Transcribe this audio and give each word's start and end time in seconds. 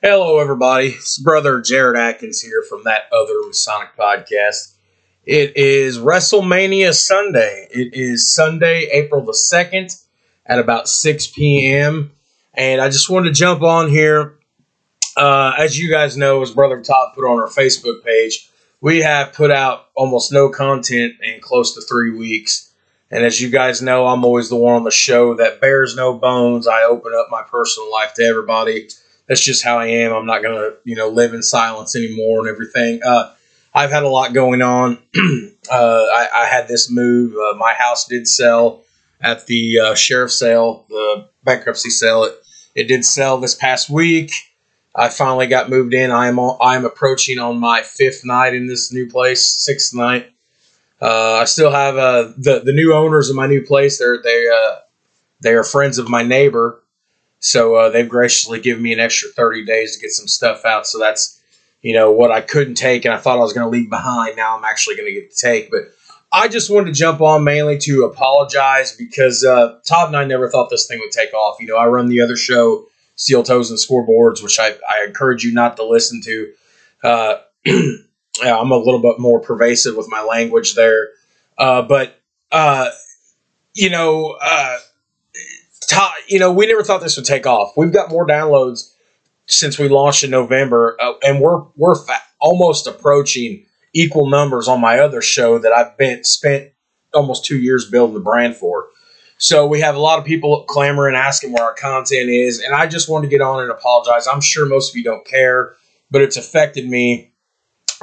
Hello, 0.00 0.38
everybody. 0.38 0.90
It's 0.90 1.18
brother 1.18 1.60
Jared 1.60 1.98
Atkins 1.98 2.40
here 2.40 2.62
from 2.62 2.84
that 2.84 3.12
other 3.12 3.34
Masonic 3.48 3.96
podcast. 3.98 4.76
It 5.24 5.56
is 5.56 5.98
WrestleMania 5.98 6.94
Sunday. 6.94 7.66
It 7.72 7.94
is 7.94 8.32
Sunday, 8.32 8.84
April 8.92 9.24
the 9.24 9.32
2nd 9.32 10.00
at 10.46 10.60
about 10.60 10.88
6 10.88 11.26
p.m. 11.32 12.12
And 12.54 12.80
I 12.80 12.90
just 12.90 13.10
wanted 13.10 13.30
to 13.30 13.34
jump 13.34 13.62
on 13.62 13.90
here. 13.90 14.38
Uh, 15.16 15.54
as 15.58 15.76
you 15.76 15.90
guys 15.90 16.16
know, 16.16 16.42
as 16.42 16.52
Brother 16.52 16.80
Todd 16.80 17.14
put 17.16 17.24
on 17.24 17.40
our 17.40 17.48
Facebook 17.48 18.04
page, 18.04 18.48
we 18.80 19.00
have 19.00 19.32
put 19.32 19.50
out 19.50 19.88
almost 19.96 20.32
no 20.32 20.48
content 20.48 21.14
in 21.24 21.40
close 21.40 21.74
to 21.74 21.80
three 21.80 22.16
weeks. 22.16 22.70
And 23.10 23.24
as 23.24 23.40
you 23.40 23.50
guys 23.50 23.82
know, 23.82 24.06
I'm 24.06 24.24
always 24.24 24.48
the 24.48 24.54
one 24.54 24.76
on 24.76 24.84
the 24.84 24.92
show 24.92 25.34
that 25.34 25.60
bears 25.60 25.96
no 25.96 26.14
bones. 26.14 26.68
I 26.68 26.84
open 26.84 27.14
up 27.18 27.26
my 27.32 27.42
personal 27.42 27.90
life 27.90 28.14
to 28.14 28.22
everybody. 28.22 28.90
That's 29.28 29.44
just 29.44 29.62
how 29.62 29.78
I 29.78 29.86
am. 29.86 30.12
I'm 30.12 30.26
not 30.26 30.42
gonna, 30.42 30.70
you 30.84 30.96
know, 30.96 31.08
live 31.08 31.34
in 31.34 31.42
silence 31.42 31.94
anymore 31.94 32.40
and 32.40 32.48
everything. 32.48 33.02
Uh, 33.02 33.32
I've 33.74 33.90
had 33.90 34.02
a 34.02 34.08
lot 34.08 34.32
going 34.32 34.62
on. 34.62 34.98
uh, 35.70 35.72
I, 35.72 36.28
I, 36.34 36.46
had 36.46 36.66
this 36.66 36.90
move. 36.90 37.34
Uh, 37.34 37.54
my 37.56 37.74
house 37.74 38.06
did 38.06 38.26
sell 38.26 38.82
at 39.20 39.46
the 39.46 39.78
uh, 39.78 39.94
sheriff's 39.94 40.38
sale, 40.38 40.86
the 40.88 41.28
bankruptcy 41.44 41.90
sale. 41.90 42.24
It, 42.24 42.34
it 42.74 42.88
did 42.88 43.04
sell 43.04 43.38
this 43.38 43.54
past 43.54 43.90
week. 43.90 44.32
I 44.94 45.10
finally 45.10 45.46
got 45.46 45.70
moved 45.70 45.94
in. 45.94 46.10
I 46.10 46.26
am 46.26 46.40
I 46.40 46.74
am 46.74 46.84
approaching 46.84 47.38
on 47.38 47.60
my 47.60 47.82
fifth 47.82 48.24
night 48.24 48.54
in 48.54 48.66
this 48.66 48.92
new 48.92 49.08
place, 49.08 49.48
sixth 49.48 49.94
night. 49.94 50.30
Uh, 51.00 51.34
I 51.34 51.44
still 51.44 51.70
have 51.70 51.96
uh, 51.96 52.32
the 52.36 52.62
the 52.64 52.72
new 52.72 52.92
owners 52.92 53.30
of 53.30 53.36
my 53.36 53.46
new 53.46 53.64
place. 53.64 53.98
They're 53.98 54.20
they 54.20 54.48
uh, 54.48 54.76
they 55.40 55.54
are 55.54 55.62
friends 55.62 55.98
of 55.98 56.08
my 56.08 56.22
neighbor, 56.22 56.82
so 57.40 57.74
uh, 57.76 57.90
they've 57.90 58.08
graciously 58.08 58.60
given 58.60 58.82
me 58.82 58.92
an 58.92 59.00
extra 59.00 59.28
thirty 59.30 59.64
days 59.64 59.94
to 59.94 60.00
get 60.00 60.10
some 60.10 60.28
stuff 60.28 60.64
out. 60.64 60.86
So 60.86 60.98
that's 60.98 61.40
you 61.82 61.94
know 61.94 62.10
what 62.10 62.30
I 62.30 62.40
couldn't 62.40 62.74
take, 62.74 63.04
and 63.04 63.14
I 63.14 63.18
thought 63.18 63.38
I 63.38 63.42
was 63.42 63.52
going 63.52 63.64
to 63.64 63.70
leave 63.70 63.90
behind. 63.90 64.36
Now 64.36 64.56
I'm 64.56 64.64
actually 64.64 64.96
going 64.96 65.12
to 65.12 65.20
get 65.20 65.30
to 65.30 65.36
take. 65.36 65.70
But 65.70 65.82
I 66.30 66.48
just 66.48 66.70
wanted 66.70 66.86
to 66.86 66.92
jump 66.92 67.20
on 67.20 67.44
mainly 67.44 67.78
to 67.78 68.04
apologize 68.04 68.92
because 68.92 69.44
uh, 69.44 69.78
Todd 69.86 70.08
and 70.08 70.16
I 70.16 70.24
never 70.24 70.48
thought 70.48 70.68
this 70.70 70.86
thing 70.86 70.98
would 71.00 71.10
take 71.10 71.32
off. 71.32 71.56
You 71.60 71.66
know, 71.66 71.76
I 71.76 71.86
run 71.86 72.08
the 72.08 72.20
other 72.20 72.36
show, 72.36 72.86
Steel 73.16 73.42
Toes 73.42 73.70
and 73.70 73.78
Scoreboards, 73.78 74.42
which 74.42 74.58
I, 74.60 74.74
I 74.88 75.04
encourage 75.06 75.44
you 75.44 75.52
not 75.52 75.76
to 75.76 75.84
listen 75.84 76.20
to. 76.22 76.52
Uh, 77.02 77.34
I'm 78.42 78.70
a 78.70 78.76
little 78.76 79.00
bit 79.00 79.18
more 79.18 79.40
pervasive 79.40 79.96
with 79.96 80.08
my 80.08 80.22
language 80.22 80.74
there. 80.74 81.10
Uh, 81.56 81.82
but 81.82 82.20
uh, 82.52 82.90
you 83.74 83.90
know, 83.90 84.36
uh, 85.96 86.10
you 86.26 86.38
know, 86.38 86.52
we 86.52 86.66
never 86.66 86.82
thought 86.82 87.00
this 87.00 87.16
would 87.16 87.26
take 87.26 87.46
off. 87.46 87.72
We've 87.76 87.92
got 87.92 88.10
more 88.10 88.26
downloads 88.26 88.92
since 89.46 89.78
we 89.78 89.88
launched 89.88 90.24
in 90.24 90.30
November, 90.30 90.96
uh, 91.00 91.14
and 91.22 91.40
we're 91.40 91.62
we're 91.76 91.94
fa- 91.94 92.22
almost 92.40 92.86
approaching 92.86 93.64
equal 93.94 94.28
numbers 94.28 94.68
on 94.68 94.80
my 94.80 94.98
other 94.98 95.22
show 95.22 95.58
that 95.58 95.72
I've 95.72 95.96
been 95.96 96.24
spent 96.24 96.70
almost 97.14 97.44
two 97.44 97.58
years 97.58 97.90
building 97.90 98.14
the 98.14 98.20
brand 98.20 98.56
for. 98.56 98.88
So 99.38 99.66
we 99.66 99.80
have 99.80 99.94
a 99.94 100.00
lot 100.00 100.18
of 100.18 100.24
people 100.24 100.64
clamoring, 100.64 101.14
asking 101.14 101.52
where 101.52 101.64
our 101.64 101.74
content 101.74 102.28
is, 102.28 102.60
and 102.60 102.74
I 102.74 102.86
just 102.86 103.08
wanted 103.08 103.30
to 103.30 103.30
get 103.30 103.40
on 103.40 103.62
and 103.62 103.70
apologize. 103.70 104.26
I'm 104.26 104.40
sure 104.40 104.66
most 104.66 104.90
of 104.90 104.96
you 104.96 105.04
don't 105.04 105.24
care, 105.26 105.76
but 106.10 106.22
it's 106.22 106.36
affected 106.36 106.88
me 106.88 107.32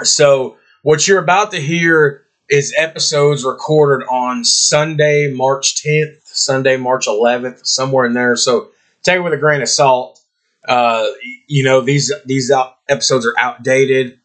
so, 0.04 0.58
what 0.84 1.08
you're 1.08 1.24
about 1.24 1.52
to 1.52 1.62
hear 1.62 2.24
is 2.50 2.74
episodes 2.78 3.46
recorded 3.46 4.06
on 4.08 4.44
Sunday, 4.44 5.32
March 5.34 5.82
10th, 5.84 6.25
Sunday, 6.36 6.78
March 6.78 7.08
11th, 7.08 7.66
somewhere 7.66 8.06
in 8.06 8.14
there. 8.14 8.36
So, 8.36 8.70
take 9.04 9.18
it 9.18 9.22
with 9.22 9.34
a 9.34 9.38
grain 9.38 9.62
of 9.62 9.70
salt. 9.70 10.20
Uh, 10.68 11.08
you 11.48 11.64
know, 11.64 11.82
these 11.82 12.12
these 12.26 12.52
episodes 12.90 13.26
are 13.26 13.36
outdated. 13.38 14.20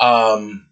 Um, 0.00 0.68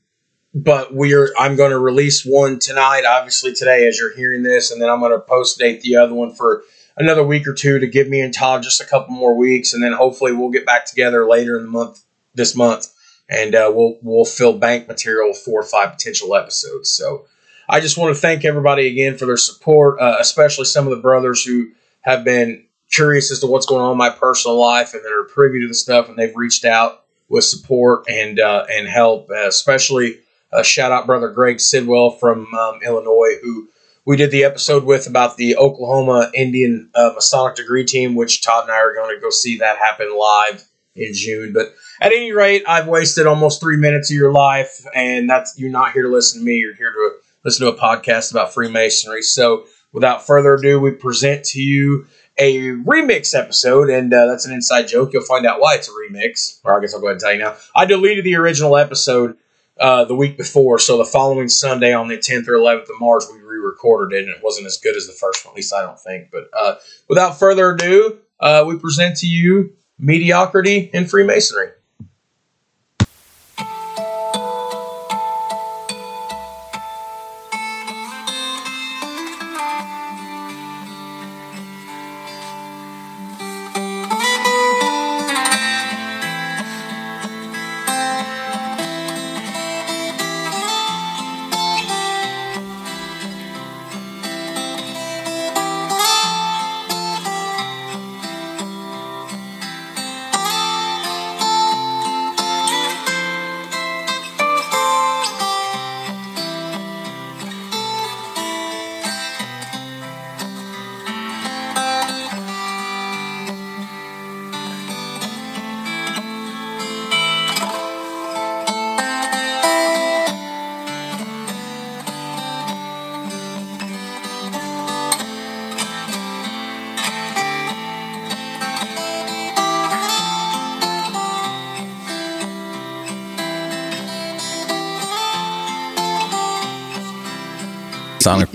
but 0.55 0.93
we're 0.93 1.33
I'm 1.39 1.57
going 1.57 1.71
to 1.71 1.79
release 1.79 2.25
one 2.25 2.59
tonight, 2.59 3.05
obviously 3.07 3.55
today 3.55 3.87
as 3.87 3.99
you're 3.99 4.17
hearing 4.17 4.43
this, 4.43 4.71
and 4.71 4.83
then 4.83 4.89
I'm 4.89 5.01
going 5.01 5.13
to 5.13 5.21
post 5.21 5.59
date 5.59 5.83
the 5.83 5.97
other 5.97 6.15
one 6.15 6.35
for 6.35 6.63
another 6.97 7.23
week 7.23 7.47
or 7.47 7.55
two 7.55 7.79
to 7.79 7.87
give 7.87 8.09
me 8.09 8.21
and 8.21 8.35
Todd 8.35 8.63
just 8.63 8.81
a 8.81 8.87
couple 8.87 9.15
more 9.15 9.37
weeks, 9.37 9.75
and 9.75 9.83
then 9.83 9.93
hopefully 9.93 10.33
we'll 10.33 10.51
get 10.51 10.67
back 10.67 10.87
together 10.87 11.29
later 11.29 11.57
in 11.57 11.65
the 11.65 11.71
month 11.71 12.03
this 12.35 12.57
month 12.57 12.93
and 13.31 13.55
uh, 13.55 13.71
we'll 13.73 13.97
we'll 14.03 14.25
fill 14.25 14.59
bank 14.59 14.89
material 14.89 15.29
with 15.29 15.39
four 15.39 15.61
or 15.61 15.65
five 15.65 15.93
potential 15.93 16.35
episodes. 16.35 16.91
So 16.91 17.27
I 17.71 17.79
just 17.79 17.97
want 17.97 18.15
to 18.15 18.21
thank 18.21 18.45
everybody 18.45 18.89
again 18.89 19.17
for 19.17 19.27
their 19.27 19.37
support, 19.37 20.01
uh, 20.01 20.17
especially 20.19 20.65
some 20.65 20.87
of 20.87 20.91
the 20.91 21.01
brothers 21.01 21.45
who 21.45 21.71
have 22.01 22.25
been 22.25 22.65
curious 22.93 23.31
as 23.31 23.39
to 23.41 23.47
what's 23.47 23.67
going 23.67 23.81
on 23.81 23.93
in 23.93 23.99
my 23.99 24.11
personal 24.11 24.59
life 24.59 24.93
and 24.93 25.05
that 25.05 25.13
are 25.13 25.23
privy 25.23 25.61
to 25.61 25.69
the 25.69 25.75
stuff, 25.75 26.09
and 26.09 26.19
they've 26.19 26.35
reached 26.35 26.65
out 26.65 27.05
with 27.29 27.45
support 27.45 28.09
and 28.09 28.41
uh, 28.41 28.67
and 28.69 28.89
help. 28.89 29.31
Uh, 29.31 29.47
especially 29.47 30.19
shout 30.65 30.91
out 30.91 31.07
brother 31.07 31.29
Greg 31.29 31.61
Sidwell 31.61 32.11
from 32.11 32.53
um, 32.55 32.81
Illinois 32.85 33.37
who. 33.43 33.69
We 34.07 34.17
did 34.17 34.31
the 34.31 34.45
episode 34.45 34.85
with 34.85 35.07
about 35.07 35.37
the 35.37 35.57
Oklahoma 35.57 36.33
Indian 36.35 36.91
uh, 36.95 37.13
Masonic 37.15 37.55
degree 37.55 37.85
team, 37.85 38.17
which 38.17 38.43
Todd 38.43 38.65
and 38.65 38.73
I 38.73 38.79
are 38.79 38.95
going 38.95 39.15
to 39.15 39.21
go 39.21 39.29
see 39.29 39.59
that 39.59 39.77
happen 39.77 40.19
live 40.19 40.67
in 40.97 41.13
June. 41.13 41.53
But 41.53 41.75
at 42.01 42.11
any 42.11 42.33
rate, 42.33 42.65
I've 42.67 42.89
wasted 42.89 43.27
almost 43.27 43.61
three 43.61 43.77
minutes 43.77 44.11
of 44.11 44.17
your 44.17 44.33
life, 44.33 44.85
and 44.95 45.29
that's 45.29 45.55
you're 45.59 45.71
not 45.71 45.93
here 45.93 46.03
to 46.03 46.09
listen 46.09 46.41
to 46.41 46.45
me. 46.45 46.57
You're 46.57 46.75
here 46.75 46.91
to 46.91 47.11
listen 47.45 47.67
to 47.67 47.73
a 47.73 47.79
podcast 47.79 48.31
about 48.31 48.55
Freemasonry. 48.55 49.23
So, 49.23 49.67
without 49.93 50.27
further 50.27 50.55
ado, 50.55 50.81
we 50.81 50.93
present 50.93 51.45
to 51.47 51.61
you 51.61 52.07
a 52.39 52.71
remix 52.71 53.39
episode, 53.39 53.91
and 53.91 54.13
uh, 54.13 54.27
that's 54.27 54.47
an 54.47 54.53
inside 54.53 54.89
joke. 54.89 55.13
You'll 55.13 55.23
find 55.23 55.47
out 55.47 55.61
why 55.61 55.75
it's 55.75 55.89
a 55.89 55.93
remix, 55.93 56.61
or 56.65 56.77
I 56.77 56.81
guess 56.81 56.95
I'll 56.95 57.01
go 57.01 57.07
ahead 57.07 57.15
and 57.15 57.21
tell 57.21 57.33
you 57.33 57.39
now. 57.39 57.57
I 57.75 57.85
deleted 57.85 58.25
the 58.25 58.37
original 58.37 58.77
episode 58.77 59.37
uh, 59.79 60.05
the 60.05 60.15
week 60.15 60.37
before, 60.37 60.79
so 60.79 60.97
the 60.97 61.05
following 61.05 61.49
Sunday 61.49 61.93
on 61.93 62.09
the 62.09 62.17
10th 62.17 62.49
or 62.49 62.53
11th 62.53 62.85
of 62.85 63.01
March, 63.01 63.25
we 63.33 63.41
re-recorded 63.41 64.17
it, 64.17 64.27
and 64.27 64.35
it 64.35 64.43
wasn't 64.43 64.67
as 64.67 64.79
good 64.79 64.97
as 64.97 65.07
the 65.07 65.13
first 65.13 65.45
one. 65.45 65.53
At 65.53 65.57
least 65.57 65.75
I 65.75 65.83
don't 65.83 66.01
think. 66.01 66.31
But 66.31 66.49
uh, 66.59 66.77
without 67.09 67.39
further 67.39 67.73
ado, 67.73 68.19
uh, 68.39 68.65
we 68.67 68.79
present 68.79 69.17
to 69.19 69.27
you 69.27 69.75
mediocrity 69.99 70.91
in 70.95 71.07
Freemasonry. 71.07 71.69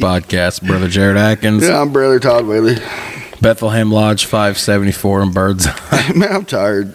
Podcast, 0.06 0.62
Brother 0.62 0.88
Jared 0.88 1.18
Atkins. 1.18 1.64
Yeah, 1.64 1.82
I'm 1.82 1.92
Brother 1.92 2.20
Todd 2.20 2.46
Whaley. 2.46 2.76
Bethlehem 3.42 3.92
Lodge 3.92 4.26
574 4.26 5.24
in 5.24 5.32
Birds. 5.32 5.66
Man, 6.16 6.32
I'm 6.32 6.46
tired. 6.46 6.94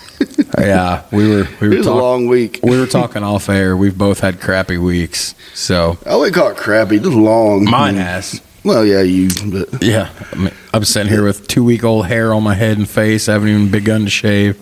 yeah, 0.58 1.02
we 1.10 1.28
were 1.28 1.48
we 1.60 1.66
were 1.66 1.74
it 1.74 1.78
was 1.78 1.86
talk- 1.86 1.96
a 1.96 1.98
long 2.00 2.28
week. 2.28 2.60
we 2.62 2.78
were 2.78 2.86
talking 2.86 3.24
off 3.24 3.48
air. 3.48 3.76
We've 3.76 3.98
both 3.98 4.20
had 4.20 4.40
crappy 4.40 4.78
weeks, 4.78 5.34
so 5.52 5.98
I 6.06 6.14
wouldn't 6.14 6.36
call 6.36 6.52
it 6.52 6.56
crappy. 6.56 7.00
Just 7.00 7.10
long. 7.16 7.64
Mine 7.64 7.96
has. 7.96 8.40
Well, 8.62 8.86
yeah, 8.86 9.02
you. 9.02 9.30
But 9.50 9.82
yeah, 9.82 10.10
I 10.30 10.36
mean, 10.36 10.52
I'm 10.72 10.84
sitting 10.84 11.10
here 11.10 11.24
with 11.24 11.48
two 11.48 11.64
week 11.64 11.82
old 11.82 12.06
hair 12.06 12.32
on 12.32 12.44
my 12.44 12.54
head 12.54 12.78
and 12.78 12.88
face. 12.88 13.28
I 13.28 13.32
haven't 13.32 13.48
even 13.48 13.70
begun 13.72 14.04
to 14.04 14.10
shave. 14.10 14.56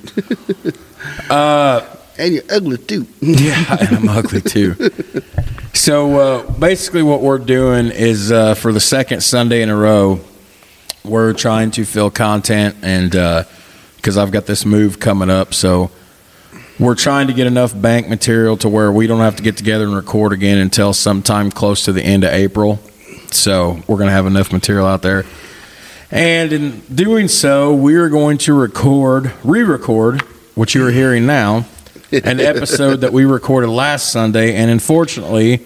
uh, 1.30 1.86
and 2.16 2.32
you're 2.32 2.42
ugly 2.50 2.78
too. 2.78 3.06
yeah, 3.20 3.76
and 3.80 3.96
I'm 3.98 4.08
ugly 4.08 4.40
too. 4.40 4.76
So 5.74 6.18
uh, 6.18 6.50
basically, 6.58 7.02
what 7.02 7.22
we're 7.22 7.38
doing 7.38 7.86
is 7.86 8.30
uh, 8.30 8.54
for 8.54 8.72
the 8.72 8.80
second 8.80 9.22
Sunday 9.22 9.62
in 9.62 9.70
a 9.70 9.76
row, 9.76 10.20
we're 11.02 11.32
trying 11.32 11.70
to 11.72 11.84
fill 11.84 12.10
content 12.10 12.76
and 12.82 13.16
uh, 13.16 13.44
because 13.96 14.18
I've 14.18 14.32
got 14.32 14.46
this 14.46 14.66
move 14.66 15.00
coming 15.00 15.30
up. 15.30 15.54
So 15.54 15.90
we're 16.78 16.94
trying 16.94 17.28
to 17.28 17.32
get 17.32 17.46
enough 17.46 17.80
bank 17.80 18.08
material 18.08 18.56
to 18.58 18.68
where 18.68 18.92
we 18.92 19.06
don't 19.06 19.20
have 19.20 19.36
to 19.36 19.42
get 19.42 19.56
together 19.56 19.84
and 19.84 19.94
record 19.94 20.32
again 20.32 20.58
until 20.58 20.92
sometime 20.92 21.50
close 21.50 21.84
to 21.86 21.92
the 21.92 22.02
end 22.02 22.24
of 22.24 22.32
April. 22.32 22.78
So 23.30 23.82
we're 23.86 23.96
going 23.96 24.08
to 24.08 24.14
have 24.14 24.26
enough 24.26 24.52
material 24.52 24.86
out 24.86 25.02
there. 25.02 25.24
And 26.10 26.52
in 26.52 26.80
doing 26.94 27.28
so, 27.28 27.74
we 27.74 27.94
are 27.94 28.10
going 28.10 28.38
to 28.38 28.52
record, 28.52 29.32
re 29.42 29.62
record, 29.62 30.20
what 30.54 30.74
you 30.74 30.86
are 30.86 30.90
hearing 30.90 31.24
now, 31.24 31.64
an 32.12 32.40
episode 32.40 32.96
that 33.02 33.12
we 33.12 33.24
recorded 33.24 33.68
last 33.68 34.12
Sunday. 34.12 34.54
And 34.54 34.70
unfortunately, 34.70 35.58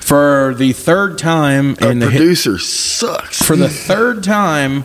for 0.00 0.54
the 0.56 0.72
third 0.72 1.18
time 1.18 1.76
Our 1.80 1.90
in 1.92 1.98
the 2.00 2.06
hi- 2.06 2.16
producer 2.16 2.58
sucks. 2.58 3.40
for 3.42 3.56
the 3.56 3.68
third 3.68 4.24
time 4.24 4.84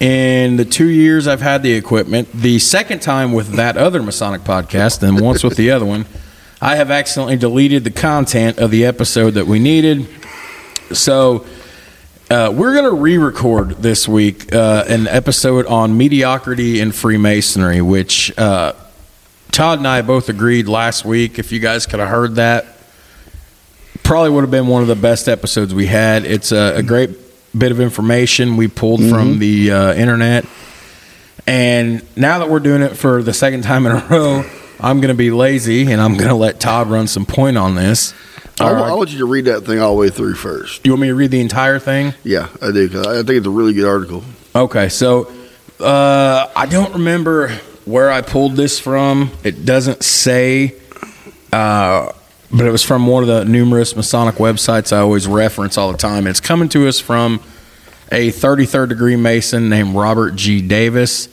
in 0.00 0.56
the 0.56 0.64
two 0.64 0.86
years 0.88 1.26
I've 1.26 1.40
had 1.40 1.62
the 1.62 1.72
equipment, 1.72 2.30
the 2.32 2.58
second 2.58 3.00
time 3.02 3.32
with 3.32 3.54
that 3.56 3.76
other 3.76 4.02
Masonic 4.02 4.42
podcast, 4.42 5.02
and 5.02 5.20
once 5.20 5.42
with 5.42 5.56
the 5.56 5.70
other 5.70 5.84
one, 5.84 6.06
I 6.60 6.76
have 6.76 6.90
accidentally 6.90 7.36
deleted 7.36 7.84
the 7.84 7.90
content 7.90 8.58
of 8.58 8.70
the 8.70 8.84
episode 8.86 9.30
that 9.30 9.46
we 9.46 9.58
needed. 9.58 10.06
So 10.92 11.46
uh, 12.30 12.52
we're 12.54 12.72
going 12.72 12.84
to 12.84 12.94
re-record 12.94 13.70
this 13.82 14.06
week 14.08 14.52
uh, 14.54 14.84
an 14.88 15.06
episode 15.08 15.66
on 15.66 15.96
mediocrity 15.98 16.80
and 16.80 16.94
Freemasonry, 16.94 17.80
which 17.80 18.36
uh, 18.38 18.72
Todd 19.54 19.78
and 19.78 19.86
I 19.86 20.02
both 20.02 20.28
agreed 20.28 20.66
last 20.66 21.04
week. 21.04 21.38
If 21.38 21.52
you 21.52 21.60
guys 21.60 21.86
could 21.86 22.00
have 22.00 22.08
heard 22.08 22.34
that, 22.34 22.66
probably 24.02 24.30
would 24.30 24.40
have 24.40 24.50
been 24.50 24.66
one 24.66 24.82
of 24.82 24.88
the 24.88 24.96
best 24.96 25.28
episodes 25.28 25.72
we 25.72 25.86
had. 25.86 26.24
It's 26.24 26.50
a, 26.50 26.78
a 26.78 26.82
great 26.82 27.10
bit 27.56 27.70
of 27.70 27.78
information 27.78 28.56
we 28.56 28.66
pulled 28.66 29.08
from 29.08 29.38
the 29.38 29.70
uh, 29.70 29.94
internet. 29.94 30.44
And 31.46 32.02
now 32.16 32.40
that 32.40 32.50
we're 32.50 32.58
doing 32.58 32.82
it 32.82 32.96
for 32.96 33.22
the 33.22 33.32
second 33.32 33.62
time 33.62 33.86
in 33.86 33.92
a 33.92 34.04
row, 34.10 34.42
I'm 34.80 35.00
going 35.00 35.14
to 35.14 35.16
be 35.16 35.30
lazy 35.30 35.92
and 35.92 36.00
I'm 36.00 36.16
going 36.16 36.30
to 36.30 36.34
let 36.34 36.58
Todd 36.58 36.88
run 36.90 37.06
some 37.06 37.24
point 37.24 37.56
on 37.56 37.76
this. 37.76 38.12
I, 38.60 38.72
right. 38.72 38.90
I 38.90 38.94
want 38.94 39.12
you 39.12 39.18
to 39.18 39.26
read 39.26 39.44
that 39.44 39.60
thing 39.60 39.78
all 39.78 39.94
the 39.94 40.00
way 40.00 40.10
through 40.10 40.34
first. 40.34 40.82
Do 40.82 40.88
You 40.88 40.94
want 40.94 41.02
me 41.02 41.08
to 41.08 41.14
read 41.14 41.30
the 41.30 41.40
entire 41.40 41.78
thing? 41.78 42.12
Yeah, 42.24 42.48
I 42.60 42.72
do. 42.72 42.86
I 43.06 43.22
think 43.22 43.30
it's 43.30 43.46
a 43.46 43.50
really 43.50 43.72
good 43.72 43.86
article. 43.86 44.24
Okay, 44.56 44.88
so 44.88 45.30
uh, 45.78 46.50
I 46.56 46.66
don't 46.66 46.94
remember 46.94 47.56
where 47.84 48.10
I 48.10 48.22
pulled 48.22 48.56
this 48.56 48.78
from. 48.78 49.30
It 49.42 49.64
doesn't 49.64 50.02
say, 50.02 50.74
uh, 51.52 52.12
but 52.50 52.66
it 52.66 52.70
was 52.70 52.82
from 52.82 53.06
one 53.06 53.22
of 53.22 53.28
the 53.28 53.44
numerous 53.44 53.94
Masonic 53.96 54.36
websites 54.36 54.92
I 54.92 55.00
always 55.00 55.26
reference 55.26 55.76
all 55.76 55.92
the 55.92 55.98
time. 55.98 56.26
It's 56.26 56.40
coming 56.40 56.68
to 56.70 56.88
us 56.88 57.00
from 57.00 57.40
a 58.10 58.30
33rd 58.30 58.90
degree 58.90 59.16
Mason 59.16 59.68
named 59.68 59.94
Robert 59.94 60.36
G. 60.36 60.60
Davis. 60.60 61.28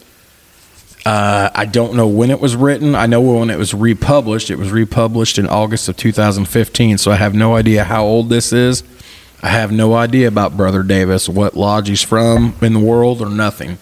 Uh, 1.05 1.49
I 1.55 1.65
don't 1.65 1.95
know 1.95 2.07
when 2.07 2.29
it 2.29 2.39
was 2.39 2.55
written. 2.55 2.93
I 2.93 3.07
know 3.07 3.21
when 3.21 3.49
it 3.49 3.57
was 3.57 3.73
republished. 3.73 4.51
It 4.51 4.57
was 4.57 4.71
republished 4.71 5.39
in 5.39 5.47
August 5.47 5.89
of 5.89 5.97
2015, 5.97 6.97
so 6.99 7.11
I 7.11 7.15
have 7.15 7.33
no 7.33 7.55
idea 7.55 7.83
how 7.83 8.03
old 8.03 8.29
this 8.29 8.53
is. 8.53 8.83
I 9.41 9.49
have 9.49 9.71
no 9.71 9.95
idea 9.95 10.27
about 10.27 10.55
Brother 10.55 10.83
Davis, 10.83 11.27
what 11.27 11.55
lodge 11.55 11.87
he's 11.87 12.03
from 12.03 12.53
in 12.61 12.73
the 12.73 12.79
world, 12.79 13.21
or 13.21 13.29
nothing. 13.29 13.79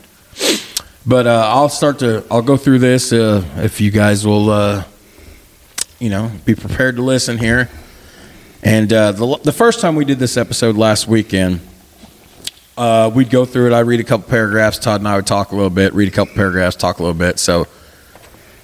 But 1.06 1.28
uh, 1.28 1.44
I'll 1.48 1.70
start 1.70 2.00
to. 2.00 2.26
I'll 2.30 2.42
go 2.42 2.58
through 2.58 2.80
this 2.80 3.14
uh, 3.14 3.44
if 3.58 3.80
you 3.80 3.90
guys 3.90 4.28
will, 4.28 4.50
uh, 4.50 4.84
you 5.98 6.10
know, 6.10 6.32
be 6.46 6.56
prepared 6.56 6.98
to 6.98 7.02
listen 7.02 7.38
here. 7.38 7.70
And 8.62 8.92
uh, 8.92 9.14
the 9.14 9.38
the 9.44 9.54
first 9.54 9.80
time 9.80 9.96
we 9.96 10.04
did 10.04 10.20
this 10.20 10.36
episode 10.36 10.76
last 10.76 11.08
weekend, 11.08 11.62
uh, 12.78 13.10
we'd 13.14 13.30
go 13.30 13.46
through 13.46 13.68
it. 13.68 13.74
I'd 13.74 13.88
read 13.88 14.02
a 14.02 14.04
couple 14.04 14.30
paragraphs. 14.30 14.78
Todd 14.78 15.00
and 15.00 15.08
I 15.08 15.16
would 15.16 15.26
talk 15.26 15.52
a 15.52 15.56
little 15.56 15.70
bit. 15.70 15.94
Read 15.94 16.10
a 16.10 16.12
couple 16.12 16.36
paragraphs. 16.36 16.76
Talk 16.76 17.00
a 17.00 17.04
little 17.04 17.18
bit. 17.18 17.40
So 17.40 17.68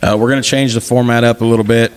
uh, 0.04 0.18
we're 0.20 0.30
going 0.30 0.42
to 0.42 0.48
change 0.48 0.74
the 0.74 0.82
format 0.82 1.24
up 1.24 1.40
a 1.40 1.46
little 1.46 1.66
bit. 1.66 1.94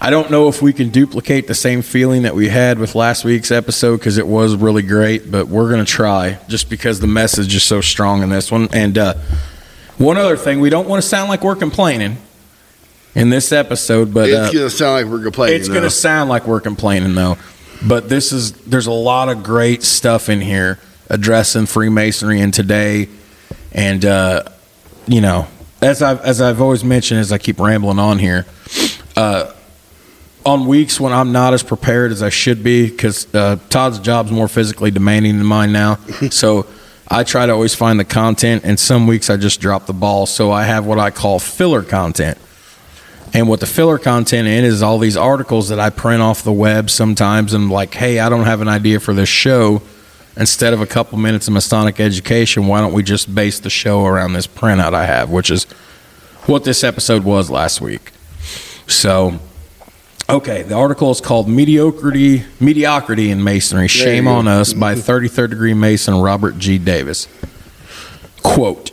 I 0.00 0.10
don't 0.10 0.30
know 0.30 0.48
if 0.48 0.60
we 0.60 0.72
can 0.72 0.88
duplicate 0.88 1.46
the 1.46 1.54
same 1.54 1.82
feeling 1.82 2.22
that 2.22 2.34
we 2.34 2.48
had 2.48 2.78
with 2.78 2.94
last 2.94 3.24
week's 3.24 3.50
episode 3.50 3.98
because 3.98 4.18
it 4.18 4.26
was 4.26 4.56
really 4.56 4.82
great, 4.82 5.30
but 5.30 5.48
we're 5.48 5.70
going 5.70 5.84
to 5.84 5.90
try 5.90 6.38
just 6.48 6.68
because 6.68 7.00
the 7.00 7.06
message 7.06 7.54
is 7.54 7.62
so 7.62 7.80
strong 7.80 8.22
in 8.22 8.28
this 8.28 8.50
one. 8.50 8.68
And 8.72 8.98
one 9.98 10.16
other 10.16 10.36
thing, 10.36 10.60
we 10.60 10.70
don't 10.70 10.88
want 10.88 11.02
to 11.02 11.08
sound 11.08 11.28
like 11.28 11.42
we're 11.42 11.56
complaining 11.56 12.16
in 13.14 13.30
this 13.30 13.52
episode, 13.52 14.12
but 14.12 14.30
uh, 14.30 14.44
it's 14.44 14.54
going 14.54 14.68
to 14.68 14.70
sound 14.70 15.04
like 15.04 15.12
we're 15.12 15.22
complaining. 15.22 15.56
it's 15.56 15.68
going 15.68 15.82
though. 15.82 15.88
to 15.88 15.94
sound 15.94 16.28
like 16.28 16.46
we're 16.46 16.60
complaining 16.60 17.14
though. 17.14 17.36
But 17.86 18.08
this 18.08 18.32
is 18.32 18.52
there's 18.52 18.86
a 18.86 18.92
lot 18.92 19.28
of 19.28 19.42
great 19.42 19.82
stuff 19.82 20.28
in 20.28 20.40
here 20.40 20.78
addressing 21.08 21.66
Freemasonry 21.66 22.40
in 22.40 22.50
today, 22.50 23.08
and 23.72 24.04
uh, 24.04 24.44
you 25.06 25.20
know, 25.20 25.46
as 25.82 26.02
I've 26.02 26.20
as 26.22 26.40
I've 26.40 26.60
always 26.60 26.82
mentioned, 26.82 27.20
as 27.20 27.30
I 27.30 27.38
keep 27.38 27.60
rambling 27.60 27.98
on 27.98 28.18
here, 28.18 28.46
uh, 29.16 29.52
on 30.46 30.66
weeks 30.66 30.98
when 30.98 31.12
I'm 31.12 31.32
not 31.32 31.52
as 31.52 31.62
prepared 31.62 32.10
as 32.10 32.22
I 32.22 32.30
should 32.30 32.64
be, 32.64 32.88
because 32.88 33.32
uh, 33.34 33.58
Todd's 33.68 33.98
job's 33.98 34.32
more 34.32 34.48
physically 34.48 34.90
demanding 34.90 35.38
than 35.38 35.46
mine 35.46 35.72
now, 35.72 35.96
so. 36.30 36.66
I 37.14 37.22
try 37.22 37.46
to 37.46 37.52
always 37.52 37.76
find 37.76 38.00
the 38.00 38.04
content, 38.04 38.62
and 38.64 38.76
some 38.76 39.06
weeks 39.06 39.30
I 39.30 39.36
just 39.36 39.60
drop 39.60 39.86
the 39.86 39.92
ball. 39.92 40.26
So 40.26 40.50
I 40.50 40.64
have 40.64 40.84
what 40.84 40.98
I 40.98 41.12
call 41.12 41.38
filler 41.38 41.84
content. 41.84 42.38
And 43.32 43.48
what 43.48 43.60
the 43.60 43.66
filler 43.66 43.98
content 43.98 44.48
in 44.48 44.64
is 44.64 44.82
all 44.82 44.98
these 44.98 45.16
articles 45.16 45.68
that 45.68 45.78
I 45.78 45.90
print 45.90 46.22
off 46.22 46.42
the 46.42 46.52
web 46.52 46.90
sometimes 46.90 47.54
and 47.54 47.70
like, 47.70 47.94
hey, 47.94 48.18
I 48.18 48.28
don't 48.28 48.46
have 48.46 48.60
an 48.60 48.66
idea 48.66 48.98
for 48.98 49.14
this 49.14 49.28
show. 49.28 49.80
Instead 50.36 50.72
of 50.72 50.80
a 50.80 50.86
couple 50.86 51.16
minutes 51.16 51.46
of 51.46 51.54
Masonic 51.54 52.00
education, 52.00 52.66
why 52.66 52.80
don't 52.80 52.92
we 52.92 53.04
just 53.04 53.32
base 53.32 53.60
the 53.60 53.70
show 53.70 54.04
around 54.04 54.32
this 54.32 54.48
printout 54.48 54.92
I 54.92 55.06
have, 55.06 55.30
which 55.30 55.52
is 55.52 55.66
what 56.46 56.64
this 56.64 56.82
episode 56.82 57.22
was 57.22 57.48
last 57.48 57.80
week. 57.80 58.10
So, 58.88 59.38
okay, 60.34 60.62
the 60.62 60.74
article 60.74 61.10
is 61.10 61.20
called 61.20 61.48
Mediocrity 61.48 62.44
Mediocrity 62.58 63.30
in 63.30 63.42
Masonry. 63.42 63.86
Shame 63.86 64.26
on 64.26 64.48
us 64.48 64.72
by 64.72 64.94
33rd 64.94 65.50
degree 65.50 65.74
Mason 65.74 66.14
Robert 66.16 66.58
G. 66.58 66.76
Davis. 66.76 67.28
Quote 68.42 68.90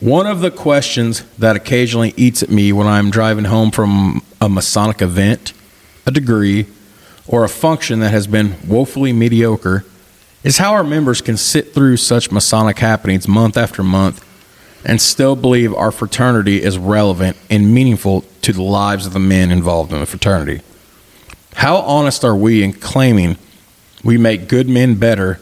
one 0.00 0.26
of 0.26 0.40
the 0.40 0.50
questions 0.50 1.22
that 1.36 1.56
occasionally 1.56 2.14
eats 2.16 2.42
at 2.42 2.50
me 2.50 2.72
when 2.72 2.86
I'm 2.86 3.10
driving 3.10 3.44
home 3.44 3.70
from 3.70 4.22
a 4.40 4.48
Masonic 4.48 5.02
event, 5.02 5.52
a 6.06 6.10
degree, 6.10 6.66
or 7.28 7.44
a 7.44 7.48
function 7.50 8.00
that 8.00 8.10
has 8.10 8.26
been 8.26 8.56
woefully 8.66 9.12
mediocre 9.12 9.84
is 10.42 10.56
how 10.56 10.72
our 10.72 10.82
members 10.82 11.20
can 11.20 11.36
sit 11.36 11.74
through 11.74 11.98
such 11.98 12.32
Masonic 12.32 12.78
happenings 12.78 13.28
month 13.28 13.58
after 13.58 13.82
month 13.82 14.24
and 14.84 15.00
still 15.00 15.36
believe 15.36 15.74
our 15.74 15.90
fraternity 15.90 16.62
is 16.62 16.78
relevant 16.78 17.36
and 17.48 17.74
meaningful 17.74 18.22
to 18.42 18.52
the 18.52 18.62
lives 18.62 19.06
of 19.06 19.12
the 19.12 19.18
men 19.18 19.50
involved 19.50 19.92
in 19.92 20.00
the 20.00 20.06
fraternity. 20.06 20.62
How 21.54 21.76
honest 21.76 22.24
are 22.24 22.36
we 22.36 22.62
in 22.62 22.72
claiming 22.72 23.36
we 24.02 24.16
make 24.16 24.48
good 24.48 24.68
men 24.68 24.94
better 24.94 25.40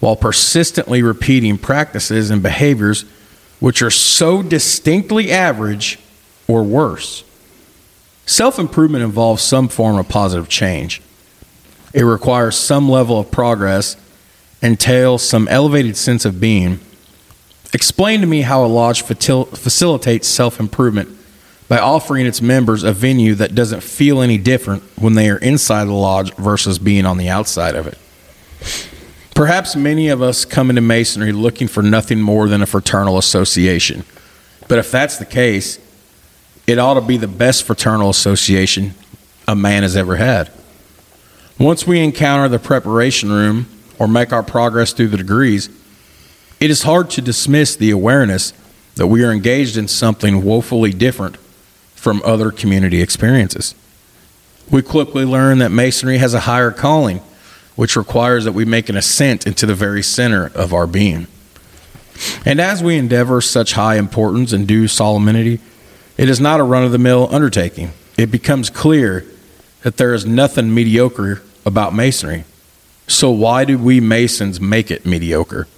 while 0.00 0.16
persistently 0.16 1.02
repeating 1.02 1.56
practices 1.56 2.30
and 2.30 2.42
behaviors 2.42 3.04
which 3.60 3.80
are 3.80 3.90
so 3.90 4.42
distinctly 4.42 5.30
average 5.30 5.98
or 6.46 6.62
worse. 6.62 7.24
Self 8.26 8.58
improvement 8.58 9.04
involves 9.04 9.42
some 9.42 9.68
form 9.68 9.96
of 9.96 10.08
positive 10.08 10.48
change. 10.48 11.00
It 11.92 12.02
requires 12.02 12.56
some 12.56 12.88
level 12.88 13.20
of 13.20 13.30
progress, 13.30 13.96
entails 14.60 15.22
some 15.22 15.48
elevated 15.48 15.96
sense 15.96 16.24
of 16.24 16.40
being. 16.40 16.80
Explain 17.74 18.20
to 18.20 18.26
me 18.26 18.42
how 18.42 18.64
a 18.64 18.68
lodge 18.68 19.02
facilitates 19.02 20.28
self 20.28 20.60
improvement 20.60 21.08
by 21.66 21.78
offering 21.78 22.24
its 22.24 22.40
members 22.40 22.84
a 22.84 22.92
venue 22.92 23.34
that 23.34 23.56
doesn't 23.56 23.82
feel 23.82 24.22
any 24.22 24.38
different 24.38 24.84
when 24.96 25.14
they 25.14 25.28
are 25.28 25.38
inside 25.38 25.86
the 25.86 25.92
lodge 25.92 26.32
versus 26.34 26.78
being 26.78 27.04
on 27.04 27.18
the 27.18 27.28
outside 27.28 27.74
of 27.74 27.88
it. 27.88 27.98
Perhaps 29.34 29.74
many 29.74 30.08
of 30.08 30.22
us 30.22 30.44
come 30.44 30.70
into 30.70 30.82
Masonry 30.82 31.32
looking 31.32 31.66
for 31.66 31.82
nothing 31.82 32.20
more 32.20 32.46
than 32.46 32.62
a 32.62 32.66
fraternal 32.66 33.18
association. 33.18 34.04
But 34.68 34.78
if 34.78 34.92
that's 34.92 35.16
the 35.16 35.26
case, 35.26 35.80
it 36.68 36.78
ought 36.78 36.94
to 36.94 37.00
be 37.00 37.16
the 37.16 37.26
best 37.26 37.64
fraternal 37.64 38.08
association 38.08 38.94
a 39.48 39.56
man 39.56 39.82
has 39.82 39.96
ever 39.96 40.14
had. 40.16 40.52
Once 41.58 41.88
we 41.88 41.98
encounter 41.98 42.48
the 42.48 42.60
preparation 42.60 43.32
room 43.32 43.66
or 43.98 44.06
make 44.06 44.32
our 44.32 44.44
progress 44.44 44.92
through 44.92 45.08
the 45.08 45.16
degrees, 45.16 45.68
it 46.64 46.70
is 46.70 46.84
hard 46.84 47.10
to 47.10 47.20
dismiss 47.20 47.76
the 47.76 47.90
awareness 47.90 48.54
that 48.94 49.08
we 49.08 49.22
are 49.22 49.30
engaged 49.30 49.76
in 49.76 49.86
something 49.86 50.42
woefully 50.42 50.94
different 50.94 51.36
from 51.94 52.22
other 52.24 52.50
community 52.50 53.02
experiences. 53.02 53.74
We 54.70 54.80
quickly 54.80 55.26
learn 55.26 55.58
that 55.58 55.70
Masonry 55.70 56.16
has 56.16 56.32
a 56.32 56.40
higher 56.40 56.70
calling 56.70 57.20
which 57.76 57.96
requires 57.96 58.44
that 58.44 58.52
we 58.52 58.64
make 58.64 58.88
an 58.88 58.96
ascent 58.96 59.46
into 59.46 59.66
the 59.66 59.74
very 59.74 60.02
center 60.02 60.50
of 60.54 60.72
our 60.72 60.86
being. 60.86 61.26
And 62.46 62.58
as 62.62 62.82
we 62.82 62.96
endeavor 62.96 63.42
such 63.42 63.74
high 63.74 63.96
importance 63.96 64.54
and 64.54 64.66
due 64.66 64.88
solemnity, 64.88 65.60
it 66.16 66.30
is 66.30 66.40
not 66.40 66.60
a 66.60 66.64
run 66.64 66.82
of 66.82 66.92
the 66.92 66.98
mill 66.98 67.28
undertaking. 67.30 67.90
It 68.16 68.30
becomes 68.30 68.70
clear 68.70 69.26
that 69.82 69.98
there 69.98 70.14
is 70.14 70.24
nothing 70.24 70.72
mediocre 70.72 71.42
about 71.66 71.94
Masonry. 71.94 72.44
So, 73.06 73.30
why 73.30 73.66
do 73.66 73.76
we 73.76 74.00
Masons 74.00 74.62
make 74.62 74.90
it 74.90 75.04
mediocre? 75.04 75.68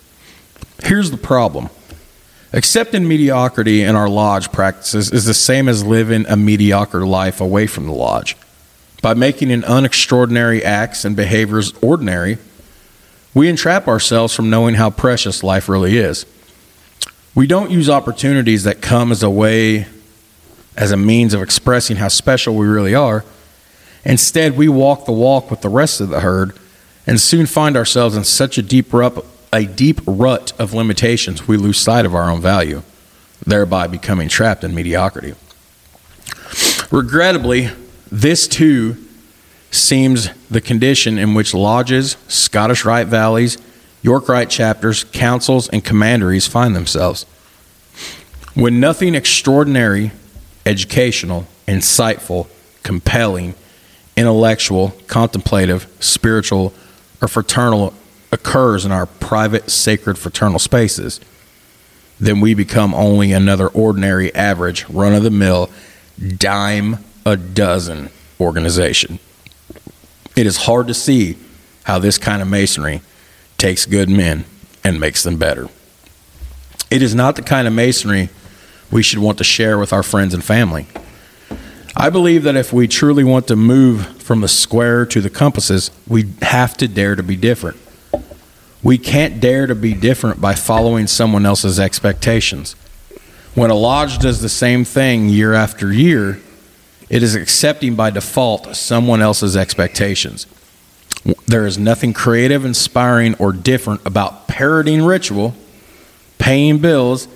Here's 0.83 1.11
the 1.11 1.17
problem 1.17 1.71
Accepting 2.53 3.07
mediocrity 3.07 3.83
in 3.83 3.97
our 3.97 4.09
lodge 4.09 4.51
practices 4.51 5.13
is 5.13 5.27
the 5.27 5.35
same 5.35 5.69
as 5.69 5.85
living 5.85 6.25
a 6.27 6.37
mediocre 6.37 7.05
life 7.05 7.41
away 7.41 7.67
from 7.67 7.87
the 7.87 7.93
lodge. 7.93 8.37
By 9.03 9.13
making 9.15 9.53
an 9.53 9.63
unextraordinary 9.63 10.63
acts 10.63 11.05
and 11.05 11.15
behaviors 11.15 11.75
ordinary, 11.83 12.39
we 13.35 13.49
entrap 13.49 13.89
ourselves 13.89 14.35
from 14.35 14.49
knowing 14.49 14.77
how 14.77 14.89
precious 14.89 15.43
life 15.43 15.69
really 15.69 15.99
is. 15.99 16.25
We 17.35 17.47
don't 17.47 17.71
use 17.71 17.91
opportunities 17.91 18.65
that 18.65 18.81
come 18.81 19.13
as 19.13 19.23
a 19.23 19.29
way, 19.29 19.87
as 20.77 20.93
a 20.93 20.97
means 20.97 21.35
of 21.35 21.43
expressing 21.43 21.99
how 21.99 22.09
special 22.09 22.55
we 22.55 22.67
really 22.67 22.95
are. 22.95 23.25
Instead, 24.05 24.57
we 24.57 24.69
walk 24.69 25.05
the 25.05 25.13
walk 25.13 25.51
with 25.51 25.61
the 25.61 25.69
rest 25.69 26.01
of 26.01 26.09
the 26.09 26.21
herd 26.21 26.57
and 27.07 27.21
soon 27.21 27.45
find 27.45 27.77
ourselves 27.77 28.17
in 28.17 28.25
such 28.25 28.57
a 28.57 28.63
deep 28.63 28.93
rut, 28.95 29.23
a 29.57 29.65
deep 29.65 30.03
rut 30.07 30.53
of 30.59 30.75
limitations 30.75 31.49
we 31.49 31.57
lose 31.57 31.79
sight 31.79 32.05
of 32.05 32.15
our 32.15 32.31
own 32.31 32.43
value, 32.43 32.83
thereby 33.47 33.87
becoming 33.87 34.29
trapped 34.29 34.63
in 34.63 34.75
mediocrity. 34.75 35.35
Regrettably, 36.91 37.71
this 38.13 38.47
too 38.47 39.03
seems 39.71 40.29
the 40.51 40.61
condition 40.61 41.17
in 41.19 41.33
which 41.33 41.55
lodges, 41.55 42.19
Scottish 42.29 42.85
Rite 42.85 43.07
Valleys, 43.07 43.57
York 44.03 44.29
Rite 44.29 44.51
chapters, 44.51 45.05
councils, 45.05 45.71
and 45.71 45.83
commanderies 45.83 46.47
find 46.47 46.77
themselves. 46.77 47.25
When 48.53 48.79
nothing 48.79 49.15
extraordinary, 49.15 50.13
educational, 50.67 51.47
insightful, 51.67 52.47
compelling, 52.83 53.55
intellectual, 54.19 54.95
contemplative, 55.07 55.87
spiritual, 55.99 56.75
or 57.23 57.29
fraternal 57.29 57.95
occurs 58.33 58.85
in 58.85 58.93
our 58.93 59.07
private, 59.07 59.71
sacred 59.71 60.19
fraternal 60.19 60.59
spaces, 60.59 61.21
then 62.19 62.41
we 62.41 62.55
become 62.55 62.95
only 62.95 63.33
another 63.33 63.69
ordinary, 63.69 64.35
average, 64.35 64.89
run 64.89 65.15
of 65.15 65.23
the 65.23 65.31
mill, 65.31 65.71
dime 66.37 67.05
a 67.25 67.37
dozen 67.37 68.11
organization. 68.41 69.19
It 70.35 70.47
is 70.47 70.59
hard 70.59 70.87
to 70.89 70.95
see 70.95 71.37
how 71.85 71.99
this 71.99 72.19
kind 72.19 72.43
of 72.43 72.49
masonry 72.49 73.01
takes 73.59 73.87
good 73.87 74.09
men 74.09 74.45
and 74.83 75.01
makes 75.01 75.23
them 75.23 75.39
better. 75.39 75.69
It 76.91 77.03
is 77.03 77.15
not 77.15 77.37
the 77.37 77.43
kind 77.43 77.67
of 77.67 77.75
masonry 77.75 78.29
we 78.91 79.03
should 79.03 79.19
want 79.19 79.39
to 79.39 79.45
share 79.45 79.79
with 79.79 79.93
our 79.93 80.03
friends 80.03 80.35
and 80.35 80.45
family. 80.45 80.87
I 81.97 82.11
believe 82.11 82.43
that 82.43 82.57
if 82.57 82.73
we 82.73 82.87
truly 82.87 83.25
want 83.25 83.49
to 83.49 83.57
move 83.57 84.23
from 84.23 84.43
the 84.43 84.49
square 84.49 85.07
to 85.07 85.21
the 85.21 85.31
compasses, 85.31 85.91
we 86.07 86.27
have 86.43 86.77
to 86.79 86.89
dare 86.89 87.17
to 87.17 87.23
be 87.23 87.37
different. 87.37 87.79
We 88.83 88.99
can't 88.99 89.41
dare 89.41 89.67
to 89.67 89.75
be 89.75 89.95
different 89.95 90.41
by 90.41 90.55
following 90.55 91.07
someone 91.07 91.47
else's 91.47 91.81
expectations. 91.81 92.75
When 93.55 93.71
a 93.71 93.75
lodge 93.75 94.19
does 94.19 94.43
the 94.43 94.49
same 94.49 94.85
thing 94.85 95.29
year 95.29 95.55
after 95.55 95.93
year, 95.93 96.41
it 97.09 97.23
is 97.23 97.35
accepting 97.35 97.95
by 97.95 98.11
default 98.11 98.77
someone 98.77 99.23
else's 99.23 99.57
expectations. 99.57 100.47
There 101.47 101.67
is 101.67 101.79
nothing 101.79 102.13
creative, 102.13 102.65
inspiring, 102.65 103.35
or 103.37 103.53
different 103.53 104.05
about 104.05 104.47
parroting 104.47 105.05
ritual, 105.05 105.55
paying 106.39 106.79
bills, 106.79 107.29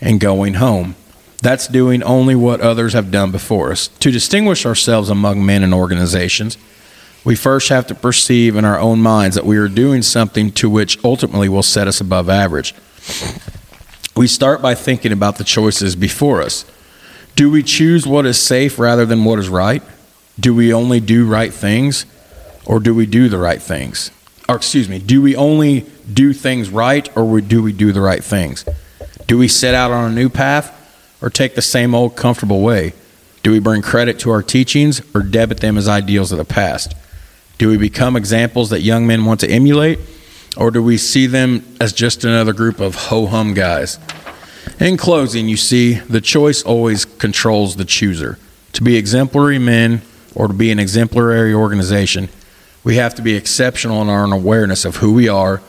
and 0.00 0.20
going 0.20 0.54
home. 0.54 0.94
That's 1.42 1.66
doing 1.68 2.02
only 2.02 2.34
what 2.34 2.60
others 2.60 2.94
have 2.94 3.10
done 3.10 3.30
before 3.30 3.70
us. 3.70 3.88
To 3.88 4.10
distinguish 4.10 4.64
ourselves 4.64 5.10
among 5.10 5.44
men 5.44 5.62
and 5.62 5.74
organizations, 5.74 6.56
we 7.24 7.34
first 7.34 7.70
have 7.70 7.86
to 7.86 7.94
perceive 7.94 8.54
in 8.54 8.64
our 8.64 8.78
own 8.78 9.00
minds 9.00 9.34
that 9.34 9.46
we 9.46 9.56
are 9.56 9.68
doing 9.68 10.02
something 10.02 10.52
to 10.52 10.68
which 10.68 11.02
ultimately 11.02 11.48
will 11.48 11.62
set 11.62 11.88
us 11.88 12.00
above 12.00 12.28
average. 12.28 12.74
We 14.14 14.26
start 14.26 14.60
by 14.60 14.74
thinking 14.74 15.10
about 15.10 15.38
the 15.38 15.44
choices 15.44 15.96
before 15.96 16.42
us. 16.42 16.64
Do 17.34 17.50
we 17.50 17.62
choose 17.62 18.06
what 18.06 18.26
is 18.26 18.40
safe 18.40 18.78
rather 18.78 19.04
than 19.04 19.24
what 19.24 19.38
is 19.38 19.48
right? 19.48 19.82
Do 20.38 20.54
we 20.54 20.72
only 20.72 21.00
do 21.00 21.26
right 21.26 21.52
things 21.52 22.06
or 22.66 22.78
do 22.78 22.94
we 22.94 23.06
do 23.06 23.28
the 23.28 23.38
right 23.38 23.60
things? 23.60 24.10
Or 24.48 24.56
excuse 24.56 24.88
me, 24.88 24.98
do 24.98 25.22
we 25.22 25.34
only 25.34 25.86
do 26.12 26.32
things 26.32 26.68
right 26.68 27.08
or 27.16 27.40
do 27.40 27.62
we 27.62 27.72
do 27.72 27.92
the 27.92 28.00
right 28.00 28.22
things? 28.22 28.64
Do 29.26 29.38
we 29.38 29.48
set 29.48 29.74
out 29.74 29.90
on 29.90 30.12
a 30.12 30.14
new 30.14 30.28
path 30.28 30.70
or 31.22 31.30
take 31.30 31.54
the 31.54 31.62
same 31.62 31.94
old 31.94 32.14
comfortable 32.16 32.60
way? 32.60 32.92
Do 33.42 33.50
we 33.50 33.58
bring 33.58 33.82
credit 33.82 34.18
to 34.20 34.30
our 34.30 34.42
teachings 34.42 35.02
or 35.14 35.22
debit 35.22 35.60
them 35.60 35.78
as 35.78 35.88
ideals 35.88 36.30
of 36.30 36.38
the 36.38 36.44
past? 36.44 36.94
Do 37.64 37.70
we 37.70 37.78
become 37.78 38.14
examples 38.14 38.68
that 38.68 38.82
young 38.82 39.06
men 39.06 39.24
want 39.24 39.40
to 39.40 39.48
emulate 39.48 39.98
or 40.54 40.70
do 40.70 40.82
we 40.82 40.98
see 40.98 41.26
them 41.26 41.64
as 41.80 41.94
just 41.94 42.22
another 42.22 42.52
group 42.52 42.78
of 42.78 42.94
ho 42.94 43.24
hum 43.24 43.54
guys? 43.54 43.98
In 44.78 44.98
closing, 44.98 45.48
you 45.48 45.56
see, 45.56 45.94
the 45.94 46.20
choice 46.20 46.62
always 46.62 47.06
controls 47.06 47.76
the 47.76 47.86
chooser. 47.86 48.38
To 48.74 48.82
be 48.82 48.96
exemplary 48.96 49.58
men 49.58 50.02
or 50.34 50.48
to 50.48 50.52
be 50.52 50.72
an 50.72 50.78
exemplary 50.78 51.54
organization, 51.54 52.28
we 52.84 52.96
have 52.96 53.14
to 53.14 53.22
be 53.22 53.34
exceptional 53.34 54.02
in 54.02 54.10
our 54.10 54.30
awareness 54.30 54.84
of 54.84 54.96
who 54.96 55.14
we 55.14 55.26
are, 55.26 55.62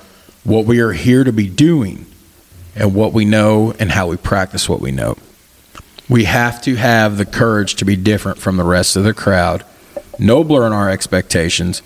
what 0.44 0.66
we 0.66 0.82
are 0.82 0.92
here 0.92 1.24
to 1.24 1.32
be 1.32 1.48
doing, 1.48 2.08
and 2.76 2.94
what 2.94 3.14
we 3.14 3.24
know 3.24 3.74
and 3.80 3.94
how 3.94 4.08
we 4.08 4.18
practice 4.18 4.68
what 4.68 4.82
we 4.82 4.92
know. 4.92 5.16
We 6.10 6.26
have 6.26 6.62
to 6.64 6.76
have 6.76 7.16
the 7.16 7.26
courage 7.26 7.76
to 7.76 7.86
be 7.86 7.96
different 7.96 8.38
from 8.38 8.58
the 8.58 8.66
rest 8.66 8.98
of 8.98 9.06
the 9.06 9.14
crowd, 9.14 9.64
nobler 10.20 10.66
in 10.66 10.74
our 10.74 10.90
expectations, 10.90 11.82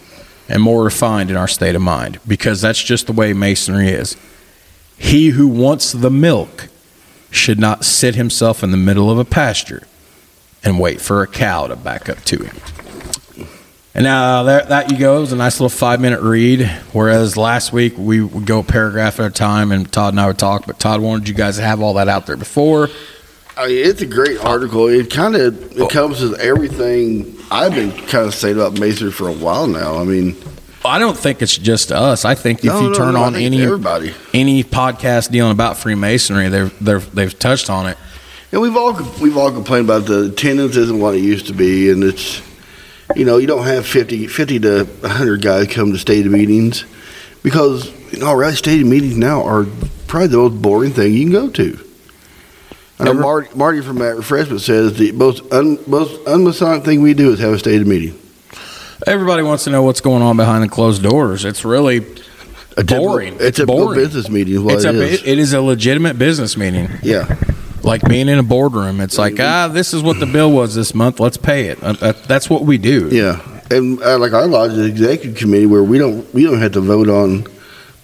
and 0.48 0.64
more 0.64 0.84
refined 0.84 1.30
in 1.30 1.38
our 1.38 1.48
state 1.48 1.76
of 1.76 1.82
mind, 1.82 2.20
because 2.28 2.62
that's 2.62 2.82
just 2.82 3.08
the 3.08 3.14
way 3.14 3.34
Masonry 3.34 3.90
is. 3.90 4.18
He 4.98 5.30
who 5.30 5.48
wants 5.48 5.92
the 5.92 6.10
milk 6.10 6.68
should 7.32 7.60
not 7.60 7.86
sit 7.86 8.16
himself 8.16 8.64
in 8.64 8.72
the 8.72 8.78
middle 8.78 9.12
of 9.12 9.20
a 9.20 9.26
pasture 9.26 9.84
and 10.64 10.80
wait 10.80 11.00
for 11.00 11.22
a 11.22 11.28
cow 11.28 11.68
to 11.68 11.76
back 11.76 12.10
up 12.10 12.20
to 12.26 12.44
him. 12.44 12.56
And 13.94 14.04
now 14.04 14.44
there, 14.44 14.64
that 14.66 14.92
you 14.92 14.98
go. 14.98 15.18
It 15.18 15.22
was 15.22 15.32
a 15.32 15.36
nice 15.36 15.60
little 15.60 15.70
five 15.70 16.00
minute 16.00 16.22
read. 16.22 16.68
Whereas 16.94 17.36
last 17.38 17.74
week 17.74 17.98
we 17.98 18.22
would 18.22 18.46
go 18.46 18.64
paragraph 18.64 19.20
at 19.20 19.26
a 19.26 19.30
time, 19.30 19.72
and 19.72 19.92
Todd 19.92 20.14
and 20.14 20.22
I 20.22 20.28
would 20.28 20.38
talk. 20.38 20.66
But 20.66 20.80
Todd 20.80 21.02
wanted 21.02 21.28
you 21.28 21.34
guys 21.34 21.58
to 21.58 21.64
have 21.64 21.82
all 21.82 21.96
that 21.96 22.08
out 22.08 22.26
there 22.26 22.38
before. 22.38 22.90
I 23.60 23.68
mean, 23.68 23.86
it's 23.86 24.02
a 24.02 24.06
great 24.06 24.40
article. 24.40 24.88
It 24.88 25.12
kind 25.12 25.36
of 25.36 25.78
oh. 25.78 25.84
encompasses 25.84 26.34
everything 26.40 27.36
I've 27.52 27.76
been 27.76 27.92
kind 27.92 28.26
of 28.26 28.34
saying 28.34 28.56
about 28.56 28.80
Masonry 28.80 29.12
for 29.12 29.28
a 29.28 29.34
while 29.34 29.68
now. 29.68 29.98
I 29.98 30.06
mean, 30.06 30.38
I 30.86 30.98
don't 30.98 31.18
think 31.18 31.42
it's 31.42 31.58
just 31.58 31.92
us. 31.92 32.24
I 32.24 32.36
think 32.36 32.60
if 32.60 32.66
No, 32.66 32.80
you 32.80 32.90
no, 32.92 32.96
turn 32.96 33.14
no, 33.16 33.24
on 33.24 33.36
any 33.36 33.62
everybody. 33.62 34.14
any 34.34 34.64
podcast 34.64 35.32
dealing 35.32 35.52
about 35.52 35.76
Freemasonry, 35.76 36.48
they've 36.48 36.74
they've 36.80 37.14
they've 37.14 37.38
touched 37.38 37.70
on 37.70 37.88
it. 37.88 37.98
And 38.54 38.62
we've 38.62 38.78
all 38.78 38.94
we've 39.22 39.36
all 39.36 39.52
complained 39.52 39.86
about 39.90 40.06
the 40.06 40.28
attendance 40.32 40.78
isn't 40.78 40.98
what 40.98 41.16
it 41.16 41.22
used 41.22 41.48
to 41.48 41.54
be, 41.54 41.90
and 41.90 42.02
it's 42.02 42.42
you 43.14 43.26
know 43.26 43.40
you 43.40 43.48
don't 43.48 43.66
have 43.66 43.86
50, 43.86 44.28
50 44.28 44.60
to 44.60 44.88
hundred 45.04 45.42
guys 45.42 45.68
come 45.68 45.92
to 45.92 45.98
stated 45.98 46.32
meetings 46.32 46.86
because 47.44 47.92
you 48.14 48.20
know 48.20 48.34
really 48.34 48.56
stated 48.56 48.86
meetings 48.86 49.18
now 49.18 49.44
are 49.44 49.66
probably 50.08 50.28
the 50.30 50.38
most 50.38 50.62
boring 50.62 50.92
thing 50.92 51.14
you 51.14 51.24
can 51.26 51.34
go 51.34 51.50
to. 51.50 51.89
I 53.00 53.06
know 53.06 53.14
Marty, 53.14 53.50
Marty 53.56 53.82
from 53.82 54.00
Matt 54.00 54.18
Refreshment 54.18 54.62
says 54.62 54.98
the 54.98 55.12
most 55.14 55.42
un, 55.54 55.80
most 55.88 56.20
unmasonic 56.26 56.84
thing 56.84 57.02
we 57.02 57.14
do 57.14 57.32
is 57.32 57.40
have 57.40 57.54
a 57.54 57.60
stated 57.60 57.88
meeting. 57.88 58.20
Everybody 59.08 59.44
wants 59.44 59.64
to 59.64 59.70
know 59.70 59.84
what's 59.84 60.02
going 60.02 60.22
on 60.22 60.36
behind 60.36 60.64
the 60.64 60.68
closed 60.70 61.02
doors. 61.02 61.46
It's 61.46 61.64
really 61.64 62.06
A 62.76 62.84
boring. 62.84 63.36
a 63.40 63.44
It's 63.46 63.60
a 63.60 63.66
boring. 63.66 63.98
business 64.00 64.30
meeting 64.30 64.56
is 64.56 64.60
what 64.60 64.74
it's 64.76 64.84
it 64.84 64.96
a 64.96 65.02
is. 65.02 65.24
it 65.26 65.40
is 65.40 65.54
a 65.54 65.62
legitimate 65.62 66.20
business 66.20 66.58
meeting. 66.58 66.90
yeah. 67.02 67.38
Like 67.82 68.02
being 68.04 68.28
in 68.28 68.38
a 68.38 68.44
boardroom, 68.44 69.00
it's 69.00 69.18
like 69.18 69.40
ah, 69.40 69.70
this 69.72 69.94
is 69.94 70.04
what 70.04 70.20
the 70.20 70.26
bill 70.26 70.52
was 70.52 70.76
this 70.76 70.94
month. 70.94 71.22
Let's 71.22 71.38
pay 71.38 71.68
it. 71.68 71.80
Uh, 71.82 72.12
that's 72.28 72.50
what 72.50 72.64
we 72.64 72.78
do. 72.78 73.08
Yeah, 73.10 73.40
and 73.72 74.02
uh, 74.04 74.20
like 74.20 74.34
our 74.34 74.48
lodge 74.48 74.72
is 74.74 74.86
executive 74.86 75.38
committee 75.38 75.66
where 75.66 75.82
we 75.82 75.98
don't 75.98 76.32
we 76.34 76.44
don't 76.44 76.60
have 76.60 76.74
to 76.74 76.82
vote 76.82 77.08
on 77.08 77.46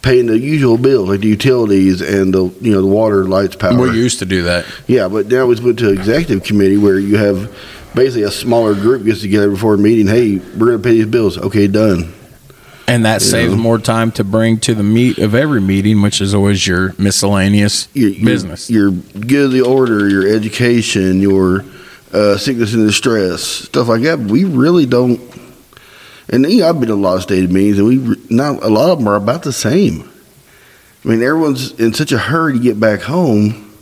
paying 0.05 0.27
the 0.27 0.37
usual 0.39 0.77
bills 0.77 1.09
like 1.09 1.19
the 1.21 1.27
utilities 1.27 1.99
and 1.99 2.31
the 2.33 2.43
you 2.61 2.71
know 2.71 2.81
the 2.81 2.87
water, 2.87 3.25
lights, 3.25 3.55
power. 3.55 3.75
We 3.77 3.89
used 3.97 4.19
to 4.19 4.25
do 4.25 4.43
that. 4.43 4.65
yeah, 4.87 5.07
but 5.09 5.25
now 5.27 5.47
we 5.47 5.59
went 5.59 5.79
to 5.79 5.89
executive 5.91 6.43
committee 6.43 6.77
where 6.77 6.99
you 6.99 7.17
have 7.17 7.51
basically 7.95 8.23
a 8.23 8.31
smaller 8.31 8.75
group 8.75 9.03
gets 9.03 9.21
together 9.21 9.49
before 9.49 9.73
a 9.73 9.77
meeting. 9.77 10.07
Hey, 10.07 10.37
we're 10.37 10.67
going 10.67 10.77
to 10.81 10.83
pay 10.83 10.93
these 10.95 11.07
bills. 11.07 11.37
Okay, 11.37 11.67
done. 11.67 12.13
And 12.87 13.03
that 13.03 13.21
You 13.21 13.27
saves 13.27 13.55
know. 13.55 13.59
more 13.61 13.79
time 13.79 14.11
to 14.11 14.23
bring 14.23 14.59
to 14.59 14.75
the 14.75 14.83
meat 14.83 15.17
of 15.17 15.33
every 15.33 15.59
meeting, 15.59 16.03
which 16.03 16.21
is 16.21 16.35
always 16.35 16.67
your 16.67 16.93
miscellaneous 16.99 17.87
Your, 17.95 18.09
your, 18.09 18.25
business. 18.25 18.69
your 18.69 18.91
good 18.91 19.45
of 19.45 19.51
the 19.53 19.61
order, 19.61 20.07
your 20.07 20.27
education, 20.27 21.19
your 21.19 21.65
uh, 22.13 22.37
sickness 22.37 22.75
and 22.75 22.85
distress, 22.85 23.41
stuff 23.41 23.87
like 23.87 24.01
that. 24.03 24.19
We 24.19 24.43
really 24.43 24.85
don't. 24.85 25.19
And 26.29 26.49
you 26.51 26.61
know, 26.61 26.69
I've 26.69 26.79
been 26.79 26.89
to 26.89 26.93
a 26.93 26.95
lot 26.95 27.17
of 27.17 27.23
state 27.23 27.49
meetings, 27.49 27.77
and 27.77 27.87
we 27.87 28.17
not 28.29 28.63
a 28.63 28.69
lot 28.69 28.89
of 28.89 28.99
them 28.99 29.07
are 29.07 29.15
about 29.15 29.43
the 29.43 29.53
same. 29.53 30.09
I 31.03 31.07
mean, 31.07 31.21
everyone's 31.21 31.71
in 31.79 31.93
such 31.93 32.11
a 32.11 32.17
hurry 32.17 32.53
to 32.53 32.59
get 32.59 32.79
back 32.79 33.01
home 33.01 33.73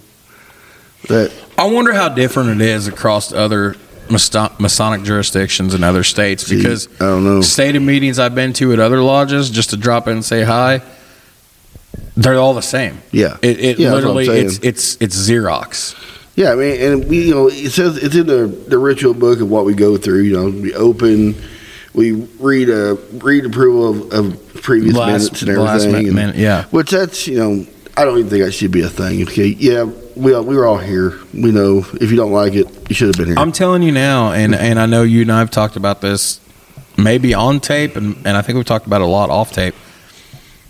that 1.07 1.33
I 1.57 1.67
wonder 1.67 1.93
how 1.93 2.09
different 2.09 2.61
it 2.61 2.67
is 2.67 2.87
across 2.87 3.31
other 3.31 3.75
Masonic 4.09 5.03
jurisdictions 5.03 5.73
in 5.73 5.83
other 5.83 6.03
states 6.03 6.47
See, 6.47 6.57
because 6.57 6.87
I 6.99 7.05
don't 7.05 7.23
know. 7.23 7.41
stated 7.41 7.79
meetings 7.79 8.19
I've 8.19 8.35
been 8.35 8.53
to 8.53 8.73
at 8.73 8.79
other 8.79 9.01
lodges 9.01 9.49
just 9.49 9.69
to 9.69 9.77
drop 9.77 10.07
in 10.07 10.13
and 10.13 10.25
say 10.25 10.43
hi. 10.43 10.81
They're 12.15 12.35
all 12.35 12.53
the 12.53 12.61
same. 12.61 13.01
Yeah. 13.11 13.37
It, 13.41 13.59
it 13.59 13.79
Yeah, 13.79 13.91
that's 13.91 14.03
what 14.03 14.11
I'm 14.11 14.15
literally 14.17 14.41
it's 14.41 14.59
it's 14.59 14.97
it's 14.99 15.15
Xerox. 15.15 15.95
Yeah, 16.35 16.51
I 16.51 16.55
mean, 16.55 16.81
and 16.81 17.07
we, 17.07 17.27
you 17.27 17.33
know, 17.33 17.47
it 17.47 17.71
says 17.71 17.97
it's 17.97 18.15
in 18.15 18.25
the, 18.25 18.47
the 18.47 18.77
ritual 18.77 19.13
book 19.13 19.39
of 19.39 19.49
what 19.49 19.65
we 19.65 19.75
go 19.75 19.97
through. 19.97 20.21
You 20.21 20.33
know, 20.33 20.49
we 20.49 20.73
open, 20.73 21.35
we 21.93 22.11
read 22.11 22.69
a 22.69 22.95
read 23.13 23.45
approval 23.45 23.89
of, 23.89 24.13
of 24.13 24.53
previous 24.61 24.95
minutes 24.95 25.41
and 25.41 25.51
everything. 25.51 26.07
and- 26.07 26.15
minute, 26.15 26.35
yeah. 26.35 26.65
Which 26.65 26.91
that's 26.91 27.27
you 27.27 27.37
know, 27.37 27.65
I 27.95 28.05
don't 28.05 28.17
even 28.17 28.29
think 28.29 28.43
that 28.43 28.51
should 28.51 28.71
be 28.71 28.81
a 28.81 28.89
thing. 28.89 29.21
Okay, 29.23 29.47
yeah, 29.47 29.83
we 30.15 30.33
all, 30.33 30.43
we 30.43 30.55
were 30.55 30.65
all 30.65 30.77
here. 30.77 31.19
We 31.33 31.51
know 31.51 31.85
if 32.01 32.09
you 32.09 32.17
don't 32.17 32.31
like 32.31 32.53
it, 32.53 32.67
you 32.89 32.95
should 32.95 33.07
have 33.07 33.17
been 33.17 33.27
here. 33.27 33.39
I'm 33.39 33.51
telling 33.51 33.83
you 33.83 33.91
now, 33.91 34.31
and 34.31 34.55
and 34.55 34.79
I 34.79 34.85
know 34.85 35.03
you 35.03 35.21
and 35.21 35.31
I 35.31 35.39
have 35.39 35.51
talked 35.51 35.75
about 35.75 36.01
this, 36.01 36.39
maybe 36.97 37.33
on 37.33 37.59
tape, 37.59 37.95
and 37.95 38.15
and 38.25 38.35
I 38.37 38.41
think 38.41 38.55
we've 38.57 38.65
talked 38.65 38.87
about 38.87 39.01
it 39.01 39.05
a 39.05 39.07
lot 39.07 39.29
off 39.29 39.51
tape. 39.51 39.75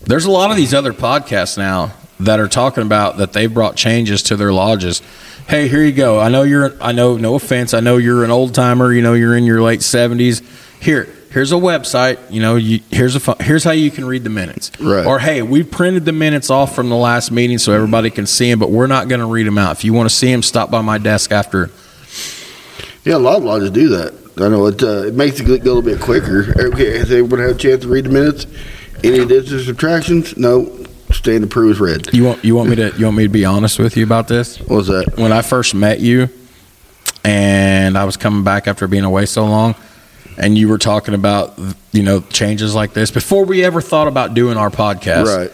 There's 0.06 0.26
a 0.26 0.32
lot 0.32 0.52
of 0.52 0.58
these 0.58 0.74
other 0.74 0.92
podcasts 0.92 1.58
now 1.58 1.94
that 2.20 2.40
are 2.40 2.50
talking 2.50 2.84
about 2.84 3.18
that 3.18 3.32
they've 3.34 3.54
brought 3.54 3.76
changes 3.76 4.24
to 4.24 4.36
their 4.36 4.52
lodges. 4.52 5.02
Hey, 5.48 5.68
here 5.68 5.84
you 5.84 5.92
go. 5.94 6.20
I 6.20 6.30
know 6.30 6.44
you're. 6.44 6.72
I 6.82 6.92
know. 6.92 7.18
No 7.18 7.36
offense. 7.36 7.74
I 7.74 7.80
know 7.80 7.98
you're 7.98 8.24
an 8.24 8.32
old 8.32 8.54
timer. 8.54 8.92
You 8.92 9.02
know 9.02 9.14
you're 9.14 9.36
in 9.36 9.46
your 9.46 9.62
late 9.62 9.80
70s. 9.82 10.42
Here, 10.84 11.08
here's 11.32 11.52
a 11.52 11.56
website. 11.56 12.20
You 12.30 12.42
know, 12.42 12.56
you, 12.58 12.82
here's 12.92 13.16
a 13.16 13.44
here's 13.44 13.64
how 13.64 13.72
you 13.72 13.90
can 13.90 14.06
read 14.06 14.24
the 14.24 14.30
minutes. 14.30 14.70
Right. 14.80 15.06
Or 15.06 15.18
hey, 15.18 15.42
we 15.42 15.64
printed 15.64 16.04
the 16.04 16.12
minutes 16.12 16.50
off 16.50 16.76
from 16.76 16.90
the 16.90 16.98
last 16.98 17.32
meeting 17.32 17.58
so 17.58 17.72
everybody 17.72 18.10
can 18.10 18.26
see 18.26 18.50
them, 18.50 18.60
but 18.60 18.70
we're 18.70 18.88
not 18.88 19.08
going 19.08 19.22
to 19.22 19.26
read 19.26 19.48
them 19.48 19.58
out. 19.58 19.78
If 19.78 19.86
you 19.86 19.94
want 19.94 20.10
to 20.10 20.16
see 20.16 20.32
them, 20.32 20.44
stop 20.44 20.70
by 20.70 20.82
my 20.82 20.98
desk 20.98 21.32
after 21.32 21.70
yeah, 23.06 23.16
a 23.16 23.18
lot 23.18 23.38
of 23.38 23.44
lodges 23.44 23.72
do 23.72 23.90
that. 23.90 24.14
I 24.38 24.48
know 24.48 24.66
it. 24.68 24.82
Uh, 24.82 25.08
it 25.08 25.14
makes 25.14 25.40
it 25.40 25.46
go 25.46 25.54
a 25.54 25.58
little 25.58 25.82
bit 25.82 26.00
quicker. 26.00 26.54
Okay, 26.58 26.98
has 26.98 27.12
everyone 27.12 27.40
had 27.40 27.50
a 27.52 27.56
chance 27.56 27.84
to 27.84 27.90
read 27.90 28.06
the 28.06 28.10
minutes? 28.10 28.48
Any 29.04 29.20
additions 29.20 29.54
or 29.54 29.64
subtractions? 29.64 30.38
No. 30.38 30.80
Stand 31.12 31.44
approved 31.44 31.80
read. 31.80 32.12
You 32.14 32.24
want 32.24 32.44
you 32.44 32.56
want 32.56 32.70
me 32.70 32.76
to 32.78 32.92
you 32.98 33.06
want 33.06 33.18
me 33.18 33.24
to 33.24 33.30
be 33.30 33.46
honest 33.46 33.78
with 33.78 33.96
you 33.98 34.04
about 34.04 34.28
this? 34.28 34.60
What 34.60 34.78
was 34.78 34.88
that? 34.88 35.14
When 35.16 35.32
I 35.32 35.44
first 35.44 35.76
met 35.76 36.00
you, 36.00 36.30
and 37.24 37.98
I 37.98 38.06
was 38.06 38.18
coming 38.18 38.44
back 38.44 38.68
after 38.68 38.88
being 38.88 39.04
away 39.04 39.28
so 39.28 39.46
long, 39.46 39.76
and 40.38 40.58
you 40.58 40.68
were 40.68 40.78
talking 40.78 41.14
about 41.14 41.58
you 41.92 42.04
know 42.04 42.22
changes 42.22 42.76
like 42.76 42.94
this 42.94 43.12
before 43.12 43.46
we 43.46 43.64
ever 43.64 43.82
thought 43.82 44.08
about 44.08 44.34
doing 44.34 44.58
our 44.58 44.70
podcast. 44.70 45.26
Right. 45.26 45.52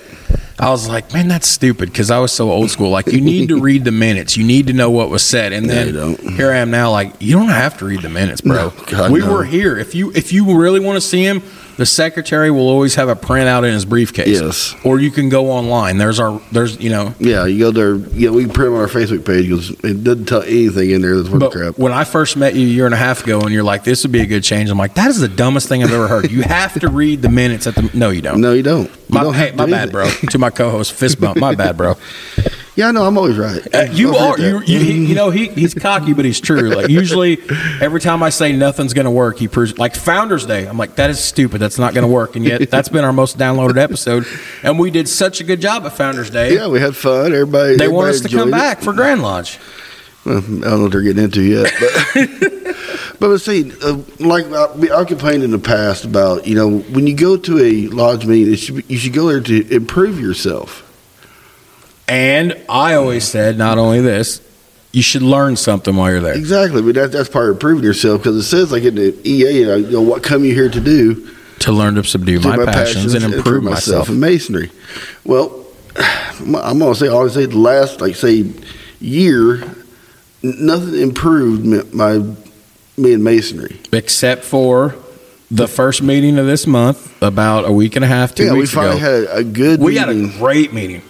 I 0.59 0.71
was 0.71 0.89
like, 0.89 1.13
man, 1.13 1.29
that's 1.29 1.47
stupid 1.47 1.89
because 1.89 2.11
I 2.11 2.19
was 2.19 2.33
so 2.33 2.51
old 2.51 2.69
school. 2.69 2.89
Like, 2.89 3.07
you 3.07 3.21
need 3.21 3.47
to 3.47 3.61
read 3.61 3.85
the 3.85 3.93
minutes. 3.93 4.35
You 4.35 4.43
need 4.43 4.67
to 4.67 4.73
know 4.73 4.91
what 4.91 5.09
was 5.09 5.23
said. 5.23 5.53
And 5.53 5.69
then 5.69 5.93
don't. 5.93 6.19
here 6.19 6.51
I 6.51 6.57
am 6.57 6.69
now, 6.69 6.91
like, 6.91 7.13
you 7.21 7.37
don't 7.37 7.47
have 7.47 7.77
to 7.77 7.85
read 7.85 8.01
the 8.01 8.09
minutes, 8.09 8.41
bro. 8.41 8.67
No, 8.67 8.83
God, 8.87 9.09
we 9.09 9.21
no. 9.21 9.31
were 9.31 9.45
here. 9.45 9.77
If 9.77 9.95
you 9.95 10.11
if 10.11 10.33
you 10.33 10.59
really 10.59 10.81
want 10.81 10.97
to 10.97 11.01
see 11.01 11.23
him, 11.23 11.41
the 11.79 11.85
secretary 11.85 12.51
will 12.51 12.67
always 12.67 12.95
have 12.95 13.07
a 13.07 13.15
printout 13.15 13.65
in 13.65 13.73
his 13.73 13.85
briefcase. 13.85 14.41
Yes. 14.41 14.75
Or 14.83 14.99
you 14.99 15.11
can 15.11 15.29
go 15.29 15.49
online. 15.49 15.97
There's 15.97 16.19
our 16.19 16.41
there's 16.51 16.77
you 16.77 16.89
know. 16.89 17.15
Yeah, 17.19 17.45
you 17.45 17.57
go 17.57 17.71
there. 17.71 17.95
Yeah, 18.11 18.31
we 18.31 18.43
can 18.43 18.51
print 18.51 18.73
on 18.73 18.81
our 18.81 18.87
Facebook 18.87 19.25
page 19.25 19.45
because 19.45 19.69
it 19.85 20.03
doesn't 20.03 20.25
tell 20.25 20.41
anything 20.41 20.89
in 20.89 21.01
there 21.01 21.15
that's 21.15 21.29
worth 21.29 21.39
But 21.39 21.51
crap. 21.53 21.79
when 21.79 21.93
I 21.93 22.03
first 22.03 22.35
met 22.35 22.53
you 22.53 22.67
a 22.67 22.69
year 22.69 22.85
and 22.85 22.93
a 22.93 22.97
half 22.97 23.23
ago, 23.23 23.39
and 23.39 23.51
you're 23.51 23.63
like, 23.63 23.85
"This 23.85 24.03
would 24.03 24.11
be 24.11 24.19
a 24.19 24.25
good 24.25 24.43
change," 24.43 24.69
I'm 24.69 24.77
like, 24.77 24.95
"That 24.95 25.07
is 25.09 25.21
the 25.21 25.29
dumbest 25.29 25.69
thing 25.69 25.81
I've 25.81 25.93
ever 25.93 26.09
heard." 26.09 26.29
You 26.29 26.41
have 26.41 26.77
to 26.81 26.89
read 26.89 27.21
the 27.21 27.29
minutes 27.29 27.65
at 27.65 27.75
the. 27.75 27.89
No, 27.93 28.09
you 28.09 28.21
don't. 28.21 28.41
No, 28.41 28.51
you 28.51 28.61
don't. 28.61 28.87
You 28.89 28.95
my, 29.11 29.23
don't 29.23 29.33
hey, 29.35 29.53
my 29.55 29.65
bad, 29.65 29.93
bro. 29.93 30.09
to 30.09 30.37
my 30.37 30.49
co-host, 30.49 30.91
fist 30.91 31.21
bump. 31.21 31.37
My 31.37 31.55
bad, 31.55 31.77
bro. 31.77 31.95
Yeah, 32.79 32.91
no, 32.91 33.03
I'm 33.05 33.17
always 33.17 33.37
right. 33.37 33.75
Uh, 33.75 33.87
you 33.91 34.15
are 34.15 34.39
you, 34.39 34.61
you, 34.61 34.79
he- 34.79 35.05
you 35.07 35.15
know 35.15 35.29
he, 35.31 35.49
he's 35.49 35.73
cocky 35.73 36.13
but 36.13 36.23
he's 36.23 36.39
true 36.39 36.69
like 36.69 36.87
usually 36.89 37.37
every 37.81 37.99
time 37.99 38.23
i 38.23 38.29
say 38.29 38.51
nothing's 38.53 38.93
gonna 38.93 39.11
work 39.11 39.37
he 39.37 39.47
proves 39.47 39.77
like 39.77 39.95
founders 39.95 40.45
day 40.45 40.65
i'm 40.67 40.77
like 40.77 40.95
that 40.95 41.09
is 41.09 41.21
stupid 41.23 41.59
that's 41.59 41.77
not 41.77 41.93
gonna 41.93 42.07
work 42.07 42.35
and 42.37 42.45
yet 42.45 42.69
that's 42.71 42.87
been 42.89 43.03
our 43.03 43.11
most 43.13 43.37
downloaded 43.37 43.77
episode 43.77 44.25
and 44.63 44.79
we 44.79 44.89
did 44.91 45.07
such 45.09 45.41
a 45.41 45.43
good 45.43 45.59
job 45.59 45.85
at 45.85 45.93
founders 45.93 46.29
day 46.29 46.53
Yeah, 46.55 46.67
we 46.67 46.79
had 46.79 46.95
fun. 46.95 47.33
Everybody. 47.33 47.75
they 47.75 47.87
want 47.89 48.09
us 48.09 48.21
to 48.21 48.29
come 48.29 48.49
it. 48.49 48.51
back 48.51 48.81
for 48.81 48.93
grand 48.93 49.21
lodge 49.21 49.59
Well, 50.25 50.37
I 50.37 50.41
don't 50.41 50.59
know 50.61 50.81
what 50.83 50.91
they're 50.91 51.01
getting 51.01 51.23
into 51.23 51.41
yet, 51.41 51.71
but 51.79 52.75
but 53.19 53.37
see. 53.39 53.71
Uh, 53.83 53.97
like 54.19 54.45
I, 54.45 54.99
I 55.01 55.03
complained 55.05 55.43
in 55.43 55.51
the 55.51 55.59
past 55.59 56.05
about 56.05 56.47
you 56.47 56.55
know 56.55 56.79
when 56.79 57.07
you 57.07 57.15
go 57.15 57.35
to 57.37 57.59
a 57.59 57.87
lodge 57.87 58.25
meeting, 58.25 58.53
it 58.53 58.57
should 58.57 58.75
be, 58.77 58.83
you 58.87 58.97
should 58.97 59.13
go 59.13 59.27
there 59.27 59.41
to 59.41 59.75
improve 59.75 60.19
yourself. 60.19 60.85
And 62.09 62.59
i 62.67 62.93
always 62.95 63.23
said 63.23 63.57
not 63.57 63.77
only 63.77 64.01
this 64.01 64.41
you 64.91 65.01
should 65.03 65.21
learn 65.21 65.55
something 65.55 65.95
while 65.95 66.09
you're 66.09 66.19
there 66.19 66.33
Exactly, 66.33 66.81
but 66.81 66.95
that, 66.95 67.11
that's 67.11 67.29
part 67.29 67.51
of 67.51 67.59
proving 67.59 67.83
yourself 67.83 68.21
because 68.21 68.35
it 68.37 68.43
says 68.43 68.71
like 68.71 68.81
in 68.83 68.95
the 68.95 69.15
EA, 69.23 69.59
you 69.59 69.65
know, 69.67 69.75
you 69.75 69.91
know, 69.91 70.01
what 70.01 70.23
come 70.23 70.43
you 70.43 70.53
here 70.55 70.67
to 70.69 70.79
do? 70.81 71.29
to 71.59 71.71
learn 71.71 71.93
to 71.95 72.03
subdue 72.03 72.39
Do 72.39 72.49
my, 72.49 72.65
passions, 72.65 73.13
and 73.13 73.31
improve 73.33 73.63
myself 73.63 74.09
in 74.09 74.19
masonry. 74.19 74.71
Well, 75.23 75.63
I'm 76.39 76.79
gonna 76.79 76.95
say, 76.95 77.07
I 77.07 77.11
always 77.11 77.33
say 77.33 77.45
the 77.45 77.57
last 77.59 78.01
like 78.01 78.15
say 78.15 78.51
year, 78.99 79.61
nothing 80.41 80.99
improved 80.99 81.65
me- 81.65 81.83
my 81.93 82.17
me 82.97 83.13
in 83.13 83.23
masonry. 83.23 83.79
except 83.91 84.43
for 84.43 84.95
the 85.51 85.67
first 85.67 86.01
meeting 86.01 86.37
of 86.39 86.45
this 86.47 86.65
month 86.65 87.21
about 87.21 87.65
a 87.65 87.71
week 87.71 87.95
and 87.95 88.03
a 88.03 88.07
half 88.07 88.33
two 88.33 88.45
yeah, 88.45 88.53
we 88.53 88.65
finally 88.65 88.97
ago 88.97 89.27
had 89.27 89.37
a 89.39 89.43
good. 89.43 89.79
We 89.81 89.97
had 89.97 90.09
a 90.09 90.27
great 90.39 90.73
meeting. 90.73 91.03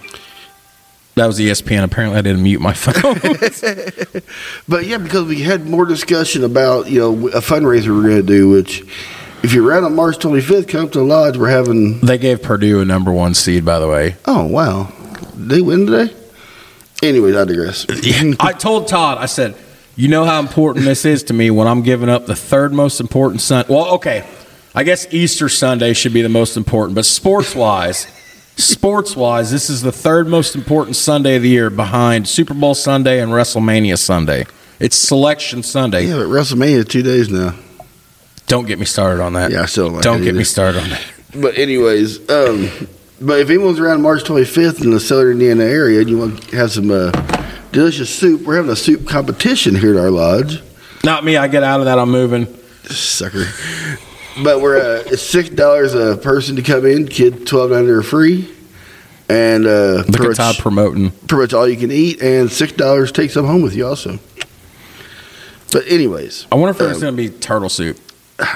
That 1.19 1.27
was 1.27 1.37
ESPN. 1.37 1.83
Apparently, 1.83 2.17
I 2.17 2.21
didn't 2.21 2.43
mute 2.43 2.61
my 2.61 2.71
phone. 2.73 3.19
But 4.69 4.85
yeah, 4.85 4.99
because 4.99 5.27
we 5.27 5.41
had 5.41 5.65
more 5.67 5.85
discussion 5.85 6.45
about 6.45 6.89
you 6.89 6.99
know 7.01 7.27
a 7.29 7.41
fundraiser 7.41 7.93
we're 7.93 8.03
going 8.03 8.15
to 8.15 8.23
do, 8.23 8.49
which 8.49 8.81
if 9.43 9.51
you're 9.51 9.65
around 9.65 9.83
on 9.83 9.95
March 9.95 10.17
25th, 10.19 10.69
come 10.69 10.89
to 10.91 10.99
the 10.99 11.03
lodge. 11.03 11.35
We're 11.35 11.49
having. 11.49 11.99
they 11.99 12.17
gave 12.17 12.41
Purdue 12.41 12.79
a 12.79 12.85
number 12.85 13.11
one 13.11 13.33
seed, 13.33 13.65
by 13.65 13.79
the 13.79 13.87
way. 13.89 14.15
Oh 14.23 14.45
wow, 14.45 14.93
they 15.35 15.59
win 15.59 15.87
today. 15.87 16.15
Anyways, 17.03 17.35
I 17.35 17.43
digress. 17.43 17.85
I 18.39 18.53
told 18.53 18.87
Todd, 18.87 19.17
I 19.17 19.25
said, 19.25 19.57
you 19.97 20.07
know 20.07 20.23
how 20.23 20.39
important 20.39 20.85
this 20.85 21.03
is 21.03 21.23
to 21.23 21.33
me 21.33 21.51
when 21.51 21.67
I'm 21.67 21.81
giving 21.81 22.07
up 22.07 22.27
the 22.27 22.35
third 22.35 22.71
most 22.71 23.01
important 23.01 23.41
Sun. 23.41 23.65
Well, 23.67 23.95
okay, 23.95 24.25
I 24.73 24.83
guess 24.83 25.13
Easter 25.13 25.49
Sunday 25.49 25.91
should 25.91 26.13
be 26.13 26.21
the 26.21 26.29
most 26.29 26.55
important, 26.55 26.95
but 26.95 27.05
sports 27.05 27.55
wise, 27.55 28.07
sports 28.59 29.15
wise, 29.15 29.51
this 29.51 29.69
is 29.69 29.81
the 29.81 29.91
third 29.91 30.27
most 30.27 30.55
important 30.55 30.95
Sunday 30.95 31.35
of 31.35 31.41
the 31.41 31.49
year 31.49 31.69
behind 31.69 32.27
Super 32.27 32.53
Bowl 32.53 32.75
Sunday 32.75 33.21
and 33.21 33.31
WrestleMania 33.31 33.97
Sunday. 33.97 34.45
It's 34.79 34.95
Selection 34.95 35.63
Sunday. 35.63 36.05
yeah, 36.05 36.15
but 36.17 36.27
WrestleMania 36.27 36.87
two 36.87 37.01
days 37.01 37.29
now. 37.29 37.55
Don't 38.47 38.65
get 38.65 38.79
me 38.79 38.85
started 38.85 39.21
on 39.21 39.33
that. 39.33 39.51
Yeah, 39.51 39.61
I 39.61 39.65
still 39.65 39.85
don't 39.85 39.95
like 39.95 40.03
Don't 40.03 40.21
get 40.23 40.35
me 40.35 40.43
started 40.43 40.81
on 40.81 40.89
that. 40.89 41.03
But 41.35 41.57
anyways, 41.57 42.29
um, 42.29 42.69
but 43.21 43.39
if 43.39 43.49
anyone's 43.49 43.79
around 43.79 44.01
March 44.01 44.23
25th 44.23 44.83
in 44.83 44.89
the 44.91 44.99
Southern 44.99 45.33
Indiana 45.33 45.65
area 45.65 45.99
and 45.99 46.09
you 46.09 46.17
want 46.17 46.41
to 46.41 46.55
have 46.55 46.71
some 46.71 46.89
uh, 46.89 47.11
delicious 47.71 48.09
soup, 48.13 48.41
we're 48.41 48.55
having 48.55 48.71
a 48.71 48.75
soup 48.75 49.07
competition 49.07 49.75
here 49.75 49.93
at 49.93 49.99
our 49.99 50.09
lodge. 50.09 50.63
Not 51.03 51.23
me. 51.23 51.37
I 51.37 51.47
get 51.47 51.63
out 51.63 51.79
of 51.81 51.85
that. 51.85 51.99
I'm 51.99 52.09
moving. 52.09 52.47
Sucker. 52.85 53.45
But 54.43 54.61
we're 54.61 54.77
uh, 54.79 55.03
it's 55.07 55.21
six 55.21 55.49
dollars 55.49 55.93
a 55.93 56.17
person 56.17 56.55
to 56.55 56.61
come 56.61 56.85
in. 56.85 57.07
Kid 57.07 57.45
twelve 57.47 57.71
and 57.71 57.79
under 57.81 57.99
are 57.99 58.03
free, 58.03 58.49
and 59.27 59.65
uh, 59.65 60.03
Look 60.07 60.21
at 60.21 60.35
Todd 60.35 60.55
promoting. 60.59 61.11
pretty 61.11 61.35
much 61.43 61.53
all 61.53 61.67
you 61.67 61.77
can 61.77 61.91
eat, 61.91 62.21
and 62.21 62.51
six 62.51 62.71
dollars 62.73 63.11
take 63.11 63.31
some 63.31 63.45
home 63.45 63.61
with 63.61 63.75
you 63.75 63.85
also. 63.87 64.19
But 65.71 65.85
anyways, 65.87 66.47
I 66.51 66.55
wonder 66.55 66.71
if 66.71 66.77
there's 66.77 66.95
Um, 66.97 67.01
going 67.01 67.15
to 67.17 67.21
be 67.21 67.29
turtle 67.39 67.69
soup. 67.69 67.97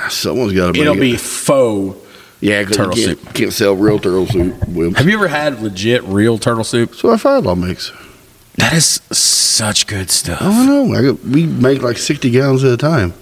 someone's 0.10 0.54
got 0.54 0.74
to. 0.74 0.82
It'll 0.82 0.96
be 0.96 1.15
faux. 1.17 1.98
yeah, 2.39 2.63
turtle 2.63 2.98
you 2.98 3.08
can't, 3.08 3.19
soup. 3.19 3.34
Can't 3.34 3.54
sell 3.54 3.76
real 3.76 4.00
turtle 4.00 4.26
soup. 4.28 4.56
Wimps. 4.62 4.98
Have 4.98 5.08
you 5.08 5.13
ever 5.15 5.28
had 5.28 5.62
legit 5.62 6.04
real 6.06 6.38
turtle 6.38 6.63
soup? 6.63 6.89
That's 6.91 7.04
what 7.04 7.12
our 7.12 7.17
father-in-law 7.17 7.56
makes. 7.56 7.91
That 8.58 8.74
is 8.74 9.02
such 9.12 9.86
good 9.88 10.10
stuff. 10.12 10.41
I 10.41 10.46
don't 10.46 10.65
know. 10.91 10.96
I 10.96 11.12
we 11.12 11.46
make 11.46 11.82
like 11.82 11.98
sixty 11.98 12.30
gallons 12.32 12.63
at 12.63 12.72
a 12.72 12.78
time. 12.78 13.13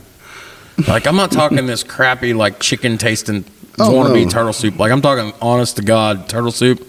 Like 0.88 1.06
I'm 1.08 1.16
not 1.16 1.32
talking 1.32 1.66
this 1.66 1.84
crappy 1.84 2.34
like 2.34 2.60
chicken 2.60 2.98
tasting 2.98 3.46
Oh, 3.80 3.90
wannabe 3.92 4.26
no. 4.26 4.30
turtle 4.30 4.54
soup. 4.54 4.78
Like 4.80 4.92
I'm 4.92 5.02
talking 5.02 5.32
honest 5.42 5.78
to 5.78 5.82
god 5.84 6.28
turtle 6.30 6.52
soup. 6.52 6.88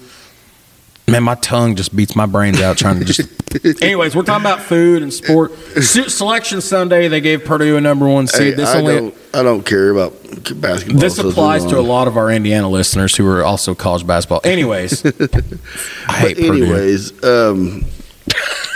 Man, 1.08 1.24
my 1.24 1.34
tongue 1.36 1.74
just 1.76 1.94
beats 1.94 2.14
my 2.14 2.26
brains 2.26 2.60
out 2.60 2.78
trying 2.78 2.98
to 3.00 3.04
just. 3.04 3.20
Anyways, 3.82 4.14
we're 4.16 4.22
talking 4.22 4.46
about 4.46 4.60
food 4.60 5.02
and 5.02 5.12
sport. 5.12 5.52
Selection 5.82 6.60
Sunday, 6.60 7.08
they 7.08 7.20
gave 7.20 7.44
Purdue 7.44 7.76
a 7.76 7.80
number 7.80 8.08
one 8.08 8.26
seed. 8.28 8.40
Hey, 8.40 8.50
this 8.52 8.68
I 8.68 8.78
only 8.78 8.94
don't. 8.96 9.14
I 9.34 9.42
don't 9.42 9.66
care 9.66 9.90
about 9.90 10.12
basketball. 10.60 11.00
This 11.00 11.16
so 11.16 11.28
applies 11.28 11.66
to 11.66 11.78
a 11.78 11.80
lot 11.82 12.06
of 12.08 12.16
our 12.16 12.30
Indiana 12.30 12.68
listeners 12.68 13.16
who 13.16 13.26
are 13.28 13.44
also 13.44 13.74
college 13.74 14.06
basketball. 14.06 14.40
Anyways, 14.44 15.04
I 15.06 15.10
hate 15.10 16.36
But 16.36 16.46
Purdue. 16.46 16.64
anyways, 16.64 17.24
um, 17.24 17.84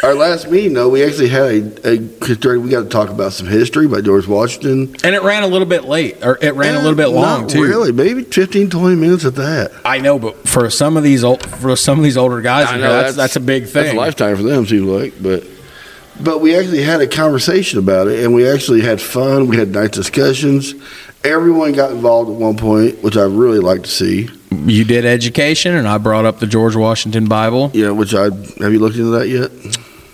our 0.02 0.14
last 0.14 0.50
meeting 0.50 0.74
though, 0.74 0.88
we 0.88 1.02
actually 1.04 1.28
had 1.28 1.44
a, 1.84 1.88
a 1.92 1.96
history. 2.26 2.58
We 2.58 2.70
got 2.70 2.82
to 2.82 2.88
talk 2.88 3.08
about 3.08 3.32
some 3.32 3.46
history 3.46 3.88
by 3.88 4.00
George 4.00 4.26
Washington. 4.26 4.94
And 5.04 5.14
it 5.14 5.22
ran 5.22 5.42
a 5.42 5.46
little 5.46 5.66
bit 5.66 5.84
late, 5.84 6.24
or 6.24 6.38
it 6.40 6.54
ran 6.54 6.74
a 6.74 6.78
little 6.78 6.94
bit 6.96 7.08
long 7.08 7.48
too. 7.48 7.62
Really, 7.62 7.92
maybe 7.92 8.22
15, 8.22 8.70
20 8.70 8.96
minutes 8.96 9.24
at 9.24 9.34
that. 9.36 9.72
I 9.84 9.98
know, 9.98 10.18
but 10.18 10.48
for 10.48 10.68
some 10.70 10.96
of 10.96 11.02
these 11.02 11.24
old, 11.24 11.42
for 11.48 11.76
some 11.76 11.98
of 11.98 12.04
these 12.04 12.16
older 12.16 12.40
guys, 12.40 12.70
in 12.70 12.78
here, 12.78 12.88
that's, 12.88 13.16
that's 13.16 13.36
a 13.36 13.40
big 13.40 13.64
That's 13.64 13.88
thing. 13.88 13.96
a 13.96 14.00
lifetime 14.00 14.36
for 14.36 14.42
them, 14.42 14.66
seems 14.66 14.86
like. 14.86 15.14
But 15.22 15.44
but 16.22 16.40
we 16.40 16.56
actually 16.56 16.82
had 16.82 17.00
a 17.00 17.06
conversation 17.06 17.78
about 17.78 18.08
it, 18.08 18.24
and 18.24 18.34
we 18.34 18.48
actually 18.48 18.80
had 18.80 19.00
fun. 19.00 19.48
We 19.48 19.56
had 19.56 19.68
nice 19.68 19.90
discussions. 19.90 20.74
Everyone 21.24 21.72
got 21.72 21.90
involved 21.90 22.30
at 22.30 22.36
one 22.36 22.56
point, 22.56 23.02
which 23.02 23.16
I 23.16 23.24
really 23.24 23.58
like 23.58 23.82
to 23.82 23.90
see. 23.90 24.28
You 24.50 24.84
did 24.84 25.04
education, 25.04 25.74
and 25.74 25.88
I 25.88 25.98
brought 25.98 26.24
up 26.24 26.38
the 26.38 26.46
George 26.46 26.76
Washington 26.76 27.26
Bible. 27.26 27.70
Yeah, 27.74 27.90
which 27.90 28.14
I 28.14 28.24
have 28.24 28.72
you 28.72 28.78
looked 28.78 28.96
into 28.96 29.10
that 29.10 29.28
yet? 29.28 29.50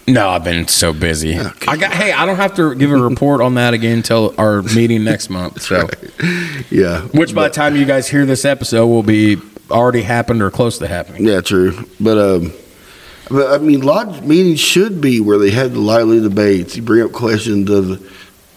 No, 0.09 0.29
I've 0.31 0.43
been 0.45 0.67
so 0.67 0.93
busy. 0.93 1.39
Okay. 1.39 1.67
I 1.71 1.77
got. 1.77 1.93
Hey, 1.93 2.13
I 2.13 2.27
don't 2.27 2.37
have 2.37 2.55
to 2.57 2.75
give 2.75 2.91
a 2.91 2.97
report 2.97 3.41
on 3.41 3.55
that 3.55 3.73
again 3.73 3.99
until 3.99 4.35
our 4.37 4.63
meeting 4.63 5.05
next 5.05 5.31
month. 5.31 5.63
So, 5.63 5.89
Yeah. 6.71 7.03
which 7.09 7.35
by 7.35 7.49
the 7.49 7.55
time 7.55 7.77
you 7.77 7.85
guys 7.85 8.09
hear 8.09 8.27
this 8.27 8.45
episode 8.45 8.87
will 8.89 9.05
be 9.05 9.37
already 9.71 10.03
happened 10.03 10.43
or 10.43 10.51
close 10.51 10.79
to 10.79 10.89
happening. 10.89 11.25
Yeah, 11.27 11.41
true. 11.41 11.87
But 12.01 12.19
um, 12.19 12.53
but 13.31 13.53
I 13.53 13.59
mean, 13.65 13.83
lodge 13.83 14.23
meetings 14.23 14.59
should 14.61 15.01
be 15.01 15.21
where 15.21 15.39
they 15.39 15.51
have 15.51 15.73
the 15.73 15.81
lively 15.81 16.21
debates. 16.21 16.77
You 16.77 16.83
bring 16.83 17.03
up 17.05 17.13
questions 17.13 17.71
of, 17.71 18.01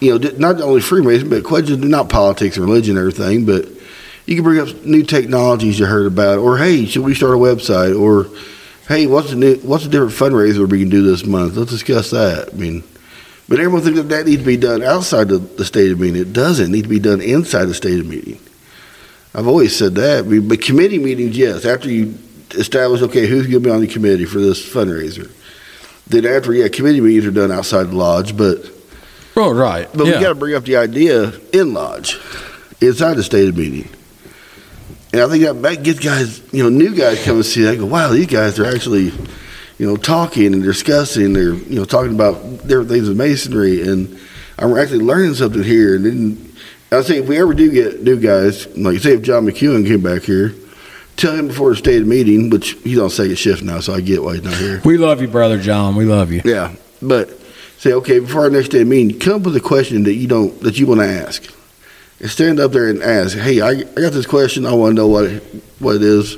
you 0.02 0.18
know, 0.18 0.30
not 0.38 0.60
only 0.62 0.82
Freemason, 0.82 1.30
but 1.30 1.44
questions 1.44 1.78
not 1.86 2.10
politics 2.10 2.58
and 2.58 2.66
religion 2.66 2.98
and 2.98 3.08
everything, 3.08 3.46
but 3.46 3.68
you 4.26 4.34
can 4.36 4.44
bring 4.44 4.60
up 4.60 4.84
new 4.84 5.04
technologies 5.04 5.78
you 5.80 5.86
heard 5.86 6.08
about, 6.08 6.40
or 6.40 6.58
hey, 6.58 6.86
should 6.88 7.04
we 7.04 7.14
start 7.14 7.36
a 7.36 7.38
website, 7.38 7.98
or 7.98 8.26
hey, 8.88 9.08
what's 9.08 9.30
the 9.32 9.36
new, 9.36 9.56
what's 9.58 9.84
the 9.86 9.90
different 9.90 10.14
fundraiser 10.14 10.70
we 10.70 10.80
can 10.80 10.90
do 10.90 11.04
this 11.04 11.26
month? 11.26 11.56
Let's 11.56 11.72
discuss 11.72 12.12
that. 12.12 12.50
I 12.54 12.56
mean. 12.56 12.84
But 13.48 13.60
everyone 13.60 13.82
thinks 13.84 13.98
that 14.00 14.10
that 14.10 14.26
needs 14.26 14.42
to 14.42 14.46
be 14.46 14.58
done 14.58 14.82
outside 14.82 15.28
the, 15.28 15.38
the 15.38 15.66
stated 15.66 16.00
meeting. 16.00 16.20
It 16.20 16.34
doesn't 16.34 16.72
need 16.72 16.82
to 16.84 16.90
be 16.90 16.98
done 17.00 17.22
inside 17.22 17.66
the 17.66 17.76
stated 17.76 18.08
meeting. 18.08 18.40
I've 19.36 19.48
always 19.48 19.76
said 19.76 19.94
that. 19.96 20.28
But- 20.28 20.48
But 20.48 20.62
committee 20.62 20.98
meetings, 20.98 21.38
yes. 21.38 21.64
After 21.64 21.90
you 21.92 22.18
establish, 22.52 23.02
okay, 23.04 23.28
who's 23.28 23.44
going 23.44 23.62
to 23.62 23.70
be 23.70 23.70
on 23.70 23.82
the 23.82 23.88
committee 23.88 24.26
for 24.26 24.40
this 24.40 24.66
fundraiser, 24.68 25.30
then 26.08 26.26
after, 26.26 26.54
yeah, 26.54 26.70
committee 26.70 27.02
meetings 27.02 27.26
are 27.28 27.32
done 27.32 27.52
outside 27.52 27.84
the 27.92 27.96
lodge. 27.96 28.36
But 28.36 28.66
Oh, 29.36 29.54
right. 29.54 29.88
but 29.94 30.08
yeah. 30.08 30.16
we 30.16 30.22
got 30.22 30.30
to 30.30 30.36
bring 30.36 30.56
up 30.56 30.64
the 30.64 30.78
idea 30.78 31.32
in 31.54 31.74
lodge, 31.76 32.18
inside 32.82 33.14
the 33.16 33.24
stated 33.24 33.56
meeting. 33.58 33.90
And 35.16 35.24
I 35.24 35.30
think 35.30 35.46
that, 35.46 35.62
that 35.62 35.82
gets 35.82 36.00
guys, 36.00 36.42
you 36.52 36.62
know, 36.62 36.68
new 36.68 36.94
guys 36.94 37.24
come 37.24 37.38
and 37.38 37.46
see 37.46 37.64
that. 37.64 37.78
Go, 37.78 37.86
wow, 37.86 38.10
these 38.10 38.28
guys 38.28 38.60
are 38.60 38.66
actually, 38.66 39.14
you 39.78 39.88
know, 39.88 39.96
talking 39.96 40.54
and 40.54 40.62
discussing. 40.62 41.32
They're, 41.32 41.54
you 41.54 41.80
know, 41.80 41.86
talking 41.86 42.14
about 42.14 42.68
different 42.68 42.90
things 42.90 43.08
of 43.08 43.16
masonry, 43.16 43.82
and 43.82 44.20
I'm 44.60 44.78
actually 44.78 45.06
learning 45.06 45.36
something 45.36 45.64
here. 45.64 45.96
And 45.96 46.06
then 46.06 46.54
I 46.92 47.02
think 47.02 47.24
if 47.24 47.30
we 47.30 47.38
ever 47.40 47.54
do 47.54 47.72
get 47.72 48.04
new 48.04 48.20
guys, 48.20 48.68
like 48.76 49.00
say 49.00 49.14
if 49.14 49.22
John 49.22 49.46
McEwen 49.46 49.88
came 49.88 50.02
back 50.02 50.24
here, 50.24 50.54
tell 51.16 51.34
him 51.34 51.48
before 51.48 51.70
the 51.70 51.78
stated 51.78 52.08
meeting, 52.08 52.50
which 52.50 52.72
he's 52.84 53.00
on 53.00 53.10
second 53.10 53.38
shift 53.38 53.64
now, 53.64 53.80
so 53.80 53.94
I 53.94 54.02
get 54.02 54.22
why 54.22 54.34
he's 54.34 54.44
not 54.44 54.56
here. 54.56 54.82
we 54.84 54.98
love 54.98 55.22
you, 55.22 55.30
brother 55.30 55.58
John. 55.58 55.96
We 55.96 56.04
love 56.04 56.34
you. 56.34 56.42
Yeah, 56.44 56.76
but 57.02 57.30
say 57.78 57.94
okay 57.94 58.20
before 58.20 58.42
our 58.42 58.50
next 58.50 58.68
day 58.68 58.84
meeting, 58.84 59.18
come 59.18 59.36
up 59.36 59.42
with 59.44 59.56
a 59.56 59.62
question 59.62 60.04
that 60.04 60.16
you 60.16 60.28
don't 60.28 60.60
that 60.60 60.78
you 60.78 60.88
want 60.88 61.00
to 61.00 61.08
ask, 61.08 61.55
and 62.20 62.30
stand 62.30 62.60
up 62.60 62.72
there 62.72 62.88
and 62.90 63.02
ask. 63.04 63.38
Hey, 63.38 63.62
I, 63.62 63.70
I 63.70 63.84
got 63.84 64.14
this 64.14 64.26
question. 64.26 64.66
I 64.66 64.74
want 64.74 64.92
to 64.92 64.96
know 64.96 65.08
what 65.08 65.26
it, 65.26 65.44
what 65.80 65.96
it 65.98 66.04
is, 66.04 66.38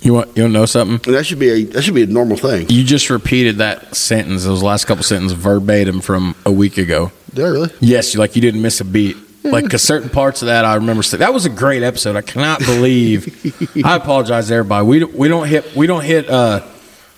You 0.00 0.14
want 0.14 0.36
you 0.36 0.42
want 0.44 0.52
to 0.54 0.58
know 0.60 0.66
something? 0.66 1.00
and 1.06 1.14
that 1.16 1.24
should 1.26 1.38
be 1.38 1.48
a 1.50 1.64
that 1.64 1.82
should 1.82 1.94
be 1.94 2.02
a 2.04 2.06
normal 2.06 2.36
thing. 2.36 2.66
You 2.68 2.84
just 2.84 3.10
repeated 3.10 3.56
that 3.58 3.94
sentence, 3.96 4.44
those 4.44 4.62
last 4.62 4.84
couple 4.86 5.02
sentences 5.04 5.36
verbatim 5.38 6.00
from 6.00 6.34
a 6.46 6.52
week 6.52 6.78
ago. 6.78 7.10
Did 7.34 7.44
I 7.44 7.48
really? 7.48 7.70
Yes, 7.80 8.14
you 8.14 8.20
like 8.20 8.36
you 8.36 8.42
didn't 8.42 8.62
miss 8.62 8.80
a 8.80 8.84
beat. 8.84 9.16
Like, 9.44 9.64
because 9.64 9.82
certain 9.82 10.10
parts 10.10 10.42
of 10.42 10.46
that 10.46 10.64
I 10.66 10.74
remember. 10.74 11.02
saying- 11.02 11.20
That 11.20 11.32
was 11.32 11.46
a 11.46 11.50
great 11.50 11.82
episode. 11.82 12.16
I 12.16 12.22
cannot 12.22 12.58
believe. 12.58 13.28
I 13.84 13.96
apologize, 13.96 14.48
to 14.48 14.54
everybody. 14.54 14.86
We 14.86 14.98
don't- 14.98 15.14
we 15.14 15.28
don't 15.28 15.46
hit 15.48 15.74
we 15.76 15.86
don't 15.86 16.04
hit 16.04 16.28
uh 16.28 16.60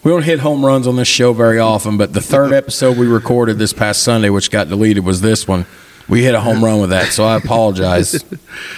we 0.05 0.11
don't 0.13 0.23
hit 0.23 0.39
home 0.39 0.65
runs 0.65 0.87
on 0.87 0.97
this 0.97 1.09
show 1.09 1.33
very 1.33 1.59
often. 1.59 1.97
But 1.99 2.13
the 2.13 2.21
third 2.21 2.53
episode 2.53 2.97
we 2.99 3.07
recorded 3.07 3.59
this 3.59 3.73
past 3.73 4.03
Sunday, 4.03 4.31
which 4.31 4.51
got 4.51 4.69
deleted, 4.69 5.05
was 5.05 5.21
this 5.21 5.47
one. 5.49 5.67
We 6.11 6.25
hit 6.25 6.35
a 6.35 6.41
home 6.41 6.63
run 6.65 6.81
with 6.81 6.91
that, 6.91 7.13
so 7.13 7.25
I 7.25 7.37
apologize. 7.37 8.23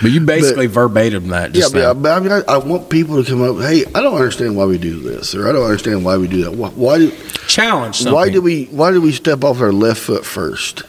But 0.02 0.10
you 0.10 0.20
basically 0.20 0.66
verbatim 0.66 1.28
that. 1.28 1.54
Yeah, 1.54 1.62
Just 1.62 1.72
but, 1.72 1.80
now. 1.80 1.94
but 1.94 2.12
I 2.16 2.20
mean, 2.20 2.32
I, 2.32 2.54
I 2.54 2.58
want 2.58 2.90
people 2.90 3.22
to 3.22 3.28
come 3.28 3.42
up. 3.42 3.56
Hey, 3.64 3.84
I 3.94 4.00
don't 4.02 4.14
understand 4.14 4.54
why 4.54 4.66
we 4.66 4.78
do 4.78 5.00
this, 5.00 5.34
or 5.34 5.48
I 5.48 5.52
don't 5.52 5.64
understand 5.64 6.04
why 6.04 6.18
we 6.18 6.28
do 6.28 6.44
that. 6.44 6.52
Why 6.52 6.68
why 6.68 6.98
do, 6.98 7.10
challenge 7.48 7.96
something. 7.96 8.12
why 8.12 8.28
do 8.28 8.42
we 8.42 8.66
why 8.66 8.90
do 8.90 9.00
we 9.00 9.12
step 9.12 9.44
off 9.44 9.60
our 9.60 9.72
left 9.72 10.00
foot 10.00 10.26
first? 10.26 10.82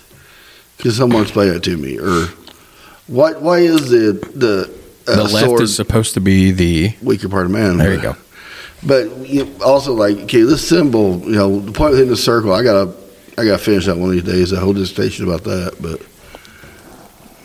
Can 0.80 0.92
someone 0.92 1.24
explain 1.24 1.54
that 1.54 1.64
to 1.64 1.78
me? 1.78 1.98
Or 1.98 2.28
why 3.08 3.34
why 3.34 3.60
is 3.60 3.90
the 3.90 4.12
the, 4.36 4.74
uh, 5.08 5.16
the 5.16 5.24
left 5.24 5.46
sword 5.46 5.62
is 5.62 5.76
supposed 5.76 6.14
to 6.16 6.20
be 6.20 6.52
the. 6.52 6.94
weaker 7.02 7.30
part 7.30 7.46
of 7.46 7.52
man? 7.52 7.78
There 7.78 7.94
you 7.94 8.02
go. 8.02 8.16
But 8.86 9.16
you 9.28 9.46
know, 9.46 9.66
also, 9.66 9.94
like, 9.94 10.18
okay, 10.18 10.42
this 10.42 10.68
symbol, 10.68 11.20
you 11.20 11.36
know, 11.36 11.60
the 11.60 11.72
point 11.72 11.92
within 11.92 12.10
the 12.10 12.18
circle. 12.18 12.54
I 12.54 12.64
gotta, 12.64 12.94
I 13.38 13.46
gotta 13.46 13.58
finish 13.58 13.86
that 13.86 13.96
one 13.96 14.10
of 14.10 14.16
these 14.16 14.24
days. 14.24 14.54
I 14.54 14.60
hold 14.60 14.76
this 14.76 14.96
whole 14.96 15.04
dissertation 15.06 15.26
about 15.26 15.44
that. 15.46 15.78
But 15.80 16.02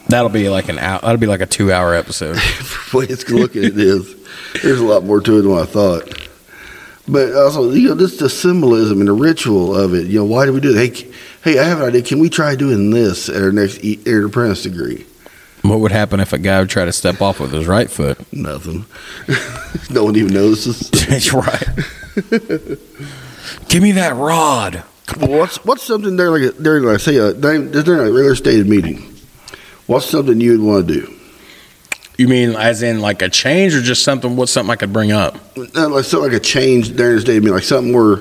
That'll 0.09 0.31
be 0.31 0.49
like 0.49 0.69
an 0.69 0.79
hour. 0.79 1.01
That'll 1.01 1.19
be 1.19 1.27
like 1.27 1.43
a 1.43 1.47
two-hour 1.47 1.95
episode. 1.95 2.35
the 2.91 2.97
way 2.97 3.05
it's 3.05 3.29
looking, 3.29 3.65
it 3.65 3.79
is. 3.79 4.15
There's 4.63 4.81
a 4.81 4.85
lot 4.85 5.05
more 5.05 5.21
to 5.21 5.39
it 5.39 5.43
than 5.43 5.53
I 5.53 5.65
thought. 5.65 6.29
But 7.07 7.35
also, 7.35 7.71
you 7.71 7.89
know, 7.89 7.97
just 7.97 8.19
the 8.19 8.29
symbolism 8.29 9.01
and 9.01 9.09
the 9.09 9.13
ritual 9.13 9.75
of 9.75 9.95
it. 9.95 10.07
You 10.07 10.21
know, 10.21 10.25
why 10.25 10.47
do 10.47 10.53
we 10.53 10.61
do 10.61 10.77
it? 10.77 10.97
Hey, 10.97 11.13
hey, 11.43 11.59
I 11.59 11.65
have 11.65 11.81
an 11.81 11.89
idea. 11.89 12.03
Can 12.03 12.19
we 12.19 12.29
try 12.29 12.55
doing 12.55 12.91
this 12.91 13.29
at 13.29 13.43
our 13.43 13.53
next 13.53 13.85
e- 13.85 14.01
our 14.07 14.27
apprentice 14.27 14.63
degree? 14.63 15.07
what 15.63 15.81
would 15.81 15.93
happen 15.93 16.21
if 16.21 16.33
a 16.33 16.39
guy 16.39 16.61
would 16.61 16.71
try 16.71 16.85
to 16.85 16.93
step 16.93 17.21
off 17.21 17.41
with 17.41 17.53
his 17.53 17.67
right 17.67 17.91
foot? 17.91 18.21
Nothing. 18.33 18.87
no 19.91 20.05
one 20.05 20.17
even 20.17 20.33
notices. 20.33 20.91
That's 21.09 21.33
right. 21.33 21.69
Give 23.69 23.83
me 23.83 23.93
that 23.93 24.15
rod. 24.15 24.85
Well, 25.19 25.41
what's 25.41 25.65
what's 25.65 25.83
something 25.83 26.17
there 26.17 26.31
like 26.31 26.55
a, 26.55 26.63
during 26.63 26.85
like 26.85 27.01
say 27.01 27.17
a 27.17 27.35
during 27.35 27.71
during 27.71 28.01
a 28.01 28.05
regular 28.05 28.35
stated 28.35 28.67
meeting? 28.67 29.18
What's 29.89 30.07
something 30.07 30.41
you 30.41 30.53
would 30.53 30.61
want 30.61 30.87
to 30.89 30.95
do? 30.95 31.15
You 32.19 32.29
mean 32.29 32.51
as 32.57 32.83
in 32.83 33.01
like 33.01 33.23
a 33.23 33.29
change 33.29 33.75
or 33.75 33.81
just 33.81 34.05
something? 34.05 34.37
What's 34.37 34.53
something 34.53 34.71
I 34.71 34.77
could 34.77 34.93
bring 34.93 35.13
up? 35.13 35.37
Uh, 35.75 35.89
like 35.89 36.05
something 36.05 36.31
like 36.31 36.41
a 36.41 36.45
change 36.45 36.95
during 36.97 37.15
the 37.17 37.21
stated 37.23 37.41
meeting, 37.43 37.55
like 37.55 37.63
something 37.63 37.93
where 37.95 38.19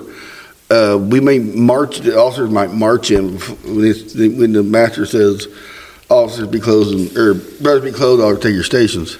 uh, 0.69 0.97
we 0.97 1.19
may 1.19 1.39
march. 1.39 1.99
The 1.99 2.17
officers 2.17 2.49
might 2.49 2.71
march 2.71 3.11
in 3.11 3.37
when, 3.39 3.85
it's, 3.85 4.13
when 4.15 4.53
the 4.53 4.63
master 4.63 5.05
says, 5.05 5.47
"Officers 6.09 6.47
be 6.47 6.59
closed," 6.59 6.93
and, 6.93 7.17
or 7.17 7.33
"Brothers 7.33 7.83
be 7.83 7.91
closed." 7.91 8.21
I'll 8.23 8.37
take 8.37 8.53
your 8.53 8.63
stations, 8.63 9.17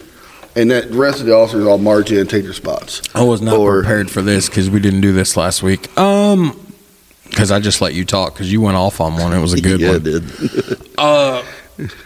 and 0.56 0.70
that 0.72 0.92
the 0.92 0.98
rest 0.98 1.20
of 1.22 1.26
the 1.26 1.34
officers 1.36 1.66
all 1.66 1.78
march 1.80 2.12
in 2.12 2.20
and 2.20 2.30
take 2.30 2.44
their 2.44 2.54
spots. 2.54 3.02
I 3.16 3.24
was 3.24 3.42
not 3.42 3.58
Or- 3.58 3.80
prepared 3.82 4.10
for 4.12 4.22
this 4.22 4.48
because 4.48 4.70
we 4.70 4.80
didn't 4.80 5.02
do 5.02 5.12
this 5.12 5.36
last 5.36 5.64
week. 5.64 5.98
Um, 5.98 6.58
because 7.28 7.52
I 7.52 7.60
just 7.60 7.82
let 7.82 7.94
you 7.94 8.06
talk 8.06 8.34
because 8.34 8.52
you 8.52 8.62
went 8.62 8.78
off 8.78 9.02
on 9.02 9.14
one. 9.18 9.34
It 9.34 9.42
was 9.42 9.54
a 9.54 9.62
good 9.62 9.80
yeah, 9.82 9.88
one. 9.90 9.96
it 9.98 10.04
did. 10.04 10.90
Uh, 10.98 11.44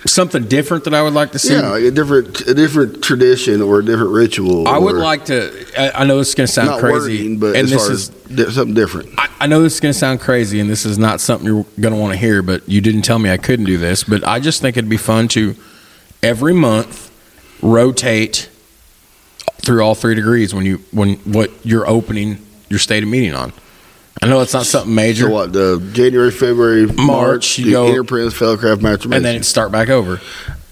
something 0.05 0.47
different 0.47 0.83
that 0.83 0.93
I 0.93 1.01
would 1.01 1.13
like 1.13 1.31
to 1.31 1.39
see. 1.39 1.53
yeah, 1.53 1.77
a 1.77 1.91
different 1.91 2.41
a 2.41 2.53
different 2.53 3.03
tradition 3.03 3.61
or 3.61 3.79
a 3.79 3.85
different 3.85 4.11
ritual. 4.11 4.67
I 4.67 4.77
would 4.77 4.95
like 4.95 5.25
to. 5.25 5.65
I, 5.77 6.01
I 6.01 6.05
know 6.05 6.17
this 6.17 6.29
is 6.29 6.35
going 6.35 6.47
to 6.47 6.53
sound 6.53 6.79
crazy, 6.79 7.17
wording, 7.17 7.39
but 7.39 7.55
and 7.55 7.65
as 7.65 7.71
this 7.71 7.83
far 7.85 7.91
is 7.91 8.09
as 8.09 8.45
di- 8.45 8.51
something 8.51 8.75
different. 8.75 9.09
I, 9.17 9.29
I 9.41 9.47
know 9.47 9.61
this 9.61 9.75
is 9.75 9.79
going 9.79 9.93
to 9.93 9.97
sound 9.99 10.19
crazy, 10.19 10.59
and 10.59 10.69
this 10.69 10.85
is 10.85 10.97
not 10.97 11.21
something 11.21 11.47
you're 11.47 11.65
going 11.79 11.93
to 11.93 11.99
want 11.99 12.13
to 12.13 12.19
hear, 12.19 12.41
but 12.41 12.67
you 12.67 12.81
didn't 12.81 13.03
tell 13.03 13.19
me 13.19 13.29
I 13.31 13.37
couldn't 13.37 13.65
do 13.65 13.77
this. 13.77 14.03
But 14.03 14.25
I 14.27 14.39
just 14.39 14.61
think 14.61 14.77
it'd 14.77 14.89
be 14.89 14.97
fun 14.97 15.27
to 15.29 15.55
every 16.21 16.53
month 16.53 17.09
rotate 17.61 18.49
through 19.61 19.81
all 19.83 19.95
three 19.95 20.15
degrees 20.15 20.53
when 20.53 20.65
you 20.65 20.77
when 20.91 21.15
what 21.19 21.51
you're 21.63 21.87
opening 21.87 22.45
your 22.69 22.79
state 22.79 23.03
of 23.03 23.09
meeting 23.09 23.33
on. 23.33 23.53
I 24.21 24.27
know 24.27 24.41
it's 24.41 24.53
not 24.53 24.65
something 24.67 24.93
major, 24.93 25.25
So 25.25 25.29
what? 25.31 25.51
The 25.51 25.81
January, 25.93 26.29
February, 26.31 26.85
March, 26.85 26.97
March, 26.97 27.59
you 27.59 27.65
the 27.65 27.71
go- 27.71 28.03
Fellcraft, 28.03 28.81
Master 28.81 29.09
and 29.11 29.25
then 29.25 29.35
it 29.35 29.45
start 29.45 29.71
back 29.71 29.89
over. 29.89 30.21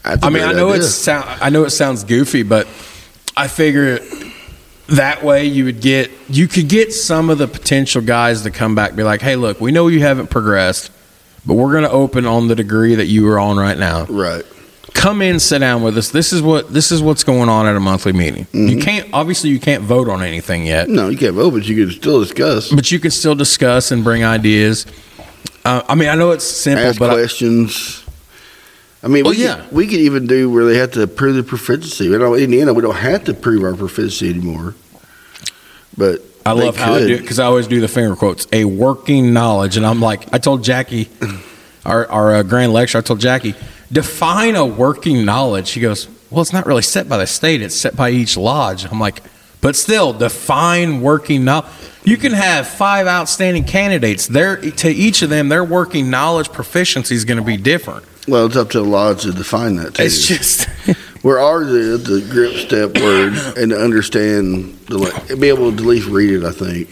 I, 0.06 0.30
mean, 0.30 0.44
I 0.44 0.54
know 0.54 0.70
idea. 0.70 0.84
it's 0.84 0.94
sound, 0.94 1.26
I 1.42 1.50
know 1.50 1.66
it 1.66 1.72
sounds 1.72 2.04
goofy, 2.04 2.44
but 2.44 2.68
I 3.36 3.48
figure 3.48 4.00
that 4.90 5.24
way 5.24 5.46
you 5.46 5.66
would 5.66 5.82
get 5.82 6.10
you 6.30 6.48
could 6.48 6.68
get 6.68 6.94
some 6.94 7.30
of 7.30 7.38
the 7.38 7.48
potential 7.48 8.02
guys 8.02 8.42
to 8.44 8.52
come 8.52 8.76
back 8.76 8.90
and 8.90 8.98
be 8.98 9.04
like, 9.04 9.22
"Hey, 9.22 9.36
look, 9.36 9.60
we 9.60 9.72
know 9.72 9.88
you 9.88 10.00
haven't 10.02 10.30
progressed, 10.30 10.92
but 11.46 11.56
we're 11.56 11.72
going 11.72 11.84
to 11.84 11.92
open 11.92 12.26
on 12.26 12.48
the 12.48 12.56
degree 12.56 12.96
that 12.96 13.06
you 13.08 13.28
are 13.30 13.40
on 13.40 13.58
right 13.58 13.78
now. 13.78 14.06
right. 14.06 14.44
Come 14.94 15.22
in, 15.22 15.40
sit 15.40 15.60
down 15.60 15.82
with 15.84 15.98
us. 15.98 16.10
This 16.10 16.34
is 16.34 16.42
what 16.42 16.74
this 16.74 16.92
is 16.92 17.02
what's 17.02 17.24
going 17.24 17.50
on 17.50 17.66
at 17.66 17.76
a 17.76 17.80
monthly 17.80 18.14
meeting. 18.14 18.46
Mm-hmm. 18.46 18.68
You 18.68 18.84
can't 18.84 19.10
obviously 19.14 19.50
you 19.50 19.60
can't 19.60 19.84
vote 19.84 20.10
on 20.10 20.24
anything 20.24 20.66
yet, 20.66 20.90
No, 20.90 21.10
you 21.10 21.18
can't 21.18 21.36
vote, 21.36 21.52
but 21.52 21.68
you 21.68 21.86
can 21.86 21.94
still 21.96 22.20
discuss, 22.20 22.72
but 22.72 22.92
you 22.92 23.00
can 23.00 23.12
still 23.12 23.36
discuss 23.36 23.92
and 23.92 24.04
bring 24.04 24.24
ideas. 24.24 24.86
Uh, 25.66 25.84
I 25.88 25.96
mean, 25.96 26.10
I 26.10 26.16
know 26.16 26.32
it's 26.32 26.46
simple, 26.46 26.86
ask 26.86 27.00
but 27.00 27.12
questions. 27.14 28.04
I, 29.04 29.08
mean, 29.08 29.24
Well, 29.24 29.34
we, 29.34 29.44
yeah. 29.44 29.62
could, 29.64 29.72
we 29.72 29.88
could 29.88 30.00
even 30.00 30.28
do 30.28 30.50
where 30.50 30.66
they 30.66 30.78
have 30.78 30.92
to 30.92 31.08
prove 31.08 31.36
their 31.36 31.44
proficiency. 31.44 32.06
You 32.06 32.18
know, 32.18 32.34
in 32.34 32.52
the 32.52 32.62
end, 32.62 32.76
we 32.76 32.82
don't 32.82 32.96
have 32.96 33.24
to 33.26 33.34
prove 33.34 33.64
our 33.64 33.76
proficiency 33.76 34.30
anymore. 34.30 34.76
But 35.98 36.22
I 36.46 36.54
love 36.54 36.78
how 36.78 36.94
I 36.94 37.00
do 37.00 37.16
it 37.16 37.22
because 37.22 37.40
I 37.40 37.46
always 37.46 37.68
do 37.68 37.82
the 37.82 37.88
finger 37.88 38.16
quotes. 38.16 38.48
A 38.52 38.66
working 38.66 39.34
knowledge, 39.34 39.78
and 39.78 39.86
I'm 39.86 40.02
like, 40.02 40.34
I 40.34 40.38
told 40.38 40.64
Jackie, 40.64 41.10
our 41.86 42.08
our 42.08 42.36
uh, 42.36 42.44
grand 42.44 42.74
lecture, 42.74 42.98
I 42.98 43.02
told 43.02 43.20
Jackie, 43.20 43.56
define 43.92 44.56
a 44.56 44.66
working 44.66 45.26
knowledge. 45.26 45.68
She 45.68 45.80
goes, 45.80 46.08
Well, 46.30 46.42
it's 46.42 46.54
not 46.54 46.66
really 46.66 46.82
set 46.82 47.10
by 47.10 47.18
the 47.18 47.28
state; 47.28 47.62
it's 47.62 47.76
set 47.76 47.96
by 47.96 48.10
each 48.10 48.38
lodge. 48.38 48.86
I'm 48.86 49.00
like, 49.00 49.22
but 49.62 49.76
still, 49.76 50.14
define 50.14 51.02
working 51.02 51.44
knowledge. 51.44 51.70
You 52.06 52.18
can 52.18 52.32
have 52.32 52.68
five 52.68 53.08
outstanding 53.08 53.66
candidates. 53.66 54.28
Their 54.28 54.58
to 54.58 54.90
each 54.90 55.22
of 55.22 55.30
them, 55.30 55.50
their 55.50 55.64
working 55.64 56.10
knowledge 56.10 56.52
proficiency 56.52 57.16
is 57.16 57.26
going 57.26 57.40
to 57.40 57.44
be 57.44 57.58
different. 57.58 58.06
Well, 58.28 58.46
it's 58.46 58.56
up 58.56 58.70
to 58.72 58.80
the 58.80 58.88
lodge 58.88 59.24
to 59.24 59.32
define 59.32 59.76
that. 59.78 59.96
Too. 59.96 60.04
It's 60.04 60.28
just 60.28 60.66
Where 61.22 61.40
ours 61.40 61.68
is 61.68 62.04
the 62.06 62.26
grip 62.32 62.54
step 62.54 62.96
word 62.96 63.34
and 63.58 63.72
to 63.72 63.78
understand, 63.78 64.80
the, 64.86 65.36
be 65.38 65.50
able 65.50 65.72
to 65.72 65.78
at 65.78 65.84
least 65.84 66.08
read 66.08 66.32
it. 66.32 66.46
I 66.46 66.52
think. 66.52 66.90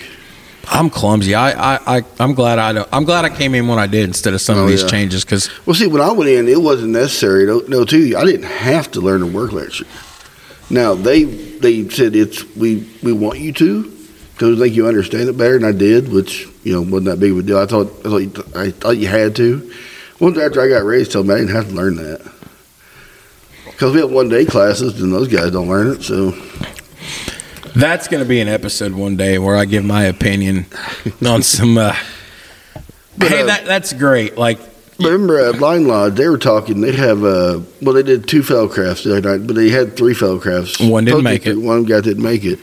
I'm 0.69 0.89
clumsy. 0.89 1.33
I, 1.33 1.51
I, 1.75 1.97
I 1.97 2.03
I'm 2.19 2.33
glad 2.33 2.59
I 2.59 2.73
don't, 2.73 2.89
I'm 2.91 3.03
glad 3.05 3.25
I 3.25 3.29
came 3.29 3.55
in 3.55 3.67
when 3.67 3.79
I 3.79 3.87
did 3.87 4.03
instead 4.05 4.33
of 4.33 4.41
some 4.41 4.57
Oh, 4.57 4.63
of 4.63 4.67
these 4.69 4.83
yeah. 4.83 4.89
changes 4.89 5.23
because 5.23 5.49
Well, 5.65 5.73
see, 5.75 5.87
when 5.87 6.01
I 6.01 6.11
went 6.11 6.29
in, 6.29 6.47
it 6.47 6.61
wasn't 6.61 6.91
necessary. 6.91 7.45
No, 7.45 7.59
no, 7.67 7.85
too. 7.85 8.13
I 8.17 8.25
didn't 8.25 8.45
have 8.47 8.91
to 8.91 9.01
learn 9.01 9.21
a 9.23 9.27
work 9.27 9.51
lecture. 9.53 9.85
Now 10.69 10.93
they 10.95 11.23
they 11.23 11.87
said 11.89 12.15
it's 12.15 12.43
we 12.55 12.87
we 13.01 13.13
want 13.13 13.39
you 13.39 13.53
to 13.53 13.83
because 14.33 14.55
we 14.57 14.63
think 14.65 14.75
you 14.75 14.87
understand 14.87 15.29
it 15.29 15.37
better, 15.37 15.55
and 15.55 15.65
I 15.65 15.71
did, 15.71 16.11
which 16.11 16.47
you 16.63 16.73
know 16.73 16.81
wasn't 16.81 17.05
that 17.05 17.19
big 17.19 17.31
of 17.31 17.37
a 17.39 17.43
deal. 17.43 17.57
I 17.57 17.65
thought 17.65 17.87
I 18.05 18.09
thought 18.09 18.17
you, 18.17 18.31
I 18.55 18.71
thought 18.71 18.97
you 18.97 19.07
had 19.07 19.35
to. 19.37 19.71
Once 20.19 20.37
after 20.37 20.61
I 20.61 20.67
got 20.67 20.83
raised, 20.83 21.11
told 21.13 21.27
me 21.27 21.35
I 21.35 21.37
didn't 21.37 21.55
have 21.55 21.69
to 21.69 21.73
learn 21.75 21.95
that 21.95 22.19
because 23.67 23.93
we 23.93 24.01
have 24.01 24.11
one 24.11 24.27
day 24.29 24.45
classes, 24.45 25.01
and 25.01 25.13
those 25.13 25.27
guys 25.29 25.51
don't 25.51 25.69
learn 25.69 25.87
it. 25.95 26.03
So 26.03 26.31
that's 27.75 28.07
going 28.07 28.23
to 28.23 28.27
be 28.29 28.39
an 28.39 28.47
episode 28.47 28.93
one 28.93 29.15
day 29.15 29.37
where 29.39 29.55
I 29.55 29.65
give 29.65 29.83
my 29.85 30.03
opinion 30.03 30.65
on 31.25 31.41
some. 31.43 31.77
Uh, 31.77 31.95
But, 33.17 33.29
hey, 33.29 33.41
uh, 33.41 33.45
that 33.47 33.65
that's 33.65 33.93
great. 33.93 34.37
Like 34.37 34.59
remember 34.99 35.39
at 35.39 35.59
Line 35.59 35.87
Lodge, 35.87 36.15
they 36.15 36.27
were 36.27 36.37
talking. 36.37 36.81
They 36.81 36.91
have 36.93 37.23
uh, 37.23 37.61
well, 37.81 37.93
they 37.95 38.03
did 38.03 38.27
two 38.27 38.43
fell 38.43 38.67
crafts 38.67 39.03
the 39.03 39.17
other 39.17 39.37
night, 39.37 39.47
but 39.47 39.55
they 39.55 39.69
had 39.69 39.95
three 39.97 40.13
fell 40.13 40.39
crafts. 40.39 40.79
One 40.79 41.05
didn't 41.05 41.23
make 41.23 41.45
it. 41.47 41.55
One 41.55 41.83
guy 41.83 42.01
didn't 42.01 42.23
make 42.23 42.43
it. 42.43 42.59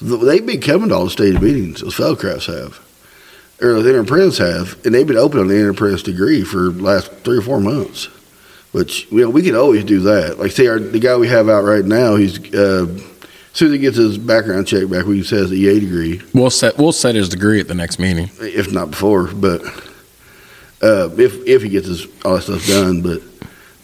They've 0.00 0.44
been 0.44 0.60
coming 0.60 0.90
to 0.90 0.94
all 0.94 1.04
the 1.04 1.10
state 1.10 1.40
meetings. 1.40 1.80
Those 1.80 1.94
fell 1.94 2.14
crafts 2.16 2.46
have, 2.46 2.78
or 3.62 3.80
the 3.80 3.98
apprentice 3.98 4.36
have, 4.38 4.76
and 4.84 4.94
they've 4.94 5.06
been 5.06 5.16
open 5.16 5.40
on 5.40 5.48
the 5.48 5.54
entered 5.54 5.70
apprentice 5.76 6.02
degree 6.02 6.44
for 6.44 6.68
the 6.68 6.82
last 6.82 7.10
three 7.24 7.38
or 7.38 7.42
four 7.42 7.60
months. 7.60 8.08
Which 8.72 9.10
you 9.10 9.22
know 9.22 9.30
we 9.30 9.40
can 9.42 9.56
always 9.56 9.84
do 9.84 10.00
that. 10.00 10.38
Like 10.38 10.52
say 10.52 10.66
our 10.66 10.78
the 10.78 10.98
guy 10.98 11.16
we 11.16 11.28
have 11.28 11.48
out 11.48 11.64
right 11.64 11.84
now, 11.84 12.16
he's 12.16 12.52
uh, 12.52 12.86
soon 13.56 13.68
as 13.68 13.72
he 13.74 13.78
gets 13.78 13.96
his 13.96 14.18
background 14.18 14.66
check 14.66 14.88
back, 14.88 15.06
we 15.06 15.16
can 15.16 15.24
says 15.24 15.50
the 15.50 15.56
EA 15.56 15.80
degree 15.80 16.20
we'll 16.34 16.50
set 16.50 16.76
we'll 16.78 16.92
set 16.92 17.14
his 17.14 17.28
degree 17.28 17.60
at 17.60 17.68
the 17.68 17.74
next 17.74 17.98
meeting. 17.98 18.30
if 18.40 18.72
not 18.72 18.90
before. 18.90 19.28
But 19.28 19.62
uh, 20.82 21.10
if 21.18 21.34
if 21.46 21.62
he 21.62 21.68
gets 21.68 21.86
his 21.86 22.06
all 22.24 22.36
that 22.36 22.42
stuff 22.42 22.66
done, 22.66 23.02
but 23.02 23.20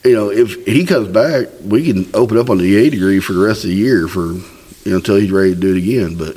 you 0.04 0.14
know, 0.14 0.30
if 0.30 0.64
he 0.66 0.84
comes 0.84 1.08
back, 1.08 1.46
we 1.64 1.84
can 1.86 2.10
open 2.14 2.36
up 2.38 2.50
on 2.50 2.58
the 2.58 2.64
EA 2.64 2.90
degree 2.90 3.20
for 3.20 3.32
the 3.34 3.40
rest 3.44 3.64
of 3.64 3.70
the 3.70 3.76
year 3.76 4.08
for 4.08 4.32
you 4.32 4.42
know 4.86 4.96
until 4.96 5.16
he's 5.16 5.30
ready 5.30 5.54
to 5.54 5.60
do 5.60 5.74
it 5.74 5.78
again. 5.78 6.16
But 6.16 6.36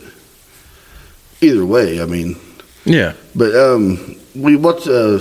either 1.41 1.65
way, 1.65 2.02
I 2.02 2.06
mean, 2.06 2.38
Yeah. 2.86 3.13
but 3.36 3.56
um, 3.56 4.15
we 4.36 4.56
what's 4.56 4.88
uh, 4.88 5.19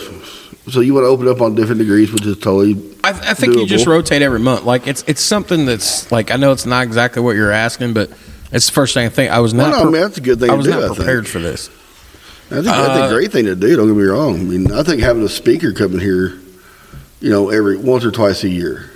so 0.68 0.81
you 0.81 0.94
want 0.94 1.05
to 1.05 1.09
open 1.09 1.29
up 1.29 1.40
on 1.40 1.55
different 1.55 1.79
degrees, 1.81 2.11
which 2.12 2.24
is 2.27 2.38
totally 2.38 2.74
I, 3.05 3.11
I 3.11 3.35
think 3.35 3.55
you 3.55 3.66
just 3.66 3.87
rotate 3.87 4.22
every 4.22 4.38
month. 4.40 4.64
Like 4.64 4.87
it's 4.87 5.05
it's 5.07 5.20
something 5.20 5.66
that's 5.66 6.11
like 6.11 6.31
I 6.31 6.37
know 6.37 6.53
it's 6.53 6.66
not 6.66 6.85
exactly 6.85 7.22
what 7.22 7.37
you're 7.37 7.50
asking, 7.53 7.92
but 7.94 8.11
it's 8.53 8.66
the 8.66 8.72
first 8.72 8.94
thing 8.94 9.05
I 9.07 9.11
think. 9.11 9.31
I 9.33 9.40
was 9.40 9.55
well, 9.55 9.70
not. 9.70 9.77
no, 9.77 9.79
I 9.79 9.83
pre- 9.83 9.92
mean 9.92 10.03
that's 10.03 10.18
a 10.18 10.20
good 10.22 10.40
thing 10.40 10.48
I 10.50 10.53
to 10.53 10.57
was 10.59 10.66
do. 10.66 10.72
not 10.72 10.83
I 10.83 10.87
think. 10.87 10.96
prepared 10.98 11.29
for 11.29 11.38
this. 11.38 11.68
I 12.50 12.55
think 12.57 12.64
that's 12.66 12.88
Uh, 13.03 13.07
a 13.07 13.14
great 13.14 13.33
thing 13.33 13.44
to 13.46 13.55
do. 13.57 13.77
Don't 13.77 13.88
get 13.88 13.96
me 13.96 14.03
wrong. 14.05 14.38
I 14.38 14.42
mean, 14.42 14.70
I 14.72 14.83
think 14.83 15.00
having 15.00 15.22
a 15.22 15.29
speaker 15.29 15.72
come 15.72 15.94
in 15.94 16.00
here, 16.00 16.38
you 17.20 17.31
know, 17.31 17.48
every 17.50 17.77
once 17.77 18.05
or 18.05 18.11
twice 18.11 18.44
a 18.44 18.48
year, 18.48 18.90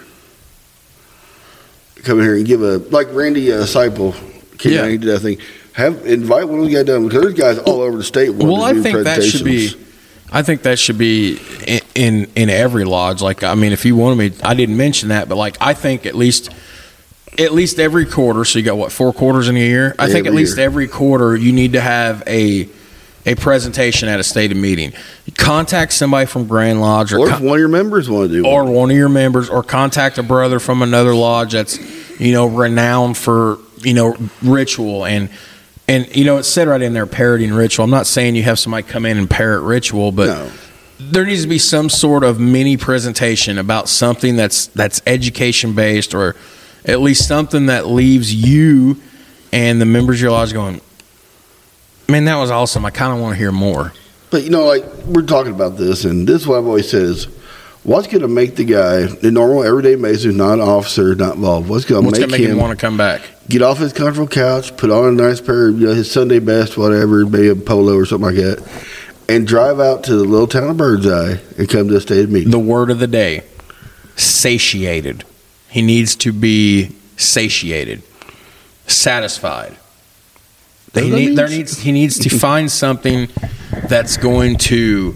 come 2.05 2.19
in 2.19 2.25
here 2.25 2.35
and 2.37 2.47
give 2.47 2.63
a 2.63 2.79
like 2.79 3.09
Randy 3.13 3.53
uh, 3.53 3.63
Seipel 3.65 4.15
came 4.59 4.73
Yeah. 4.73 4.81
out 4.83 4.89
and 4.89 5.01
did 5.01 5.11
that 5.11 5.21
thing. 5.21 5.39
Have 5.73 6.07
invite 6.07 6.49
one 6.49 6.61
of 6.61 6.67
the 6.67 6.73
guys 6.73 6.85
down 6.87 7.07
because 7.07 7.23
there's 7.23 7.35
guys 7.35 7.59
all 7.59 7.81
over 7.83 7.97
the 7.97 8.05
state. 8.05 8.31
Well, 8.31 8.57
to 8.57 8.63
I 8.63 8.73
do 8.73 8.83
think 8.83 9.05
that 9.05 9.23
should 9.23 9.45
be. 9.45 9.71
I 10.31 10.43
think 10.43 10.63
that 10.63 10.79
should 10.79 10.99
be 10.99 11.39
in, 11.67 11.81
in 11.95 12.31
in 12.37 12.51
every 12.51 12.85
lodge. 12.85 13.23
Like 13.23 13.43
I 13.43 13.55
mean, 13.55 13.73
if 13.73 13.85
you 13.85 13.97
wanted 13.97 14.17
me, 14.17 14.33
I 14.45 14.55
didn't 14.55 14.77
mention 14.77 15.09
that, 15.11 15.29
but 15.29 15.37
like 15.37 15.57
I 15.61 15.75
think 15.75 16.05
at 16.07 16.15
least 16.15 16.51
at 17.39 17.53
least 17.53 17.79
every 17.79 18.05
quarter. 18.07 18.45
So 18.45 18.59
you 18.59 18.65
got 18.65 18.77
what 18.77 18.93
four 18.93 19.13
quarters 19.13 19.49
in 19.49 19.57
a 19.57 19.61
year? 19.61 19.95
I 19.99 20.07
think 20.07 20.27
at 20.27 20.29
Every 20.29 20.39
least 20.41 20.57
year. 20.57 20.67
every 20.67 20.89
quarter 20.89 21.37
you 21.37 21.53
need 21.53 21.73
to 21.75 21.81
have 21.81 22.23
a 22.27 22.69
a 23.27 23.35
presentation 23.35 24.09
at 24.09 24.21
a 24.21 24.25
stated 24.25 24.57
meeting. 24.57 24.93
Contact 25.37 25.93
somebody 25.93 26.25
from 26.27 26.47
Grand 26.47 26.81
Lodge 26.81 27.13
or 27.13 27.21
Or 27.21 27.29
con- 27.29 27.43
if 27.43 27.49
one 27.49 27.55
of 27.57 27.61
your 27.61 27.69
members 27.69 28.09
want 28.09 28.31
to 28.31 28.43
do 28.43 28.47
or 28.47 28.65
one. 28.65 28.73
one 28.75 28.91
of 28.91 28.97
your 28.97 29.09
members 29.09 29.49
or 29.51 29.63
contact 29.63 30.19
a 30.19 30.23
brother 30.23 30.59
from 30.59 30.83
another 30.83 31.15
lodge 31.15 31.53
that's 31.53 31.79
you 32.21 32.33
know 32.33 32.47
renowned 32.47 33.17
for 33.17 33.59
you 33.79 33.95
know 33.95 34.17
ritual 34.43 35.05
and 35.05 35.29
and 35.89 36.15
you 36.15 36.25
know 36.25 36.37
it 36.37 36.45
said 36.45 36.69
right 36.69 36.81
in 36.83 36.93
there 36.93 37.07
parodying 37.07 37.53
ritual. 37.53 37.85
I'm 37.85 37.91
not 37.91 38.07
saying 38.07 38.37
you 38.37 38.43
have 38.45 38.59
somebody 38.59 38.87
come 38.87 39.05
in 39.07 39.19
and 39.19 39.29
parrot 39.29 39.63
ritual 39.63 40.13
but 40.13 40.27
No. 40.27 40.51
there 41.01 41.25
needs 41.25 41.43
to 41.43 41.49
be 41.49 41.59
some 41.59 41.89
sort 41.89 42.23
of 42.23 42.39
mini 42.39 42.77
presentation 42.77 43.59
about 43.59 43.89
something 43.89 44.37
that's 44.37 44.67
that's 44.69 45.01
education 45.07 45.75
based 45.75 46.15
or 46.15 46.37
at 46.85 47.01
least 47.01 47.27
something 47.27 47.67
that 47.67 47.87
leaves 47.87 48.33
you 48.33 49.01
and 49.53 49.81
the 49.81 49.87
members 49.87 50.17
of 50.17 50.23
your 50.23 50.31
lodge 50.31 50.53
going 50.53 50.81
man 52.09 52.25
that 52.25 52.37
was 52.37 52.51
awesome. 52.51 52.85
I 52.85 52.91
kind 52.91 53.13
of 53.13 53.21
want 53.21 53.35
to 53.35 53.39
hear 53.39 53.53
more. 53.53 53.93
But 54.31 54.45
you 54.45 54.51
know, 54.51 54.67
like 54.67 54.85
we're 55.07 55.23
talking 55.23 55.55
about 55.55 55.77
this, 55.77 56.05
and 56.05 56.27
this 56.29 56.43
is 56.43 56.47
what 56.47 56.59
I've 56.59 56.67
always 56.67 56.91
said 56.91 57.03
is, 57.03 57.25
what's 57.83 58.07
going 58.07 58.21
to 58.21 58.29
make 58.29 58.57
the 58.57 58.65
guy, 58.65 59.07
the 59.07 59.31
normal 59.31 59.65
everyday 59.65 59.97
mason, 59.97 60.37
not 60.37 60.55
an 60.55 60.61
officer, 60.61 61.15
not 61.15 61.37
involved, 61.37 61.69
what's 61.69 61.85
going 61.87 62.05
to 62.05 62.11
make, 62.21 62.31
make 62.31 62.41
him 62.41 62.51
him 62.53 62.59
want 62.59 62.79
to 62.79 62.81
come 62.81 62.97
back 62.97 63.23
get 63.49 63.63
off 63.63 63.79
his 63.79 63.93
comfortable 63.93 64.29
couch, 64.29 64.77
put 64.77 64.91
on 64.91 65.09
a 65.09 65.13
nice 65.13 65.41
pair 65.41 65.69
of 65.69 65.81
you 65.81 65.87
know, 65.87 65.95
his 65.95 66.11
Sunday 66.11 66.39
best, 66.39 66.77
whatever, 66.77 67.25
maybe 67.27 67.49
a 67.49 67.57
polo 67.57 67.95
or 67.95 68.07
something 68.07 68.27
like 68.27 68.37
that, 68.37 68.87
and 69.29 69.47
drive 69.47 69.81
out 69.81 70.05
to 70.05 70.17
the 70.17 70.25
little 70.25 70.47
town 70.47 70.71
of 70.71 70.77
Birdseye 70.77 71.37
and 71.57 71.69
come 71.69 71.89
to 71.89 71.97
a 71.97 72.01
state 72.01 72.29
meeting. 72.29 72.51
the 72.51 72.59
word 72.59 72.91
of 72.91 72.99
the 72.99 73.07
day 73.07 73.45
satiated. 74.17 75.25
He 75.69 75.83
needs 75.83 76.17
to 76.17 76.33
be 76.33 76.97
satiated 77.17 78.03
satisfied. 78.91 79.77
That's 80.93 81.07
he, 81.07 81.13
what 81.13 81.19
that 81.19 81.25
need, 81.25 81.37
there 81.37 81.49
needs, 81.49 81.79
he 81.79 81.93
needs 81.93 82.19
to 82.21 82.31
find 82.31 82.71
something 82.71 83.29
that's 83.89 84.17
going 84.17 84.57
to 84.57 85.15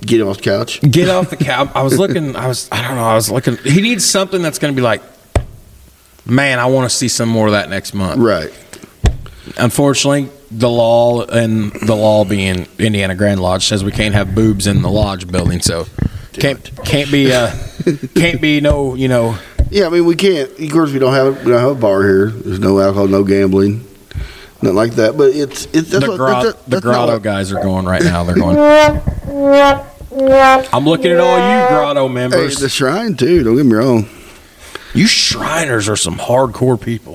Get 0.00 0.20
off 0.22 0.38
the 0.38 0.42
couch. 0.42 0.80
get 0.80 1.08
off 1.10 1.28
the 1.30 1.36
couch 1.36 1.70
i 1.74 1.82
was 1.82 1.98
looking 1.98 2.34
i 2.34 2.46
was 2.48 2.68
i 2.72 2.80
don't 2.82 2.96
know 2.96 3.04
i 3.04 3.14
was 3.14 3.30
looking 3.30 3.56
he 3.58 3.80
needs 3.82 4.04
something 4.04 4.40
that's 4.42 4.58
going 4.58 4.72
to 4.72 4.76
be 4.76 4.82
like 4.82 5.02
man 6.26 6.58
i 6.58 6.66
want 6.66 6.88
to 6.90 6.94
see 6.96 7.08
some 7.08 7.28
more 7.28 7.46
of 7.46 7.52
that 7.52 7.68
next 7.68 7.92
month 7.94 8.18
Right. 8.18 8.50
unfortunately 9.58 10.28
the 10.50 10.68
law 10.70 11.24
and 11.24 11.72
the 11.72 11.94
law 11.94 12.24
being 12.24 12.66
indiana 12.78 13.14
grand 13.14 13.40
lodge 13.40 13.66
says 13.66 13.84
we 13.84 13.92
can't 13.92 14.14
have 14.14 14.34
boobs 14.34 14.66
in 14.66 14.82
the 14.82 14.90
lodge 14.90 15.30
building 15.30 15.60
so 15.60 15.86
can't 16.32 16.70
can't 16.84 17.10
be 17.10 17.32
uh 17.32 17.52
can't 18.14 18.40
be 18.40 18.60
no 18.60 18.94
you 18.94 19.08
know 19.08 19.36
Yeah, 19.70 19.86
I 19.86 19.90
mean 19.90 20.04
we 20.04 20.16
can't. 20.16 20.50
Of 20.58 20.70
course, 20.72 20.90
we 20.92 20.98
don't 20.98 21.12
have 21.14 21.44
we 21.44 21.52
don't 21.52 21.60
have 21.60 21.70
a 21.78 21.80
bar 21.80 22.02
here. 22.02 22.26
There's 22.30 22.58
no 22.58 22.80
alcohol, 22.80 23.06
no 23.06 23.22
gambling, 23.22 23.84
nothing 24.62 24.76
like 24.76 24.92
that. 24.92 25.16
But 25.16 25.30
it's 25.34 25.66
it's 25.66 25.90
that's 25.90 26.04
the, 26.04 26.10
what, 26.10 26.18
that's, 26.42 26.62
the 26.64 26.70
that's 26.70 26.82
grotto 26.82 27.12
what- 27.14 27.22
guys 27.22 27.52
are 27.52 27.62
going 27.62 27.86
right 27.86 28.02
now. 28.02 28.24
They're 28.24 28.34
going. 28.36 28.58
I'm 30.72 30.84
looking 30.84 31.12
at 31.12 31.18
all 31.20 31.36
you 31.38 31.68
grotto 31.68 32.08
Hey, 32.08 32.14
members. 32.14 32.56
the 32.56 32.68
shrine 32.68 33.14
too. 33.16 33.42
Don't 33.44 33.56
get 33.56 33.66
me 33.66 33.74
wrong. 33.74 34.08
you 34.94 35.06
Shriners 35.06 35.88
are 35.88 35.96
some 35.96 36.16
hardcore 36.16 36.80
people. 36.80 37.14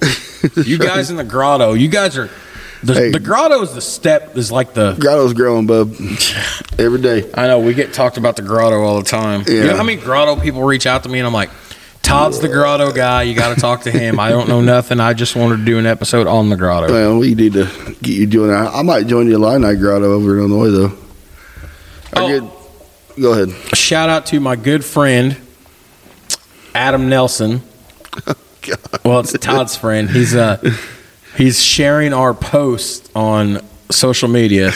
you 0.63 0.77
guys 0.77 1.09
in 1.09 1.17
the 1.17 1.23
grotto, 1.23 1.73
you 1.73 1.87
guys 1.89 2.17
are. 2.17 2.29
The, 2.83 2.93
Hey. 2.93 3.09
the 3.09 3.19
grotto 3.19 3.61
is 3.63 3.73
the 3.73 3.81
step 3.81 4.37
is 4.37 4.51
like 4.51 4.73
the. 4.75 4.93
Grotto's 4.99 5.33
growing, 5.33 5.65
bub, 5.65 5.93
every 6.79 7.01
day. 7.01 7.27
I 7.33 7.47
know 7.47 7.59
we 7.59 7.73
get 7.73 7.93
talked 7.93 8.17
about 8.17 8.35
the 8.35 8.43
grotto 8.43 8.79
all 8.83 8.97
the 8.99 9.03
time. 9.09 9.43
You 9.47 9.55
Yeah. 9.57 9.63
know 9.71 9.77
how 9.77 9.83
many 9.83 9.99
grotto 9.99 10.35
people 10.39 10.61
reach 10.63 10.85
out 10.85 11.01
to 11.03 11.09
me 11.09 11.17
and 11.19 11.25
I'm 11.25 11.33
like, 11.33 11.49
Todd's 12.05 12.39
the 12.39 12.47
grotto 12.47 12.91
guy. 12.91 13.23
You 13.23 13.35
got 13.35 13.55
to 13.55 13.59
talk 13.59 13.81
to 13.81 13.91
him. 13.91 14.19
I 14.19 14.29
don't 14.29 14.47
know 14.47 14.61
nothing. 14.61 14.99
I 14.99 15.13
just 15.13 15.35
wanted 15.35 15.57
to 15.57 15.65
do 15.65 15.79
an 15.79 15.85
episode 15.85 16.27
on 16.27 16.49
the 16.49 16.55
grotto. 16.55 16.91
Well, 16.91 17.17
we 17.17 17.33
need 17.33 17.53
to 17.53 17.65
get 18.01 18.15
you 18.15 18.27
doing 18.27 18.51
that. 18.51 18.73
I 18.73 18.81
might 18.83 19.07
join 19.07 19.27
you 19.27 19.35
Illini 19.35 19.75
Grotto 19.75 20.13
over 20.13 20.37
in 20.37 20.45
Illinois 20.45 20.69
though. 20.69 20.97
Oh. 22.17 22.27
good, 22.27 23.21
go 23.21 23.33
ahead. 23.33 23.49
shout 23.75 24.09
out 24.09 24.27
to 24.27 24.39
my 24.39 24.55
good 24.55 24.85
friend 24.85 25.37
Adam 26.75 27.09
Nelson. 27.09 27.61
well, 29.03 29.21
it's 29.21 29.37
Todd's 29.39 29.75
friend. 29.75 30.09
He's 30.09 30.35
uh 30.35 30.57
he's 31.37 31.61
sharing 31.61 32.13
our 32.13 32.33
post 32.33 33.11
on 33.15 33.61
social 33.89 34.29
media. 34.29 34.71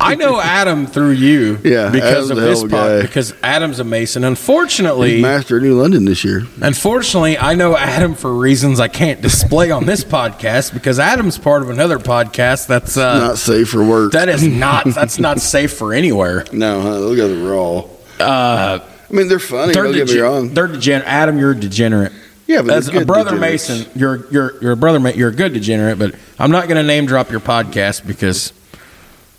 I 0.00 0.14
know 0.14 0.40
Adam 0.40 0.86
through 0.86 1.10
you, 1.12 1.58
Yeah, 1.64 1.90
because 1.90 2.30
Adam's 2.30 2.30
of 2.30 2.38
a 2.38 2.40
this 2.40 2.58
hell 2.58 2.64
of 2.66 2.72
a 2.72 2.76
pod, 2.76 2.86
guy. 2.88 3.02
because 3.02 3.34
Adam's 3.42 3.78
a 3.80 3.84
Mason. 3.84 4.24
Unfortunately, 4.24 5.20
master 5.20 5.56
of 5.58 5.62
New 5.62 5.74
London 5.80 6.04
this 6.04 6.24
year. 6.24 6.42
unfortunately, 6.60 7.38
I 7.38 7.54
know 7.54 7.76
Adam 7.76 8.14
for 8.14 8.32
reasons 8.34 8.80
I 8.80 8.88
can't 8.88 9.20
display 9.20 9.70
on 9.70 9.84
this 9.86 10.04
podcast 10.16 10.72
because 10.72 10.98
Adam's 10.98 11.38
part 11.38 11.62
of 11.62 11.70
another 11.70 11.98
podcast 11.98 12.66
that's 12.66 12.96
uh, 12.96 13.18
Not 13.18 13.38
safe 13.38 13.68
for 13.70 13.84
work. 13.84 14.12
that 14.12 14.28
is 14.28 14.42
not 14.46 14.84
that's 14.94 15.18
not 15.18 15.40
safe 15.40 15.72
for 15.72 15.92
anywhere. 15.92 16.44
no, 16.52 16.80
huh? 16.80 16.90
those 17.00 17.18
guys 17.18 17.30
are 17.30 17.50
raw. 17.50 17.78
Uh, 18.20 18.78
I 19.10 19.12
mean, 19.12 19.28
they're 19.28 19.38
funny. 19.38 19.72
they're 19.74 19.84
don't 19.84 19.92
get 19.94 20.08
me 20.08 20.18
wrong. 20.18 20.54
They're 20.54 20.66
degenerate. 20.68 21.08
Adam, 21.08 21.38
you're 21.38 21.50
a 21.52 21.58
degenerate. 21.58 22.12
Yeah, 22.46 22.62
but 22.62 22.74
As 22.74 22.86
they're 22.86 22.96
a 22.96 22.98
good 23.00 23.06
brother 23.06 23.30
degenerates. 23.32 23.68
Mason, 23.70 23.90
you're 23.98 24.26
you're 24.30 24.62
you're 24.62 24.72
a 24.72 24.76
brother. 24.76 25.00
Ma- 25.00 25.08
You're 25.10 25.30
a 25.30 25.34
good 25.34 25.52
degenerate, 25.54 25.98
but 25.98 26.14
I'm 26.38 26.50
not 26.50 26.68
going 26.68 26.76
to 26.76 26.82
name 26.82 27.06
drop 27.06 27.30
your 27.30 27.40
podcast 27.40 28.06
because, 28.06 28.52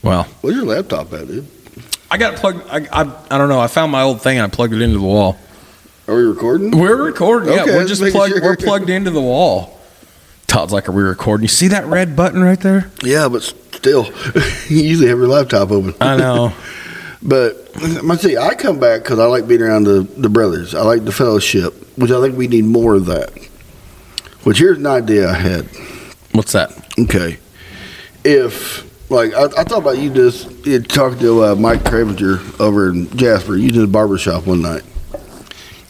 well, 0.05 0.23
Where's 0.41 0.55
your 0.55 0.65
laptop 0.65 1.11
at, 1.13 1.27
dude? 1.27 1.47
I 2.09 2.17
got 2.17 2.35
it 2.35 2.39
plugged. 2.39 2.67
I, 2.69 2.87
I 2.91 3.01
I 3.31 3.37
don't 3.37 3.49
know. 3.49 3.59
I 3.59 3.67
found 3.67 3.91
my 3.91 4.03
old 4.03 4.21
thing 4.21 4.37
and 4.37 4.49
I 4.49 4.55
plugged 4.55 4.73
it 4.73 4.81
into 4.81 4.97
the 4.99 5.03
wall. 5.05 5.37
Are 6.07 6.15
we 6.15 6.21
recording? 6.21 6.71
We're 6.77 7.03
recording. 7.03 7.51
Yeah, 7.53 7.63
Okay, 7.63 7.75
we're 7.75 7.87
just 7.87 8.01
plugged. 8.13 8.33
sure. 8.33 8.41
We're 8.43 8.55
plugged 8.55 8.89
into 8.89 9.09
the 9.11 9.21
wall. 9.21 9.77
Todd's 10.47 10.71
like, 10.71 10.87
"Are 10.87 10.91
we 10.91 11.01
recording?" 11.01 11.43
You 11.43 11.47
see 11.49 11.69
that 11.69 11.85
red 11.87 12.15
button 12.15 12.41
right 12.43 12.59
there? 12.59 12.91
Yeah, 13.03 13.27
but 13.27 13.41
still, 13.41 14.05
you 14.69 14.83
usually 14.83 15.09
have 15.09 15.17
your 15.17 15.27
laptop 15.27 15.71
open. 15.71 15.95
I 15.99 16.15
know. 16.15 16.53
But 17.27 17.71
I 17.75 18.15
see, 18.17 18.37
I 18.37 18.53
come 18.53 18.79
back 18.79 19.01
because 19.01 19.17
I 19.17 19.25
like 19.25 19.47
being 19.47 19.63
around 19.63 19.85
the, 19.85 20.01
the 20.15 20.29
brothers. 20.29 20.75
I 20.75 20.83
like 20.83 21.05
the 21.05 21.11
fellowship, 21.11 21.73
which 21.97 22.11
I 22.11 22.21
think 22.21 22.37
we 22.37 22.47
need 22.47 22.65
more 22.65 22.93
of 22.93 23.07
that. 23.07 23.31
Which 24.43 24.59
here's 24.59 24.77
an 24.77 24.85
idea 24.85 25.29
I 25.31 25.33
had. 25.33 25.65
What's 26.33 26.51
that? 26.51 26.71
Okay, 26.99 27.39
if 28.23 28.83
like 29.15 29.33
I, 29.33 29.45
I 29.45 29.63
thought 29.63 29.79
about 29.79 29.97
you 29.97 30.09
just 30.09 30.65
you 30.65 30.79
talking 30.81 31.19
to 31.19 31.43
uh, 31.43 31.55
Mike 31.55 31.83
Cravenger 31.85 32.39
over 32.59 32.89
in 32.89 33.09
Jasper. 33.17 33.55
You 33.55 33.71
did 33.71 33.83
a 33.83 33.87
barber 33.87 34.17
shop 34.17 34.45
one 34.45 34.61
night 34.61 34.83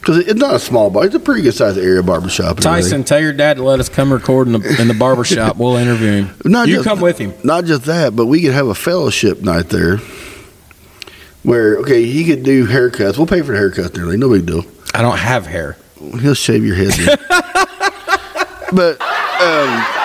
because 0.06 0.18
it's 0.18 0.38
not 0.38 0.54
a 0.54 0.58
small 0.60 0.88
bar; 0.88 1.04
it's 1.04 1.14
a 1.14 1.20
pretty 1.20 1.42
good 1.42 1.52
sized 1.54 1.78
area 1.78 2.02
barbershop. 2.02 2.58
Tyson, 2.60 3.02
tell 3.02 3.20
your 3.20 3.32
dad 3.32 3.56
to 3.56 3.64
let 3.64 3.80
us 3.80 3.88
come 3.88 4.12
record 4.12 4.46
in 4.46 4.52
the 4.52 4.80
in 4.80 4.88
the 4.88 4.94
barber 4.94 5.24
shop. 5.24 5.56
We'll 5.66 5.76
interview 5.76 6.24
him. 6.24 6.30
Not 6.44 6.68
you 6.68 6.76
just- 6.76 6.86
come 6.86 7.00
with 7.00 7.18
him. 7.18 7.34
Not 7.42 7.64
just 7.64 7.84
that, 7.86 8.14
but 8.14 8.26
we 8.26 8.40
could 8.42 8.52
have 8.52 8.68
a 8.68 8.74
fellowship 8.74 9.42
night 9.42 9.68
there. 9.68 9.98
Where 11.42 11.78
okay, 11.78 12.04
he 12.04 12.24
could 12.24 12.42
do 12.44 12.66
haircuts. 12.66 13.18
We'll 13.18 13.26
pay 13.26 13.42
for 13.42 13.52
the 13.52 13.58
haircut 13.58 13.94
there, 13.94 14.04
like, 14.04 14.18
no 14.18 14.30
big 14.30 14.46
deal. 14.46 14.64
I 14.94 15.02
don't 15.02 15.18
have 15.18 15.46
hair. 15.46 15.76
He'll 16.20 16.34
shave 16.34 16.64
your 16.64 16.76
head. 16.76 16.92
but 18.72 19.00
um, 19.00 19.95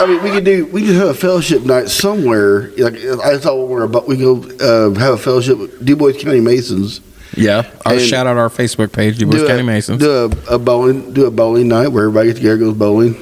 I 0.00 0.06
mean, 0.06 0.22
we 0.22 0.30
could 0.30 0.44
do 0.44 0.66
we 0.66 0.86
could 0.86 0.94
have 0.96 1.08
a 1.08 1.14
fellowship 1.14 1.62
night 1.62 1.88
somewhere. 1.88 2.70
Like 2.78 2.94
I 2.94 3.38
thought 3.38 3.56
we 3.56 3.64
were 3.64 3.82
about 3.82 4.06
we 4.06 4.16
go 4.16 4.42
uh, 4.60 4.98
have 4.98 5.14
a 5.14 5.18
fellowship 5.18 5.58
with 5.58 5.84
Dubois 5.84 6.12
County 6.12 6.40
Masons. 6.40 7.00
Yeah. 7.36 7.70
Our 7.84 7.98
shout 7.98 8.26
out 8.26 8.36
our 8.36 8.48
Facebook 8.48 8.92
page, 8.92 9.18
Dubois 9.18 9.38
do 9.38 9.46
County 9.46 9.60
a, 9.60 9.64
Masons. 9.64 10.00
Do 10.00 10.10
a, 10.10 10.54
a 10.54 10.58
bowling 10.58 11.12
do 11.12 11.26
a 11.26 11.30
bowling 11.30 11.68
night 11.68 11.88
where 11.88 12.04
everybody 12.04 12.28
gets 12.28 12.38
together 12.38 12.58
goes 12.58 12.76
bowling 12.76 13.16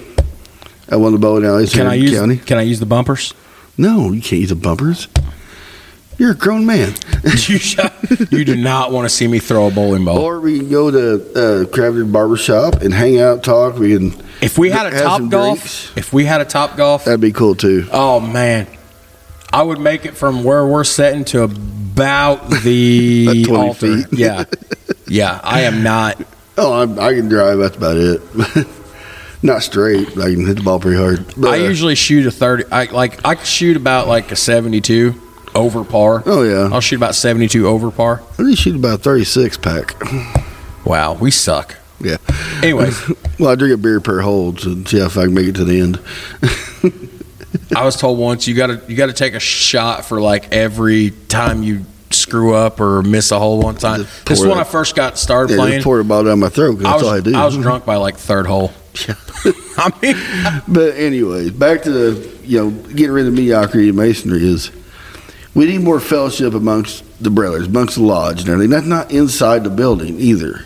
I 0.88 0.96
one 0.96 1.12
of 1.12 1.20
the 1.20 1.26
bowling 1.26 1.44
alleys 1.44 1.72
Can 1.72 1.86
I 1.86 1.94
in 1.94 2.02
use 2.02 2.18
county. 2.18 2.36
Can 2.36 2.58
I 2.58 2.62
use 2.62 2.78
the 2.78 2.86
bumpers? 2.86 3.34
No, 3.76 4.12
you 4.12 4.20
can't 4.22 4.40
use 4.40 4.50
the 4.50 4.54
bumpers. 4.54 5.08
You're 6.18 6.32
a 6.32 6.34
grown 6.36 6.64
man. 6.64 6.94
you 7.24 7.58
shot, 7.58 7.92
You 8.30 8.44
do 8.44 8.56
not 8.56 8.90
want 8.92 9.04
to 9.04 9.14
see 9.14 9.28
me 9.28 9.38
throw 9.38 9.66
a 9.66 9.70
bowling 9.70 10.04
ball. 10.04 10.18
Or 10.18 10.40
we 10.40 10.58
can 10.60 10.70
go 10.70 10.90
to 10.90 11.14
uh, 11.14 11.64
Crafted 11.66 12.10
Barber 12.10 12.36
Shop 12.38 12.80
and 12.82 12.92
hang 12.94 13.20
out, 13.20 13.42
talk. 13.44 13.76
We 13.78 13.96
can. 13.96 14.14
If 14.40 14.56
we 14.58 14.70
had 14.70 14.86
a 14.86 14.90
Topgolf, 14.92 15.30
drinks. 15.58 15.92
if 15.96 16.12
we 16.12 16.24
had 16.24 16.40
a 16.40 16.44
Topgolf, 16.46 17.04
That'd 17.04 17.20
be 17.20 17.32
cool 17.32 17.54
too. 17.54 17.86
oh 17.92 18.20
man, 18.20 18.66
I 19.52 19.62
would 19.62 19.78
make 19.80 20.04
it 20.06 20.16
from 20.16 20.42
where 20.44 20.66
we're 20.66 20.84
sitting 20.84 21.24
to 21.26 21.42
about 21.44 22.48
the 22.62 23.44
About 23.44 23.46
20 23.48 23.68
altar. 23.68 24.02
feet. 24.02 24.18
Yeah, 24.18 24.44
yeah. 25.06 25.40
I 25.42 25.62
am 25.62 25.82
not. 25.82 26.20
Oh, 26.58 26.72
I, 26.72 27.08
I 27.08 27.12
can 27.12 27.28
drive. 27.28 27.58
That's 27.58 27.76
about 27.76 27.98
it. 27.98 28.66
Not 29.42 29.62
straight. 29.62 30.08
I 30.16 30.32
can 30.32 30.46
hit 30.46 30.56
the 30.56 30.62
ball 30.62 30.80
pretty 30.80 30.96
hard. 30.96 31.26
But, 31.36 31.50
I 31.50 31.56
usually 31.56 31.94
shoot 31.94 32.24
a 32.26 32.30
thirty. 32.30 32.64
I 32.72 32.84
like. 32.84 33.22
I 33.26 33.34
shoot 33.44 33.76
about 33.76 34.08
like 34.08 34.32
a 34.32 34.36
seventy-two 34.36 35.12
over 35.56 35.84
par. 35.84 36.22
Oh 36.26 36.42
yeah. 36.42 36.68
I'll 36.72 36.80
shoot 36.80 36.96
about 36.96 37.14
seventy-two 37.14 37.66
over 37.66 37.90
par. 37.90 38.22
I 38.38 38.42
usually 38.42 38.56
shoot 38.56 38.76
about 38.76 39.00
thirty 39.00 39.24
six 39.24 39.56
pack. 39.56 39.94
Wow, 40.84 41.14
we 41.14 41.30
suck. 41.30 41.76
Yeah. 42.00 42.18
Anyways, 42.62 43.10
Well, 43.38 43.50
I 43.50 43.54
drink 43.54 43.74
a 43.74 43.78
beer 43.78 44.00
per 44.00 44.20
hole 44.20 44.52
to 44.52 44.84
see 44.84 44.98
if 44.98 45.16
I 45.16 45.24
can 45.24 45.34
make 45.34 45.46
it 45.48 45.54
to 45.56 45.64
the 45.64 45.80
end. 45.80 46.00
I 47.76 47.84
was 47.84 47.96
told 47.96 48.18
once 48.18 48.46
you 48.46 48.54
got 48.54 48.66
to 48.68 48.82
you 48.88 48.96
got 48.96 49.06
to 49.06 49.12
take 49.12 49.34
a 49.34 49.40
shot 49.40 50.04
for 50.04 50.20
like 50.20 50.52
every 50.52 51.10
time 51.28 51.62
you 51.62 51.84
screw 52.10 52.54
up 52.54 52.80
or 52.80 53.02
miss 53.02 53.30
a 53.32 53.38
hole 53.38 53.60
one 53.60 53.74
time. 53.76 54.06
This 54.26 54.40
is 54.40 54.46
when. 54.46 54.58
I 54.58 54.64
first 54.64 54.94
got 54.94 55.18
started 55.18 55.54
Yeah, 55.54 55.58
playing. 55.60 55.74
just 55.78 55.84
pour 55.84 55.98
the 55.98 56.04
ball 56.04 56.22
down 56.24 56.38
my 56.38 56.48
throat 56.48 56.78
because 56.78 56.86
I 56.86 56.90
that's 56.92 57.02
was, 57.02 57.08
all 57.12 57.16
I 57.16 57.20
do. 57.20 57.34
I 57.36 57.44
was 57.44 57.56
drunk 57.56 57.84
by 57.84 57.96
like 57.96 58.16
third 58.16 58.46
hole. 58.46 58.72
Yeah. 59.06 59.14
I 59.76 59.92
mean, 60.00 60.62
But 60.66 60.94
anyways, 60.96 61.50
back 61.50 61.82
to 61.82 61.90
the 61.90 62.38
you 62.46 62.58
know 62.58 62.70
getting 62.70 63.10
rid 63.10 63.26
of 63.26 63.34
mediocrity 63.34 63.92
masonry 63.92 64.42
is 64.42 64.70
we 65.56 65.64
need 65.66 65.80
more 65.80 65.98
fellowship 66.00 66.54
amongst 66.54 67.02
the 67.22 67.30
brothers, 67.30 67.66
amongst 67.66 67.96
the 67.96 68.02
lodge 68.02 68.40
and 68.42 68.50
everything. 68.50 68.70
That's 68.70 68.86
not 68.86 69.10
inside 69.10 69.64
the 69.64 69.70
building 69.70 70.20
either. 70.20 70.60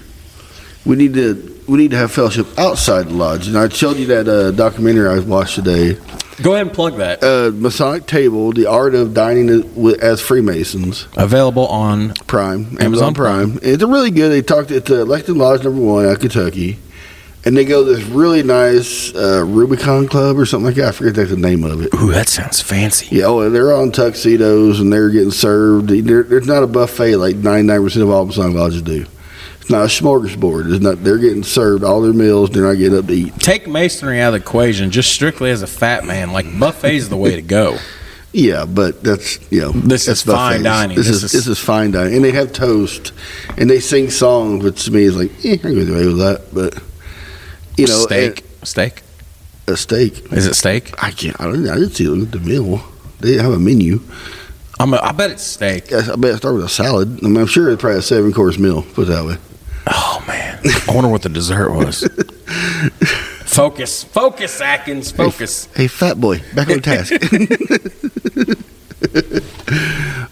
We 0.85 0.96
need 0.96 1.14
to 1.14 1.62
we 1.68 1.79
need 1.79 1.92
to 1.92 1.96
have 1.96 2.11
fellowship 2.11 2.46
outside 2.59 3.07
the 3.07 3.14
lodge. 3.14 3.46
And 3.46 3.57
I 3.57 3.68
showed 3.68 3.96
you 3.96 4.07
that 4.07 4.26
uh, 4.29 4.50
documentary 4.50 5.09
I 5.09 5.20
watched 5.20 5.55
today, 5.55 5.96
go 6.42 6.55
ahead 6.55 6.66
and 6.66 6.74
plug 6.74 6.96
that. 6.96 7.22
uh, 7.22 7.53
Masonic 7.55 8.07
Table: 8.07 8.53
The 8.53 8.66
Art 8.66 8.94
of 8.96 9.14
Dining 9.14 9.48
as 10.03 10.20
Freemasons. 10.20 11.07
Available 11.16 11.66
on 11.68 12.14
Prime, 12.26 12.62
Amazon, 12.81 12.83
Amazon 12.83 13.14
Prime. 13.14 13.59
It's 13.62 13.83
a 13.83 13.87
really 13.87 14.11
good. 14.11 14.31
They 14.31 14.42
talked 14.42 14.72
at 14.72 14.87
the 14.87 15.05
Lexington 15.05 15.38
Lodge 15.38 15.62
number 15.62 15.81
one 15.81 16.05
out 16.07 16.14
of 16.14 16.20
Kentucky, 16.20 16.79
and 17.44 17.57
they 17.57 17.64
go 17.64 17.85
to 17.85 17.94
this 17.94 18.05
really 18.07 18.42
nice 18.42 19.14
uh, 19.14 19.44
Rubicon 19.46 20.07
Club 20.09 20.38
or 20.38 20.44
something 20.46 20.66
like 20.66 20.74
that. 20.76 20.88
I 20.88 20.92
forget 20.92 21.14
that's 21.14 21.31
the 21.31 21.37
name 21.37 21.64
of 21.64 21.81
it. 21.83 21.94
Ooh, 21.94 22.12
that 22.12 22.29
sounds 22.29 22.61
fancy. 22.61 23.16
Yeah, 23.16 23.24
oh, 23.26 23.48
they're 23.50 23.74
on 23.74 23.92
tuxedos 23.92 24.81
and 24.81 24.92
they're 24.92 25.11
getting 25.11 25.31
served. 25.31 25.88
There's 25.88 26.46
not 26.46 26.62
a 26.62 26.66
buffet 26.66 27.16
like 27.16 27.37
99% 27.37 28.03
of 28.03 28.11
all 28.11 28.26
Masonic 28.26 28.57
lodges 28.57 28.83
do. 28.83 29.07
It's 29.61 29.70
not 29.70 29.83
a 29.85 29.88
smorgasbord. 29.88 30.72
It's 30.72 30.83
not. 30.83 31.03
They're 31.05 31.18
getting 31.18 31.42
served 31.44 31.85
all 31.85 32.00
their 32.03 32.12
meals. 32.12 32.50
They're 32.50 32.64
not 32.64 32.74
getting 32.79 32.98
up 32.98 33.07
to 33.07 33.12
eat. 33.12 33.35
Take 33.38 33.68
masonry 33.68 34.20
out 34.20 34.35
of 34.35 34.40
the 34.40 34.46
equation, 34.46 34.90
just 34.90 35.12
strictly 35.12 35.50
as 35.50 35.62
a 35.62 35.66
fat 35.66 36.05
man. 36.05 36.33
Like 36.33 36.46
buffet's 36.59 37.09
the 37.09 37.16
way 37.16 37.37
to 37.37 37.42
go. 37.42 37.76
Yeah, 38.33 38.64
but 38.64 39.03
that's 39.03 39.38
you 39.50 39.61
know 39.61 39.72
This 39.72 40.07
is 40.09 40.22
fine 40.22 40.62
dining. 40.62 40.96
This, 40.96 41.09
This 41.09 41.16
is, 41.16 41.24
is- 41.24 41.33
this 41.33 41.46
is 41.46 41.59
fine 41.59 41.90
dining, 41.90 42.14
and 42.16 42.24
they 42.24 42.31
have 42.33 42.53
toast, 42.53 43.12
and 43.59 43.68
they 43.68 43.81
sing 43.81 44.09
songs, 44.11 44.64
which 44.64 44.85
to 44.85 44.92
me 44.92 45.03
is 45.03 45.16
like 45.16 45.31
eh, 45.44 45.55
I 45.55 45.57
can 45.59 45.74
get 45.74 45.88
away 45.88 46.07
with 46.07 46.18
that. 46.18 46.46
But 46.53 46.81
you 47.81 47.87
know, 47.87 48.01
steak, 48.01 48.45
steak. 48.62 49.03
a 49.66 49.77
steak. 49.77 50.33
Is 50.33 50.47
it 50.47 50.55
steak? 50.55 51.03
I 51.03 51.11
can't. 51.11 51.38
I 51.40 51.45
don't. 51.45 51.69
I 51.69 51.75
didn't 51.75 51.90
see 51.90 52.05
it 52.05 52.23
at 52.23 52.33
the 52.33 52.40
meal. 52.40 52.83
They 53.21 53.31
didn't 53.31 53.45
have 53.45 53.55
a 53.55 53.59
menu. 53.59 54.01
I'm. 54.79 54.95
A, 54.95 54.99
I 54.99 55.12
bet 55.12 55.31
it's 55.31 55.43
steak. 55.43 55.90
Yes, 55.90 56.09
I 56.09 56.16
bet 56.16 56.35
it 56.35 56.37
started 56.38 56.57
with 56.57 56.66
a 56.66 56.69
salad. 56.69 57.19
I 57.23 57.29
mean, 57.29 57.38
I'm 57.38 57.47
sure 57.47 57.71
it's 57.71 57.81
probably 57.81 57.99
a 57.99 58.03
seven 58.03 58.33
course 58.33 58.59
meal. 58.59 58.83
Put 58.83 59.09
it 59.09 59.12
that 59.12 59.25
way. 59.25 59.37
Oh 59.87 60.23
man, 60.27 60.61
I 60.88 60.95
wonder 60.95 61.11
what 61.11 61.23
the 61.23 61.29
dessert 61.29 61.73
was. 61.73 62.03
focus, 63.45 64.05
focus, 64.05 64.61
Atkins, 64.61 65.11
focus. 65.11 65.69
Hey, 65.75 65.88
fat 65.88 66.21
boy, 66.21 66.43
back 66.55 66.69
on 66.69 66.81
task. 66.81 67.12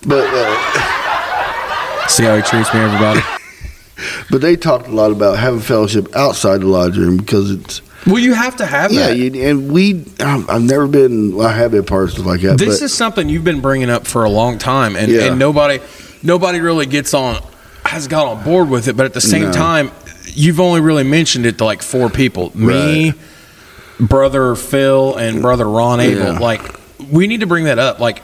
but 0.06 0.28
uh, 0.34 2.08
See 2.08 2.24
how 2.24 2.36
he 2.36 2.42
treats 2.42 2.72
me, 2.72 2.80
everybody. 2.80 3.20
But 4.30 4.40
they 4.40 4.56
talked 4.56 4.86
a 4.88 4.90
lot 4.92 5.10
about 5.10 5.38
having 5.38 5.60
fellowship 5.60 6.14
outside 6.16 6.60
the 6.60 6.66
lodge 6.66 6.96
room 6.96 7.16
because 7.16 7.50
it's 7.50 7.82
Well, 8.06 8.18
you 8.18 8.34
have 8.34 8.56
to 8.56 8.66
have 8.66 8.92
yeah, 8.92 9.08
that. 9.08 9.16
you, 9.16 9.42
and 9.48 9.70
we 9.72 10.04
I've 10.20 10.62
never 10.62 10.86
been 10.86 11.34
well, 11.36 11.48
I 11.48 11.52
have 11.52 11.72
been 11.72 11.84
part 11.84 12.04
of 12.04 12.10
stuff 12.12 12.26
like 12.26 12.40
that. 12.42 12.58
this 12.58 12.78
but 12.80 12.84
is 12.84 12.94
something 12.94 13.28
you've 13.28 13.44
been 13.44 13.60
bringing 13.60 13.90
up 13.90 14.06
for 14.06 14.24
a 14.24 14.30
long 14.30 14.58
time, 14.58 14.96
and, 14.96 15.10
Yeah. 15.10 15.24
and 15.24 15.38
nobody, 15.38 15.80
nobody 16.22 16.60
really 16.60 16.86
gets 16.86 17.12
on, 17.14 17.42
has 17.84 18.06
got 18.08 18.26
on 18.26 18.44
board 18.44 18.68
with 18.70 18.88
it. 18.88 18.96
But 18.96 19.06
at 19.06 19.14
the 19.14 19.20
same 19.20 19.44
No. 19.44 19.52
time, 19.52 19.90
you've 20.26 20.60
only 20.60 20.80
really 20.80 21.04
mentioned 21.04 21.44
it 21.46 21.58
to 21.58 21.64
like 21.64 21.82
four 21.82 22.08
people: 22.08 22.52
me, 22.54 23.10
Right. 23.10 23.14
brother 24.00 24.54
Phil, 24.54 25.16
and 25.16 25.42
brother 25.42 25.68
Ron 25.68 26.00
Abel. 26.00 26.34
Yeah. 26.34 26.38
Like, 26.38 26.62
we 27.10 27.26
need 27.26 27.40
to 27.40 27.46
bring 27.46 27.64
that 27.64 27.78
up. 27.78 27.98
Like, 27.98 28.22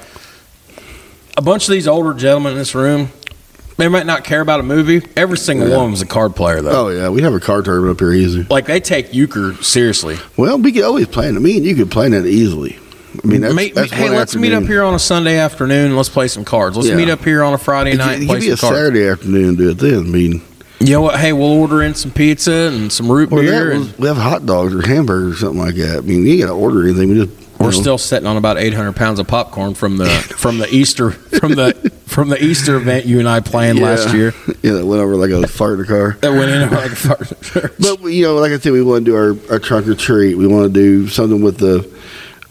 a 1.36 1.42
bunch 1.42 1.64
of 1.66 1.72
these 1.72 1.88
older 1.88 2.14
gentlemen 2.14 2.52
in 2.52 2.58
this 2.58 2.74
room, 2.76 3.10
they 3.76 3.88
might 3.88 4.06
not 4.06 4.24
care 4.24 4.40
about 4.40 4.60
a 4.60 4.62
movie. 4.62 5.02
Every 5.16 5.38
single 5.38 5.68
Yeah. 5.68 5.76
one 5.76 5.84
of 5.86 5.90
them's 5.92 6.02
a 6.02 6.06
card 6.06 6.36
player, 6.36 6.62
though. 6.62 6.86
oh 6.86 6.88
yeah, 6.90 7.08
we 7.08 7.22
have 7.22 7.34
a 7.34 7.40
card 7.40 7.64
tournament 7.64 7.96
up 7.96 8.00
here 8.00 8.12
easy. 8.12 8.46
Like, 8.48 8.66
they 8.66 8.80
take 8.80 9.12
euchre 9.14 9.54
seriously. 9.62 10.16
Well, 10.36 10.58
we 10.58 10.72
could 10.72 10.84
always 10.84 11.06
play 11.08 11.28
it. 11.28 11.32
Me 11.32 11.56
and 11.56 11.66
you 11.66 11.74
could 11.74 11.90
play 11.90 12.08
that 12.08 12.26
easily. 12.26 12.78
I 13.22 13.26
mean, 13.26 13.40
that's, 13.42 13.54
Ma- 13.54 13.62
that's 13.74 13.92
hey, 13.92 14.10
let's 14.10 14.34
meet 14.34 14.52
up 14.52 14.64
here 14.64 14.82
on 14.82 14.94
a 14.94 14.98
Sunday 14.98 15.38
afternoon. 15.38 15.86
and 15.86 15.96
Let's 15.96 16.08
play 16.08 16.26
some 16.28 16.44
cards. 16.44 16.76
Let's 16.76 16.88
Yeah. 16.88 16.96
meet 16.96 17.08
up 17.08 17.24
here 17.24 17.44
on 17.44 17.54
a 17.54 17.58
Friday 17.58 17.92
It 17.92 17.98
night 17.98 18.20
it 18.22 18.28
be 18.40 18.50
a 18.50 18.56
cards. 18.56 18.76
Saturday 18.76 19.06
afternoon 19.06 19.54
do 19.54 19.70
it 19.70 19.78
then. 19.78 19.98
I 19.98 20.02
mean, 20.02 20.42
You 20.80 20.94
know 20.94 21.00
what? 21.02 21.16
Hey, 21.20 21.32
we'll 21.32 21.46
order 21.52 21.80
in 21.82 21.94
some 21.94 22.10
pizza 22.10 22.52
and 22.52 22.92
some 22.92 23.10
root 23.10 23.30
or 23.32 23.40
beer. 23.40 23.68
that 23.70 23.76
and 23.76 23.94
we 23.98 24.08
have 24.08 24.16
hot 24.16 24.44
dogs 24.46 24.74
or 24.74 24.84
hamburgers 24.86 25.36
or 25.36 25.38
something 25.46 25.60
like 25.60 25.76
that. 25.76 25.98
I 25.98 26.00
mean, 26.00 26.26
you 26.26 26.38
got 26.40 26.46
to 26.48 26.52
order 26.52 26.82
anything. 26.84 27.08
We 27.10 27.14
just 27.24 27.30
we're 27.60 27.66
know, 27.66 27.70
still 27.80 27.98
sitting 27.98 28.26
on 28.26 28.36
about 28.36 28.58
800 28.58 28.96
pounds 28.96 29.20
of 29.20 29.28
popcorn 29.28 29.74
from 29.74 29.96
the 29.96 30.06
from 30.36 30.58
the 30.58 30.68
Easter 30.74 31.12
from 31.12 31.52
the 31.54 31.92
from 32.14 32.28
the 32.28 32.42
Easter 32.42 32.76
event 32.76 33.06
you 33.06 33.18
and 33.18 33.28
I 33.28 33.40
planned 33.40 33.80
last 33.80 34.14
year. 34.14 34.32
Yeah, 34.62 34.72
that 34.72 34.86
went 34.86 35.02
over 35.02 35.14
like 35.16 35.30
a 35.30 35.46
fart 35.46 35.74
in 35.74 35.78
the 35.80 35.84
car. 35.84 36.16
That 36.22 36.30
went 36.30 36.50
in 36.50 36.70
like 36.70 36.92
a 36.92 36.96
fart. 36.96 37.72
But 37.78 38.00
you 38.04 38.22
know, 38.22 38.36
like 38.36 38.50
I 38.50 38.58
said, 38.58 38.72
we 38.72 38.82
want 38.82 39.04
to 39.04 39.10
do 39.10 39.14
our, 39.14 39.52
our 39.52 39.58
trunk 39.58 39.86
or 39.88 39.94
treat. 39.94 40.36
We 40.36 40.46
want 40.46 40.72
to 40.72 40.72
do 40.72 41.06
something 41.08 41.42
with 41.42 41.58
the 41.58 41.82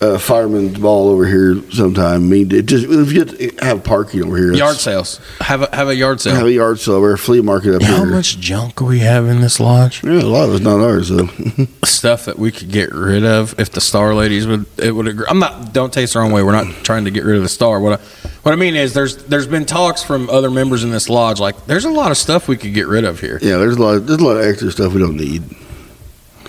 uh, 0.03 0.17
fireman's 0.19 0.77
ball 0.77 1.09
over 1.09 1.25
here 1.25 1.55
sometime. 1.71 2.15
I 2.15 2.17
mean, 2.19 2.51
it 2.53 2.65
just 2.65 2.85
if 2.87 3.11
you 3.11 3.25
just 3.25 3.59
have 3.61 3.83
parking 3.83 4.23
over 4.25 4.35
here, 4.37 4.47
Yard 4.53 4.59
that's- 4.77 4.81
sales. 4.81 5.19
Have 5.39 5.61
a 5.61 5.75
have 5.75 5.87
a 5.87 5.95
yard 5.95 6.19
sale. 6.21 6.35
have 6.35 6.45
a 6.45 6.51
yard 6.51 6.79
sale 6.79 6.95
or 6.95 7.13
a 7.13 7.17
flea 7.17 7.41
market 7.41 7.75
up 7.75 7.81
How 7.81 7.97
here. 7.97 8.05
How 8.05 8.11
much 8.11 8.39
junk 8.39 8.81
we 8.81 8.99
have 8.99 9.25
in 9.27 9.41
this 9.41 9.59
lodge? 9.59 10.03
Yeah, 10.03 10.21
a 10.21 10.23
lot 10.23 10.49
of 10.49 10.55
it's 10.55 10.63
not 10.63 10.79
ours 10.81 11.09
though. 11.09 11.27
Stuff 11.85 12.25
that 12.25 12.37
we 12.37 12.51
could 12.51 12.69
get 12.71 12.91
rid 12.93 13.23
of 13.25 13.59
if 13.59 13.71
the 13.71 13.81
star 13.81 14.13
ladies 14.13 14.45
would 14.47 14.65
it 14.77 14.91
would 14.91 15.07
agree. 15.07 15.25
I'm 15.29 15.39
not. 15.39 15.73
Don't 15.73 15.93
take 15.93 16.09
the 16.09 16.19
wrong 16.19 16.31
way. 16.31 16.43
We're 16.43 16.51
not 16.51 16.67
trying 16.83 17.05
to 17.05 17.11
get 17.11 17.23
rid 17.23 17.37
of 17.37 17.43
the 17.43 17.49
star. 17.49 17.79
What 17.79 17.99
I, 17.99 18.03
what 18.43 18.51
I 18.51 18.55
mean 18.55 18.75
is 18.75 18.93
there's 18.93 19.17
there's 19.25 19.47
been 19.47 19.65
talks 19.65 20.03
from 20.03 20.29
other 20.29 20.51
members 20.51 20.83
in 20.83 20.91
this 20.91 21.09
lodge. 21.09 21.39
Like 21.39 21.65
there's 21.65 21.85
a 21.85 21.91
lot 21.91 22.11
of 22.11 22.17
stuff 22.17 22.47
we 22.47 22.57
could 22.57 22.73
get 22.73 22.87
rid 22.87 23.05
of 23.05 23.19
here. 23.19 23.39
yeah, 23.41 23.57
there's 23.57 23.77
a 23.77 23.81
lot. 23.81 24.05
There's 24.05 24.19
a 24.21 24.25
lot 24.25 24.37
of 24.37 24.45
extra 24.45 24.71
stuff 24.71 24.93
we 24.93 24.99
don't 24.99 25.17
need. 25.17 25.43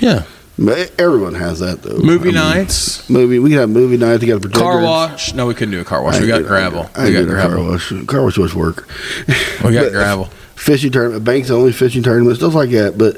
Yeah. 0.01 0.25
But 0.57 0.93
everyone 1.01 1.35
has 1.35 1.59
that 1.61 1.83
though. 1.83 1.99
Movie 1.99 2.29
I 2.29 2.33
mean, 2.33 2.35
nights, 2.35 3.11
Movie. 3.11 3.39
We 3.41 3.51
can 3.51 3.59
have 3.59 3.71
movie 3.71 3.97
nights. 3.97 4.23
We 4.23 4.29
got 4.29 4.45
a 4.45 4.49
car 4.49 4.81
wash. 4.83 5.35
No, 5.35 5.47
we 5.47 5.55
couldn't 5.55 5.73
do 5.73 5.81
a 5.81 5.85
car 5.85 6.03
wash. 6.03 6.21
We 6.21 6.29
got 6.29 6.45
gravel. 6.45 6.89
I 6.95 7.07
We 7.07 7.13
got 7.13 7.25
a 7.25 7.49
car 7.49 7.59
wash. 7.59 7.93
Car 8.07 8.23
wash 8.23 8.39
was 8.39 8.55
work. 8.55 8.89
We 9.65 9.73
got 9.73 9.91
gravel. 9.91 10.27
fishing 10.55 10.93
tournament, 10.93 11.25
banks 11.25 11.51
only 11.51 11.73
fishing 11.73 12.03
tournament, 12.05 12.37
stuff 12.37 12.55
like 12.55 12.71
that. 12.71 12.97
But 12.97 13.17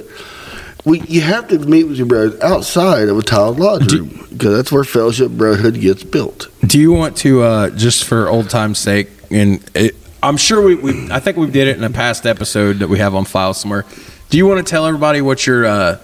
we, 0.87 1.01
you 1.03 1.21
have 1.21 1.49
to 1.49 1.59
meet 1.59 1.85
with 1.85 1.99
your 1.99 2.07
brothers 2.07 2.41
outside 2.41 3.09
of 3.09 3.19
a 3.19 3.23
tiled 3.23 3.59
lodge 3.61 3.89
Do- 3.89 4.05
room 4.05 4.27
because 4.31 4.57
that's 4.57 4.73
where 4.73 4.85
fellowship 4.85 5.31
brotherhood 5.33 5.79
gets 5.81 6.05
built. 6.05 6.49
Do 6.63 6.79
you 6.79 6.93
want 6.93 7.17
to 7.19 7.43
uh, 7.43 7.71
just 7.71 8.05
for 8.05 8.29
old 8.29 8.49
time's 8.49 8.79
sake? 8.79 9.11
And 9.31 9.63
it, 9.75 9.95
I'm 10.23 10.37
sure 10.39 10.63
we, 10.63 10.75
we, 10.77 11.11
I 11.11 11.21
think 11.21 11.37
we 11.37 11.49
did 11.51 11.69
it 11.69 11.77
in 11.77 11.85
a 11.85 11.91
past 11.91 12.25
episode 12.25 12.79
that 12.79 12.89
we 12.89 12.99
have 12.99 13.15
on 13.15 13.25
file 13.27 13.53
somewhere. 13.53 13.85
Do 14.31 14.39
you 14.39 14.47
want 14.47 14.65
to 14.65 14.71
tell 14.71 14.87
everybody 14.87 15.21
what 15.21 15.47
your, 15.47 15.67
uh, 15.67 15.99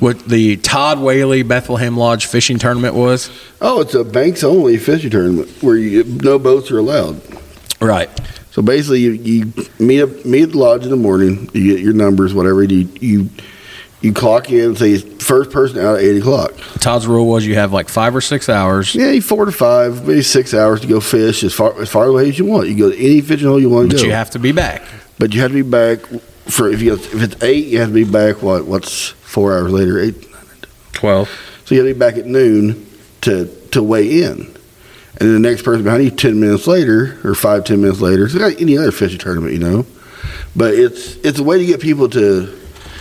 what 0.00 0.18
the 0.26 0.56
Todd 0.56 0.98
Whaley 0.98 1.42
Bethlehem 1.42 1.96
Lodge 1.96 2.26
fishing 2.26 2.58
tournament 2.58 2.94
was? 2.94 3.30
Oh, 3.60 3.80
it's 3.80 3.94
a 3.94 4.02
banks 4.04 4.42
only 4.42 4.76
fishing 4.78 5.10
tournament 5.10 5.48
where 5.62 5.76
you, 5.76 6.04
no 6.04 6.38
boats 6.38 6.70
are 6.70 6.78
allowed. 6.78 7.20
Right. 7.80 8.10
So 8.50 8.62
basically, 8.62 9.00
you, 9.00 9.12
you 9.12 9.52
meet 9.78 10.02
up 10.02 10.24
meet 10.24 10.42
at 10.42 10.50
the 10.52 10.58
lodge 10.58 10.82
in 10.84 10.90
the 10.90 10.96
morning. 10.96 11.48
You 11.54 11.74
get 11.76 11.80
your 11.84 11.92
numbers, 11.92 12.34
whatever. 12.34 12.62
You 12.64 12.88
you 13.00 13.30
you 14.00 14.12
clock 14.12 14.50
in. 14.50 14.74
Say 14.74 14.98
first 14.98 15.50
person 15.50 15.78
out 15.78 15.98
at 15.98 16.02
eight 16.02 16.18
o'clock. 16.18 16.52
Todd's 16.80 17.06
rule 17.06 17.28
was 17.28 17.46
you 17.46 17.54
have 17.54 17.72
like 17.72 17.88
five 17.88 18.14
or 18.16 18.20
six 18.20 18.48
hours. 18.48 18.94
Yeah, 18.94 19.20
four 19.20 19.44
to 19.44 19.52
five, 19.52 20.06
maybe 20.06 20.22
six 20.22 20.52
hours 20.52 20.80
to 20.80 20.88
go 20.88 20.98
fish 21.00 21.44
as 21.44 21.54
far 21.54 21.80
as 21.80 21.88
far 21.88 22.06
away 22.06 22.28
as 22.28 22.38
you 22.38 22.44
want. 22.44 22.68
You 22.68 22.76
go 22.76 22.90
to 22.90 22.96
any 22.98 23.20
fishing 23.20 23.46
hole 23.46 23.60
you 23.60 23.70
want 23.70 23.90
to 23.90 23.96
But 23.96 24.02
go. 24.02 24.06
you 24.08 24.12
have 24.14 24.30
to 24.30 24.38
be 24.40 24.52
back. 24.52 24.82
But 25.18 25.32
you 25.32 25.40
have 25.42 25.52
to 25.52 25.62
be 25.62 25.70
back 25.70 26.00
for 26.46 26.68
if 26.68 26.82
you 26.82 26.94
if 26.94 27.14
it's 27.22 27.42
eight, 27.42 27.66
you 27.68 27.78
have 27.78 27.88
to 27.90 27.94
be 27.94 28.04
back. 28.04 28.42
What 28.42 28.66
what's 28.66 29.14
four 29.30 29.56
hours 29.56 29.72
later? 29.72 29.98
Eight. 29.98 30.26
Twelve. 30.92 31.28
So 31.64 31.74
you 31.74 31.80
have 31.80 31.88
to 31.88 31.94
be 31.94 31.98
back 31.98 32.16
at 32.16 32.26
noon 32.26 32.86
to 33.22 33.46
to 33.70 33.82
weigh 33.82 34.22
in, 34.24 34.40
and 34.40 35.18
then 35.18 35.32
the 35.34 35.38
next 35.48 35.62
person 35.62 35.84
behind 35.84 36.04
you 36.04 36.10
ten 36.10 36.40
minutes 36.40 36.66
later 36.66 37.18
or 37.24 37.34
five 37.34 37.64
ten 37.64 37.80
minutes 37.80 38.00
later. 38.00 38.24
It's 38.26 38.34
like 38.34 38.60
any 38.60 38.76
other 38.76 38.90
fishing 38.92 39.18
tournament, 39.18 39.52
you 39.52 39.60
know. 39.60 39.86
But 40.56 40.74
it's 40.74 41.14
it's 41.16 41.38
a 41.38 41.44
way 41.44 41.58
to 41.58 41.64
get 41.64 41.80
people 41.80 42.08
to 42.10 42.58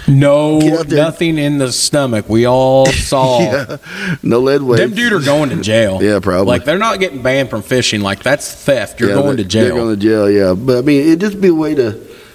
No, 0.07 0.61
Get 0.61 0.79
out 0.79 0.87
there. 0.87 1.03
nothing 1.03 1.37
in 1.37 1.57
the 1.57 1.71
stomach. 1.71 2.29
We 2.29 2.45
all 2.45 2.85
saw. 3.09 3.39
yeah, 3.41 3.77
no 4.23 4.39
lead 4.39 4.61
weights. 4.61 4.81
Them 4.81 4.93
dude 4.93 5.13
are 5.13 5.19
going 5.19 5.49
to 5.49 5.61
jail. 5.61 5.99
Yeah, 6.03 6.19
probably. 6.19 6.45
Like 6.45 6.63
they're 6.65 6.77
not 6.77 6.99
getting 6.99 7.21
banned 7.23 7.49
from 7.49 7.63
fishing. 7.63 8.01
Like 8.01 8.21
that's 8.23 8.53
theft. 8.53 8.99
You're 8.99 9.09
Yeah, 9.09 9.15
going 9.15 9.37
to 9.37 9.43
jail. 9.43 9.63
They're 9.65 9.73
going 9.83 9.95
to 9.95 10.01
jail. 10.01 10.29
Yeah, 10.29 10.53
but 10.53 10.77
I 10.77 10.81
mean, 10.81 11.09
it 11.09 11.19
just 11.19 11.41
be 11.41 11.49
a 11.49 11.53
way 11.53 11.75
to 11.75 11.91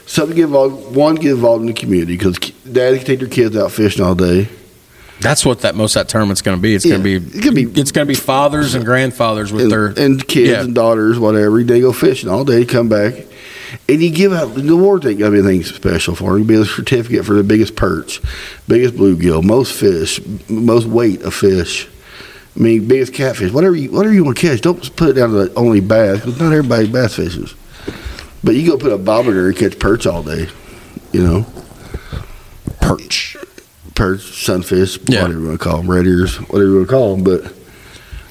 something 0.07 0.36
get 0.36 0.44
involved. 0.44 0.94
One 0.94 1.14
get 1.16 1.32
involved 1.32 1.62
in 1.62 1.66
the 1.68 1.72
community 1.72 2.16
because 2.16 2.38
daddy 2.38 2.98
can 2.98 3.07
take 3.07 3.18
their 3.20 3.28
kids 3.28 3.57
out 3.57 3.72
fishing 3.72 4.05
all 4.05 4.14
day. 4.14 4.48
That's 5.20 5.46
what 5.46 5.61
that 5.61 5.74
most 5.76 5.94
of 5.96 6.00
that 6.00 6.09
tournament's 6.11 6.42
going 6.42 6.59
to 6.59 6.61
be. 6.62 6.74
It's 6.74 6.84
Yeah, 6.84 6.96
going 6.98 7.05
to 7.05 7.20
be. 7.20 7.38
it 7.38 7.42
could 7.42 7.55
be- 7.55 7.80
It's 7.80 7.92
going 7.92 8.07
to 8.07 8.11
be 8.11 8.14
fathers 8.18 8.74
and 8.74 8.84
grandfathers 8.84 9.52
with 9.52 9.62
and, 9.64 9.72
their. 9.72 9.86
and 9.96 10.26
kids 10.26 10.50
yeah. 10.50 10.62
and 10.62 10.74
daughters, 10.74 11.18
whatever. 11.18 11.62
They 11.62 11.80
go 11.80 11.92
fishing 11.92 12.28
all 12.28 12.44
day, 12.44 12.64
come 12.64 12.88
back, 12.88 13.14
and 13.88 14.02
you 14.02 14.11
give 14.11 14.32
out 14.32 14.55
the 14.55 14.72
awards. 14.72 15.07
Ain't 15.07 15.20
got 15.20 15.26
to 15.26 15.30
be 15.32 15.38
anything 15.38 15.62
special 15.62 16.14
for 16.16 16.32
them. 16.32 16.40
You 16.40 16.44
be 16.44 16.55
a 16.57 16.64
certificate 16.64 17.24
for 17.24 17.34
the 17.34 17.44
biggest 17.44 17.76
perch, 17.76 18.20
biggest 18.68 18.94
bluegill, 18.94 19.42
most 19.44 19.72
fish, 19.72 20.20
most 20.48 20.86
weight 20.86 21.22
of 21.22 21.32
fish. 21.32 21.88
I 22.57 22.61
mean, 22.61 22.86
biggest 22.86 23.14
catfish, 23.14 23.50
whatever 23.52 23.74
you 23.76 23.90
whatever 23.92 24.14
you 24.14 24.24
want 24.24 24.36
to 24.38 24.48
catch. 24.48 24.61
Don't 24.61 24.94
put 24.96 25.11
it 25.11 25.12
down 25.14 25.30
to 25.30 25.34
the 25.48 25.55
only 25.55 25.80
bass 25.80 26.18
because 26.20 26.38
not 26.40 26.52
everybody 26.52 26.86
bass 26.88 27.14
fishes. 27.14 27.55
But 28.45 28.55
you 28.57 28.66
go 28.70 28.76
put 28.76 28.92
a 28.92 28.99
bobber 28.99 29.49
and 29.49 29.57
catch 29.57 29.78
perch 29.78 30.07
all 30.07 30.22
day, 30.22 30.49
you 31.12 31.22
know, 31.22 31.47
perch. 32.80 33.36
perch, 33.95 34.20
sunfish, 34.45 34.99
Yeah. 35.07 35.22
whatever 35.22 35.40
you 35.40 35.47
want 35.49 35.61
to 35.61 35.64
call 35.68 35.76
them, 35.78 35.90
red 35.90 36.07
ears, 36.07 36.36
whatever 36.36 36.70
you 36.70 36.76
want 36.76 36.88
to 36.88 36.92
call 36.92 37.16
them. 37.16 37.24
But 37.24 37.53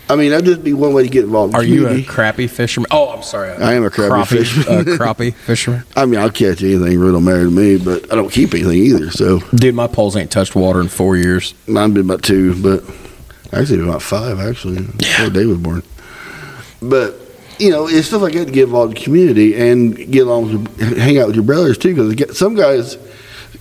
I 0.10 0.16
mean, 0.18 0.32
that'd 0.32 0.46
just 0.46 0.64
be 0.64 0.74
one 0.74 0.94
way 0.94 1.04
to 1.04 1.10
get 1.10 1.24
involved. 1.24 1.54
in 1.54 1.60
Are 1.60 1.64
you 1.64 1.88
a 1.88 2.02
crappie 2.04 2.50
fisherman? 2.50 2.88
Oh, 2.92 3.10
I'm 3.10 3.24
sorry. 3.24 3.52
I 3.54 3.74
am 3.74 3.86
a 3.86 3.90
crappie 3.90 4.10
crappie, 4.10 4.28
fisherman. 4.28 4.68
uh, 4.90 4.98
crappie 4.98 5.34
fisherman. 5.34 5.84
I 5.96 6.06
mean, 6.06 6.20
I'll 6.20 6.30
catch 6.30 6.62
anything. 6.62 7.00
Really 7.00 7.14
don't 7.14 7.24
matter 7.24 7.46
to 7.46 7.50
me. 7.52 7.78
But 7.78 8.12
I 8.12 8.16
don't 8.16 8.30
keep 8.32 8.54
anything 8.54 8.74
either. 8.78 9.10
So 9.12 9.40
Dude, 9.56 9.74
my 9.74 9.88
poles 9.88 10.16
ain't 10.18 10.30
touched 10.30 10.56
water 10.56 10.82
in 10.82 10.90
four 10.90 11.16
years. 11.18 11.54
mine 11.68 11.94
been 11.94 12.06
about 12.06 12.22
two, 12.22 12.62
but 12.62 12.84
actually 13.54 13.82
about 13.82 14.02
five. 14.02 14.40
Actually, 14.40 14.82
before 14.84 15.30
Dave 15.30 15.48
was 15.48 15.58
born. 15.58 15.84
But 16.82 17.18
you 17.64 17.70
know, 17.70 17.88
it's 17.88 18.08
stuff 18.08 18.22
like 18.22 18.34
that 18.34 18.48
to 18.48 18.52
get 18.52 18.66
involved 18.66 18.92
in 18.92 18.96
the 19.00 19.04
community 19.06 19.56
and 19.56 19.96
get 20.12 20.28
along, 20.28 20.66
with 20.66 20.98
hang 20.98 21.18
out 21.18 21.28
with 21.28 21.36
your 21.36 21.46
brothers 21.46 21.78
too. 21.78 22.10
Because 22.10 22.38
some 22.38 22.56
guys, 22.56 22.98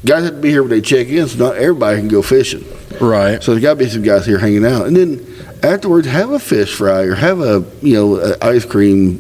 guys 0.05 0.25
have 0.25 0.35
to 0.35 0.41
be 0.41 0.51
here 0.51 0.63
when 0.63 0.71
they 0.71 0.81
check 0.81 1.07
in, 1.07 1.29
so 1.29 1.39
not 1.39 1.57
everybody 1.57 2.01
can 2.01 2.09
go 2.09 2.21
fishing. 2.21 2.65
Right. 3.01 3.41
So 3.41 3.53
there's 3.53 3.63
got 3.63 3.75
to 3.75 3.77
be 3.77 3.89
some 3.89 4.03
guys 4.03 4.27
here 4.27 4.39
hanging 4.39 4.67
out, 4.67 4.87
and 4.87 4.97
then 4.97 5.25
afterwards 5.63 6.09
have 6.09 6.31
a 6.31 6.41
fish 6.41 6.75
fry 6.75 7.03
or 7.03 7.15
have 7.15 7.41
a 7.41 7.65
you 7.81 7.95
know 7.95 8.37
ice 8.43 8.65
cream 8.65 9.19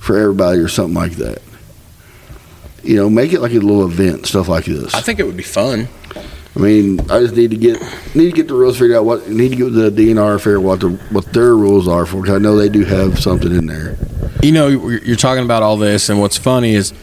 for 0.00 0.16
everybody 0.16 0.60
or 0.60 0.68
something 0.68 0.94
like 0.94 1.12
that. 1.16 1.42
You 2.82 2.96
know, 2.96 3.10
make 3.10 3.34
it 3.34 3.40
like 3.40 3.52
a 3.52 3.58
little 3.58 3.84
event, 3.84 4.24
stuff 4.24 4.48
like 4.48 4.64
this. 4.64 4.94
I 4.94 5.02
think 5.02 5.18
it 5.18 5.26
would 5.26 5.36
be 5.36 5.42
fun. 5.42 5.88
I 6.56 6.58
mean, 6.58 7.00
I 7.10 7.20
just 7.20 7.34
need 7.36 7.50
to 7.50 7.56
get 7.56 7.80
need 8.14 8.30
to 8.30 8.32
get 8.32 8.48
the 8.48 8.54
rules 8.54 8.78
figured 8.78 8.96
out. 8.96 9.04
What 9.04 9.28
need 9.28 9.50
to 9.50 9.56
get 9.56 9.72
the 9.74 9.90
DNR 9.90 10.40
fair 10.40 10.58
what 10.58 10.80
the 10.80 10.90
what 11.10 11.26
their 11.32 11.54
rules 11.54 11.86
are 11.86 12.06
for. 12.06 12.22
Because 12.22 12.36
I 12.36 12.38
know 12.38 12.56
they 12.56 12.70
do 12.70 12.84
have 12.84 13.18
something 13.20 13.54
in 13.54 13.66
there. 13.66 13.96
You 14.42 14.52
know, 14.52 14.68
you're 14.68 15.02
you're 15.04 15.16
talking 15.16 15.44
about 15.44 15.62
all 15.62 15.76
this, 15.76 16.08
and 16.08 16.18
what's 16.18 16.38
funny 16.38 16.74
is 16.74 16.94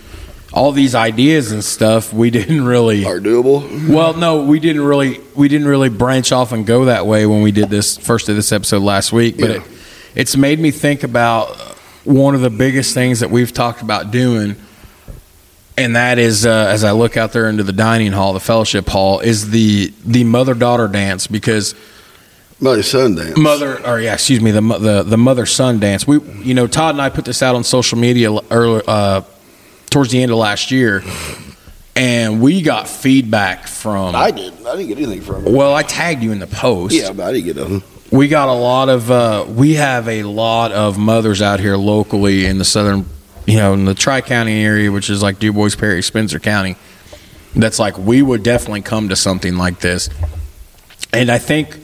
all 0.54 0.72
these 0.72 0.96
ideas 0.96 1.52
and 1.52 1.64
stuff. 1.64 2.12
We 2.12 2.30
didn't 2.40 2.66
really. 2.66 3.06
Are 3.06 3.20
doable. 3.20 3.90
Well, 3.90 4.16
no, 4.16 4.44
we 4.44 4.60
didn't 4.60 4.84
really 4.84 5.20
we 5.36 5.48
didn't 5.50 5.68
really 5.68 5.90
branch 5.90 6.32
off 6.32 6.52
and 6.52 6.66
go 6.66 6.86
that 6.86 7.06
way 7.06 7.26
when 7.28 7.44
we 7.44 7.52
did 7.52 7.70
this 7.70 7.96
first 7.98 8.30
of 8.30 8.36
this 8.36 8.52
episode 8.52 8.82
last 8.82 9.14
week. 9.14 9.38
But 9.40 9.50
Yeah. 9.52 9.56
it, 9.58 9.64
it's 10.16 10.36
made 10.36 10.60
me 10.60 10.72
think 10.72 11.04
about 11.04 11.56
one 12.06 12.34
of 12.36 12.42
the 12.42 12.50
biggest 12.50 12.94
things 12.96 13.20
that 13.20 13.30
we've 13.30 13.54
talked 13.54 13.82
about 13.82 14.10
doing, 14.12 14.56
and 15.78 15.96
that 15.96 16.20
is 16.20 16.46
uh, 16.46 16.68
as 16.70 16.84
I 16.84 16.92
look 16.92 17.18
out 17.18 17.32
there 17.34 17.50
into 17.50 17.64
the 17.64 17.74
dining 17.74 18.12
hall, 18.12 18.34
the 18.34 18.40
fellowship 18.40 18.88
hall, 18.88 19.20
is 19.20 19.50
the 19.52 19.94
the 20.06 20.24
mother 20.24 20.54
daughter 20.54 20.88
dance 20.88 21.28
because 21.28 21.76
Mother 22.60 22.84
son 22.84 23.16
dance. 23.16 23.38
mother 23.38 23.86
or 23.86 24.00
yeah, 24.00 24.14
excuse 24.14 24.40
me, 24.42 24.52
the 24.52 24.62
the 24.62 25.04
the 25.04 25.18
mother 25.18 25.46
son 25.46 25.80
dance. 25.80 26.08
We 26.08 26.20
you 26.44 26.54
know 26.54 26.68
Todd 26.68 26.96
and 26.96 27.02
I 27.02 27.10
put 27.10 27.26
this 27.26 27.42
out 27.44 27.56
on 27.56 27.64
social 27.64 27.98
media 27.98 28.32
early, 28.52 28.82
uh, 28.88 29.22
towards 29.90 30.12
the 30.12 30.22
end 30.22 30.32
of 30.32 30.38
last 30.38 30.72
year, 30.72 31.04
and 31.96 32.42
we 32.42 32.62
got 32.62 32.88
feedback 32.88 33.68
from. 33.68 34.16
I 34.16 34.32
did. 34.32 34.54
I 34.66 34.76
didn't 34.78 34.88
get 34.88 34.98
anything 34.98 35.22
from 35.22 35.46
it. 35.46 35.52
Well, 35.54 35.74
I 35.76 35.84
tagged 35.84 36.24
you 36.24 36.32
in 36.32 36.40
the 36.40 36.48
post. 36.48 36.94
Yeah, 36.96 37.12
but 37.12 37.24
I 37.28 37.34
didn't 37.34 37.46
get 37.46 37.56
nothing. 37.58 37.84
We 38.12 38.28
got 38.28 38.48
a 38.48 38.54
lot 38.54 38.90
of 38.90 39.10
uh, 39.12 39.46
we 39.50 39.74
have 39.74 40.08
a 40.08 40.24
lot 40.24 40.72
of 40.72 40.98
mothers 40.98 41.42
out 41.42 41.60
here 41.60 41.76
locally 41.76 42.46
in 42.46 42.60
the 42.60 42.66
southern, 42.66 43.06
you 43.46 43.58
know, 43.58 43.74
in 43.74 43.86
the 43.86 43.94
Tri 43.96 44.22
County 44.22 44.64
area, 44.64 44.92
which 44.92 45.10
is 45.10 45.22
like 45.24 45.40
Dubois, 45.40 45.76
Perry, 45.78 46.02
Spencer 46.02 46.40
County. 46.40 46.76
That's 47.56 47.78
like 47.80 47.98
we 47.98 48.22
would 48.22 48.42
definitely 48.44 48.82
come 48.82 49.10
to 49.10 49.16
something 49.16 49.58
like 49.58 49.80
this, 49.80 50.10
and 51.14 51.30
I 51.30 51.38
think, 51.38 51.78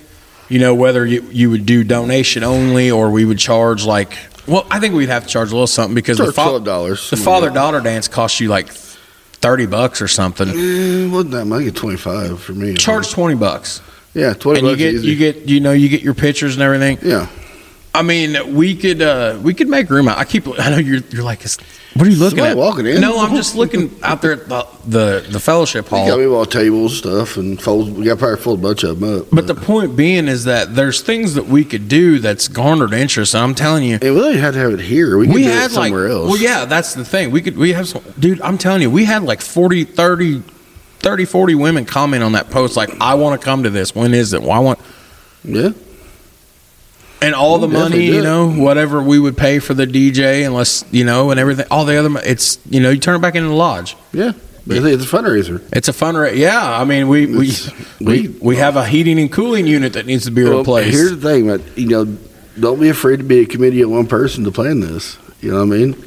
you 0.49 0.57
know, 0.59 0.73
whether 0.73 1.05
you 1.05 1.21
you 1.31 1.49
would 1.51 1.65
do 1.67 1.83
donation 1.83 2.43
only 2.43 2.89
or 2.89 3.11
we 3.11 3.23
would 3.23 3.37
charge 3.37 3.85
like, 3.85 4.17
well, 4.47 4.65
I 4.71 4.79
think 4.79 4.95
we'd 4.95 5.09
have 5.09 5.23
to 5.25 5.29
charge 5.29 5.49
a 5.49 5.53
little 5.53 5.67
something 5.67 5.93
because 5.93 6.17
the, 6.17 6.33
fa- 6.33 6.41
$12. 6.41 7.09
the 7.11 7.17
father 7.17 7.51
daughter 7.51 7.81
dance 7.81 8.07
costs 8.07 8.39
you 8.39 8.47
like 8.49 8.69
thirty 8.71 9.67
bucks 9.67 10.01
or 10.01 10.07
something. 10.07 10.47
Eh, 10.49 11.07
wasn't 11.07 11.31
that 11.31 11.45
much? 11.45 11.61
I 11.61 11.63
get 11.65 11.75
twenty 11.75 11.97
five 11.97 12.41
for 12.41 12.53
me. 12.53 12.73
Charge 12.73 13.11
twenty 13.11 13.35
bucks. 13.35 13.81
Yeah, 14.15 14.33
twenty 14.33 14.61
and 14.61 14.67
you 14.69 14.73
bucks. 14.73 14.79
get 14.79 14.93
easy. 14.95 15.07
you 15.07 15.15
get 15.17 15.35
you 15.47 15.59
know 15.59 15.71
you 15.71 15.87
get 15.89 16.01
your 16.01 16.15
pictures 16.15 16.55
and 16.55 16.63
everything. 16.63 16.97
yeah. 17.03 17.27
I 17.93 18.03
mean, 18.03 18.55
we 18.55 18.75
could 18.75 19.01
uh 19.01 19.39
we 19.41 19.53
could 19.53 19.67
make 19.67 19.89
room. 19.89 20.07
Out 20.07 20.17
I 20.17 20.25
keep. 20.25 20.47
I 20.59 20.69
know 20.69 20.77
you're 20.77 21.01
you're 21.09 21.23
like, 21.23 21.41
what 21.41 22.05
are 22.05 22.09
you 22.09 22.17
looking 22.17 22.37
Somebody 22.37 22.51
at? 22.51 22.57
walking 22.57 22.85
in. 22.85 23.01
No, 23.01 23.19
I'm 23.19 23.35
just 23.35 23.55
looking 23.55 23.91
out 24.03 24.21
there 24.21 24.33
at 24.33 24.47
the 24.47 24.67
the, 24.85 25.25
the 25.27 25.39
fellowship 25.39 25.87
hall. 25.87 26.03
We 26.03 26.07
got 26.09 26.13
hall. 26.13 26.19
me 26.19 26.25
all 26.27 26.45
tables 26.45 26.99
stuff 26.99 27.37
and 27.37 27.59
folds. 27.59 27.89
We 27.89 28.05
got 28.05 28.19
probably 28.19 28.37
fold 28.41 28.59
a 28.59 28.61
bunch 28.61 28.83
of 28.83 28.99
them 28.99 29.21
up. 29.21 29.27
But 29.31 29.47
the 29.47 29.55
point 29.55 29.95
being 29.95 30.27
is 30.27 30.43
that 30.43 30.75
there's 30.75 31.01
things 31.01 31.33
that 31.33 31.47
we 31.47 31.65
could 31.65 31.87
do 31.89 32.19
that's 32.19 32.47
garnered 32.47 32.93
interest. 32.93 33.33
And 33.33 33.43
I'm 33.43 33.55
telling 33.55 33.83
you, 33.83 33.95
and 34.01 34.13
we 34.13 34.21
don't 34.21 34.31
even 34.31 34.41
have 34.41 34.53
to 34.53 34.59
have 34.59 34.73
it 34.73 34.81
here. 34.81 35.17
We, 35.17 35.25
could 35.25 35.35
we 35.35 35.43
do 35.43 35.49
had 35.49 35.71
it 35.71 35.75
like, 35.75 35.89
somewhere 35.89 36.07
else. 36.09 36.29
well, 36.29 36.37
yeah, 36.37 36.65
that's 36.65 36.93
the 36.93 37.03
thing. 37.03 37.31
We 37.31 37.41
could 37.41 37.57
we 37.57 37.73
have 37.73 37.87
some, 37.87 38.03
dude. 38.19 38.39
I'm 38.41 38.59
telling 38.59 38.83
you, 38.83 38.91
we 38.91 39.05
had 39.05 39.23
like 39.23 39.41
40, 39.41 39.83
30, 39.85 40.41
30, 40.99 41.25
40 41.25 41.55
women 41.55 41.85
comment 41.85 42.23
on 42.23 42.33
that 42.33 42.51
post. 42.51 42.77
Like, 42.77 42.91
I 43.01 43.15
want 43.15 43.41
to 43.41 43.43
come 43.43 43.63
to 43.63 43.69
this. 43.71 43.95
When 43.95 44.13
is 44.13 44.31
it? 44.33 44.41
Well, 44.41 44.51
I 44.51 44.59
want. 44.59 44.79
yeah. 45.43 45.71
And 47.21 47.35
all 47.35 47.57
the 47.59 47.67
money, 47.67 48.05
you 48.05 48.21
know, 48.21 48.49
whatever 48.49 49.01
we 49.01 49.19
would 49.19 49.35
pay 49.37 49.59
for 49.59 49.73
the 49.73 49.85
DJ, 49.85 50.45
unless 50.45 50.85
you 50.91 51.03
know, 51.03 51.31
and 51.31 51.39
everything, 51.39 51.65
all 51.69 51.83
the 51.85 51.97
other, 51.97 52.09
it's 52.23 52.59
you 52.69 52.79
know, 52.79 52.89
you 52.91 52.99
turn 52.99 53.15
it 53.15 53.21
back 53.21 53.35
into 53.35 53.49
the 53.49 53.55
lodge. 53.55 53.97
Yeah, 54.13 54.31
it's 54.67 55.03
a 55.03 55.07
fundraiser. 55.07 55.61
It's 55.73 55.89
a 55.89 55.91
fundraiser. 55.91 56.37
Yeah, 56.37 56.61
I 56.79 56.85
mean, 56.85 57.07
we 57.09 57.25
we 57.25 57.51
we, 57.99 58.05
we- 58.05 58.27
we 58.41 58.55
have 58.55 58.77
a 58.77 58.85
heating 58.85 59.19
and 59.19 59.29
cooling 59.31 59.67
unit 59.67 59.93
that 59.93 60.05
needs 60.05 60.25
to 60.25 60.31
be 60.31 60.43
Well, 60.45 60.59
replaced. 60.59 60.91
here's 60.95 61.11
the 61.11 61.17
thing, 61.17 61.47
man. 61.47 61.61
You 61.75 61.87
know, 61.87 62.17
don't 62.59 62.79
be 62.79 62.87
afraid 62.89 63.17
to 63.17 63.23
be 63.23 63.39
a 63.39 63.45
committee 63.45 63.81
of 63.81 63.89
one 63.89 64.07
person 64.07 64.45
to 64.45 64.51
plan 64.51 64.79
this. 64.79 65.17
You 65.41 65.51
know 65.51 65.57
what 65.65 65.73
I 65.73 65.77
mean? 65.77 66.05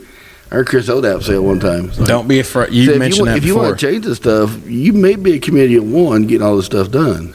I 0.50 0.56
heard 0.56 0.66
Chris 0.68 0.86
Hodapp 0.88 1.22
say 1.22 1.34
it 1.34 1.38
one 1.42 1.60
time. 1.60 1.88
Like, 1.88 2.04
Don't 2.06 2.28
be 2.28 2.38
afraid. 2.40 2.72
You 2.72 2.84
say, 2.86 2.92
if 2.92 2.98
mentioned 2.98 3.26
you 3.26 3.32
that 3.32 3.38
if 3.38 3.44
you 3.46 3.56
want 3.56 3.78
to 3.78 3.86
change 3.86 4.04
the 4.04 4.14
stuff, 4.14 4.54
you 4.66 4.92
may 4.92 5.16
be 5.16 5.34
a 5.34 5.38
committee 5.40 5.76
of 5.76 5.90
one 5.90 6.26
getting 6.26 6.46
all 6.46 6.56
this 6.56 6.66
stuff 6.66 6.90
done. 6.90 7.34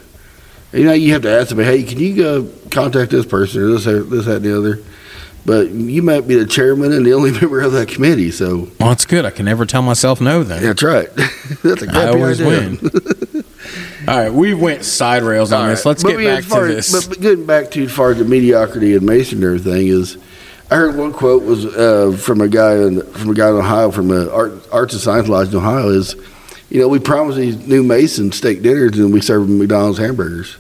You 0.73 0.83
know, 0.83 0.93
you 0.93 1.13
have 1.13 1.21
to 1.21 1.29
ask 1.29 1.49
them, 1.49 1.59
hey, 1.59 1.83
can 1.83 1.97
you 1.97 2.15
go 2.15 2.49
contact 2.71 3.11
this 3.11 3.25
person 3.25 3.61
or 3.61 3.67
this, 3.71 3.85
this, 3.85 4.25
that, 4.25 4.37
and 4.37 4.45
the 4.45 4.57
other? 4.57 4.83
But 5.45 5.69
you 5.69 6.01
might 6.01 6.27
be 6.27 6.35
the 6.35 6.45
chairman 6.45 6.91
and 6.91 7.05
the 7.05 7.13
only 7.13 7.31
member 7.39 7.61
of 7.61 7.71
that 7.71 7.87
committee. 7.87 8.31
So 8.31 8.67
well, 8.79 8.89
that's 8.89 9.05
good. 9.05 9.23
I 9.23 9.31
can 9.31 9.45
never 9.45 9.65
tell 9.65 9.81
myself 9.81 10.19
no. 10.19 10.43
Then 10.43 10.61
that's 10.61 10.83
right. 10.83 11.07
that's 11.63 11.83
a 11.83 11.87
I 11.87 11.91
crappy 11.91 12.19
always 12.19 12.41
idea. 12.41 12.59
win. 12.59 12.79
all 14.07 14.17
right, 14.17 14.33
we 14.33 14.53
went 14.53 14.83
side 14.83 15.23
rails 15.23 15.53
on 15.53 15.61
All 15.63 15.69
this. 15.69 15.85
Let's 15.85 16.03
get 16.03 16.17
back 16.17 16.43
to 16.43 16.67
this. 16.67 16.91
But, 16.91 17.09
but 17.15 17.21
getting 17.21 17.45
back 17.45 17.71
to 17.71 17.83
as 17.85 17.91
far 17.91 18.11
as 18.11 18.17
the 18.17 18.25
mediocrity 18.25 18.93
and 18.93 19.05
masonry 19.05 19.59
thing 19.59 19.87
is, 19.87 20.17
I 20.69 20.75
heard 20.75 20.97
one 20.97 21.13
quote 21.13 21.43
was 21.43 21.65
uh, 21.65 22.17
from 22.19 22.41
a 22.41 22.49
guy 22.49 22.75
in, 22.75 23.01
from 23.13 23.29
a 23.29 23.33
guy 23.33 23.47
in 23.47 23.55
Ohio 23.55 23.89
from 23.89 24.09
the 24.09 24.29
Art, 24.33 24.51
Arts 24.69 24.93
and 24.93 25.01
Science 25.01 25.29
Lodge 25.29 25.49
in 25.49 25.55
Ohio 25.55 25.87
is, 25.87 26.17
you 26.69 26.81
know, 26.81 26.87
we 26.87 26.99
promise 26.99 27.35
these 27.35 27.67
new 27.67 27.83
Masons 27.83 28.35
steak 28.35 28.61
dinners 28.61 28.97
and 28.97 29.13
we 29.13 29.21
serve 29.21 29.47
them 29.47 29.57
McDonald's 29.57 29.99
hamburgers. 29.99 30.57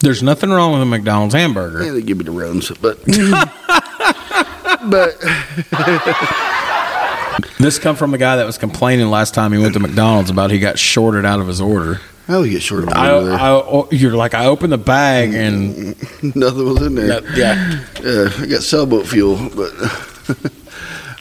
There's 0.00 0.22
nothing 0.22 0.50
wrong 0.50 0.72
with 0.72 0.82
a 0.82 0.86
McDonald's 0.86 1.34
hamburger. 1.34 1.84
Yeah, 1.84 1.92
they 1.92 2.02
give 2.02 2.18
me 2.18 2.24
the 2.24 2.32
runs, 2.32 2.70
but 2.70 2.98
but 4.90 5.16
This 7.58 7.78
come 7.78 7.96
from 7.96 8.12
a 8.12 8.18
guy 8.18 8.36
that 8.36 8.44
was 8.44 8.58
complaining 8.58 9.08
last 9.08 9.34
time 9.34 9.52
he 9.52 9.58
went 9.58 9.74
to 9.74 9.80
McDonald's 9.80 10.30
about 10.30 10.50
he 10.50 10.58
got 10.58 10.78
shorted 10.78 11.24
out 11.24 11.40
of 11.40 11.46
his 11.46 11.60
order. 11.60 12.00
Oh, 12.28 12.32
I 12.32 12.36
always 12.36 12.52
get 12.52 12.62
short 12.62 12.82
of 12.82 12.88
I, 12.90 13.10
money 13.12 13.24
there. 13.26 13.34
I, 13.38 13.48
oh, 13.50 13.88
you're 13.90 14.16
like, 14.16 14.34
I 14.34 14.46
opened 14.46 14.72
the 14.72 14.78
bag 14.78 15.32
and 15.34 15.96
Nothing 16.36 16.64
was 16.64 16.82
in 16.82 16.94
there. 16.94 17.22
yeah, 17.36 17.84
Yeah, 18.02 18.28
I 18.36 18.46
got 18.46 18.62
sailboat 18.62 19.06
fuel, 19.06 19.36
but 19.54 19.72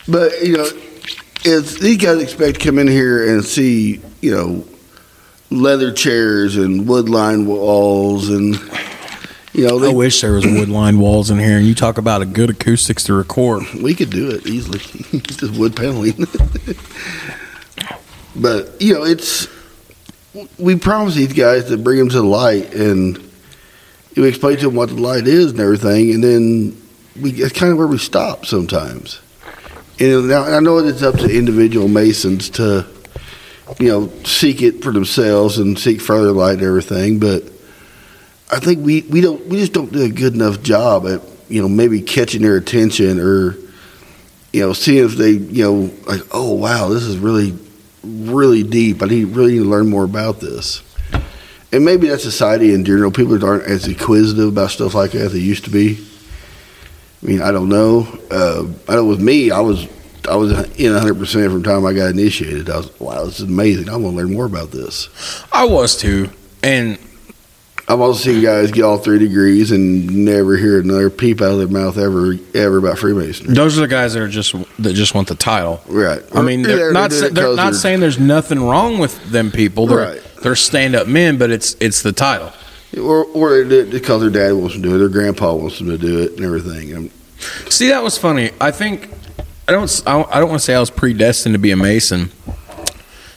but 0.07 0.41
you 0.41 0.57
know, 0.57 0.67
it's 1.43 1.79
these 1.79 1.97
guys 1.97 2.21
expect 2.21 2.59
to 2.59 2.65
come 2.65 2.77
in 2.77 2.87
here 2.87 3.33
and 3.33 3.43
see 3.43 4.01
you 4.21 4.31
know 4.31 4.65
leather 5.49 5.91
chairs 5.91 6.55
and 6.55 6.87
wood 6.87 7.09
lined 7.09 7.47
walls 7.47 8.29
and 8.29 8.55
you 9.53 9.67
know 9.67 9.83
I 9.83 9.93
wish 9.93 10.21
there 10.21 10.33
was 10.33 10.45
wood 10.45 10.69
lined 10.69 10.99
walls 10.99 11.29
in 11.29 11.39
here. 11.39 11.57
And 11.57 11.67
you 11.67 11.75
talk 11.75 11.97
about 11.97 12.21
a 12.21 12.25
good 12.25 12.49
acoustics 12.49 13.03
to 13.05 13.13
record. 13.13 13.63
we 13.81 13.93
could 13.93 14.09
do 14.09 14.29
it 14.31 14.45
easily, 14.47 14.79
just 15.21 15.57
wood 15.57 15.75
paneling. 15.75 16.13
but 18.35 18.81
you 18.81 18.93
know, 18.93 19.03
it's 19.03 19.47
we 20.57 20.75
promise 20.77 21.15
these 21.15 21.33
guys 21.33 21.65
to 21.65 21.77
bring 21.77 21.99
them 21.99 22.09
to 22.09 22.21
the 22.21 22.23
light 22.23 22.73
and 22.73 23.31
we 24.15 24.27
explain 24.27 24.57
to 24.57 24.65
them 24.67 24.75
what 24.75 24.89
the 24.89 24.95
light 24.95 25.27
is 25.27 25.51
and 25.51 25.59
everything, 25.59 26.11
and 26.13 26.23
then 26.23 26.81
we 27.21 27.31
it's 27.31 27.57
kind 27.57 27.71
of 27.71 27.77
where 27.77 27.87
we 27.87 27.97
stop 27.97 28.45
sometimes. 28.45 29.20
And 29.99 30.29
now 30.29 30.43
I 30.43 30.59
know 30.59 30.77
it's 30.79 31.03
up 31.03 31.15
to 31.19 31.29
individual 31.29 31.87
masons 31.87 32.49
to, 32.51 32.85
you 33.79 33.87
know, 33.89 34.11
seek 34.23 34.61
it 34.61 34.83
for 34.83 34.91
themselves 34.91 35.57
and 35.57 35.77
seek 35.77 36.01
further 36.01 36.31
light 36.31 36.55
and 36.55 36.63
everything. 36.63 37.19
But 37.19 37.43
I 38.51 38.59
think 38.59 38.85
we, 38.85 39.01
we 39.03 39.21
don't 39.21 39.45
we 39.47 39.57
just 39.57 39.73
don't 39.73 39.91
do 39.91 40.01
a 40.03 40.09
good 40.09 40.33
enough 40.33 40.61
job 40.61 41.05
at 41.07 41.21
you 41.49 41.61
know 41.61 41.69
maybe 41.69 42.01
catching 42.01 42.41
their 42.41 42.57
attention 42.57 43.19
or 43.19 43.55
you 44.51 44.61
know 44.61 44.73
seeing 44.73 45.05
if 45.05 45.13
they 45.13 45.31
you 45.31 45.63
know 45.63 45.93
like 46.05 46.21
oh 46.31 46.53
wow 46.53 46.89
this 46.89 47.03
is 47.03 47.17
really 47.17 47.57
really 48.03 48.63
deep. 48.63 49.01
I 49.01 49.05
need 49.05 49.25
really 49.25 49.53
need 49.53 49.63
to 49.63 49.69
learn 49.69 49.89
more 49.89 50.03
about 50.03 50.39
this. 50.39 50.83
And 51.71 51.85
maybe 51.85 52.09
that's 52.09 52.23
society 52.23 52.73
in 52.73 52.83
general. 52.83 53.11
People 53.11 53.43
aren't 53.45 53.63
as 53.63 53.87
inquisitive 53.87 54.49
about 54.49 54.71
stuff 54.71 54.93
like 54.93 55.11
that 55.11 55.21
as 55.21 55.33
they 55.33 55.39
used 55.39 55.63
to 55.65 55.69
be. 55.69 56.05
I 57.21 57.25
mean, 57.25 57.41
I 57.41 57.51
don't 57.51 57.69
know. 57.69 58.07
Uh, 58.31 58.65
I 58.87 58.95
know 58.95 59.05
with 59.05 59.21
me, 59.21 59.51
I 59.51 59.59
was 59.59 59.87
I 60.29 60.35
was 60.35 60.51
in 60.79 60.91
100 60.93 61.15
percent 61.19 61.51
from 61.51 61.61
the 61.61 61.69
time 61.69 61.85
I 61.85 61.93
got 61.93 62.09
initiated. 62.11 62.69
I 62.69 62.77
was 62.77 62.99
wow, 62.99 63.25
this 63.25 63.39
is 63.39 63.47
amazing. 63.47 63.89
I 63.89 63.95
want 63.95 64.15
to 64.15 64.23
learn 64.23 64.33
more 64.33 64.45
about 64.45 64.71
this. 64.71 65.09
I 65.51 65.65
was 65.65 65.95
too, 65.97 66.29
and 66.63 66.97
I've 67.87 67.99
also 67.99 68.23
seen 68.23 68.41
guys 68.41 68.71
get 68.71 68.83
all 68.83 68.97
three 68.97 69.19
degrees 69.19 69.71
and 69.71 70.23
never 70.25 70.55
hear 70.57 70.79
another 70.79 71.09
peep 71.09 71.41
out 71.41 71.51
of 71.51 71.57
their 71.59 71.67
mouth 71.67 71.97
ever 71.97 72.35
ever 72.55 72.77
about 72.77 72.97
Freemasonry. 72.99 73.53
those 73.53 73.77
are 73.77 73.81
the 73.81 73.87
guys 73.87 74.13
that 74.13 74.21
are 74.23 74.27
just 74.27 74.53
that 74.79 74.93
just 74.93 75.13
want 75.13 75.27
the 75.27 75.35
title. 75.35 75.81
Right. 75.87 76.23
I 76.33 76.41
mean, 76.41 76.65
Or 76.65 76.69
they're, 76.75 76.91
not 76.93 77.09
doing 77.09 77.19
sa- 77.21 77.25
it 77.27 77.33
they're 77.35 77.45
'cause 77.45 77.57
not 77.57 77.75
saying 77.75 77.99
there's 77.99 78.19
nothing 78.19 78.63
wrong 78.63 78.97
with 78.97 79.23
them 79.31 79.51
people. 79.51 79.85
They're 79.87 79.97
Right. 79.97 80.21
they're 80.41 80.55
stand 80.55 80.95
up 80.95 81.07
men, 81.07 81.37
but 81.37 81.51
it's 81.51 81.75
it's 81.79 82.01
the 82.01 82.13
title. 82.13 82.51
Or 82.97 83.25
or 83.25 83.63
they 83.63 83.69
did 83.69 83.87
it 83.87 83.91
because 83.91 84.21
their 84.21 84.29
dad 84.29 84.53
wants 84.53 84.75
to 84.75 84.81
do 84.81 84.95
it, 84.95 84.97
their 84.99 85.09
grandpa 85.09 85.53
wants 85.53 85.77
them 85.77 85.87
to 85.87 85.97
do 85.97 86.19
it, 86.19 86.33
and 86.33 86.45
everything. 86.45 86.93
And 86.93 87.11
See, 87.69 87.89
that 87.89 88.03
was 88.03 88.17
funny. 88.17 88.51
I 88.59 88.71
think 88.71 89.09
I 89.67 89.71
don't. 89.71 90.03
I 90.05 90.39
don't 90.39 90.49
want 90.49 90.59
to 90.59 90.65
say 90.65 90.75
I 90.75 90.79
was 90.79 90.91
predestined 90.91 91.53
to 91.53 91.59
be 91.59 91.71
a 91.71 91.75
mason, 91.75 92.31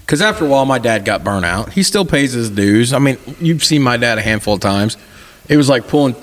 because 0.01 0.21
after 0.21 0.45
a 0.45 0.49
while, 0.49 0.67
my 0.67 0.79
dad 0.79 1.05
got 1.05 1.25
burnt 1.25 1.45
out. 1.45 1.73
He 1.73 1.83
still 1.83 2.05
pays 2.05 2.33
his 2.33 2.51
dues. 2.51 2.93
I 2.93 2.99
mean, 2.99 3.19
you've 3.41 3.65
seen 3.65 3.83
my 3.83 3.97
dad 3.97 4.19
a 4.19 4.23
handful 4.23 4.55
of 4.55 4.61
times. 4.61 4.97
It 5.49 5.57
was 5.57 5.69
like 5.69 5.89
pulling. 5.89 6.17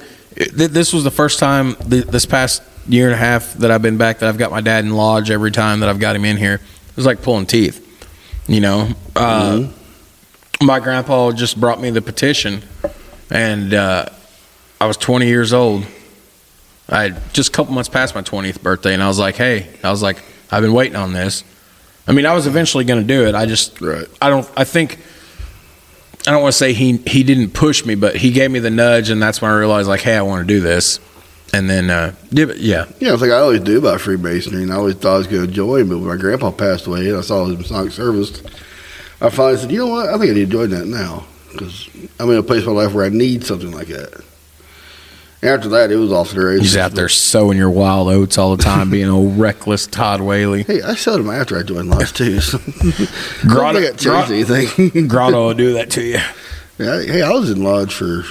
This 0.54 0.94
was 0.94 1.04
the 1.04 1.12
first 1.12 1.40
time 1.40 1.76
this 1.86 2.26
past 2.26 2.64
year 2.88 3.06
and 3.06 3.14
a 3.14 3.18
half 3.18 3.54
that 3.56 3.70
I've 3.70 3.82
been 3.82 3.98
back 3.98 4.20
that 4.20 4.30
I've 4.30 4.38
got 4.38 4.52
my 4.52 4.62
dad 4.62 4.84
in 4.86 4.92
lodge. 4.92 5.30
Every 5.30 5.52
time 5.52 5.82
that 5.82 5.90
I've 5.90 6.00
got 6.00 6.16
him 6.16 6.26
in 6.26 6.38
here, 6.38 6.56
it 6.56 6.96
was 6.96 7.06
like 7.06 7.22
pulling 7.22 7.46
teeth. 7.46 7.88
You 8.48 8.60
know, 8.60 8.90
uh, 9.16 9.68
my 10.62 10.80
grandpa 10.80 11.32
just 11.32 11.60
brought 11.60 11.80
me 11.80 11.90
the 11.90 12.02
petition, 12.02 12.64
and 13.32 13.74
uh, 13.74 14.06
I 14.80 14.86
was 14.88 14.98
20 14.98 15.26
years 15.26 15.54
old. 15.54 15.86
I 16.90 17.04
had 17.04 17.34
just 17.34 17.50
a 17.50 17.52
couple 17.54 17.74
months 17.74 17.90
past 17.90 18.14
my 18.14 18.22
20th 18.22 18.62
birthday, 18.62 18.94
and 18.94 19.02
I 19.02 19.08
was 19.08 19.18
like, 19.18 19.36
hey, 19.36 19.70
I 19.84 19.90
was 19.90 20.04
like, 20.04 20.22
I've 20.52 20.62
been 20.62 20.74
waiting 20.74 20.98
on 20.98 21.14
this. 21.14 21.46
I 22.06 22.12
mean, 22.12 22.26
I 22.26 22.34
was 22.34 22.46
eventually 22.46 22.84
going 22.84 23.00
to 23.02 23.08
do 23.08 23.26
it. 23.26 23.34
I 23.34 23.46
just, 23.46 23.80
Right. 23.80 24.06
I 24.22 24.30
don't, 24.30 24.50
I 24.58 24.66
think, 24.66 25.00
I 26.28 26.32
don't 26.32 26.42
want 26.42 26.52
to 26.52 26.58
say 26.58 26.74
he 26.74 26.98
he 26.98 27.24
didn't 27.24 27.52
push 27.52 27.86
me, 27.86 27.96
but 27.96 28.16
he 28.16 28.32
gave 28.32 28.52
me 28.52 28.60
the 28.60 28.70
nudge, 28.70 29.10
and 29.10 29.22
that's 29.22 29.42
when 29.42 29.50
I 29.50 29.56
realized, 29.56 29.88
like, 29.88 30.02
hey, 30.02 30.18
I 30.18 30.22
want 30.22 30.46
to 30.46 30.54
do 30.54 30.60
this. 30.60 31.00
And 31.54 31.70
then, 31.70 31.90
uh, 31.90 32.14
yeah, 32.32 32.46
Yeah, 33.00 33.14
it's 33.14 33.22
like 33.22 33.32
I 33.32 33.38
always 33.38 33.62
do 33.62 33.78
about 33.78 34.02
Freemasonry, 34.02 34.64
and 34.64 34.72
I 34.72 34.76
always 34.76 34.96
thought 34.96 35.16
I 35.16 35.18
was 35.20 35.28
going 35.28 35.48
to 35.48 35.52
join. 35.52 35.88
But 35.90 36.00
when 36.00 36.08
my 36.08 36.18
grandpa 36.18 36.52
passed 36.52 36.88
away, 36.88 37.08
and 37.10 37.18
I 37.18 37.22
saw 37.22 37.46
his 37.46 37.58
Masonic 37.58 37.92
service, 37.94 38.42
I 39.22 39.30
finally 39.30 39.58
said, 39.58 39.72
you 39.72 39.80
know 39.80 39.88
what? 39.88 40.10
I 40.10 40.18
think 40.18 40.32
I 40.32 40.34
need 40.34 40.46
to 40.46 40.52
join 40.52 40.70
that 40.72 40.88
now 40.88 41.26
because 41.52 41.89
I'm 42.20 42.30
in 42.30 42.38
a 42.38 42.43
place 42.43 42.66
in 42.66 42.74
my 42.74 42.84
life 42.84 42.93
where 42.93 43.06
I 43.06 43.10
need 43.10 43.43
something 43.45 43.72
like 43.72 43.88
that. 43.88 44.24
After 45.43 45.70
that, 45.70 45.91
it 45.91 45.95
was 45.95 46.12
off 46.12 46.32
the 46.32 46.39
races. 46.45 46.62
he's 46.62 46.78
out 46.78 46.91
there 46.91 47.10
sowing 47.10 47.58
your 47.58 47.72
wild 47.72 48.10
oats 48.10 48.38
all 48.38 48.56
the 48.56 48.62
time, 48.64 48.91
being 48.91 49.10
a 49.10 49.20
reckless 49.39 49.88
Todd 49.88 50.22
Whaley. 50.22 50.62
Hey, 50.64 50.84
I 50.84 50.93
showed 50.93 51.20
him 51.20 51.32
after 51.32 51.58
I 51.58 51.64
joined 51.64 51.89
Lodge 51.89 52.14
too. 52.14 52.39
So 52.41 52.60
Grotto- 53.47 53.80
think 53.82 53.93
I 54.08 54.26
changed 54.28 54.52
anything. 54.52 55.08
Grotto 55.08 55.47
will 55.47 55.54
do 55.56 55.74
that 55.74 55.89
to 55.91 56.04
you. 56.04 56.20
Yeah, 56.78 57.02
hey, 57.02 57.22
I 57.24 57.32
was 57.32 57.49
in 57.49 57.64
Lodge 57.64 57.91
for 57.93 58.22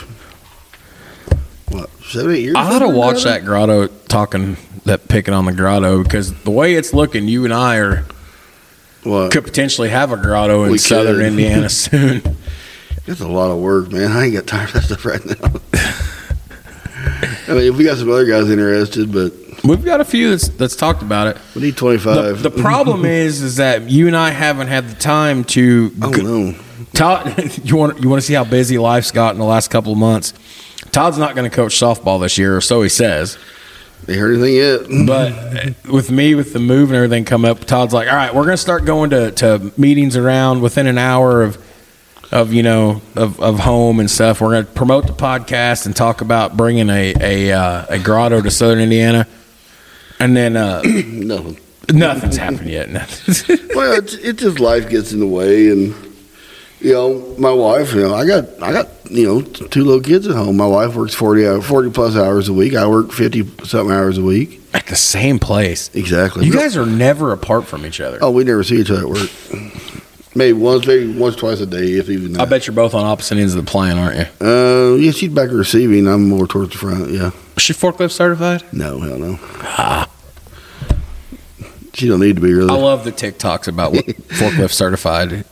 what 1.68 1.90
seven, 2.04 2.32
eight 2.32 2.42
years. 2.42 2.54
I 2.56 2.74
ought 2.76 2.78
to 2.80 2.88
watch 2.88 3.24
that 3.24 3.44
grotto 3.44 3.88
talking 4.08 4.56
that 4.84 5.08
picking 5.08 5.34
on 5.34 5.44
the 5.46 5.52
grotto 5.52 6.02
because 6.02 6.32
the 6.42 6.50
way 6.50 6.74
it's 6.74 6.92
looking, 6.94 7.28
you 7.28 7.44
and 7.44 7.52
I 7.54 7.76
are 7.78 8.04
What? 9.04 9.30
could 9.32 9.44
potentially 9.44 9.88
have 9.88 10.12
a 10.12 10.16
grotto 10.16 10.64
in 10.64 10.72
We 10.72 10.78
southern 10.78 11.16
could. 11.16 11.26
Indiana 11.26 11.68
soon. 11.68 12.22
It's 13.06 13.20
a 13.20 13.28
lot 13.28 13.50
of 13.50 13.58
work, 13.58 13.90
man. 13.90 14.12
I 14.12 14.24
ain't 14.26 14.34
got 14.34 14.46
time 14.46 14.66
for 14.68 14.78
that 14.78 14.84
stuff 14.84 15.04
right 15.04 15.24
now. 15.24 15.60
I 17.48 17.54
mean, 17.54 17.72
if 17.72 17.76
we 17.76 17.84
got 17.84 17.98
some 17.98 18.10
other 18.10 18.26
guys 18.26 18.48
interested, 18.50 19.12
but 19.12 19.32
We've 19.64 19.84
got 19.84 20.00
a 20.00 20.04
few 20.04 20.30
that's 20.30 20.48
that's 20.48 20.76
talked 20.76 21.02
about 21.02 21.26
it. 21.26 21.36
we 21.54 21.62
need 21.62 21.74
The, 21.74 21.78
25. 21.80 22.42
the 22.42 22.50
problem 22.50 23.04
is, 23.04 23.42
is 23.42 23.56
that 23.56 23.90
you 23.90 24.06
and 24.06 24.16
I 24.16 24.30
haven't 24.30 24.68
had 24.68 24.88
the 24.88 24.94
time 24.94 25.44
to. 25.44 25.92
I 26.00 26.10
don't 26.10 26.24
know. 26.24 26.54
Todd, 26.94 27.58
you 27.64 27.76
want 27.76 28.00
you 28.02 28.08
want 28.08 28.20
to 28.22 28.26
see 28.26 28.34
how 28.34 28.44
busy 28.44 28.78
life's 28.78 29.10
got 29.10 29.34
in 29.34 29.38
the 29.38 29.44
last 29.46 29.68
couple 29.68 29.92
of 29.92 29.98
months. 29.98 30.32
Todd's 30.92 31.18
not 31.18 31.34
going 31.34 31.48
to 31.48 31.54
coach 31.54 31.78
softball 31.78 32.20
this 32.20 32.38
year, 32.38 32.56
or 32.56 32.60
so 32.60 32.82
he 32.82 32.88
says. 32.88 33.38
They 34.06 34.16
heard 34.16 34.34
anything 34.34 34.54
yet? 34.56 35.06
But 35.06 35.32
uh, 35.32 35.92
with 35.92 36.10
me, 36.10 36.34
with 36.34 36.54
the 36.54 36.58
move 36.58 36.88
and 36.88 36.96
everything 36.96 37.26
come 37.26 37.44
up, 37.44 37.60
Todd's 37.60 37.92
like, 37.92 38.08
"All 38.08 38.16
right, 38.16 38.34
we're 38.34 38.44
going 38.44 38.54
to 38.54 38.62
start 38.62 38.86
going 38.86 39.10
to, 39.10 39.30
to 39.32 39.72
meetings 39.76 40.16
around 40.16 40.62
within 40.62 40.86
an 40.86 40.96
hour 40.96 41.42
of 41.42 41.62
of 42.32 42.52
you 42.52 42.62
know 42.62 43.02
of, 43.16 43.40
of 43.40 43.58
home 43.60 44.00
and 44.00 44.10
stuff. 44.10 44.40
We're 44.40 44.50
going 44.50 44.66
to 44.66 44.72
promote 44.72 45.06
the 45.06 45.12
podcast 45.12 45.86
and 45.86 45.94
talk 45.94 46.20
about 46.20 46.56
bringing 46.56 46.90
a 46.90 47.14
a, 47.20 47.52
uh, 47.52 47.86
a 47.88 47.98
grotto 47.98 48.40
to 48.40 48.50
Southern 48.50 48.80
Indiana, 48.80 49.26
and 50.18 50.36
then 50.36 50.56
uh, 50.56 50.82
Nothing. 50.84 51.58
nothing's 51.92 52.36
happened 52.36 52.70
yet. 52.70 52.90
Nothing. 52.90 53.58
Well, 53.74 53.98
it's, 53.98 54.14
it 54.14 54.36
just 54.36 54.58
life 54.58 54.90
gets 54.90 55.12
in 55.12 55.20
the 55.20 55.26
way, 55.26 55.70
and 55.70 55.94
you 56.80 56.92
know, 56.92 57.34
my 57.38 57.52
wife, 57.52 57.94
you 57.94 58.00
know, 58.00 58.14
I 58.14 58.26
got, 58.26 58.44
I 58.62 58.72
got, 58.72 58.88
you 59.10 59.26
know, 59.26 59.42
two 59.42 59.84
little 59.84 60.00
kids 60.00 60.26
at 60.26 60.34
home. 60.34 60.56
My 60.56 60.66
wife 60.66 60.96
works 60.96 61.14
40, 61.14 61.46
hour, 61.46 61.62
40 61.62 61.90
plus 61.90 62.16
hours 62.16 62.48
a 62.48 62.52
week. 62.52 62.74
I 62.74 62.86
work 62.86 63.12
50 63.12 63.64
something 63.64 63.94
hours 63.94 64.18
a 64.18 64.22
week. 64.22 64.60
At 64.72 64.86
the 64.86 64.96
same 64.96 65.38
place. 65.38 65.94
Exactly. 65.94 66.46
You 66.46 66.52
guys 66.52 66.76
are 66.76 66.86
never 66.86 67.32
apart 67.32 67.66
from 67.66 67.84
each 67.84 68.00
other. 68.00 68.18
Oh, 68.22 68.30
we 68.30 68.44
never 68.44 68.64
see 68.64 68.76
each 68.80 68.90
other 68.90 69.02
at 69.02 69.08
work. 69.08 69.30
Maybe 70.34 70.52
once, 70.52 70.86
maybe 70.86 71.12
once, 71.18 71.34
twice 71.34 71.60
a 71.60 71.66
day, 71.66 71.94
if 71.94 72.08
even 72.08 72.38
I 72.40 72.44
bet 72.44 72.66
you're 72.66 72.74
both 72.76 72.94
on 72.94 73.04
opposite 73.04 73.38
ends 73.38 73.54
of 73.54 73.64
the 73.64 73.70
plane, 73.70 73.98
aren't 73.98 74.16
you? 74.16 74.46
Uh, 74.46 74.94
yeah, 74.94 75.10
she's 75.10 75.30
back 75.30 75.50
receiving. 75.50 76.06
I'm 76.06 76.28
more 76.28 76.46
towards 76.46 76.70
the 76.70 76.78
front. 76.78 77.10
Yeah. 77.10 77.32
Is 77.56 77.62
she 77.62 77.72
forklift 77.72 78.12
certified? 78.12 78.62
No, 78.72 79.00
hell 79.00 79.18
no. 79.18 80.06
She 81.94 82.06
don't 82.06 82.20
need 82.20 82.36
to 82.36 82.42
be 82.42 82.54
really. 82.54 82.70
I 82.70 82.76
love 82.76 83.04
the 83.04 83.10
TikToks 83.12 83.66
about 83.66 83.92
what 83.92 84.04
forklift 84.06 84.70
certified. 84.70 85.32
yeah. 85.32 85.44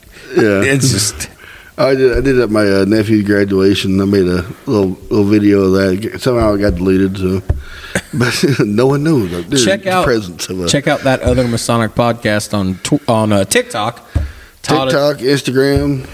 It's 0.62 0.90
just 0.92 1.28
I 1.78 1.94
did. 1.94 2.16
I 2.16 2.20
did 2.20 2.38
at 2.38 2.50
my 2.50 2.62
uh, 2.62 2.84
nephew's 2.86 3.24
graduation. 3.24 4.00
I 4.00 4.04
made 4.04 4.26
a 4.26 4.46
little 4.66 4.90
little 5.10 5.24
video 5.24 5.62
of 5.62 5.72
that. 5.72 6.20
Somehow 6.20 6.54
it 6.54 6.58
got 6.58 6.76
deleted. 6.76 7.18
So, 7.18 7.42
but 8.14 8.44
no 8.60 8.86
one 8.86 9.02
knows. 9.02 9.30
Check 9.64 9.82
the 9.82 9.90
out 9.90 10.04
presence 10.04 10.48
of 10.48 10.60
a 10.60 10.68
check 10.68 10.86
out 10.86 11.00
that 11.00 11.20
other 11.22 11.46
Masonic 11.46 11.92
podcast 11.92 12.54
on 12.54 12.76
tw- 12.76 13.06
on 13.08 13.32
uh, 13.32 13.44
TikTok. 13.44 14.04
TikTok, 14.62 15.18
Instagram. 15.18 16.08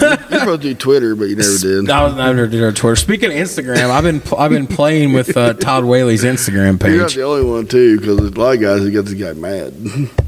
You're 0.00 0.16
supposed 0.40 0.62
to 0.62 0.68
do 0.68 0.74
Twitter, 0.74 1.14
but 1.14 1.24
you 1.24 1.36
never 1.36 1.58
did. 1.58 1.90
I 1.90 2.04
was 2.04 2.14
never 2.14 2.46
did 2.46 2.62
our 2.62 2.72
Twitter. 2.72 2.96
Speaking 2.96 3.30
of 3.30 3.36
Instagram, 3.36 3.90
I've 3.90 4.04
been 4.04 4.22
I've 4.38 4.50
been 4.50 4.66
playing 4.66 5.12
with 5.14 5.36
uh, 5.36 5.54
Todd 5.54 5.84
Whaley's 5.84 6.22
Instagram 6.24 6.78
page. 6.80 6.92
You're 6.92 7.02
not 7.02 7.12
the 7.12 7.22
only 7.22 7.50
one 7.50 7.66
too, 7.66 7.98
because 7.98 8.18
there's 8.18 8.30
a 8.30 8.38
lot 8.38 8.54
of 8.56 8.60
guys 8.60 8.84
that 8.84 8.90
got 8.90 9.04
this 9.06 9.14
guy 9.14 9.32
mad. 9.32 9.74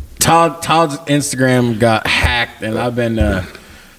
Todd 0.18 0.62
Todd's 0.62 0.96
Instagram 1.00 1.78
got 1.78 2.06
hacked, 2.06 2.62
and 2.62 2.78
I've 2.78 2.96
been 2.96 3.18
uh, 3.18 3.44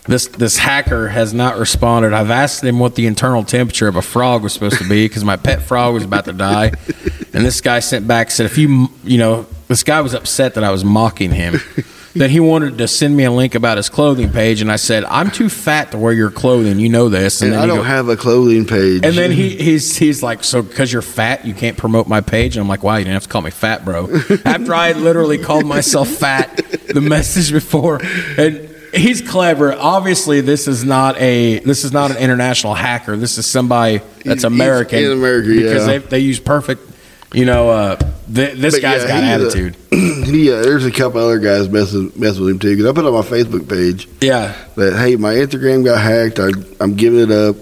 this 0.07 0.28
this 0.28 0.57
hacker 0.57 1.07
has 1.09 1.34
not 1.34 1.57
responded. 1.57 2.13
I've 2.13 2.32
asked 2.32 2.63
him 2.63 2.80
what 2.80 2.95
the 2.95 3.05
internal 3.05 3.43
temperature 3.43 3.88
of 3.88 3.95
a 3.95 4.01
frog 4.01 4.41
was 4.41 4.53
supposed 4.53 4.80
to 4.80 4.89
be 4.89 5.07
because 5.07 5.24
my 5.24 5.36
pet 5.38 5.61
frog 5.61 5.93
was 5.93 6.03
about 6.03 6.26
to 6.26 6.34
die, 6.34 6.72
and 7.34 7.45
this 7.45 7.61
guy 7.61 7.80
sent 7.80 8.07
back 8.07 8.32
said 8.32 8.47
if 8.47 8.57
you 8.57 8.88
you 9.03 9.20
know 9.20 9.45
this 9.67 9.84
guy 9.84 10.01
was 10.01 10.15
upset 10.15 10.55
that 10.55 10.63
I 10.63 10.72
was 10.72 10.84
mocking 10.84 11.32
him. 11.32 11.59
That 12.16 12.32
he 12.32 12.39
wanted 12.39 12.80
to 12.80 12.88
send 12.88 13.16
me 13.16 13.24
a 13.26 13.32
link 13.32 13.53
about 13.53 13.78
his 13.78 13.88
clothing 13.88 14.32
page, 14.32 14.62
and 14.62 14.72
I 14.72 14.78
said, 14.78 15.03
"I'm 15.05 15.30
too 15.30 15.47
fat 15.47 15.91
to 15.91 15.97
wear 15.99 16.12
your 16.12 16.32
clothing. 16.32 16.80
You 16.80 16.89
know 16.89 17.07
this." 17.07 17.41
And 17.43 17.53
then 17.53 17.60
I 17.60 17.66
don't 17.68 17.78
go- 17.78 17.84
have 17.84 18.10
a 18.10 18.18
clothing 18.18 18.66
page. 18.66 19.05
And 19.05 19.16
then 19.16 19.32
he 19.32 19.55
he's 19.57 19.95
he's 19.95 20.24
like, 20.24 20.43
so 20.43 20.62
because 20.64 20.91
you're 20.91 21.03
fat, 21.03 21.45
you 21.45 21.53
can't 21.53 21.78
promote 21.78 22.07
my 22.07 22.22
page. 22.22 22.55
And 22.57 22.64
I'm 22.64 22.68
like, 22.68 22.82
wow, 22.82 22.95
you 22.95 23.03
didn't 23.03 23.14
have 23.14 23.24
to 23.24 23.30
call 23.30 23.41
me 23.43 23.51
fat, 23.51 23.86
bro. 23.86 24.10
After 24.45 24.74
I 24.74 24.93
literally 24.93 25.38
called 25.38 25.66
myself 25.66 26.07
fat 26.10 26.57
the 26.93 27.01
message 27.01 27.51
before, 27.51 28.01
and 28.38 28.68
he's 28.91 29.22
clever. 29.22 29.74
Obviously, 29.74 30.41
this 30.41 30.68
is 30.68 30.84
not 30.84 31.16
a 31.22 31.60
this 31.60 31.84
is 31.84 31.91
not 31.93 32.10
an 32.10 32.18
international 32.18 32.74
hacker. 32.74 33.18
This 33.18 33.38
is 33.38 33.45
somebody 33.45 33.99
that's 33.99 34.24
He's- 34.24 34.36
he's 34.38 34.43
American 34.45 35.03
in 35.03 35.12
America, 35.12 35.49
because 35.49 35.86
yeah. 35.88 35.97
they 35.97 35.97
they 35.99 36.20
use 36.20 36.39
perfect. 36.39 36.82
You 37.34 37.45
know, 37.45 37.70
uh, 37.70 37.97
th- 38.34 38.57
this 38.57 38.75
But 38.75 38.82
guy's 38.82 39.01
yeah, 39.03 39.07
got 39.07 39.23
a- 39.23 39.45
attitude. 39.45 39.75
he, 39.91 40.51
uh, 40.51 40.61
there's 40.61 40.86
a 40.86 40.91
couple 40.91 41.21
other 41.21 41.39
guys 41.39 41.69
messing 41.69 42.11
messing 42.15 42.41
with 42.43 42.51
him 42.51 42.59
too. 42.59 42.75
Because 42.75 42.86
I 42.89 42.93
put 42.93 43.05
on 43.05 43.13
my 43.13 43.21
Facebook 43.21 43.67
page 43.69 44.07
yeah, 44.21 44.55
that 44.75 44.97
hey, 44.97 45.15
my 45.15 45.34
Instagram 45.34 45.84
got 45.86 46.01
hacked. 46.01 46.39
I, 46.39 46.49
I'm 46.84 46.95
giving 46.95 47.19
it 47.19 47.32
up. 47.32 47.55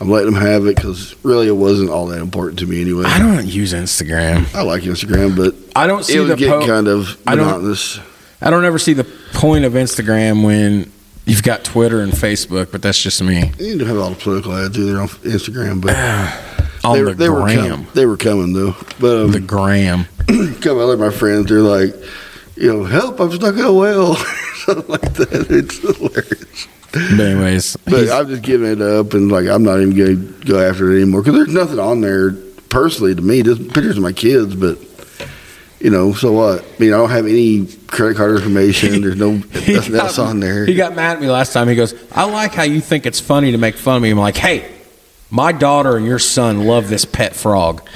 I'm 0.00 0.10
letting 0.10 0.32
them 0.32 0.42
have 0.42 0.66
it 0.66 0.74
because 0.76 1.14
really 1.24 1.46
it 1.46 1.52
wasn't 1.52 1.88
all 1.90 2.06
that 2.08 2.20
important 2.20 2.58
to 2.58 2.66
me 2.66 2.80
anyway. 2.80 3.04
I 3.06 3.18
don't 3.20 3.46
use 3.46 3.72
Instagram. 3.72 4.52
I 4.54 4.62
like 4.62 4.82
Instagram, 4.82 5.36
but 5.36 5.54
I 5.76 5.86
don't 5.86 6.04
see 6.04 6.18
it 6.18 6.24
the 6.24 6.36
get 6.36 6.48
po- 6.48 6.66
kind 6.66 6.88
of 6.88 7.16
I 7.26 7.36
don't- 7.36 8.00
I 8.40 8.50
don't 8.50 8.64
ever 8.64 8.78
see 8.78 8.92
the 8.92 9.04
point 9.32 9.64
of 9.64 9.72
Instagram 9.74 10.44
when 10.44 10.90
you've 11.24 11.42
got 11.44 11.64
Twitter 11.64 12.00
and 12.02 12.12
Facebook, 12.12 12.70
but 12.72 12.82
that's 12.82 13.00
just 13.00 13.22
me. 13.22 13.52
You 13.58 13.78
don't 13.78 13.88
have 13.88 13.96
all 13.98 14.10
the 14.10 14.16
political 14.16 14.52
ads 14.54 14.76
either 14.76 15.00
on 15.00 15.08
Instagram, 15.08 15.80
but 15.80 15.92
On 16.84 16.96
they, 16.96 17.02
the 17.02 17.14
they 17.14 17.28
were 17.28 17.42
gram. 17.42 17.84
com- 17.84 17.86
they 17.94 18.06
were 18.06 18.16
coming 18.16 18.52
though. 18.52 18.76
But 19.00 19.24
um, 19.24 19.32
the 19.32 19.40
gram. 19.40 20.06
come 20.26 20.54
couple 20.56 20.80
other 20.80 20.96
my 20.96 21.10
friends, 21.10 21.48
they're 21.48 21.60
like, 21.60 21.94
you 22.56 22.72
know, 22.72 22.84
help! 22.84 23.20
I'm 23.20 23.32
stuck 23.32 23.54
in 23.56 23.64
a 23.64 23.72
well, 23.72 24.14
something 24.66 24.88
like 24.88 25.12
that. 25.14 25.46
It's 25.50 25.78
hilarious. 25.78 26.68
But 26.92 27.20
anyways, 27.20 27.76
But 27.84 28.10
I'm 28.10 28.28
just 28.28 28.42
giving 28.42 28.70
it 28.70 28.80
up, 28.80 29.14
and 29.14 29.30
like 29.30 29.48
I'm 29.48 29.64
not 29.64 29.80
even 29.80 29.96
going 29.96 30.16
to 30.40 30.44
go 30.46 30.60
after 30.60 30.92
it 30.92 30.96
anymore 31.02 31.22
because 31.22 31.34
there's 31.34 31.54
nothing 31.54 31.78
on 31.80 32.00
there 32.00 32.32
personally 32.68 33.14
to 33.14 33.22
me. 33.22 33.42
Just 33.42 33.62
pictures 33.74 33.96
of 33.96 34.02
my 34.02 34.12
kids, 34.12 34.54
but 34.54 34.78
you 35.80 35.90
know, 35.90 36.12
so 36.14 36.32
what? 36.32 36.62
I 36.64 36.78
mean, 36.78 36.92
I 36.94 36.96
don't 36.96 37.10
have 37.10 37.26
any 37.26 37.66
credit 37.88 38.16
card 38.16 38.36
information. 38.36 39.00
There's 39.02 39.16
no 39.16 39.32
nothing 39.32 39.94
else 39.96 40.18
on 40.18 40.40
there. 40.40 40.64
He 40.64 40.74
got 40.74 40.94
mad 40.94 41.16
at 41.16 41.20
me 41.20 41.28
last 41.28 41.52
time. 41.52 41.68
He 41.68 41.74
goes, 41.74 41.94
"I 42.12 42.24
like 42.24 42.52
how 42.54 42.62
you 42.62 42.80
think 42.80 43.04
it's 43.04 43.20
funny 43.20 43.52
to 43.52 43.58
make 43.58 43.74
fun 43.74 43.96
of 43.96 44.02
me." 44.02 44.10
I'm 44.10 44.18
like, 44.18 44.36
"Hey, 44.36 44.73
my 45.34 45.50
daughter 45.50 45.96
and 45.96 46.06
your 46.06 46.20
son 46.20 46.64
love 46.64 46.88
this 46.88 47.04
pet 47.04 47.34
frog, 47.34 47.86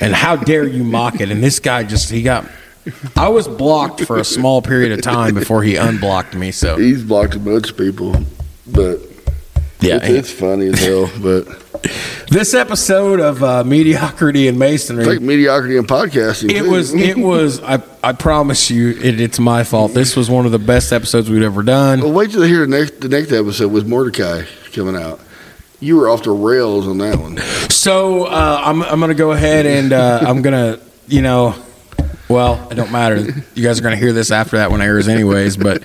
and 0.00 0.12
how 0.12 0.36
dare 0.36 0.66
you 0.66 0.82
mock 0.82 1.20
it?" 1.20 1.30
And 1.30 1.42
this 1.42 1.60
guy 1.60 1.84
just 1.84 2.10
he 2.10 2.22
got. 2.22 2.46
I 3.16 3.28
was 3.28 3.48
blocked 3.48 4.02
for 4.02 4.18
a 4.18 4.24
small 4.24 4.60
period 4.60 4.92
of 4.92 5.00
time 5.00 5.34
before 5.34 5.62
he 5.62 5.76
unblocked 5.76 6.34
me. 6.34 6.50
So 6.50 6.76
He's 6.76 7.02
blocked 7.02 7.34
a 7.34 7.38
bunch 7.38 7.70
of 7.70 7.78
people, 7.78 8.14
but 8.66 9.00
yeah, 9.80 9.96
it's, 9.96 10.08
it's 10.08 10.32
funny 10.32 10.66
as 10.66 10.80
hell. 10.80 11.10
But 11.22 11.46
this 12.28 12.54
episode 12.54 13.20
of 13.20 13.42
uh, 13.42 13.64
mediocrity 13.64 14.48
and 14.48 14.58
masonry. 14.58 15.04
it's 15.04 15.12
like 15.12 15.20
mediocrity 15.20 15.76
in 15.76 15.84
podcasting. 15.84 16.50
It 16.50 16.62
too. 16.62 16.70
was. 16.70 16.92
It 16.92 17.16
was. 17.16 17.62
I. 17.62 17.82
I 18.02 18.12
promise 18.12 18.70
you, 18.70 18.90
it, 18.90 19.18
it's 19.18 19.38
my 19.38 19.64
fault. 19.64 19.94
This 19.94 20.14
was 20.14 20.28
one 20.28 20.44
of 20.44 20.52
the 20.52 20.58
best 20.58 20.92
episodes 20.92 21.30
we've 21.30 21.42
ever 21.42 21.62
done. 21.62 22.00
Well, 22.00 22.12
wait 22.12 22.32
till 22.32 22.44
you 22.44 22.52
hear 22.52 22.66
the 22.66 22.78
next 22.78 23.00
the 23.00 23.08
next 23.08 23.32
episode 23.32 23.72
with 23.72 23.86
Mordecai 23.86 24.44
coming 24.72 24.96
out. 24.96 25.20
You 25.84 25.96
were 25.98 26.08
off 26.08 26.22
the 26.22 26.30
rails 26.30 26.86
on 26.88 26.98
that 26.98 27.18
one. 27.18 27.36
So 27.70 28.24
uh, 28.24 28.62
I'm. 28.64 28.82
I'm 28.82 29.00
gonna 29.00 29.14
go 29.14 29.32
ahead 29.32 29.66
and 29.66 29.92
uh, 29.92 30.20
I'm 30.22 30.42
gonna. 30.42 30.78
You 31.06 31.22
know. 31.22 31.54
Well, 32.28 32.68
it 32.70 32.74
don't 32.74 32.90
matter. 32.90 33.16
You 33.54 33.62
guys 33.62 33.78
are 33.78 33.82
gonna 33.82 33.96
hear 33.96 34.12
this 34.14 34.30
after 34.30 34.56
that 34.56 34.70
one 34.70 34.80
airs, 34.80 35.08
anyways. 35.08 35.56
But 35.58 35.82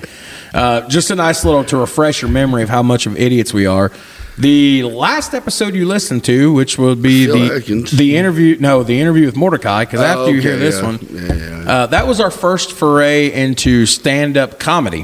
uh, 0.54 0.88
just 0.88 1.12
a 1.12 1.16
nice 1.16 1.44
little 1.44 1.66
to 1.66 1.78
refresh 1.78 2.22
your 2.22 2.32
memory 2.32 2.64
of 2.64 2.70
how 2.70 2.82
much 2.82 3.06
of 3.06 3.18
idiots 3.18 3.54
we 3.54 3.66
are. 3.66 3.92
The 4.38 4.84
last 4.84 5.34
episode 5.34 5.76
you 5.76 5.86
listened 5.86 6.24
to, 6.24 6.54
which 6.54 6.78
will 6.78 6.96
be 6.96 7.26
Phil 7.26 7.36
the 7.50 7.56
Atkins. 7.58 7.92
the 7.92 8.16
interview, 8.16 8.56
no, 8.58 8.84
the 8.84 9.02
interview 9.02 9.26
with 9.26 9.36
Mordecai, 9.36 9.84
because 9.84 10.00
after 10.00 10.22
Oh, 10.22 10.28
you 10.28 10.40
hear 10.40 10.56
this 10.56 10.76
yeah. 10.80 10.86
one, 10.86 11.00
Yeah, 11.12 11.22
yeah, 11.34 11.36
yeah. 11.66 11.70
Uh, 11.72 11.86
that 11.88 12.08
was 12.08 12.22
our 12.22 12.32
first 12.32 12.72
foray 12.72 13.34
into 13.34 13.86
stand 13.86 14.38
up 14.38 14.58
comedy. 14.58 15.04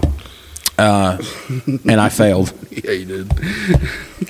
Uh, 0.78 1.18
and 1.88 2.00
I 2.02 2.10
failed. 2.10 2.54
Yeah, 2.76 2.92
you 2.92 3.06
did. 3.06 3.32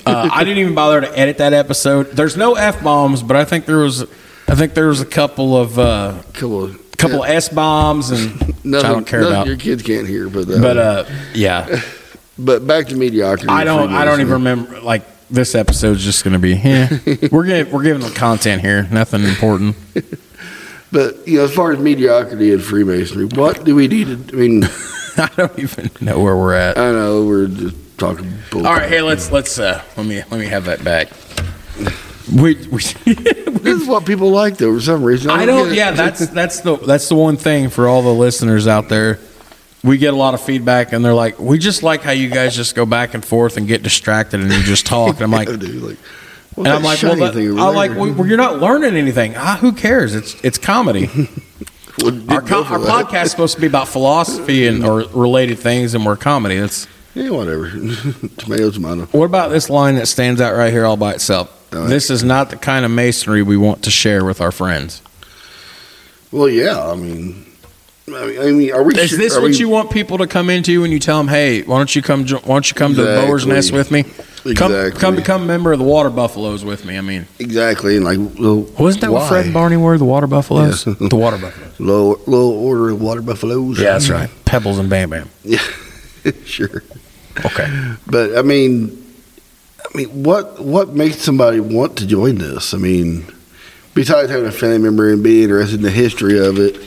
Uh, 0.06 0.30
I 0.32 0.44
didn't 0.44 0.60
even 0.60 0.76
bother 0.76 1.02
to 1.02 1.18
edit 1.18 1.40
that 1.40 1.52
episode. 1.52 2.12
There's 2.12 2.38
no 2.38 2.54
f 2.54 2.84
bombs, 2.84 3.24
but 3.24 3.36
I 3.36 3.44
think 3.44 3.66
there 3.66 3.80
was, 3.80 4.04
I 4.48 4.54
think 4.54 4.76
there 4.76 4.88
was 4.88 5.02
a 5.02 5.06
couple 5.06 5.58
of 5.58 5.80
uh, 5.80 6.22
Couple 6.34 6.64
of 6.66 6.92
couple 6.98 7.24
of 7.24 7.30
s 7.30 7.50
bombs, 7.50 8.12
and 8.12 8.40
which 8.48 8.64
nothing, 8.64 8.86
I 8.90 8.94
don't 8.94 9.08
care 9.08 9.22
about. 9.24 9.48
Your 9.48 9.58
kids 9.58 9.82
can't 9.82 10.08
hear, 10.08 10.30
but 10.30 10.46
that 10.48 10.62
But 10.62 10.78
uh, 10.78 11.06
yeah, 11.34 11.82
But 12.38 12.68
back 12.68 12.88
to 12.88 12.96
mediocrity. 12.96 13.50
I 13.50 13.64
don't. 13.64 13.92
I 13.92 14.06
don't 14.06 14.22
even 14.22 14.34
remember. 14.34 14.80
Like 14.82 15.04
this 15.30 15.56
episode's 15.56 16.04
just 16.04 16.24
going 16.24 16.34
to 16.34 16.40
be. 16.40 16.54
Yeah, 16.54 16.90
we're 17.32 17.46
giving 17.46 17.74
we're 17.74 17.84
giving 17.84 18.02
them 18.02 18.14
content 18.14 18.62
here. 18.62 18.88
Nothing 18.92 19.24
important. 19.24 19.76
But 20.92 21.28
you 21.28 21.40
know, 21.40 21.46
as 21.46 21.54
far 21.54 21.72
as 21.72 21.80
mediocrity 21.80 22.54
and 22.54 22.62
Freemasonry, 22.62 23.26
what 23.26 23.64
do 23.64 23.76
we 23.76 23.88
need 23.88 24.28
to? 24.30 24.38
I 24.38 24.40
mean, 24.40 24.64
I 25.18 25.30
don't 25.38 25.60
even 25.60 25.90
know 26.02 26.20
where 26.20 26.36
we're 26.36 26.56
at. 26.56 26.78
I 26.78 26.92
know 26.92 27.26
we're 27.26 27.48
just 27.48 27.98
talking 27.98 28.34
bull. 28.52 28.68
All 28.68 28.74
right, 28.74 28.90
hey, 28.90 29.02
let's 29.02 29.32
let's 29.32 29.58
uh, 29.58 29.82
let 29.96 30.06
me 30.06 30.18
let 30.30 30.40
me 30.40 30.46
have 30.48 30.66
that 30.66 30.84
back. 30.84 31.10
We, 32.34 32.56
we 32.72 32.82
This 32.82 33.82
is 33.82 33.88
what 33.88 34.06
people 34.06 34.30
like, 34.32 34.58
though, 34.58 34.74
for 34.76 34.82
some 34.82 35.04
reason. 35.04 35.32
I 35.32 35.46
don't. 35.46 35.74
Yeah, 35.74 35.92
that's 35.92 36.28
that's 36.28 36.62
the 36.62 36.76
that's 36.78 37.08
the 37.08 37.16
one 37.16 37.38
thing 37.38 37.70
for 37.70 37.88
all 37.88 38.02
the 38.02 38.14
listeners 38.14 38.68
out 38.68 38.90
there. 38.90 39.20
We 39.84 39.98
get 39.98 40.14
a 40.14 40.18
lot 40.18 40.34
of 40.34 40.42
feedback, 40.42 40.92
and 40.92 41.06
they're 41.06 41.14
like, 41.14 41.40
"We 41.40 41.60
just 41.60 41.84
like 41.84 42.02
how 42.02 42.12
you 42.12 42.30
guys 42.30 42.56
just 42.56 42.76
go 42.76 42.86
back 42.86 43.14
and 43.14 43.24
forth 43.24 43.56
and 43.56 43.68
get 43.68 43.84
distracted, 43.84 44.42
and 44.42 44.52
you 44.52 44.64
just 44.64 44.86
talk." 44.88 45.16
And 45.16 45.22
I'm 45.22 45.32
like, 45.32 45.48
I 45.48 45.54
and 45.54 45.62
do, 45.62 45.68
like, 45.68 45.98
what's 46.56 46.70
I'm 46.70 46.84
like, 46.84 47.02
"Well, 47.04 47.16
that, 47.16 47.36
I'm 47.38 47.76
like, 47.76 47.92
well, 47.92 48.28
you're 48.28 48.38
not 48.38 48.60
learning 48.60 48.96
anything. 48.96 49.36
Ah, 49.38 49.58
who 49.62 49.72
cares? 49.72 50.16
It's 50.16 50.36
it's 50.44 50.58
comedy. 50.58 51.10
Well, 52.02 52.14
our 52.30 52.38
our 52.38 52.44
podcast 52.80 53.24
is 53.26 53.32
supposed 53.32 53.56
to 53.56 53.62
be 53.62 53.68
about 53.68 53.88
philosophy 53.88 54.68
and 54.68 54.84
or 54.86 55.00
related 55.14 55.60
things, 55.60 55.94
and 55.94 56.06
we're 56.06 56.18
comedy. 56.18 56.58
That's 56.60 56.88
Yeah, 57.14 57.30
whatever. 57.30 57.70
tomato, 58.38 58.72
tomato. 58.72 59.06
what 59.12 59.26
about 59.26 59.50
this 59.52 59.70
line 59.70 59.96
that 59.96 60.08
stands 60.08 60.42
out 60.42 60.56
right 60.56 60.72
here 60.74 60.86
all 60.86 60.98
by 60.98 61.14
itself? 61.14 61.52
This 61.72 62.10
is 62.10 62.24
not 62.24 62.50
the 62.52 62.56
kind 62.58 62.86
of 62.86 62.92
masonry 62.92 63.44
we 63.44 63.58
want 63.58 63.84
to 63.84 63.92
share 63.92 64.24
with 64.24 64.40
our 64.40 64.52
friends. 64.52 65.02
Well, 66.32 66.48
yeah. 66.50 66.82
I 66.90 66.96
mean, 66.96 67.46
I 68.08 68.26
mean, 68.26 68.40
I 68.40 68.46
mean 68.52 68.72
are 68.74 68.84
we? 68.84 68.98
Is 68.98 69.10
sure- 69.12 69.20
this 69.20 69.36
are 69.36 69.42
what 69.42 69.52
we- 69.52 69.58
you 69.58 69.68
want 69.70 69.90
people 69.90 70.18
to 70.20 70.28
come 70.28 70.50
into 70.50 70.82
when 70.82 70.92
you 70.92 71.00
tell 71.00 71.18
them, 71.18 71.28
"Hey, 71.28 71.62
why 71.64 71.78
don't 71.78 71.94
you 71.96 72.02
come? 72.02 72.26
jo- 72.26 72.42
Why 72.44 72.56
don't 72.56 72.70
you 72.70 72.76
come 72.76 72.94
to 72.96 73.02
the 73.02 73.22
Bower's 73.22 73.44
Exactly. 73.46 73.54
Nest 73.56 73.72
with 73.72 73.92
me? 73.92 74.06
Come, 74.54 74.72
Exactly. 74.72 75.02
come 75.02 75.16
become 75.16 75.42
a 75.42 75.46
member 75.46 75.74
of 75.74 75.80
the 75.80 75.86
Water 75.86 76.12
Buffaloes 76.12 76.64
with 76.64 76.86
me." 76.86 76.98
I 77.00 77.02
mean, 77.02 77.26
exactly? 77.40 77.96
And 77.96 78.06
like, 78.06 78.20
little, 78.20 78.62
wasn't 78.78 79.02
that 79.02 79.12
what? 79.12 79.28
Fred 79.28 79.46
and 79.46 79.54
Barney 79.54 79.76
were? 79.78 79.98
The 79.98 80.06
Water 80.06 80.28
Buffaloes. 80.28 80.86
Yeah. 80.86 80.94
the 81.10 81.16
Water 81.16 81.38
Buffaloes. 81.40 81.80
Low, 81.80 82.20
low 82.28 82.52
order 82.52 82.90
of 82.92 83.02
water 83.02 83.22
buffaloes. 83.24 83.80
Yeah, 83.80 83.94
that's 83.94 84.10
right. 84.10 84.30
Pebbles 84.46 84.78
and 84.78 84.90
Bam 84.90 85.10
Bam. 85.10 85.30
Yeah, 85.44 86.32
sure. 86.46 86.84
Okay. 87.44 87.96
But 88.08 88.38
I 88.38 88.42
mean, 88.44 89.04
I 89.84 89.98
mean, 89.98 90.24
what 90.24 90.64
what 90.64 90.90
makes 90.96 91.18
somebody 91.18 91.60
want 91.60 91.98
to 91.98 92.08
join 92.08 92.36
this? 92.36 92.74
I 92.74 92.78
mean, 92.78 93.26
besides 93.94 94.30
having 94.30 94.46
a 94.48 94.52
family 94.52 94.78
member 94.80 95.12
and 95.12 95.24
being 95.24 95.44
interested 95.44 95.76
in 95.78 95.82
the 95.82 95.92
history 95.92 96.38
of 96.40 96.58
it, 96.60 96.78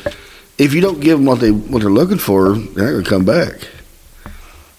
if 0.58 0.74
you 0.74 0.80
don't 0.80 1.00
give 1.00 1.18
them 1.18 1.26
what 1.26 1.40
they 1.40 1.50
what 1.50 1.82
they're 1.82 1.90
looking 1.90 2.18
for, 2.18 2.54
they're 2.56 2.84
not 2.86 2.92
going 2.92 3.04
to 3.04 3.10
come 3.10 3.24
back. 3.24 3.54
I 4.24 4.30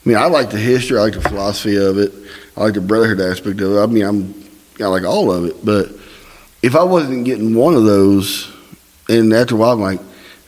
mean, 0.04 0.18
I 0.18 0.26
like 0.26 0.50
the 0.50 0.58
history, 0.58 0.98
I 0.98 1.02
like 1.04 1.14
the 1.14 1.22
philosophy 1.22 1.76
of 1.78 1.98
it, 1.98 2.14
I 2.60 2.64
like 2.64 2.74
the 2.74 2.82
brotherhood 2.82 3.22
aspect 3.22 3.62
of 3.62 3.72
it. 3.72 3.80
I 3.80 3.86
mean, 3.86 4.04
I'm 4.04 4.36
I 4.82 4.88
like 4.88 5.04
all 5.04 5.32
of 5.32 5.46
it, 5.46 5.64
but 5.64 5.90
if 6.62 6.76
I 6.76 6.84
wasn't 6.84 7.26
getting 7.26 7.56
one 7.56 7.74
of 7.74 7.86
those, 7.86 8.52
and 9.08 9.34
after 9.34 9.56
a 9.56 9.58
while, 9.58 9.72
I'm 9.72 9.82
like, 9.82 10.02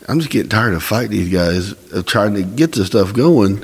I'm 0.10 0.20
just 0.20 0.30
getting 0.30 0.50
tired 0.50 0.74
of 0.74 0.84
fighting 0.84 1.12
these 1.12 1.32
guys 1.32 1.72
of 1.94 2.06
trying 2.06 2.34
to 2.34 2.44
get 2.44 2.74
this 2.74 2.88
stuff 2.88 3.14
going. 3.14 3.64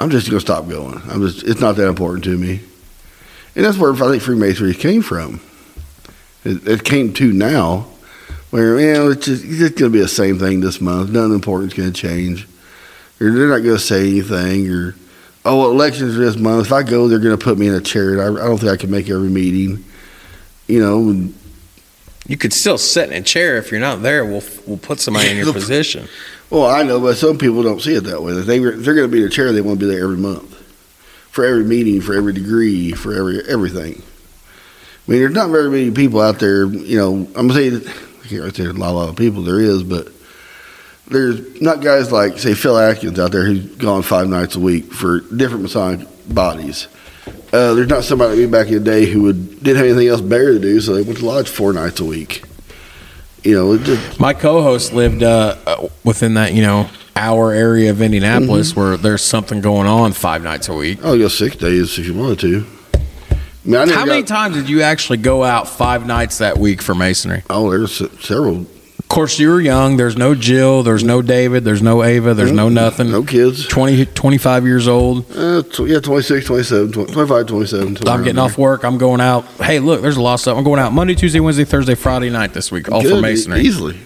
I'm 0.00 0.10
just 0.10 0.28
gonna 0.28 0.40
stop 0.40 0.66
going. 0.68 1.00
I'm 1.10 1.20
just 1.20 1.42
it's 1.44 1.60
not 1.60 1.76
that 1.76 1.88
important 1.88 2.24
to 2.24 2.38
me, 2.38 2.60
and 3.54 3.64
that's 3.64 3.76
where 3.76 3.92
I 3.92 3.96
think 3.96 4.22
Freemasonry 4.22 4.74
came 4.74 5.02
from. 5.02 5.40
It, 6.44 6.66
it 6.66 6.84
came 6.84 7.12
to 7.14 7.32
now, 7.32 7.86
where 8.50 8.80
you 8.80 8.92
know 8.94 9.10
it's 9.10 9.26
just 9.26 9.44
it's 9.44 9.58
just 9.58 9.76
gonna 9.76 9.90
be 9.90 10.00
the 10.00 10.08
same 10.08 10.38
thing 10.38 10.60
this 10.60 10.80
month. 10.80 11.10
Nothing 11.10 11.34
important's 11.34 11.74
gonna 11.74 11.92
change. 11.92 12.48
Or 13.20 13.30
they're 13.30 13.48
not 13.48 13.58
gonna 13.58 13.78
say 13.78 14.08
anything. 14.08 14.70
Or 14.70 14.94
oh, 15.46 15.70
elections 15.70 16.16
this 16.16 16.36
month. 16.36 16.66
If 16.66 16.72
I 16.72 16.82
go, 16.82 17.08
they're 17.08 17.18
gonna 17.18 17.38
put 17.38 17.58
me 17.58 17.68
in 17.68 17.74
a 17.74 17.80
chair. 17.80 18.20
I, 18.20 18.44
I 18.44 18.46
don't 18.46 18.58
think 18.58 18.72
I 18.72 18.76
can 18.76 18.90
make 18.90 19.08
every 19.08 19.28
meeting. 19.28 19.84
You 20.66 20.80
know, 20.80 21.30
You 22.26 22.36
could 22.36 22.52
still 22.52 22.76
sit 22.78 23.08
in 23.10 23.14
a 23.14 23.22
chair 23.22 23.56
if 23.56 23.70
you're 23.70 23.80
not 23.80 24.02
there. 24.02 24.24
We'll 24.24 24.42
we'll 24.66 24.78
put 24.78 25.00
somebody 25.00 25.30
in 25.30 25.36
your 25.36 25.52
position. 25.52 26.08
Well, 26.50 26.66
I 26.66 26.82
know, 26.84 27.00
but 27.00 27.16
some 27.16 27.38
people 27.38 27.62
don't 27.62 27.80
see 27.80 27.94
it 27.94 28.04
that 28.04 28.22
way. 28.22 28.32
If 28.32 28.46
they 28.46 28.58
if 28.60 28.84
they're 28.84 28.94
going 28.94 29.08
to 29.08 29.12
be 29.12 29.20
in 29.22 29.26
a 29.26 29.30
chair, 29.30 29.52
they 29.52 29.60
want 29.60 29.80
to 29.80 29.86
be 29.86 29.92
there 29.92 30.04
every 30.04 30.16
month, 30.16 30.54
for 31.30 31.44
every 31.44 31.64
meeting, 31.64 32.00
for 32.00 32.14
every 32.14 32.32
degree, 32.32 32.92
for 32.92 33.12
every 33.12 33.40
everything. 33.48 34.02
I 35.06 35.10
mean, 35.10 35.20
there's 35.20 35.34
not 35.34 35.50
very 35.50 35.70
many 35.70 35.90
people 35.90 36.20
out 36.20 36.38
there. 36.38 36.66
You 36.66 36.98
know, 36.98 37.14
I'm 37.36 37.48
gonna 37.48 37.54
say 37.54 37.66
I 37.68 38.50
there's 38.50 38.58
a 38.58 38.72
lot, 38.72 38.90
a 38.90 38.92
lot 38.92 39.08
of 39.08 39.16
people. 39.16 39.42
There 39.42 39.60
is, 39.60 39.82
but 39.82 40.08
there's 41.08 41.60
not 41.60 41.80
guys 41.80 42.10
like 42.12 42.38
say 42.38 42.54
Phil 42.54 42.76
Atkins 42.76 43.18
out 43.18 43.32
there 43.32 43.44
who's 43.44 43.64
gone 43.76 44.02
five 44.02 44.28
nights 44.28 44.56
a 44.56 44.60
week 44.60 44.92
for 44.92 45.20
different 45.20 45.62
Masonic 45.62 46.06
bodies. 46.28 46.88
Uh, 47.52 47.74
there's 47.74 47.88
not 47.88 48.04
somebody 48.04 48.30
like 48.30 48.38
me 48.38 48.46
back 48.46 48.66
in 48.68 48.74
the 48.74 48.80
day 48.80 49.06
who 49.06 49.22
would 49.22 49.62
didn't 49.62 49.76
have 49.76 49.86
anything 49.86 50.08
else 50.08 50.20
better 50.20 50.54
to 50.54 50.60
do, 50.60 50.80
so 50.80 50.94
they 50.94 51.02
went 51.02 51.18
to 51.18 51.26
lodge 51.26 51.48
four 51.48 51.72
nights 51.72 52.00
a 52.00 52.04
week. 52.04 52.42
You 53.42 53.54
know, 53.54 53.78
just, 53.78 54.18
My 54.18 54.34
co-host 54.34 54.92
lived 54.92 55.22
uh, 55.22 55.88
within 56.04 56.34
that 56.34 56.52
you 56.52 56.62
know 56.62 56.88
hour 57.14 57.52
area 57.52 57.90
of 57.90 58.02
Indianapolis 58.02 58.76
where 58.76 58.96
there's 58.96 59.22
something 59.22 59.60
going 59.60 59.86
on 59.86 60.12
five 60.12 60.42
nights 60.42 60.68
a 60.68 60.74
week. 60.74 61.02
I'll 61.04 61.16
go 61.16 61.28
six 61.28 61.56
days 61.56 61.98
if 61.98 62.06
you 62.06 62.14
wanted 62.14 62.40
to. 62.40 62.66
I 62.94 63.84
mean, 63.84 63.88
How 63.88 64.04
many 64.04 64.22
times 64.22 64.54
did 64.54 64.68
you 64.68 64.82
actually 64.82 65.18
go 65.18 65.42
out 65.42 65.68
five 65.68 66.06
nights 66.06 66.38
that 66.38 66.56
week 66.58 66.80
for 66.80 66.94
masonry? 66.94 67.42
Oh, 67.50 67.68
there's 67.70 67.96
several. 68.24 68.66
Of 69.06 69.10
course, 69.10 69.38
you 69.38 69.50
were 69.50 69.60
young. 69.60 69.96
There's 69.96 70.16
no 70.16 70.34
Jill. 70.34 70.82
There's 70.82 71.04
no 71.04 71.22
David. 71.22 71.62
There's 71.64 71.80
no 71.80 72.02
Ava. 72.02 72.34
There's 72.34 72.50
no 72.50 72.68
nothing. 72.68 73.12
No 73.12 73.22
kids. 73.22 73.64
20, 73.68 74.04
25 74.04 74.64
years 74.66 74.88
old. 74.88 75.24
Uh, 75.34 75.62
tw- 75.62 75.86
yeah, 75.86 76.00
26, 76.00 76.44
27, 76.44 76.90
20, 76.92 77.12
25, 77.12 77.46
27. 77.46 78.08
I'm 78.08 78.24
getting 78.24 78.40
off 78.40 78.58
work. 78.58 78.84
I'm 78.84 78.98
going 78.98 79.20
out. 79.20 79.44
Hey, 79.60 79.78
look, 79.78 80.02
there's 80.02 80.16
a 80.16 80.20
lot 80.20 80.34
of 80.34 80.40
stuff. 80.40 80.58
I'm 80.58 80.64
going 80.64 80.80
out 80.80 80.92
Monday, 80.92 81.14
Tuesday, 81.14 81.38
Wednesday, 81.38 81.64
Thursday, 81.64 81.94
Friday 81.94 82.30
night 82.30 82.52
this 82.52 82.72
week, 82.72 82.90
all 82.90 83.00
there. 83.00 83.14
for 83.14 83.20
masonry. 83.22 83.60
e- 83.60 83.62
Easily. 83.62 83.96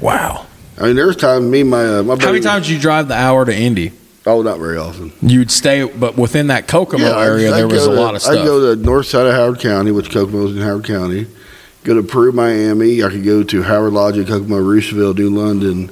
Wow. 0.00 0.46
I 0.78 0.84
mean, 0.84 0.96
there's 0.96 1.08
was 1.08 1.16
time 1.16 1.50
me 1.50 1.60
and 1.60 1.70
my, 1.70 1.98
uh, 1.98 2.02
my. 2.02 2.16
How 2.18 2.26
many 2.32 2.40
times 2.40 2.66
did 2.66 2.72
you 2.72 2.80
drive 2.80 3.08
the 3.08 3.14
hour 3.16 3.44
to 3.44 3.54
Indy? 3.54 3.92
Oh, 4.26 4.40
not 4.42 4.58
very 4.58 4.78
often. 4.78 5.12
You'd 5.20 5.50
stay, 5.50 5.84
but 5.84 6.16
within 6.16 6.46
that 6.46 6.66
Kokomo 6.68 7.04
I'd- 7.04 7.26
area, 7.26 7.50
I'd 7.52 7.58
there 7.58 7.68
was 7.68 7.84
go 7.86 7.92
a 7.92 7.94
to- 7.96 8.00
lot 8.00 8.14
of 8.14 8.22
stuff. 8.22 8.32
I'd 8.32 8.36
stuff. 8.36 8.46
go 8.46 8.60
to 8.60 8.76
the 8.76 8.82
north 8.84 9.06
side 9.06 9.26
of 9.26 9.34
Howard 9.34 9.60
County, 9.60 9.90
which 9.90 10.10
Kokomo's 10.10 10.56
in 10.56 10.62
Howard 10.62 10.84
County. 10.84 11.26
Go 11.88 11.94
to 11.94 12.02
Peru, 12.02 12.32
Miami. 12.32 13.02
I 13.02 13.08
could 13.08 13.24
go 13.24 13.42
to 13.42 13.62
Howard 13.62 13.94
Lodge 13.94 14.18
in 14.18 14.26
Kokomo, 14.26 14.58
Roosevelt, 14.58 15.16
New 15.16 15.30
London. 15.30 15.90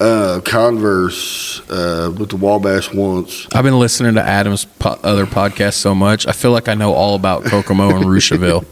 Uh, 0.00 0.40
Converse 0.44 1.60
uh, 1.70 2.12
with 2.18 2.30
the 2.30 2.36
Wabash 2.36 2.92
once. 2.92 3.46
I've 3.54 3.62
been 3.62 3.78
listening 3.78 4.16
to 4.16 4.20
Adam's 4.20 4.64
po- 4.64 4.98
other 5.04 5.24
podcast 5.26 5.74
so 5.74 5.94
much. 5.94 6.26
I 6.26 6.32
feel 6.32 6.50
like 6.50 6.66
I 6.66 6.74
know 6.74 6.92
all 6.92 7.14
about 7.14 7.44
Kokomo 7.44 7.94
and 7.94 8.04
Russiaville. 8.06 8.64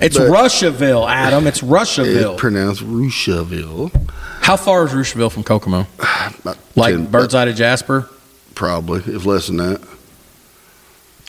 It's 0.00 0.16
But- 0.16 0.30
Russiaville, 0.30 1.06
Adam. 1.10 1.46
It's 1.46 1.60
Russiaville. 1.60 2.32
It's 2.32 2.40
pronounced 2.40 2.80
Roosevelt. 2.80 3.94
How 4.40 4.56
far 4.56 4.86
is 4.86 4.92
Russiaville 4.92 5.30
from 5.30 5.42
Kokomo? 5.44 5.86
About 6.38 6.56
Like 6.74 6.94
10 6.94 7.10
Birdseye 7.10 7.44
to 7.44 7.52
Jasper? 7.52 8.08
Probably, 8.54 9.00
if 9.14 9.26
less 9.26 9.48
than 9.48 9.58
that. 9.58 9.86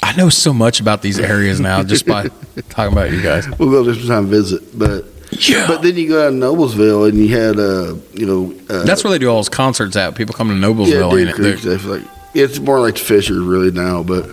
I 0.04 0.16
know 0.16 0.30
so 0.30 0.54
much 0.54 0.80
about 0.80 1.02
these 1.02 1.20
areas 1.20 1.60
now 1.60 1.82
just 1.84 2.06
by 2.06 2.28
talking 2.70 2.94
about 2.94 3.12
you 3.12 3.22
guys. 3.22 3.48
We'll 3.58 3.72
go 3.72 3.84
there 3.84 3.94
sometime 3.96 4.28
visit. 4.28 4.78
But 4.78 5.06
Yeah. 5.32 5.66
but 5.68 5.82
then 5.82 5.96
you 5.96 6.08
go 6.10 6.28
out 6.28 6.30
to 6.32 6.36
Noblesville 6.36 7.08
and 7.10 7.18
you 7.18 7.30
had 7.36 7.58
uh 7.60 7.96
you 8.14 8.26
know 8.26 8.54
uh, 8.70 8.84
That's 8.84 9.04
where 9.04 9.12
they 9.12 9.18
do 9.20 9.30
all 9.30 9.38
those 9.38 9.50
concerts 9.50 9.96
at. 9.96 10.16
People 10.16 10.36
come 10.36 10.50
to 10.50 10.54
Noblesville. 10.56 11.10
Deer 11.12 11.20
ain't 11.22 11.30
it? 11.30 11.36
Creek 11.36 11.60
They're- 11.62 11.78
stuff 11.80 11.86
like 11.86 12.04
it's 12.36 12.60
more 12.60 12.80
like 12.80 12.98
Fisher 12.98 13.40
really 13.42 13.72
now, 13.72 14.04
but 14.04 14.30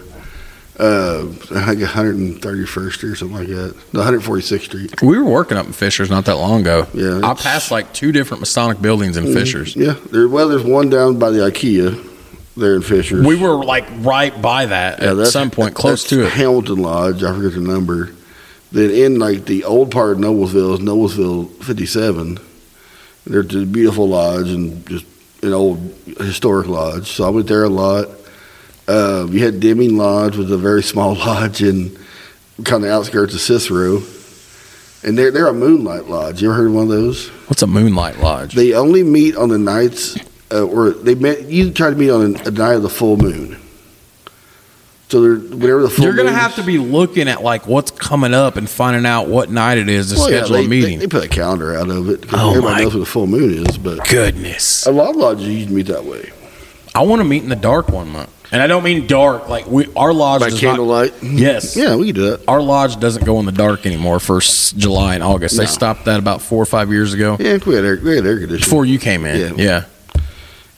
uh 0.79 1.27
I 1.55 1.75
think 1.75 1.81
131st 1.81 3.05
or 3.05 3.15
something 3.15 3.37
like 3.37 3.49
that. 3.49 3.75
No, 3.93 4.01
146th 4.01 4.63
Street. 4.63 5.03
We 5.03 5.19
were 5.19 5.25
working 5.25 5.57
up 5.59 5.67
in 5.67 5.73
Fishers 5.73 6.09
not 6.11 6.25
that 6.25 6.37
long 6.37 6.63
ago. 6.63 6.87
Yeah, 6.95 7.21
I 7.23 7.35
passed 7.35 7.71
like 7.71 7.93
two 7.93 8.13
different 8.13 8.41
Masonic 8.41 8.81
buildings 8.81 9.17
in 9.17 9.33
Fishers. 9.33 9.77
Yeah, 9.77 9.95
there 10.11 10.27
well 10.29 10.49
there's 10.49 10.65
one 10.65 10.89
down 10.91 11.19
by 11.19 11.31
the 11.31 11.41
IKEA 11.41 12.07
there 12.57 12.77
in 12.77 12.83
Fisher. 12.83 13.23
We 13.23 13.37
were 13.37 13.65
like 13.65 13.87
right 13.99 14.41
by 14.41 14.67
that 14.67 15.01
Yeah, 15.01 15.21
at 15.21 15.27
some 15.29 15.51
point, 15.51 15.75
close 15.75 16.05
to 16.05 16.27
it. 16.27 16.33
Hamilton 16.33 16.79
Lodge, 16.79 17.23
I 17.23 17.35
forget 17.35 17.53
the 17.55 17.61
number. 17.61 18.11
Then 18.73 18.91
in 18.91 19.19
like 19.19 19.47
the 19.47 19.65
old 19.65 19.91
part 19.91 20.13
of 20.13 20.19
Noblesville 20.19 20.75
is 20.75 20.81
Noblesville 20.81 21.51
57. 21.65 22.39
There's 23.27 23.55
a 23.55 23.67
beautiful 23.67 24.09
lodge 24.09 24.49
and 24.49 24.87
just 24.87 25.05
an 25.43 25.53
old 25.53 25.79
historic 26.19 26.67
lodge. 26.69 27.11
So 27.11 27.25
I 27.25 27.31
went 27.31 27.47
there 27.47 27.65
a 27.65 27.69
lot. 27.69 28.09
Uh, 28.87 29.27
you 29.31 29.45
had 29.45 29.61
Deming 29.61 29.97
Lodge, 29.97 30.37
was 30.37 30.51
a 30.51 30.59
very 30.59 30.83
small 30.83 31.15
lodge 31.27 31.63
in 31.63 31.97
kind 32.65 32.85
of 32.85 32.91
outskirts 32.91 33.35
of 33.35 33.41
Cicero. 33.41 34.03
And 35.03 35.17
they're, 35.17 35.31
they're 35.31 35.47
a 35.47 35.53
moonlight 35.55 36.07
lodge. 36.07 36.43
You 36.43 36.51
ever 36.51 36.59
heard 36.59 36.67
of 36.69 36.75
one 36.75 36.83
of 36.85 36.91
those? 36.91 37.29
What's 37.49 37.63
a 37.63 37.67
Moonlight 37.67 38.19
Lodge? 38.19 38.55
They 38.55 38.75
only 38.75 39.03
meet 39.03 39.35
on 39.35 39.49
the 39.49 39.59
nights, 39.59 40.15
uh, 40.53 40.65
or 40.65 40.91
they 40.91 41.15
met, 41.15 41.45
you 41.45 41.71
try 41.73 41.91
to 41.91 41.97
meet 41.97 42.11
on 42.11 42.37
a, 42.37 42.49
a 42.49 42.51
night 42.51 42.75
of 42.75 42.83
the 42.83 42.89
full 42.91 43.17
moon. 43.17 43.59
So 45.09 45.21
they're, 45.23 45.35
whenever 45.57 45.83
the 45.83 45.91
full 45.91 46.05
You're 46.05 46.15
gonna 46.15 46.31
moon's- 46.31 46.41
have 46.43 46.55
to 46.57 46.63
be 46.63 46.79
looking 46.79 47.27
at 47.29 47.43
like 47.43 47.67
what's 47.67 47.91
coming 47.91 48.33
up 48.33 48.57
and 48.57 48.71
finding 48.71 49.05
out 49.07 49.27
what 49.27 49.51
night 49.51 49.79
it 49.79 49.89
is 49.89 50.13
to 50.13 50.19
Well, 50.19 50.31
yeah, 50.31 50.39
schedule 50.39 50.57
they, 50.59 50.65
a 50.67 50.69
meeting. 50.69 50.99
They, 51.01 51.07
they 51.07 51.09
put 51.11 51.25
a 51.25 51.29
calendar 51.29 51.75
out 51.77 51.89
of 51.91 52.09
it. 52.09 52.27
Oh, 52.33 52.51
everybody 52.51 52.75
my 52.75 52.81
knows 52.83 52.95
what 52.95 53.01
the 53.01 53.07
full 53.07 53.27
moon 53.27 53.67
is, 53.67 53.77
but 53.77 54.09
Goodness, 54.09 54.87
a 54.87 54.93
lot 54.93 55.11
of 55.11 55.17
lodges 55.17 55.49
usually 55.49 55.75
meet 55.75 55.87
that 55.87 56.05
way. 56.05 56.31
I 56.95 57.03
want 57.03 57.21
to 57.21 57.25
meet 57.25 57.43
in 57.43 57.49
the 57.49 57.57
dark 57.57 57.89
one 57.89 58.09
month, 58.11 58.31
and 58.53 58.63
I 58.63 58.67
don't 58.69 58.85
mean 58.85 59.09
dark. 59.09 59.49
Like 59.49 59.67
we, 59.67 59.93
our 59.97 60.13
lodge 60.13 60.41
By 60.43 60.51
candlelight. 60.51 61.21
Not, 61.23 61.33
yes, 61.33 61.77
Yeah, 61.77 61.97
we 61.97 62.07
can 62.07 62.15
do 62.15 62.31
that. 62.31 62.45
Our 62.49 62.61
lodge 62.63 62.99
doesn't 63.01 63.25
go 63.25 63.41
in 63.41 63.47
the 63.47 63.53
dark 63.53 63.87
anymore 63.87 64.21
for 64.21 64.37
s- 64.39 64.71
July 64.73 65.15
and 65.15 65.25
August. 65.25 65.57
They 65.57 65.67
stopped 65.67 66.05
that 66.05 66.21
about 66.21 66.41
four 66.41 66.63
or 66.63 66.67
five 66.67 66.91
years 66.93 67.15
ago 67.15 67.37
Yeah, 67.41 67.59
we 67.67 67.75
had 67.75 67.85
air, 67.85 67.99
we 68.03 68.15
had 68.17 68.27
air 68.27 68.39
conditioning. 68.39 68.59
before 68.61 68.85
you 68.87 68.99
came 69.01 69.25
in. 69.25 69.57
Yeah. 69.59 69.65
Yeah, 69.65 69.85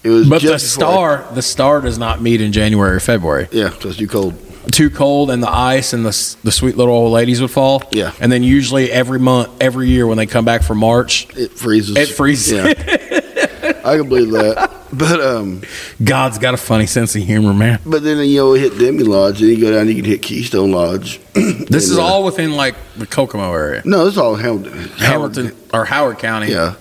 it 0.04 0.08
was 0.10 0.28
but 0.28 0.42
the 0.42 0.58
star, 0.58 1.24
the 1.34 1.42
star 1.42 1.80
does 1.80 1.98
not 1.98 2.20
meet 2.20 2.40
in 2.40 2.52
January 2.52 2.96
or 2.96 3.00
February. 3.00 3.48
Yeah, 3.52 3.70
so 3.78 3.88
it's 3.90 3.98
too 3.98 4.08
cold. 4.08 4.34
Too 4.70 4.90
cold, 4.90 5.30
and 5.30 5.42
the 5.42 5.50
ice 5.50 5.92
and 5.92 6.04
the 6.06 6.36
the 6.44 6.52
sweet 6.52 6.76
little 6.76 6.94
old 6.94 7.12
ladies 7.12 7.40
would 7.40 7.50
fall. 7.50 7.82
Yeah. 7.90 8.12
and 8.20 8.30
then 8.30 8.42
usually 8.44 8.90
every 8.92 9.18
month, 9.18 9.50
every 9.60 9.88
year 9.88 10.06
when 10.06 10.16
they 10.18 10.26
come 10.26 10.44
back 10.44 10.62
for 10.62 10.74
March, 10.76 11.26
It 11.36 11.50
freezes. 11.52 11.96
it 11.96 12.08
freezes. 12.10 12.52
Yeah, 12.52 12.62
I 13.84 13.96
can 13.96 14.08
believe 14.08 14.30
that. 14.32 14.70
But 14.92 15.20
um, 15.20 15.62
God's 16.04 16.38
got 16.38 16.54
a 16.54 16.58
funny 16.58 16.86
sense 16.86 17.16
of 17.16 17.22
humor, 17.22 17.54
man. 17.54 17.80
but 17.86 18.02
then 18.04 18.18
you 18.28 18.36
know 18.36 18.52
hit 18.52 18.78
Deming 18.78 19.06
Lodge, 19.06 19.40
and 19.40 19.50
you 19.50 19.60
go 19.60 19.72
down, 19.72 19.88
you 19.88 19.94
can 19.96 20.04
hit 20.04 20.22
Keystone 20.22 20.70
Lodge. 20.70 21.18
This 21.34 21.88
is 21.90 21.96
uh, 21.98 22.02
all 22.02 22.24
within 22.24 22.52
like 22.52 22.74
the 22.96 23.06
Kokomo 23.06 23.52
area, 23.54 23.82
No, 23.84 24.06
it's 24.06 24.18
all 24.18 24.36
Hamilton. 24.36 24.78
Hamilton 24.98 25.56
or 25.72 25.86
Howard 25.86 26.18
County. 26.18 26.52
Yeah, 26.52 26.74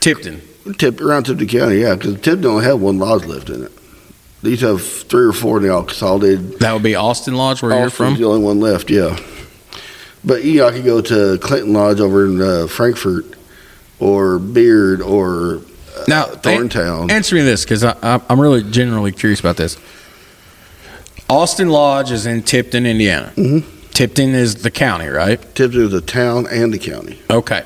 Tipton. 0.00 0.40
Tip 0.78 1.00
around 1.00 1.24
Tipton 1.24 1.46
County. 1.48 1.76
Yeah, 1.78 1.94
because 1.94 2.14
Tipton 2.20 2.46
only 2.46 2.64
had 2.64 2.74
one 2.74 2.98
lodge 2.98 3.24
left 3.24 3.48
in 3.50 3.64
it. 3.64 3.72
They 4.42 4.50
used 4.50 4.62
to 4.62 4.68
have 4.76 4.82
three 4.86 5.24
or 5.24 5.32
four, 5.32 5.68
all 5.70 5.82
consolidated. 5.84 6.58
That 6.60 6.72
would 6.72 6.82
be 6.82 6.94
Austin 6.94 7.34
Lodge, 7.34 7.62
where 7.62 7.72
you're 7.72 7.86
Austin's 7.86 7.96
from. 7.96 8.14
the 8.16 8.24
only 8.24 8.44
one 8.44 8.60
left. 8.60 8.90
Yeah, 8.90 9.18
but 10.24 10.44
you 10.44 10.58
know, 10.58 10.68
I 10.68 10.72
could 10.72 10.84
go 10.84 11.00
to 11.00 11.38
Clinton 11.38 11.72
Lodge 11.72 12.00
over 12.00 12.26
in 12.26 12.40
uh, 12.40 12.66
Frankfort, 12.66 13.24
or 13.98 14.38
Beard, 14.38 15.00
or 15.00 15.62
uh, 15.96 16.04
Now, 16.06 16.24
Thorntown. 16.26 17.10
Answer 17.10 17.36
me 17.36 17.42
this, 17.42 17.64
because 17.64 17.82
I'm 17.84 18.40
really 18.40 18.62
generally 18.70 19.12
curious 19.12 19.40
about 19.40 19.56
this. 19.56 19.78
Austin 21.28 21.68
Lodge 21.70 22.12
is 22.12 22.26
in 22.26 22.42
Tipton, 22.42 22.86
Indiana. 22.86 23.32
Mhm. 23.36 23.64
Tipton 23.92 24.34
is 24.34 24.56
the 24.56 24.70
county, 24.70 25.08
right? 25.08 25.40
Tipton 25.54 25.80
is 25.86 25.90
the 25.90 26.00
town 26.02 26.46
and 26.50 26.72
the 26.72 26.78
county. 26.78 27.18
Okay. 27.30 27.62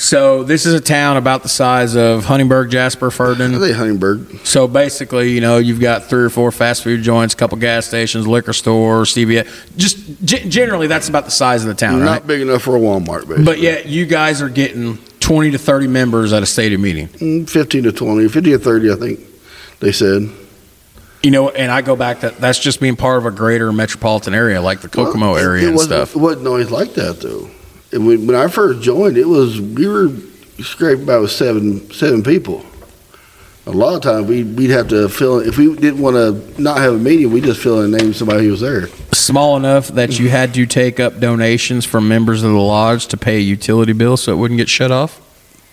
So 0.00 0.44
this 0.44 0.64
is 0.64 0.72
a 0.72 0.80
town 0.80 1.18
about 1.18 1.42
the 1.42 1.50
size 1.50 1.94
of 1.94 2.24
Huntingburg, 2.24 2.70
Jasper, 2.70 3.08
I 3.08 3.10
Ferdinand. 3.10 3.60
think 3.60 3.76
Huntingburg. 3.76 4.46
So 4.46 4.66
basically, 4.66 5.32
you 5.32 5.42
know, 5.42 5.58
you've 5.58 5.78
got 5.78 6.04
three 6.04 6.22
or 6.24 6.30
four 6.30 6.50
fast 6.50 6.82
food 6.82 7.02
joints, 7.02 7.34
a 7.34 7.36
couple 7.36 7.58
gas 7.58 7.86
stations, 7.86 8.26
liquor 8.26 8.54
store, 8.54 9.02
CVS. 9.02 9.46
Just 9.76 9.98
g- 10.24 10.48
generally, 10.48 10.86
that's 10.86 11.10
about 11.10 11.26
the 11.26 11.30
size 11.30 11.62
of 11.64 11.68
the 11.68 11.74
town, 11.74 11.96
right? 12.00 12.04
Not 12.06 12.10
right? 12.12 12.26
big 12.26 12.40
enough 12.40 12.62
for 12.62 12.76
a 12.76 12.80
Walmart, 12.80 13.28
basically. 13.28 13.44
But 13.44 13.58
yet, 13.58 13.86
you 13.86 14.06
guys 14.06 14.40
are 14.40 14.48
getting 14.48 14.96
twenty 15.20 15.50
to 15.50 15.58
thirty 15.58 15.86
members 15.86 16.32
at 16.32 16.42
a 16.42 16.46
stated 16.46 16.80
meeting. 16.80 17.08
Mm, 17.08 17.48
15 17.48 17.82
to 17.82 17.92
20, 17.92 18.26
50 18.28 18.50
to 18.52 18.58
30, 18.58 18.92
I 18.92 18.94
think 18.96 19.20
they 19.80 19.92
said. 19.92 20.30
You 21.22 21.30
know, 21.30 21.50
and 21.50 21.70
I 21.70 21.82
go 21.82 21.94
back 21.94 22.20
that 22.20 22.38
that's 22.38 22.58
just 22.58 22.80
being 22.80 22.96
part 22.96 23.18
of 23.18 23.26
a 23.26 23.30
greater 23.30 23.70
metropolitan 23.70 24.32
area, 24.32 24.62
like 24.62 24.80
the 24.80 24.88
Kokomo 24.88 25.32
Well, 25.32 25.36
area 25.44 25.68
and 25.68 25.78
stuff. 25.78 26.16
It 26.16 26.18
wasn't 26.20 26.46
always 26.46 26.70
like 26.70 26.94
that, 26.94 27.20
though. 27.20 27.50
And 27.92 28.06
when, 28.06 28.26
when 28.26 28.36
I 28.36 28.48
first 28.48 28.82
joined, 28.82 29.16
it 29.16 29.26
was, 29.26 29.60
we 29.60 29.86
were 29.86 30.10
scraping 30.62 31.06
by 31.06 31.18
with 31.18 31.30
seven, 31.30 31.90
seven 31.92 32.22
people. 32.22 32.64
A 33.66 33.70
lot 33.70 33.94
of 33.94 34.02
times 34.02 34.26
we'd, 34.26 34.56
we'd 34.56 34.70
have 34.70 34.88
to 34.88 35.08
fill, 35.08 35.38
if 35.38 35.58
we 35.58 35.74
didn't 35.76 36.00
want 36.00 36.16
to 36.16 36.60
not 36.62 36.78
have 36.78 36.94
a 36.94 36.98
meeting, 36.98 37.30
we 37.30 37.40
just 37.40 37.60
fill 37.60 37.82
in 37.82 37.90
the 37.90 37.98
name 37.98 38.10
of 38.10 38.16
somebody 38.16 38.44
who 38.44 38.50
was 38.52 38.60
there. 38.60 38.88
Small 39.12 39.56
enough 39.56 39.88
that 39.88 40.18
you 40.18 40.28
had 40.28 40.54
to 40.54 40.66
take 40.66 40.98
up 40.98 41.20
donations 41.20 41.84
from 41.84 42.08
members 42.08 42.42
of 42.42 42.50
the 42.52 42.58
lodge 42.58 43.06
to 43.08 43.16
pay 43.16 43.36
a 43.36 43.40
utility 43.40 43.92
bill 43.92 44.16
so 44.16 44.32
it 44.32 44.36
wouldn't 44.36 44.58
get 44.58 44.68
shut 44.68 44.90
off. 44.90 45.20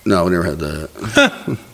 No, 0.05 0.26
we 0.26 0.32
never 0.32 0.43
had 0.43 0.59
that. 0.59 1.57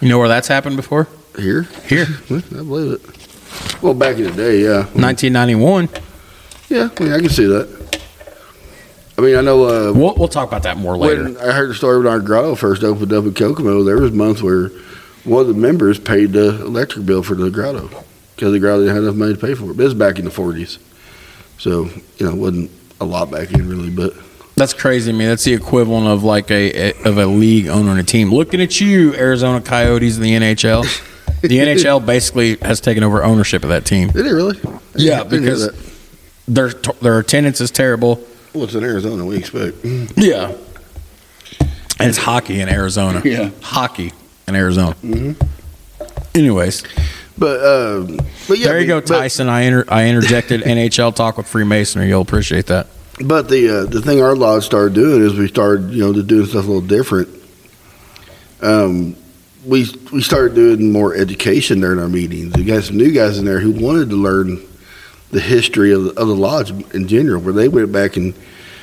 You 0.00 0.08
know 0.08 0.18
where 0.18 0.28
that's 0.28 0.48
happened 0.48 0.76
before? 0.76 1.08
Here? 1.36 1.62
Here, 1.86 2.06
I 2.30 2.40
believe 2.40 2.92
it. 2.92 3.82
Well, 3.82 3.92
back 3.92 4.16
in 4.16 4.24
the 4.24 4.32
day, 4.32 4.62
yeah. 4.62 4.84
1991. 4.94 5.90
Yeah, 6.70 6.88
I, 6.96 7.02
mean, 7.02 7.12
I 7.12 7.18
can 7.20 7.28
see 7.28 7.44
that. 7.44 7.79
I 9.20 9.24
mean, 9.26 9.36
I 9.36 9.42
know 9.42 9.64
uh, 9.64 9.92
We'll, 9.92 10.14
we'll 10.14 10.28
talk 10.28 10.48
about 10.48 10.62
that 10.62 10.78
more 10.78 10.96
later. 10.96 11.24
when 11.24 11.36
I 11.36 11.52
heard 11.52 11.68
the 11.70 11.74
story 11.74 11.98
when 11.98 12.06
our 12.06 12.20
grotto 12.20 12.54
first 12.54 12.82
opened 12.82 13.12
up 13.12 13.24
in 13.24 13.34
Kokomo, 13.34 13.84
there 13.84 13.98
was 14.00 14.12
months 14.12 14.40
where 14.42 14.68
one 15.24 15.42
of 15.42 15.48
the 15.48 15.54
members 15.54 15.98
paid 15.98 16.32
the 16.32 16.62
electric 16.62 17.04
bill 17.04 17.22
for 17.22 17.34
the 17.34 17.50
grotto 17.50 17.88
because 18.34 18.52
the 18.52 18.58
grotto 18.58 18.80
didn't 18.80 18.94
have 18.94 19.04
enough 19.04 19.16
money 19.16 19.34
to 19.34 19.38
pay 19.38 19.54
for 19.54 19.64
it. 19.70 19.76
But 19.76 19.82
it 19.82 19.84
was 19.84 19.94
back 19.94 20.18
in 20.18 20.24
the 20.24 20.30
40s. 20.30 20.78
So, 21.58 21.84
you 22.16 22.26
know, 22.26 22.30
it 22.32 22.36
wasn't 22.38 22.70
a 22.98 23.04
lot 23.04 23.30
back 23.30 23.48
then, 23.48 23.68
really, 23.68 23.90
but 23.90 24.14
That's 24.56 24.72
crazy 24.72 25.12
man. 25.12 25.28
That's 25.28 25.44
the 25.44 25.52
equivalent 25.52 26.06
of 26.06 26.24
like 26.24 26.50
a, 26.50 26.92
a 26.92 27.02
of 27.04 27.18
a 27.18 27.26
league 27.26 27.66
owner 27.66 27.90
and 27.90 28.00
a 28.00 28.04
team. 28.04 28.32
Looking 28.32 28.62
at 28.62 28.80
you, 28.80 29.14
Arizona 29.14 29.60
Coyotes 29.60 30.16
in 30.16 30.22
the 30.22 30.32
NHL. 30.32 30.84
the 31.42 31.48
NHL 31.58 32.06
basically 32.06 32.56
has 32.56 32.80
taken 32.80 33.02
over 33.04 33.22
ownership 33.22 33.62
of 33.64 33.68
that 33.68 33.84
team. 33.84 34.08
did 34.08 34.24
it 34.26 34.30
really? 34.30 34.58
Yeah, 34.94 35.20
I 35.20 35.24
because- 35.24 35.70
Their 36.48 36.70
their 37.02 37.18
attendance 37.18 37.60
is 37.60 37.70
terrible. 37.70 38.24
Well, 38.52 38.64
it's 38.64 38.74
in 38.74 38.82
Arizona, 38.84 39.24
we 39.24 39.36
expect. 39.36 39.78
Yeah, 40.16 40.52
and 41.98 42.08
it's 42.08 42.18
hockey 42.18 42.60
in 42.60 42.68
Arizona. 42.68 43.22
Yeah. 43.24 43.50
hockey 43.62 44.12
in 44.48 44.54
Arizona. 44.56 44.96
Mhm. 45.04 45.36
Anyways, 46.34 46.82
But, 47.38 47.64
um, 47.64 48.16
but 48.48 48.58
yeah. 48.58 48.68
there 48.68 48.80
you 48.80 48.86
go, 48.86 49.00
but- 49.00 49.06
Tyson. 49.06 49.48
I 49.48 49.62
inter- 49.62 49.84
I 49.88 50.08
interjected 50.08 50.62
NHL 50.64 51.14
talk 51.14 51.36
with 51.36 51.46
Freemasonry. 51.46 52.08
You'll 52.08 52.22
appreciate 52.22 52.66
that. 52.66 52.86
But 53.22 53.48
the 53.48 53.68
uh, 53.68 53.84
the 53.84 54.00
thing 54.00 54.22
our 54.22 54.34
lodge 54.34 54.64
started 54.64 54.94
doing 54.94 55.22
is 55.22 55.34
we 55.34 55.46
started 55.48 55.90
you 55.90 56.02
know 56.04 56.12
to 56.12 56.22
doing 56.22 56.46
stuff 56.46 56.64
a 56.64 56.68
little 56.68 56.80
different. 56.80 57.28
Um, 58.62 59.14
we 59.66 59.86
we 60.12 60.22
started 60.22 60.54
doing 60.54 60.90
more 60.90 61.14
education 61.14 61.80
during 61.80 61.98
our 61.98 62.08
meetings. 62.08 62.54
We 62.56 62.64
got 62.64 62.82
some 62.84 62.96
new 62.96 63.12
guys 63.12 63.38
in 63.38 63.44
there 63.44 63.60
who 63.60 63.72
wanted 63.72 64.08
to 64.10 64.16
learn 64.16 64.58
the 65.30 65.40
history 65.40 65.92
of 65.92 66.04
the, 66.04 66.10
of 66.10 66.28
the 66.28 66.34
lodge 66.34 66.70
in 66.94 67.08
general. 67.08 67.40
Where 67.40 67.52
they 67.52 67.68
went 67.68 67.92
back 67.92 68.16
and 68.16 68.34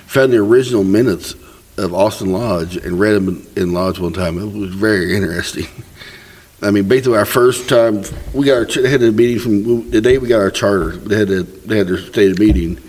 found 0.06 0.32
the 0.32 0.38
original 0.38 0.84
minutes 0.84 1.36
of 1.78 1.94
Austin 1.94 2.32
Lodge 2.32 2.76
and 2.78 3.00
read 3.00 3.14
them 3.14 3.46
in, 3.56 3.74
lodge 3.74 4.00
one 4.00 4.14
time. 4.14 4.40
It 4.40 4.58
was 4.58 4.74
very 4.74 5.16
interesting. 5.16 5.68
I 6.62 6.72
mean, 6.72 6.88
basically, 6.88 7.18
our 7.18 7.26
first 7.26 7.70
time 7.70 8.04
we 8.34 8.48
got 8.48 8.58
our 8.58 8.66
they 8.66 8.90
had 8.90 9.04
a 9.04 9.12
meeting 9.12 9.38
from 9.38 9.92
the 9.92 10.02
day 10.02 10.18
we 10.18 10.28
got 10.28 10.40
our 10.40 10.50
charter. 10.50 10.98
They 10.98 11.18
had 11.18 11.30
a, 11.30 11.44
they 11.44 11.78
had 11.78 11.88
their 11.88 12.00
stated 12.00 12.40
meeting 12.40 12.82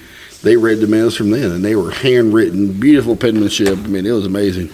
they 0.43 0.57
read 0.57 0.79
the 0.79 0.87
minutes 0.87 1.17
from 1.17 1.31
then, 1.31 1.51
and 1.51 1.65
they 1.65 1.75
were 1.75 1.91
handwritten, 1.91 2.79
beautiful 2.79 3.17
penmanship. 3.17 3.79
I 3.79 3.87
mean, 3.87 4.07
it 4.07 4.13
was 4.13 4.27
amazing. 4.27 4.71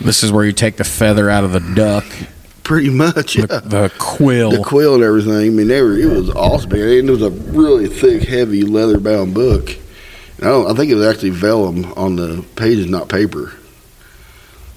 This 0.00 0.22
is 0.22 0.32
where 0.32 0.44
you 0.44 0.52
take 0.52 0.76
the 0.76 0.84
feather 0.84 1.30
out 1.30 1.44
of 1.44 1.52
the 1.52 1.60
duck, 1.60 2.04
Pretty 2.68 2.90
much, 2.90 3.34
yeah. 3.34 3.46
the, 3.46 3.60
the 3.60 3.92
quill. 3.96 4.50
The 4.50 4.62
quill 4.62 4.96
and 4.96 5.02
everything. 5.02 5.32
I 5.32 5.48
mean, 5.48 5.68
they 5.68 5.80
were. 5.80 5.96
It 5.96 6.04
was 6.04 6.28
awesome, 6.28 6.68
man. 6.68 6.80
And 6.82 7.08
it 7.08 7.12
was 7.12 7.22
a 7.22 7.30
really 7.30 7.86
thick, 7.86 8.24
heavy, 8.24 8.60
leather-bound 8.60 9.32
book. 9.32 9.70
And 10.36 10.46
I, 10.46 10.50
don't, 10.50 10.70
I 10.70 10.74
think 10.74 10.92
it 10.92 10.94
was 10.94 11.06
actually 11.06 11.30
vellum 11.30 11.90
on 11.94 12.16
the 12.16 12.44
pages, 12.56 12.84
not 12.84 13.08
paper. 13.08 13.54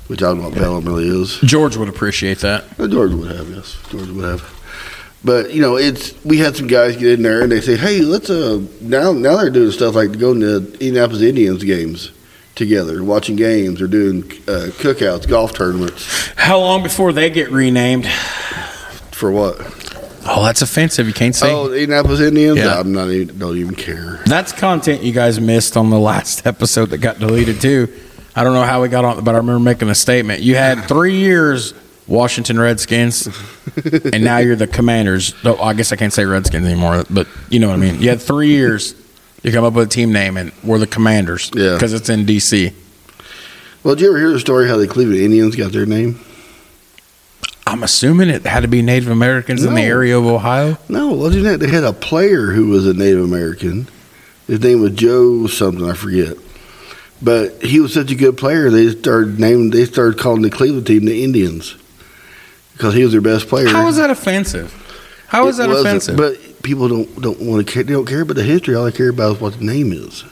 Which 0.07 0.23
I 0.23 0.27
don't 0.27 0.37
know 0.37 0.43
what 0.45 0.53
vellum 0.53 0.85
really 0.85 1.09
is. 1.09 1.37
George 1.41 1.75
would 1.75 1.89
appreciate 1.89 2.37
that. 2.39 2.63
George 2.77 3.11
would 3.11 3.29
have, 3.29 3.49
yes. 3.49 3.77
George 3.89 4.07
would 4.07 4.23
have. 4.23 5.17
But 5.25 5.53
you 5.53 5.61
know, 5.61 5.75
it's 5.75 6.15
we 6.23 6.37
had 6.37 6.55
some 6.55 6.67
guys 6.67 6.95
get 6.95 7.11
in 7.11 7.23
there 7.23 7.41
and 7.43 7.51
they 7.51 7.59
say, 7.59 7.75
"Hey, 7.75 7.99
let's 7.99 8.29
uh 8.29 8.61
now 8.79 9.11
now 9.11 9.35
they're 9.35 9.49
doing 9.49 9.71
stuff 9.71 9.95
like 9.95 10.17
going 10.17 10.39
to 10.39 10.57
Indianapolis 10.73 11.21
Indians 11.21 11.63
games 11.63 12.11
together, 12.62 13.03
watching 13.03 13.36
games, 13.36 13.82
or 13.82 13.88
doing 13.88 14.24
uh, 14.47 14.70
cookouts, 14.80 15.28
golf 15.28 15.53
tournaments 15.53 16.30
How 16.36 16.59
long 16.59 16.84
before 16.84 17.12
they 17.12 17.30
get 17.30 17.51
renamed? 17.51 18.07
for 19.12 19.32
what? 19.32 19.57
Oh, 20.26 20.43
that's 20.43 20.62
offensive. 20.62 21.07
You 21.07 21.14
can't 21.14 21.36
say. 21.36 21.51
Oh, 21.51 21.68
the 21.68 21.80
Indianapolis 21.82 22.20
Indians. 22.20 22.57
Yeah. 22.57 22.80
I'm 22.80 22.91
not 22.93 23.09
even 23.09 23.38
don't 23.39 23.57
even 23.57 23.76
care. 23.76 24.22
That's 24.26 24.51
content 24.51 25.01
you 25.01 25.12
guys 25.14 25.39
missed 25.39 25.76
on 25.76 25.89
the 25.89 25.99
last 25.99 26.45
episode 26.53 26.91
that 26.91 26.99
got 26.99 27.20
deleted 27.20 27.59
too. 27.59 27.88
I 28.36 28.43
don't 28.43 28.53
know 28.53 28.64
how 28.64 28.82
we 28.82 28.88
got 28.88 29.03
on, 29.03 29.24
but 29.24 29.36
I 29.36 29.39
remember 29.39 29.59
making 29.59 29.89
a 29.89 29.95
statement. 29.95 30.41
You 30.41 30.55
had 30.55 30.88
three 30.88 31.18
years 31.18 31.74
Washington 32.07 32.59
Redskins, 32.59 33.28
and 34.14 34.24
now 34.24 34.38
you're 34.38 34.55
the 34.55 34.68
Commanders. 34.68 35.34
No, 35.43 35.57
I 35.57 35.74
guess 35.74 35.91
I 35.91 35.95
can't 35.95 36.14
say 36.14 36.26
Redskins 36.26 36.66
anymore, 36.66 37.03
but 37.09 37.28
you 37.49 37.59
know 37.59 37.68
what 37.70 37.76
I 37.76 37.78
mean. 37.78 38.01
You 38.01 38.09
had 38.09 38.22
three 38.22 38.49
years. 38.49 38.95
You 39.43 39.51
come 39.51 39.63
up 39.63 39.73
with 39.73 39.87
a 39.87 39.89
team 39.89 40.11
name, 40.13 40.37
and 40.37 40.51
we're 40.63 40.77
the 40.77 40.87
Commanders. 40.87 41.51
Yeah. 41.55 41.73
because 41.73 41.93
it's 41.93 42.09
in 42.09 42.25
DC. 42.25 42.73
Well, 43.83 43.95
did 43.95 44.03
you 44.03 44.09
ever 44.09 44.19
hear 44.19 44.31
the 44.31 44.39
story 44.39 44.67
how 44.67 44.77
the 44.77 44.87
Cleveland 44.87 45.19
Indians 45.21 45.55
got 45.55 45.71
their 45.71 45.87
name? 45.87 46.19
I'm 47.65 47.83
assuming 47.83 48.29
it 48.29 48.45
had 48.45 48.61
to 48.61 48.67
be 48.67 48.81
Native 48.81 49.09
Americans 49.09 49.63
in 49.63 49.73
the 49.73 49.81
area 49.81 50.17
of 50.17 50.25
Ohio. 50.25 50.77
No, 50.89 51.13
wasn't 51.13 51.45
that 51.45 51.59
they 51.59 51.69
had 51.69 51.83
a 51.83 51.93
player 51.93 52.47
who 52.51 52.67
was 52.67 52.85
a 52.85 52.93
Native 52.93 53.23
American. 53.23 53.87
His 54.47 54.59
name 54.59 54.81
was 54.81 54.91
Joe 54.91 55.47
something 55.47 55.87
I 55.89 55.93
forget, 55.93 56.35
but 57.21 57.63
he 57.63 57.79
was 57.79 57.93
such 57.93 58.11
a 58.11 58.15
good 58.15 58.35
player. 58.37 58.69
They 58.69 58.89
started 58.89 59.39
naming. 59.39 59.69
They 59.69 59.85
started 59.85 60.19
calling 60.19 60.41
the 60.41 60.49
Cleveland 60.49 60.85
team 60.85 61.05
the 61.05 61.23
Indians 61.23 61.75
because 62.73 62.93
he 62.93 63.03
was 63.03 63.13
their 63.13 63.21
best 63.21 63.47
player. 63.47 63.69
How 63.69 63.87
is 63.87 63.95
that 63.97 64.09
offensive? 64.09 64.73
How 65.27 65.47
is 65.47 65.57
It 65.57 65.67
that 65.67 65.71
offensive? 65.71 66.17
But 66.17 66.37
people 66.64 66.88
don't 66.88 67.22
don't 67.22 67.39
want 67.41 67.66
to 67.66 67.72
care. 67.74 67.84
They 67.84 67.93
don't 67.93 68.05
care 68.07 68.22
about 68.22 68.36
the 68.36 68.43
history. 68.43 68.76
All 68.76 68.86
they 68.86 68.91
care 68.91 69.09
about 69.09 69.36
is 69.38 69.41
what 69.41 69.57
the 69.59 69.66
name 69.66 69.91
is. 69.91 70.24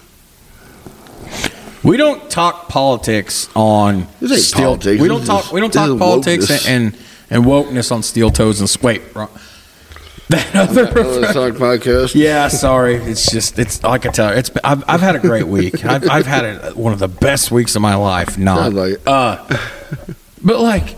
We 1.83 1.95
don't 1.95 2.29
talk 2.29 2.67
politics 2.67 3.47
on 3.55 4.05
This 4.19 4.31
ain't 4.31 4.41
steel. 4.41 4.65
politics, 4.65 5.01
We 5.01 5.07
don't 5.07 5.21
is 5.21 5.27
talk. 5.27 5.41
just- 5.43 5.53
we 5.53 5.61
don't 5.61 5.71
talk 5.71 5.97
politics 5.97 6.47
wokeness. 6.47 6.67
and, 6.67 6.97
and 7.29 7.45
wokeness 7.45 7.89
on 7.91 8.03
steel 8.03 8.31
toes 8.31 8.59
and 8.59 8.67
s- 8.67 8.77
That 10.29 10.55
other. 10.55 10.85
The 10.85 11.33
Sonic 11.33 11.55
podcast. 11.55 12.13
yeah, 12.13 12.49
sorry. 12.49 12.95
It's 12.97 13.31
just 13.31 13.57
it's 13.57 13.83
I 13.83 13.97
tell 13.97 14.29
it's. 14.29 14.51
I've, 14.63 14.83
I've 14.87 15.01
had 15.01 15.15
a 15.15 15.19
great 15.19 15.47
week. 15.47 15.83
I've, 15.93 16.07
I've 16.07 16.27
had 16.27 16.45
a, 16.45 16.71
one 16.75 16.93
of 16.93 16.99
the 16.99 17.07
best 17.07 17.49
weeks 17.49 17.75
of 17.75 17.81
my 17.81 17.95
life. 17.95 18.37
Not, 18.37 18.73
like 18.73 18.99
uh, 19.07 19.37
but 20.43 20.59
like, 20.59 20.95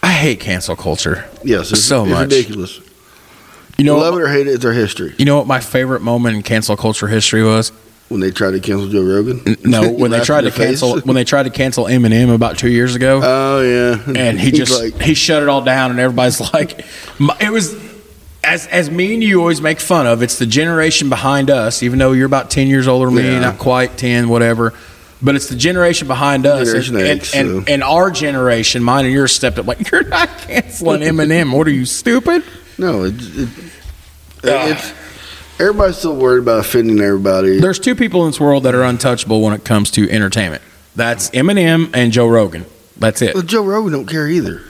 I 0.00 0.12
hate 0.12 0.38
cancel 0.38 0.76
culture. 0.76 1.24
Yes, 1.42 1.72
it's, 1.72 1.82
So 1.82 2.02
it's 2.04 2.12
much. 2.12 2.20
ridiculous. 2.30 2.80
You 3.78 3.84
know, 3.84 3.98
Love 3.98 4.14
it 4.14 4.22
or 4.22 4.28
hate 4.28 4.46
it, 4.46 4.52
it's 4.52 4.64
our 4.64 4.72
history. 4.72 5.14
you 5.18 5.24
know 5.26 5.36
what 5.38 5.46
my 5.46 5.60
favorite 5.60 6.00
moment 6.00 6.36
in 6.36 6.42
cancel 6.42 6.76
culture 6.76 7.06
history 7.08 7.44
was? 7.44 7.70
When 8.08 8.20
they 8.20 8.30
tried 8.30 8.52
to 8.52 8.60
cancel 8.60 8.88
Joe 8.88 9.02
Rogan. 9.02 9.56
No, 9.64 9.90
when 9.92 10.10
they 10.12 10.20
tried 10.20 10.42
to 10.42 10.50
face. 10.50 10.80
cancel 10.80 11.00
when 11.00 11.14
they 11.16 11.24
tried 11.24 11.42
to 11.42 11.50
cancel 11.50 11.84
Eminem 11.86 12.32
about 12.34 12.56
two 12.56 12.70
years 12.70 12.94
ago. 12.94 13.20
Oh 13.22 13.60
yeah, 13.62 14.00
and 14.18 14.38
he 14.40 14.50
just 14.52 14.72
like, 14.80 15.00
he 15.02 15.14
shut 15.14 15.42
it 15.42 15.48
all 15.48 15.60
down 15.62 15.90
and 15.90 15.98
everybody's 16.00 16.40
like 16.54 16.86
it 17.40 17.50
was 17.52 17.74
as 18.44 18.66
as 18.68 18.88
me 18.88 19.12
and 19.14 19.24
you 19.24 19.40
always 19.40 19.60
make 19.60 19.80
fun 19.80 20.06
of 20.06 20.22
it's 20.22 20.38
the 20.38 20.46
generation 20.46 21.08
behind 21.08 21.50
us 21.50 21.82
even 21.82 21.98
though 21.98 22.12
you're 22.12 22.26
about 22.26 22.48
10 22.48 22.68
years 22.68 22.86
older 22.86 23.06
than 23.06 23.16
me 23.16 23.24
Yeah. 23.24 23.40
not 23.40 23.58
quite 23.58 23.98
10 23.98 24.28
whatever 24.28 24.72
but 25.20 25.34
it's 25.34 25.48
the 25.48 25.56
generation 25.56 26.06
behind 26.06 26.46
us 26.46 26.68
Generation 26.68 26.94
and, 26.96 27.06
X, 27.06 27.34
and, 27.34 27.48
so. 27.48 27.56
and, 27.58 27.68
and 27.68 27.82
our 27.82 28.08
generation 28.12 28.84
mine 28.84 29.04
and 29.04 29.12
yours 29.12 29.32
stepped 29.34 29.58
up 29.58 29.66
like 29.66 29.90
you're 29.90 30.04
not 30.04 30.28
canceling 30.38 31.00
Eminem 31.00 31.52
what 31.52 31.66
are 31.66 31.72
you 31.72 31.84
stupid 31.84 32.44
no, 32.78 33.04
it, 33.04 33.14
it, 33.18 33.48
it's 34.44 34.92
everybody's 35.58 35.96
still 35.96 36.16
worried 36.16 36.42
about 36.42 36.60
offending 36.60 37.00
everybody. 37.00 37.58
there's 37.60 37.78
two 37.78 37.94
people 37.94 38.24
in 38.24 38.28
this 38.30 38.40
world 38.40 38.64
that 38.64 38.74
are 38.74 38.82
untouchable 38.84 39.40
when 39.42 39.52
it 39.54 39.64
comes 39.64 39.90
to 39.92 40.08
entertainment 40.10 40.62
that's 40.94 41.30
Eminem 41.30 41.90
and 41.94 42.12
Joe 42.12 42.26
Rogan 42.28 42.64
that's 42.98 43.22
it 43.22 43.34
Well, 43.34 43.42
Joe 43.42 43.64
Rogan 43.64 43.92
don't 43.92 44.06
care 44.06 44.28
either. 44.28 44.62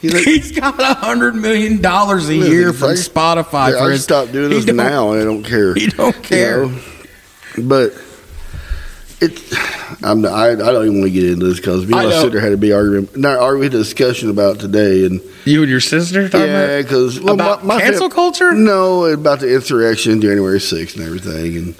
He's 0.00 0.12
like, 0.12 0.24
He's 0.24 0.52
got 0.52 0.78
a 0.80 0.94
hundred 0.94 1.34
million 1.34 1.80
dollars 1.80 2.28
a 2.28 2.34
year 2.34 2.72
from 2.74 2.88
like- 2.88 2.98
Spotify 2.98 3.72
Yeah, 3.72 3.78
for 3.78 3.88
I 3.88 3.92
his. 3.92 4.04
stopped 4.04 4.32
doing 4.32 4.50
this 4.50 4.66
now, 4.66 5.12
and 5.12 5.22
I 5.22 5.24
don't 5.24 5.42
care. 5.44 5.74
He 5.78 5.86
don't 5.86 6.22
care. 6.22 6.64
You 6.64 6.70
know? 6.70 6.80
But 7.64 7.92
it, 9.22 9.40
I'm 10.04 10.24
I, 10.26 10.50
I 10.50 10.54
don't 10.54 10.86
even 10.86 11.00
want 11.00 11.12
to 11.12 11.20
get 11.20 11.30
into 11.30 11.46
this 11.46 11.56
because 11.56 11.86
me 11.86 11.94
I 11.94 12.02
and 12.02 12.08
my 12.10 12.14
know. 12.14 12.22
sister 12.22 12.40
had 12.40 12.52
a 12.52 12.56
big 12.56 12.72
argument, 12.72 13.16
not 13.16 13.38
argument, 13.38 13.72
discussion 13.72 14.30
about 14.30 14.60
today, 14.60 15.06
and 15.06 15.20
You 15.44 15.62
and 15.62 15.70
your 15.70 15.80
sister 15.80 16.28
talking 16.28 16.46
yeah, 16.48 16.82
because 16.82 17.20
well, 17.20 17.34
about 17.34 17.64
my, 17.64 17.76
my 17.76 17.80
cancel 17.80 18.08
fam- 18.08 18.14
culture? 18.14 18.52
No, 18.52 19.06
about 19.06 19.40
the 19.40 19.52
insurrection, 19.54 20.20
January 20.20 20.58
6th, 20.58 20.96
and 20.96 21.04
everything, 21.04 21.56
and 21.56 21.74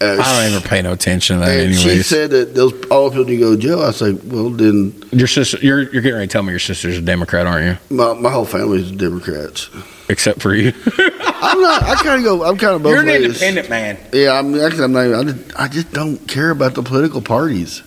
uh, 0.00 0.16
I 0.20 0.42
don't 0.42 0.52
even 0.52 0.68
pay 0.68 0.80
no 0.82 0.92
attention 0.92 1.40
to 1.40 1.44
that, 1.46 1.56
and 1.58 1.74
she 1.74 2.02
said 2.02 2.30
that 2.30 2.54
those 2.54 2.72
all 2.86 3.10
people 3.10 3.24
need 3.24 3.36
to 3.36 3.40
go 3.40 3.56
to 3.56 3.60
jail. 3.60 3.82
I 3.82 3.86
was 3.88 4.00
like, 4.00 4.16
well, 4.24 4.50
then 4.50 4.94
your 5.10 5.26
sister, 5.26 5.58
you're 5.60 5.82
you're 5.82 6.02
getting 6.02 6.14
ready 6.14 6.26
to 6.28 6.32
tell 6.32 6.42
me 6.42 6.50
your 6.50 6.60
sister's 6.60 6.98
a 6.98 7.02
Democrat, 7.02 7.46
aren't 7.46 7.80
you? 7.90 7.96
my, 7.96 8.12
my 8.14 8.30
whole 8.30 8.44
family's 8.44 8.90
Democrats. 8.92 9.70
Except 10.10 10.40
for 10.40 10.54
you, 10.54 10.72
I'm 10.96 11.60
not. 11.60 11.82
I 11.82 11.94
kind 11.96 12.18
of 12.18 12.24
go. 12.24 12.44
I'm 12.44 12.56
kind 12.56 12.76
of 12.76 12.82
both 12.82 12.92
you're 12.92 13.00
an 13.02 13.08
ways. 13.08 13.24
independent 13.26 13.68
man. 13.68 13.98
Yeah, 14.12 14.38
I'm 14.38 14.54
actually. 14.58 14.84
I'm 14.84 14.92
not. 14.92 15.06
Even, 15.06 15.14
I, 15.18 15.32
just, 15.32 15.60
I 15.60 15.68
just 15.68 15.92
don't 15.92 16.16
care 16.28 16.50
about 16.50 16.74
the 16.74 16.82
political 16.82 17.20
parties. 17.20 17.82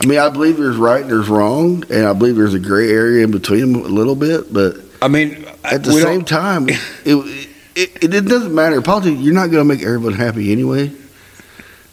I 0.00 0.06
mean, 0.06 0.18
I 0.18 0.28
believe 0.28 0.56
there's 0.58 0.76
right 0.76 1.00
and 1.02 1.10
there's 1.10 1.28
wrong, 1.28 1.82
and 1.90 2.06
I 2.06 2.12
believe 2.12 2.36
there's 2.36 2.54
a 2.54 2.58
gray 2.60 2.90
area 2.90 3.24
in 3.24 3.30
between 3.30 3.72
them 3.72 3.82
a 3.84 3.88
little 3.88 4.14
bit. 4.16 4.52
But 4.52 4.76
I 5.00 5.08
mean, 5.08 5.46
at 5.64 5.82
the 5.84 5.92
same 5.92 6.02
don't- 6.20 6.28
time, 6.28 6.66
it, 7.04 7.48
it, 7.78 8.04
it 8.04 8.14
it 8.14 8.24
doesn't 8.26 8.54
matter. 8.54 8.80
Politics, 8.82 9.18
you're 9.20 9.34
not 9.34 9.50
going 9.50 9.66
to 9.66 9.74
make 9.74 9.82
everyone 9.82 10.14
happy 10.14 10.52
anyway, 10.52 10.90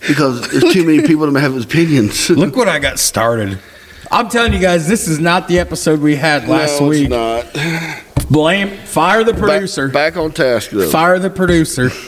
because 0.07 0.49
there's 0.51 0.73
too 0.73 0.85
many 0.85 1.01
people 1.07 1.29
that 1.31 1.39
have 1.39 1.55
opinions. 1.61 2.29
look 2.31 2.55
what 2.55 2.67
I 2.67 2.79
got 2.79 2.99
started. 2.99 3.59
I'm 4.11 4.29
telling 4.29 4.53
you 4.53 4.59
guys, 4.59 4.87
this 4.87 5.07
is 5.07 5.19
not 5.19 5.47
the 5.47 5.59
episode 5.59 5.99
we 5.99 6.15
had 6.15 6.47
last 6.47 6.79
No, 6.79 6.91
it's 6.91 6.99
week. 7.01 7.09
not. 7.09 8.27
Blame, 8.29 8.69
fire 8.85 9.23
the 9.23 9.33
producer. 9.33 9.87
Back, 9.87 10.13
back 10.13 10.17
on 10.23 10.31
task 10.31 10.71
though. 10.71 10.89
Fire 10.89 11.19
the 11.19 11.29
producer. 11.29 11.89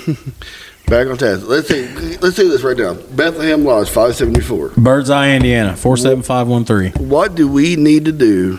Back 0.88 1.08
on 1.08 1.18
task. 1.18 1.42
Let's 1.46 1.68
say 1.68 1.86
let's 2.20 2.38
say 2.38 2.48
this 2.48 2.62
right 2.62 2.78
now. 2.78 2.94
Bethlehem 2.94 3.66
Lodge, 3.66 3.90
five 3.90 4.16
seventy 4.16 4.40
four. 4.40 4.70
Birdseye, 4.70 5.32
Indiana, 5.36 5.76
four 5.76 5.98
seven 5.98 6.24
five 6.24 6.48
one 6.48 6.64
three. 6.64 6.92
What 6.92 7.36
do 7.36 7.46
we 7.50 7.76
need 7.76 8.06
to 8.06 8.14
do 8.14 8.58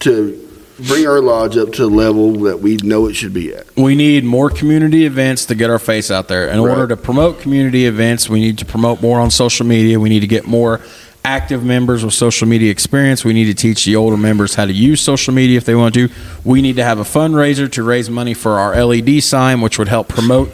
to 0.00 0.43
bring 0.78 1.06
our 1.06 1.20
lodge 1.20 1.56
up 1.56 1.72
to 1.72 1.82
the 1.82 1.88
level 1.88 2.32
that 2.44 2.60
we 2.60 2.76
know 2.76 3.06
it 3.06 3.14
should 3.14 3.32
be 3.34 3.54
at? 3.54 3.66
We 3.76 3.94
need 3.94 4.24
more 4.24 4.50
community 4.50 5.04
events 5.06 5.46
to 5.46 5.54
get 5.54 5.70
our 5.70 5.78
face 5.78 6.10
out 6.10 6.28
there. 6.28 6.48
In 6.48 6.60
Right. 6.62 6.70
order 6.70 6.88
to 6.88 6.96
promote 6.96 7.40
community 7.40 7.86
events, 7.86 8.28
we 8.28 8.40
need 8.40 8.58
to 8.58 8.64
promote 8.64 9.00
more 9.02 9.20
on 9.20 9.30
social 9.30 9.66
media. 9.66 9.98
We 10.00 10.08
need 10.08 10.20
to 10.20 10.26
get 10.26 10.46
more 10.46 10.80
active 11.24 11.64
members 11.64 12.04
with 12.04 12.12
social 12.12 12.46
media 12.46 12.70
experience. 12.70 13.24
We 13.24 13.32
need 13.32 13.46
to 13.46 13.54
teach 13.54 13.84
the 13.86 13.96
older 13.96 14.16
members 14.16 14.56
how 14.56 14.66
to 14.66 14.72
use 14.72 15.00
social 15.00 15.32
media 15.32 15.56
if 15.56 15.64
they 15.64 15.74
want 15.74 15.94
to. 15.94 16.08
We 16.44 16.60
need 16.60 16.76
to 16.76 16.84
have 16.84 16.98
a 16.98 17.04
fundraiser 17.04 17.70
to 17.72 17.82
raise 17.82 18.10
money 18.10 18.34
for 18.34 18.58
our 18.58 18.74
LED 18.74 19.20
sign, 19.22 19.60
which 19.62 19.78
would 19.78 19.88
help 19.88 20.08
promote 20.08 20.52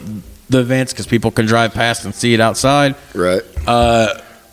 the 0.48 0.60
events 0.60 0.92
because 0.92 1.06
people 1.06 1.30
can 1.30 1.46
drive 1.46 1.74
past 1.74 2.04
and 2.04 2.14
see 2.14 2.34
it 2.34 2.40
outside. 2.40 2.94
Right. 3.14 3.42
Uh, 3.66 4.08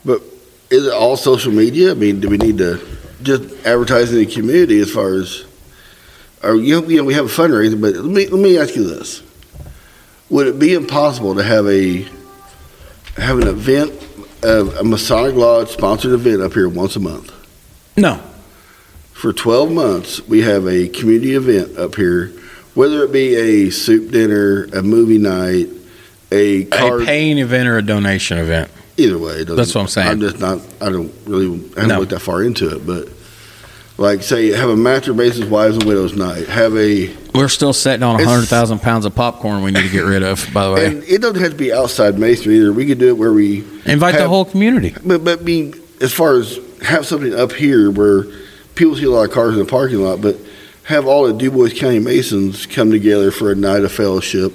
But 0.06 0.22
is 0.70 0.88
it 0.88 0.94
all 0.94 1.18
social 1.18 1.52
media? 1.52 1.92
I 1.92 1.94
mean, 1.94 2.20
do 2.20 2.30
we 2.30 2.38
need 2.38 2.58
to 2.60 2.80
just 3.22 3.44
advertise 3.66 4.12
in 4.12 4.20
the 4.20 4.26
community 4.26 4.80
as 4.80 4.90
far 4.90 5.14
as, 5.16 5.44
or 6.48 6.56
you 6.56 6.82
know, 6.82 7.04
we 7.04 7.14
have 7.14 7.26
a 7.26 7.30
fundraiser, 7.30 7.80
but 7.80 7.94
let 7.96 8.06
me 8.06 8.28
let 8.28 8.40
me 8.42 8.58
ask 8.58 8.76
you 8.76 8.84
this: 8.88 9.22
Would 10.30 10.48
it 10.48 10.60
be 10.60 10.74
impossible 10.74 11.36
to 11.36 11.44
have 11.44 11.68
a 11.68 12.08
have 13.18 13.40
an 13.40 13.48
event, 13.48 13.92
uh, 14.44 14.66
a 14.80 14.84
Masonic 14.84 15.36
Lodge 15.36 15.70
sponsored 15.70 16.14
event 16.14 16.42
up 16.42 16.54
here 16.54 16.70
once 16.70 16.96
a 16.96 17.00
month? 17.00 17.34
no, 17.98 18.22
For 19.14 19.34
12 19.34 19.72
months, 19.72 20.22
we 20.28 20.42
have 20.44 20.68
a 20.68 20.88
community 20.90 21.34
event 21.34 21.78
up 21.80 21.96
here, 21.96 22.28
whether 22.76 23.04
it 23.04 23.12
be 23.12 23.34
a 23.36 23.70
soup 23.72 24.12
dinner, 24.12 24.66
a 24.66 24.84
movie 24.84 25.18
night, 25.18 25.68
a 26.32 26.64
a 26.72 27.04
paying 27.06 27.40
event 27.40 27.68
or 27.68 27.78
a 27.78 27.82
donation 27.82 28.38
event. 28.38 28.70
Either 29.00 29.18
way, 29.18 29.34
it 29.34 29.38
doesn't- 29.46 29.56
That's 29.58 29.76
what 29.76 29.82
I'm 29.82 29.88
saying. 29.88 30.08
I'm 30.08 30.20
just 30.22 30.40
not. 30.40 30.60
I 30.82 30.90
don't 30.90 31.12
really. 31.26 31.48
I 31.48 31.82
haven't 31.82 31.88
No. 31.88 32.00
looked 32.00 32.12
that 32.12 32.20
far 32.22 32.44
into 32.44 32.70
it, 32.76 32.86
but 32.86 33.08
like, 33.98 34.22
say, 34.24 34.50
have 34.52 34.70
a 34.70 34.76
Master 34.76 35.14
Masons 35.14 35.46
wives 35.50 35.76
and 35.76 35.84
widows 35.86 36.16
night. 36.16 36.48
Have 36.48 36.76
a, 36.78 37.16
We're 37.34 37.48
still 37.50 37.74
sitting 37.74 38.04
on 38.04 38.16
It's- 38.16 38.28
100,000 38.28 38.80
pounds 38.80 39.06
of 39.06 39.16
popcorn 39.16 39.64
we 39.64 39.72
need 39.72 39.84
to 39.84 39.90
get 39.90 40.04
rid 40.06 40.24
of, 40.24 40.48
by 40.54 40.68
the 40.68 40.74
way. 40.74 40.86
and 40.86 41.04
it 41.04 41.22
doesn't 41.22 41.42
have 41.42 41.52
to 41.52 41.58
be 41.58 41.74
outside 41.74 42.18
masonry 42.20 42.58
either. 42.58 42.72
We 42.74 42.86
could 42.86 43.00
do 43.00 43.10
it 43.10 43.18
where 43.18 43.34
we, 43.34 43.64
Invite 43.86 44.14
the 44.16 44.22
have- 44.22 44.30
whole 44.30 44.46
community. 44.46 44.94
but 45.06 45.24
but 45.24 45.44
mean 45.44 45.74
as 46.02 46.14
far 46.14 46.36
as 46.36 46.60
have 46.84 47.06
something 47.08 47.34
up 47.34 47.52
here 47.54 47.90
where 47.90 48.26
people 48.76 48.96
see 48.96 49.06
a 49.06 49.10
lot 49.10 49.24
of 49.28 49.32
cars 49.32 49.54
in 49.54 49.60
the 49.60 49.66
parking 49.66 50.00
lot, 50.04 50.22
but 50.22 50.36
have 50.84 51.08
all 51.08 51.26
the 51.28 51.34
Dubois 51.34 51.70
County 51.72 52.00
Masons 52.00 52.66
come 52.68 52.92
together 52.92 53.32
for 53.32 53.52
a 53.52 53.56
night 53.56 53.84
of 53.84 53.92
fellowship 53.92 54.54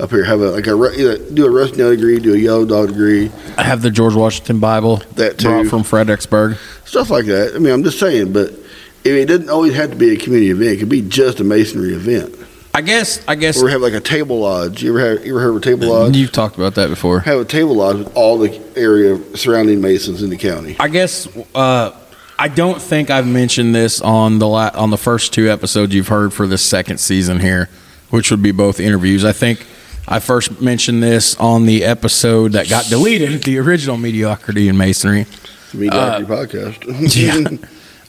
up 0.00 0.10
here. 0.10 0.24
Have 0.24 0.40
a 0.40 0.50
like 0.50 0.66
a 0.66 0.74
re- 0.74 0.94
either 0.96 1.18
do 1.18 1.46
a 1.46 1.50
Rusty 1.50 1.76
Nail 1.76 1.90
degree, 1.90 2.18
do 2.18 2.34
a 2.34 2.36
Yellow 2.36 2.64
Dog 2.66 2.88
degree, 2.88 3.30
I 3.56 3.62
have 3.62 3.80
the 3.82 3.90
George 3.90 4.14
Washington 4.14 4.58
Bible 4.58 5.02
That 5.14 5.38
too. 5.38 5.48
brought 5.48 5.66
from 5.68 5.82
Fredericksburg. 5.84 6.56
stuff 6.84 7.10
like 7.10 7.26
that. 7.26 7.52
I 7.54 7.58
mean, 7.58 7.72
I'm 7.72 7.84
just 7.84 8.00
saying, 8.00 8.32
but 8.32 8.50
I 8.52 8.56
it 9.04 9.26
doesn't 9.26 9.50
always 9.50 9.74
have 9.74 9.90
to 9.90 9.96
be 9.96 10.10
a 10.10 10.16
community 10.16 10.50
event. 10.50 10.70
It 10.70 10.76
could 10.78 10.88
be 10.88 11.02
just 11.02 11.40
a 11.40 11.44
masonry 11.44 11.94
event. 11.94 12.34
I 12.74 12.80
guess. 12.80 13.22
I 13.28 13.34
guess 13.34 13.62
Or 13.62 13.68
have 13.68 13.82
like 13.82 13.92
a 13.92 14.00
table 14.00 14.40
lodge. 14.40 14.82
You 14.82 14.90
ever 14.98 15.16
have, 15.16 15.26
you 15.26 15.32
ever 15.34 15.40
heard 15.40 15.50
of 15.50 15.56
a 15.56 15.60
table 15.60 15.88
lodge? 15.88 16.16
you've 16.16 16.32
talked 16.32 16.56
about 16.56 16.74
that 16.76 16.88
before. 16.88 17.20
have 17.20 17.38
a 17.40 17.44
table 17.44 17.74
lodge 17.74 17.98
with 17.98 18.16
all 18.16 18.38
the 18.38 18.60
area 18.76 19.18
surrounding 19.36 19.80
Masons 19.80 20.22
in 20.22 20.30
the 20.30 20.36
county. 20.38 20.76
I 20.80 20.88
guess. 20.88 21.28
Uh, 21.54 21.90
I 22.38 22.48
don't 22.48 22.80
think 22.80 23.10
I've 23.10 23.26
mentioned 23.26 23.74
this 23.74 24.00
on 24.00 24.38
the 24.38 24.48
la- 24.48 24.70
on 24.74 24.90
the 24.90 24.96
first 24.96 25.32
two 25.34 25.50
episodes 25.50 25.94
you've 25.94 26.08
heard 26.08 26.32
for 26.32 26.46
the 26.46 26.56
second 26.58 26.98
season 26.98 27.40
here, 27.40 27.68
which 28.10 28.30
would 28.30 28.42
be 28.42 28.52
both 28.52 28.80
interviews. 28.80 29.24
I 29.24 29.32
think 29.32 29.66
I 30.08 30.18
first 30.18 30.60
mentioned 30.62 31.02
this 31.02 31.36
on 31.36 31.66
the 31.66 31.84
episode 31.84 32.52
that 32.52 32.68
got 32.70 32.86
deleted, 32.86 33.42
the 33.44 33.58
original 33.58 33.96
mediocrity 33.98 34.68
in 34.68 34.76
masonry. 34.78 35.26
Mediocrity 35.74 36.24
podcast. 36.24 37.60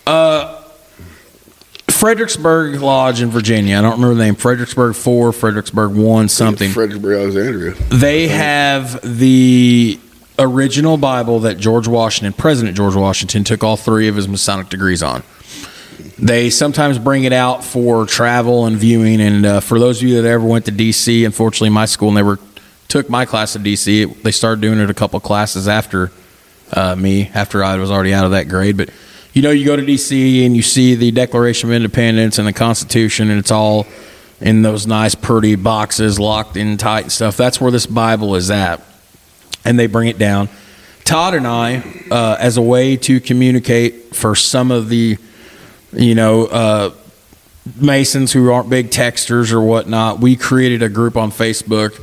Yeah. 0.07 0.11
Uh, 0.11 0.62
Fredericksburg 2.03 2.81
Lodge 2.81 3.21
in 3.21 3.29
Virginia. 3.29 3.77
I 3.77 3.81
don't 3.81 3.93
remember 3.93 4.15
the 4.15 4.25
name. 4.25 4.35
Fredericksburg 4.35 4.93
Four, 4.93 5.31
Fredericksburg 5.31 5.95
One, 5.95 6.27
something. 6.27 6.69
Fredericksburg, 6.71 7.17
Alexandria. 7.17 7.75
They 7.91 8.27
have 8.27 8.99
the 9.03 9.97
original 10.37 10.97
Bible 10.97 11.39
that 11.39 11.57
George 11.59 11.87
Washington, 11.87 12.33
President 12.33 12.75
George 12.75 12.95
Washington, 12.95 13.45
took 13.45 13.63
all 13.63 13.77
three 13.77 14.09
of 14.09 14.17
his 14.17 14.27
Masonic 14.27 14.67
degrees 14.67 15.01
on. 15.01 15.23
They 16.19 16.49
sometimes 16.49 16.99
bring 16.99 17.23
it 17.23 17.31
out 17.31 17.63
for 17.63 18.05
travel 18.05 18.65
and 18.65 18.75
viewing. 18.75 19.21
And 19.21 19.45
uh, 19.45 19.59
for 19.61 19.79
those 19.79 20.03
of 20.03 20.09
you 20.09 20.21
that 20.21 20.27
ever 20.27 20.45
went 20.45 20.65
to 20.65 20.73
DC, 20.73 21.25
unfortunately, 21.25 21.69
my 21.69 21.85
school 21.85 22.11
never 22.11 22.37
took 22.89 23.09
my 23.09 23.23
class 23.23 23.55
at 23.55 23.61
DC. 23.61 24.21
They 24.23 24.31
started 24.31 24.59
doing 24.59 24.79
it 24.79 24.89
a 24.89 24.93
couple 24.93 25.21
classes 25.21 25.69
after 25.69 26.11
uh, 26.73 26.97
me, 26.97 27.31
after 27.33 27.63
I 27.63 27.77
was 27.77 27.91
already 27.91 28.13
out 28.13 28.25
of 28.25 28.31
that 28.31 28.49
grade. 28.49 28.75
But 28.75 28.89
you 29.33 29.41
know, 29.41 29.49
you 29.49 29.65
go 29.65 29.75
to 29.75 29.81
DC 29.81 30.45
and 30.45 30.55
you 30.55 30.61
see 30.61 30.93
the 30.93 31.09
Declaration 31.09 31.69
of 31.69 31.75
Independence 31.75 32.37
and 32.37 32.47
the 32.47 32.53
Constitution, 32.53 33.31
and 33.31 33.39
it's 33.39 33.51
all 33.51 33.87
in 34.39 34.61
those 34.61 34.85
nice, 34.85 35.15
pretty 35.15 35.55
boxes, 35.55 36.19
locked 36.19 36.55
in 36.55 36.77
tight 36.77 37.01
and 37.01 37.11
stuff. 37.11 37.35
That's 37.35 37.59
where 37.59 37.71
this 37.71 37.87
Bible 37.87 38.35
is 38.35 38.51
at, 38.51 38.81
and 39.65 39.79
they 39.79 39.87
bring 39.87 40.07
it 40.07 40.19
down. 40.19 40.49
Todd 41.03 41.33
and 41.33 41.47
I, 41.47 41.83
uh, 42.11 42.37
as 42.39 42.57
a 42.57 42.61
way 42.61 42.95
to 42.97 43.19
communicate 43.19 44.15
for 44.15 44.35
some 44.35 44.69
of 44.69 44.89
the, 44.89 45.17
you 45.91 46.15
know, 46.15 46.45
uh, 46.45 46.91
Masons 47.75 48.31
who 48.33 48.51
aren't 48.51 48.69
big 48.69 48.89
texters 48.89 49.51
or 49.51 49.61
whatnot, 49.61 50.19
we 50.19 50.35
created 50.35 50.83
a 50.83 50.89
group 50.89 51.17
on 51.17 51.31
Facebook, 51.31 51.99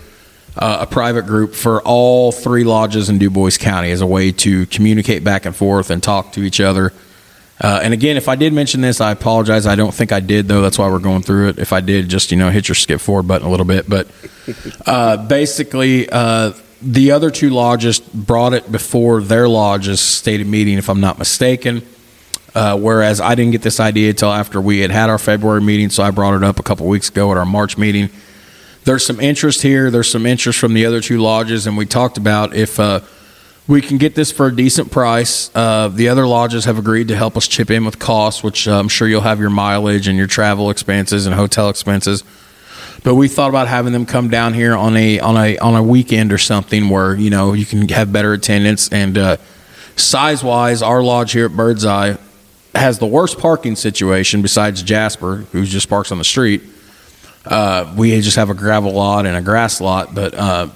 uh, 0.57 0.79
a 0.81 0.87
private 0.87 1.27
group 1.27 1.55
for 1.55 1.81
all 1.83 2.33
three 2.33 2.65
lodges 2.65 3.09
in 3.09 3.19
Dubois 3.19 3.57
County 3.57 3.91
as 3.93 4.01
a 4.01 4.07
way 4.07 4.33
to 4.33 4.67
communicate 4.67 5.23
back 5.23 5.47
and 5.47 5.55
forth 5.55 5.91
and 5.91 6.03
talk 6.03 6.33
to 6.33 6.43
each 6.43 6.61
other. 6.61 6.93
Uh, 7.61 7.81
and 7.83 7.93
again, 7.93 8.17
if 8.17 8.29
I 8.29 8.37
did 8.37 8.53
mention 8.55 8.81
this, 8.81 9.01
I 9.01 9.11
apologize. 9.11 9.67
I 9.67 9.75
don't 9.75 9.93
think 9.93 10.13
I 10.13 10.21
did, 10.21 10.49
though. 10.49 10.63
That's 10.63 10.79
why 10.79 10.89
we're 10.89 10.99
going 10.99 11.23
through 11.23 11.51
it. 11.51 11.59
If 11.59 11.73
I 11.73 11.81
did, 11.81 12.09
just 12.09 12.31
you 12.31 12.39
know, 12.39 12.51
hit 12.51 12.69
your 12.69 12.75
skip 12.75 13.01
forward 13.01 13.29
button 13.29 13.47
a 13.47 13.51
little 13.51 13.67
bit. 13.67 13.89
But 13.89 14.09
uh, 14.87 15.19
basically, 15.27 16.09
uh, 16.09 16.53
the 16.81 17.11
other 17.11 17.31
two 17.31 17.51
lodges 17.51 18.01
brought 18.01 18.55
it 18.55 18.73
before 18.73 19.21
their 19.21 19.47
lodge's 19.49 20.01
stated 20.01 20.47
meeting, 20.47 20.79
if 20.79 20.89
I'm 20.89 21.01
not 21.01 21.19
mistaken. 21.19 21.87
Uh, 22.55 22.77
whereas 22.77 23.21
I 23.21 23.35
didn't 23.35 23.53
get 23.53 23.63
this 23.63 23.79
idea 23.79 24.11
until 24.11 24.33
after 24.33 24.61
we 24.61 24.81
had 24.81 24.91
had 24.91 25.09
our 25.09 25.19
February 25.19 25.61
meeting, 25.61 25.91
so 25.91 26.03
I 26.03 26.11
brought 26.11 26.35
it 26.35 26.43
up 26.43 26.59
a 26.59 26.63
couple 26.63 26.87
weeks 26.87 27.09
ago 27.09 27.31
at 27.31 27.37
our 27.37 27.47
March 27.47 27.79
meeting. 27.79 28.11
There's 28.85 29.07
some 29.07 29.21
interest 29.21 29.63
here. 29.63 29.91
There's 29.91 30.11
some 30.11 30.27
interest 30.27 30.59
from 30.59 30.75
the 30.75 30.87
other 30.87 31.01
two 31.01 31.21
lodges, 31.21 31.67
and 31.67 31.77
we 31.77 31.87
talked 31.87 32.17
about 32.17 32.55
if 32.55 32.81
uh, 32.81 33.01
we 33.71 33.81
can 33.81 33.99
get 33.99 34.17
this 34.17 34.33
for 34.33 34.49
a 34.49 34.55
decent 34.55 34.91
price. 34.91 35.49
Uh, 35.55 35.87
the 35.87 36.09
other 36.09 36.27
lodges 36.27 36.65
have 36.65 36.77
agreed 36.77 37.07
to 37.07 37.17
help 37.17 37.37
us 37.37 37.47
chip 37.47 37.71
in 37.71 37.85
with 37.85 38.01
costs, 38.01 38.43
which 38.43 38.67
uh, 38.67 38.77
I'm 38.77 38.89
sure 38.89 39.07
you'll 39.07 39.21
have 39.21 39.39
your 39.39 39.49
mileage 39.49 40.09
and 40.09 40.19
your 40.19 40.27
travel 40.27 40.71
expenses 40.71 41.25
and 41.25 41.35
hotel 41.37 41.69
expenses. 41.69 42.25
But 43.05 43.15
we 43.15 43.29
thought 43.29 43.49
about 43.49 43.69
having 43.69 43.93
them 43.93 44.07
come 44.07 44.29
down 44.29 44.55
here 44.55 44.75
on 44.75 44.97
a 44.97 45.21
on 45.21 45.37
a 45.37 45.57
on 45.59 45.77
a 45.77 45.83
weekend 45.85 46.33
or 46.33 46.39
something 46.39 46.89
where 46.89 47.15
you 47.15 47.31
know 47.31 47.53
you 47.53 47.65
can 47.65 47.89
have 47.91 48.13
better 48.13 48.33
attendance 48.33 48.89
and 48.89 49.17
uh, 49.17 49.37
size 49.95 50.43
wise, 50.43 50.83
our 50.83 51.01
lodge 51.01 51.31
here 51.31 51.47
at 51.47 51.53
Birdseye 51.53 52.17
has 52.75 52.99
the 52.99 53.07
worst 53.07 53.39
parking 53.39 53.77
situation 53.77 54.43
besides 54.43 54.83
Jasper, 54.83 55.37
who 55.53 55.65
just 55.65 55.89
parks 55.89 56.11
on 56.11 56.19
the 56.19 56.25
street. 56.25 56.63
Uh, 57.47 57.95
we 57.97 58.21
just 58.21 58.37
have 58.37 58.51
a 58.51 58.55
gravel 58.55 58.93
lot 58.93 59.27
and 59.27 59.37
a 59.37 59.41
grass 59.41 59.81
lot, 59.81 60.13
but 60.13 60.35
uh, 60.35 60.69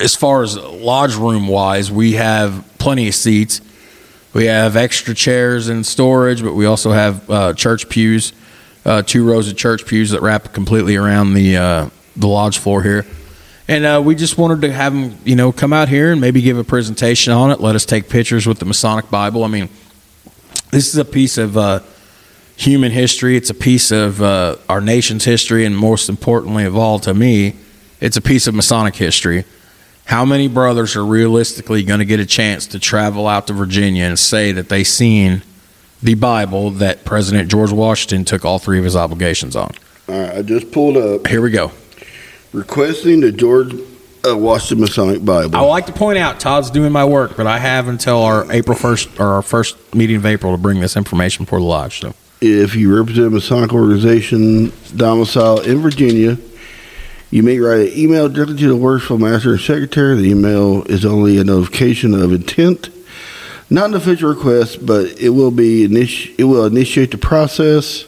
as 0.00 0.14
far 0.14 0.42
as 0.42 0.56
lodge 0.56 1.14
room 1.14 1.48
wise, 1.48 1.90
we 1.90 2.12
have 2.12 2.64
plenty 2.78 3.08
of 3.08 3.14
seats. 3.14 3.60
We 4.32 4.46
have 4.46 4.76
extra 4.76 5.14
chairs 5.14 5.68
and 5.68 5.84
storage, 5.84 6.42
but 6.42 6.54
we 6.54 6.66
also 6.66 6.92
have 6.92 7.28
uh, 7.28 7.54
church 7.54 7.88
pews, 7.88 8.32
uh, 8.84 9.02
two 9.02 9.28
rows 9.28 9.48
of 9.48 9.56
church 9.56 9.86
pews 9.86 10.10
that 10.10 10.22
wrap 10.22 10.52
completely 10.52 10.96
around 10.96 11.34
the 11.34 11.56
uh, 11.56 11.90
the 12.16 12.28
lodge 12.28 12.58
floor 12.58 12.82
here. 12.82 13.06
And 13.66 13.84
uh, 13.84 14.02
we 14.04 14.14
just 14.14 14.36
wanted 14.36 14.62
to 14.62 14.72
have 14.72 14.92
them, 14.92 15.16
you 15.24 15.36
know, 15.36 15.52
come 15.52 15.72
out 15.72 15.88
here 15.88 16.10
and 16.10 16.20
maybe 16.20 16.42
give 16.42 16.58
a 16.58 16.64
presentation 16.64 17.32
on 17.32 17.50
it. 17.50 17.60
Let 17.60 17.76
us 17.76 17.84
take 17.84 18.08
pictures 18.08 18.46
with 18.46 18.58
the 18.58 18.64
Masonic 18.64 19.10
Bible. 19.10 19.44
I 19.44 19.48
mean, 19.48 19.68
this 20.70 20.88
is 20.88 20.96
a 20.96 21.04
piece 21.04 21.38
of 21.38 21.56
uh, 21.56 21.80
human 22.56 22.90
history. 22.90 23.36
It's 23.36 23.50
a 23.50 23.54
piece 23.54 23.90
of 23.90 24.20
uh, 24.22 24.56
our 24.68 24.80
nation's 24.80 25.24
history, 25.24 25.64
and 25.64 25.76
most 25.76 26.08
importantly 26.08 26.64
of 26.64 26.76
all, 26.76 26.98
to 27.00 27.14
me, 27.14 27.56
it's 28.00 28.16
a 28.16 28.20
piece 28.20 28.46
of 28.46 28.54
Masonic 28.54 28.96
history. 28.96 29.44
How 30.10 30.24
many 30.24 30.48
brothers 30.48 30.96
are 30.96 31.06
realistically 31.06 31.84
going 31.84 32.00
to 32.00 32.04
get 32.04 32.18
a 32.18 32.26
chance 32.26 32.66
to 32.66 32.80
travel 32.80 33.28
out 33.28 33.46
to 33.46 33.52
Virginia 33.52 34.06
and 34.06 34.18
say 34.18 34.50
that 34.50 34.68
they 34.68 34.82
seen 34.82 35.42
the 36.02 36.14
Bible 36.14 36.72
that 36.72 37.04
President 37.04 37.48
George 37.48 37.70
Washington 37.70 38.24
took 38.24 38.44
all 38.44 38.58
three 38.58 38.80
of 38.80 38.84
his 38.84 38.96
obligations 38.96 39.54
on? 39.54 39.72
All 40.08 40.20
right, 40.20 40.38
I 40.38 40.42
just 40.42 40.72
pulled 40.72 40.96
up 40.96 41.28
Here 41.28 41.40
we 41.40 41.52
go. 41.52 41.70
requesting 42.52 43.20
the 43.20 43.30
George 43.30 43.72
uh, 44.28 44.36
Washington 44.36 44.80
Masonic 44.80 45.24
Bible. 45.24 45.56
I 45.56 45.60
would 45.60 45.68
like 45.68 45.86
to 45.86 45.92
point 45.92 46.18
out 46.18 46.40
Todd's 46.40 46.70
doing 46.70 46.90
my 46.90 47.04
work, 47.04 47.36
but 47.36 47.46
I 47.46 47.60
have 47.60 47.86
until 47.86 48.20
our 48.24 48.50
April 48.50 48.76
first 48.76 49.20
or 49.20 49.28
our 49.34 49.42
first 49.42 49.94
meeting 49.94 50.16
of 50.16 50.26
April 50.26 50.56
to 50.56 50.60
bring 50.60 50.80
this 50.80 50.96
information 50.96 51.46
for 51.46 51.60
the 51.60 51.64
lodge. 51.64 52.00
So 52.00 52.14
if 52.40 52.74
you 52.74 52.96
represent 52.96 53.28
a 53.28 53.30
Masonic 53.30 53.72
organization 53.72 54.72
domicile 54.96 55.60
in 55.60 55.78
Virginia, 55.78 56.36
you 57.30 57.42
may 57.42 57.58
write 57.58 57.88
an 57.88 57.98
email 57.98 58.28
directly 58.28 58.56
to 58.58 58.68
the 58.68 58.76
worshipful 58.76 59.18
master 59.18 59.52
and 59.52 59.60
secretary. 59.60 60.16
The 60.16 60.30
email 60.30 60.82
is 60.84 61.04
only 61.04 61.38
a 61.38 61.44
notification 61.44 62.12
of 62.14 62.32
intent, 62.32 62.90
not 63.70 63.90
an 63.90 63.94
official 63.94 64.30
request, 64.30 64.84
but 64.84 65.20
it 65.20 65.30
will 65.30 65.52
be 65.52 65.84
it 65.84 66.44
will 66.44 66.66
initiate 66.66 67.12
the 67.12 67.18
process 67.18 68.04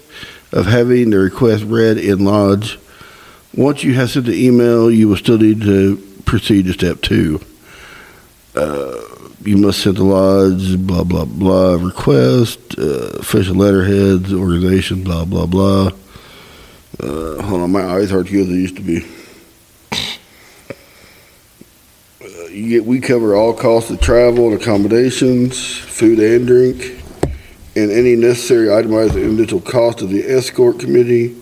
of 0.52 0.66
having 0.66 1.10
the 1.10 1.18
request 1.18 1.64
read 1.64 1.98
in 1.98 2.24
lodge. 2.24 2.78
Once 3.54 3.84
you 3.84 3.94
have 3.94 4.10
sent 4.10 4.26
the 4.26 4.46
email, 4.46 4.90
you 4.90 5.08
will 5.08 5.16
still 5.16 5.38
need 5.38 5.60
to 5.62 5.96
proceed 6.24 6.64
to 6.66 6.72
step 6.72 7.00
two. 7.00 7.40
Uh, 8.54 9.00
you 9.44 9.56
must 9.56 9.82
send 9.82 9.96
the 9.96 10.04
lodge, 10.04 10.78
blah, 10.86 11.04
blah, 11.04 11.24
blah, 11.24 11.74
request, 11.74 12.78
uh, 12.78 13.10
official 13.18 13.56
letterheads, 13.56 14.32
organization, 14.32 15.04
blah, 15.04 15.24
blah, 15.24 15.46
blah. 15.46 15.90
Uh, 17.00 17.40
hold 17.42 17.62
on, 17.62 17.72
my 17.72 17.82
eyes 17.82 18.10
good 18.10 18.24
as 18.24 18.48
they 18.48 18.54
used 18.54 18.76
to 18.76 18.82
be. 18.82 19.02
Uh, 22.20 22.46
you 22.50 22.68
get, 22.68 22.84
we 22.84 23.00
cover 23.00 23.34
all 23.34 23.54
costs 23.54 23.90
of 23.90 24.00
travel 24.00 24.52
and 24.52 24.60
accommodations, 24.60 25.78
food 25.78 26.18
and 26.18 26.46
drink, 26.46 27.02
and 27.74 27.90
any 27.90 28.14
necessary 28.14 28.70
itemized 28.70 29.16
individual 29.16 29.62
cost 29.62 30.02
of 30.02 30.10
the 30.10 30.22
escort 30.22 30.78
committee, 30.78 31.34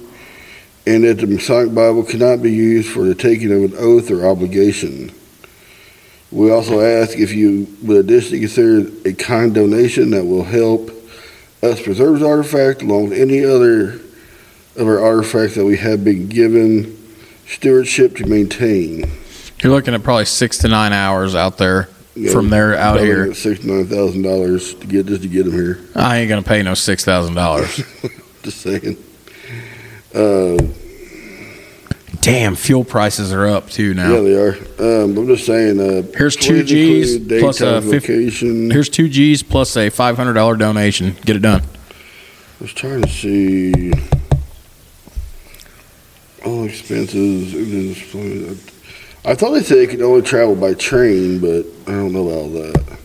and 0.87 1.03
that 1.03 1.19
the 1.19 1.27
Masonic 1.27 1.75
Bible 1.75 2.05
cannot 2.05 2.43
be 2.43 2.53
used 2.53 2.89
for 2.89 3.03
the 3.03 3.15
taking 3.15 3.53
of 3.53 3.73
an 3.73 3.79
oath 3.79 4.11
or 4.11 4.27
obligation. 4.27 5.13
We 6.31 6.53
also 6.53 6.81
ask 6.81 7.19
if 7.19 7.33
you 7.33 7.67
would 7.83 7.97
additionally 7.97 8.39
consider 8.39 8.89
a 9.05 9.13
kind 9.15 9.53
donation 9.53 10.11
that 10.11 10.25
will 10.25 10.45
help 10.45 10.91
us 11.61 11.83
preserve 11.83 12.21
the 12.21 12.29
artifact 12.29 12.83
along 12.83 13.11
with 13.11 13.19
any 13.19 13.45
other 13.45 14.01
of 14.77 14.87
our 14.87 15.01
artifacts 15.01 15.55
that 15.57 15.65
we 15.65 15.77
have 15.77 16.05
been 16.05 16.29
given 16.29 16.97
stewardship 17.47 18.17
to 18.17 18.27
maintain. 18.27 19.11
you're 19.63 19.73
looking 19.73 19.95
at 19.95 20.03
probably 20.03 20.25
six 20.25 20.59
to 20.59 20.69
nine 20.69 20.93
hours 20.93 21.35
out 21.35 21.59
there 21.59 21.85
from 22.33 22.51
there 22.51 22.75
out 22.77 23.01
here. 23.01 23.33
six 23.35 23.63
nine 23.65 23.87
thousand 23.87 24.23
dollars 24.23 24.75
to 24.75 24.87
get 24.87 25.07
just 25.07 25.23
to 25.23 25.29
get 25.29 25.45
them 25.45 25.53
here. 25.55 25.81
I 25.95 26.19
ain't 26.19 26.29
gonna 26.29 26.43
pay 26.43 26.63
no 26.63 26.75
six 26.75 27.05
thousand 27.05 27.35
dollars. 27.35 27.83
Just 28.43 28.63
saying. 28.63 28.97
Uh, 30.15 30.57
Damn, 32.23 32.55
fuel 32.55 32.85
prices 32.85 33.33
are 33.33 33.47
up 33.47 33.69
too 33.71 33.93
now. 33.95 34.13
Yeah, 34.15 34.21
they 34.21 34.35
are. 34.37 35.05
Um, 35.05 35.17
I'm 35.17 35.27
just 35.27 35.47
saying. 35.47 35.79
Uh, 35.81 36.03
Here's 36.17 36.37
two 36.37 36.63
Gs 36.65 37.19
plus 37.41 37.61
a 37.63 37.81
time, 37.81 37.83
fif- 37.91 38.03
location. 38.09 38.71
Here's 38.71 38.89
two 38.91 39.09
G's 39.09 39.43
plus 39.43 39.77
a 39.77 39.89
five 39.91 40.17
hundred 40.17 40.35
dollar 40.35 40.57
donation. 40.57 41.17
Get 41.25 41.37
it 41.37 41.41
done. 41.43 41.63
I 41.63 42.63
was 42.63 42.73
trying 42.75 43.03
to 43.03 43.09
see 43.09 43.93
all 46.51 46.65
expenses. 46.65 47.55
I 49.25 49.35
thought 49.35 49.53
they 49.53 49.63
said 49.63 49.79
it 49.79 49.91
could 49.91 50.03
only 50.03 50.23
travel 50.23 50.57
by 50.57 50.75
train, 50.75 51.41
but 51.41 51.67
I 51.87 51.93
don't 51.93 52.13
know 52.13 52.29
about 52.29 52.53
that. 52.53 52.99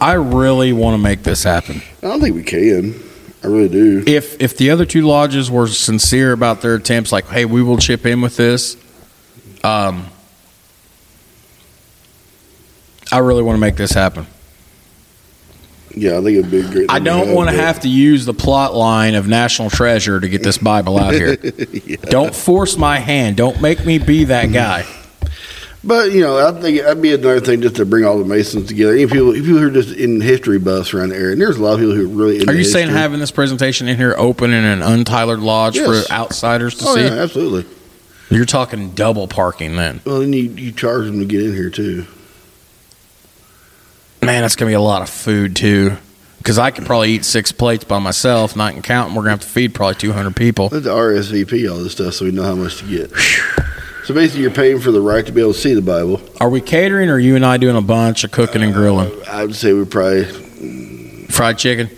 I 0.00 0.14
really 0.14 0.72
want 0.72 0.94
to 0.94 0.98
make 0.98 1.22
this 1.22 1.44
happen. 1.44 1.80
I 1.98 2.08
don't 2.08 2.20
think 2.20 2.34
we 2.34 2.42
can. 2.42 3.00
I 3.44 3.46
really 3.46 3.68
do. 3.68 4.04
If 4.06 4.40
if 4.40 4.56
the 4.56 4.70
other 4.70 4.84
two 4.84 5.02
lodges 5.02 5.50
were 5.50 5.66
sincere 5.66 6.32
about 6.32 6.60
their 6.60 6.74
attempts, 6.74 7.10
like, 7.10 7.26
hey, 7.26 7.44
we 7.44 7.62
will 7.62 7.78
chip 7.78 8.06
in 8.06 8.20
with 8.20 8.36
this. 8.36 8.76
Um, 9.64 10.06
I 13.10 13.18
really 13.18 13.42
want 13.42 13.56
to 13.56 13.60
make 13.60 13.76
this 13.76 13.92
happen. 13.92 14.26
Yeah, 15.94 16.18
I 16.18 16.22
think 16.22 16.38
it'd 16.38 16.50
be 16.50 16.60
a 16.60 16.68
great. 16.68 16.90
I 16.90 16.98
don't 16.98 17.34
want 17.34 17.50
to 17.50 17.56
have 17.56 17.80
to 17.80 17.88
use 17.88 18.24
the 18.24 18.34
plot 18.34 18.74
line 18.74 19.14
of 19.14 19.28
National 19.28 19.68
Treasure 19.70 20.18
to 20.20 20.28
get 20.28 20.42
this 20.42 20.58
Bible 20.58 20.98
out 20.98 21.12
here. 21.14 21.36
Yeah. 21.84 21.96
Don't 22.02 22.34
force 22.34 22.76
my 22.76 22.98
hand. 22.98 23.36
Don't 23.36 23.60
make 23.60 23.84
me 23.84 23.98
be 23.98 24.24
that 24.24 24.52
guy. 24.52 24.84
But 25.84 26.12
you 26.12 26.20
know, 26.20 26.38
I 26.46 26.58
think 26.60 26.80
that'd 26.80 27.02
be 27.02 27.12
another 27.12 27.40
thing 27.40 27.60
just 27.60 27.76
to 27.76 27.84
bring 27.84 28.04
all 28.04 28.16
the 28.18 28.24
Masons 28.24 28.68
together. 28.68 28.94
If 28.94 29.10
people, 29.10 29.30
if 29.34 29.42
people 29.44 29.58
who 29.58 29.66
are 29.66 29.70
just 29.70 29.90
in 29.96 30.20
history 30.20 30.58
buffs 30.60 30.94
around 30.94 31.08
the 31.10 31.16
area, 31.16 31.32
and 31.32 31.40
there's 31.40 31.56
a 31.56 31.62
lot 31.62 31.74
of 31.74 31.80
people 31.80 31.94
who 31.96 32.04
are 32.04 32.08
really. 32.14 32.38
Into 32.40 32.52
Are 32.52 32.54
you 32.54 32.62
saying 32.64 32.88
having 32.88 33.18
this 33.18 33.32
presentation 33.32 33.88
in 33.88 33.96
here 33.96 34.14
open 34.16 34.52
in 34.52 34.64
an 34.64 34.80
untiled 34.80 35.40
lodge 35.40 35.74
Yes. 35.76 36.06
for 36.06 36.12
outsiders 36.12 36.76
to 36.78 36.84
Oh 36.86 36.94
see? 36.94 37.02
yeah, 37.04 37.14
absolutely. 37.14 37.66
You're 38.30 38.44
talking 38.46 38.90
double 38.92 39.26
parking 39.28 39.74
then. 39.76 40.00
Well, 40.04 40.20
then 40.20 40.32
you, 40.32 40.42
you 40.44 40.70
charge 40.72 41.06
them 41.06 41.18
to 41.18 41.24
get 41.26 41.42
in 41.42 41.52
here 41.52 41.68
too. 41.68 42.06
Man, 44.22 44.42
that's 44.42 44.54
gonna 44.56 44.70
be 44.70 44.74
a 44.74 44.80
lot 44.80 45.02
of 45.02 45.10
food 45.10 45.56
too. 45.56 45.96
Because 46.38 46.58
I 46.58 46.70
could 46.70 46.86
probably 46.86 47.12
eat 47.12 47.24
six 47.24 47.52
plates 47.52 47.84
by 47.84 47.98
myself, 47.98 48.56
not 48.56 48.72
even 48.72 48.82
counting. 48.82 49.14
We're 49.14 49.22
gonna 49.22 49.32
have 49.32 49.40
to 49.40 49.48
feed 49.48 49.74
probably 49.74 49.96
200 49.96 50.34
people. 50.34 50.68
Let's 50.72 50.86
RSVP 50.86 51.70
all 51.70 51.78
this 51.78 51.92
stuff 51.92 52.14
so 52.14 52.24
we 52.24 52.30
know 52.32 52.42
how 52.42 52.54
much 52.54 52.78
to 52.78 52.86
get. 52.86 53.12
So 54.04 54.14
basically, 54.14 54.42
you're 54.42 54.50
paying 54.50 54.80
for 54.80 54.90
the 54.90 55.00
right 55.00 55.24
to 55.24 55.30
be 55.30 55.40
able 55.40 55.52
to 55.52 55.58
see 55.58 55.74
the 55.74 55.82
Bible. 55.82 56.20
Are 56.40 56.50
we 56.50 56.60
catering, 56.60 57.08
or 57.08 57.14
are 57.14 57.18
you 57.20 57.36
and 57.36 57.46
I 57.46 57.56
doing 57.56 57.76
a 57.76 57.80
bunch 57.82 58.24
of 58.24 58.32
cooking 58.32 58.62
and 58.62 58.74
grilling? 58.74 59.12
Uh, 59.12 59.30
I 59.30 59.44
would 59.44 59.54
say 59.54 59.72
we 59.72 59.84
probably 59.84 60.24
Fried 61.28 61.58
chicken. 61.58 61.88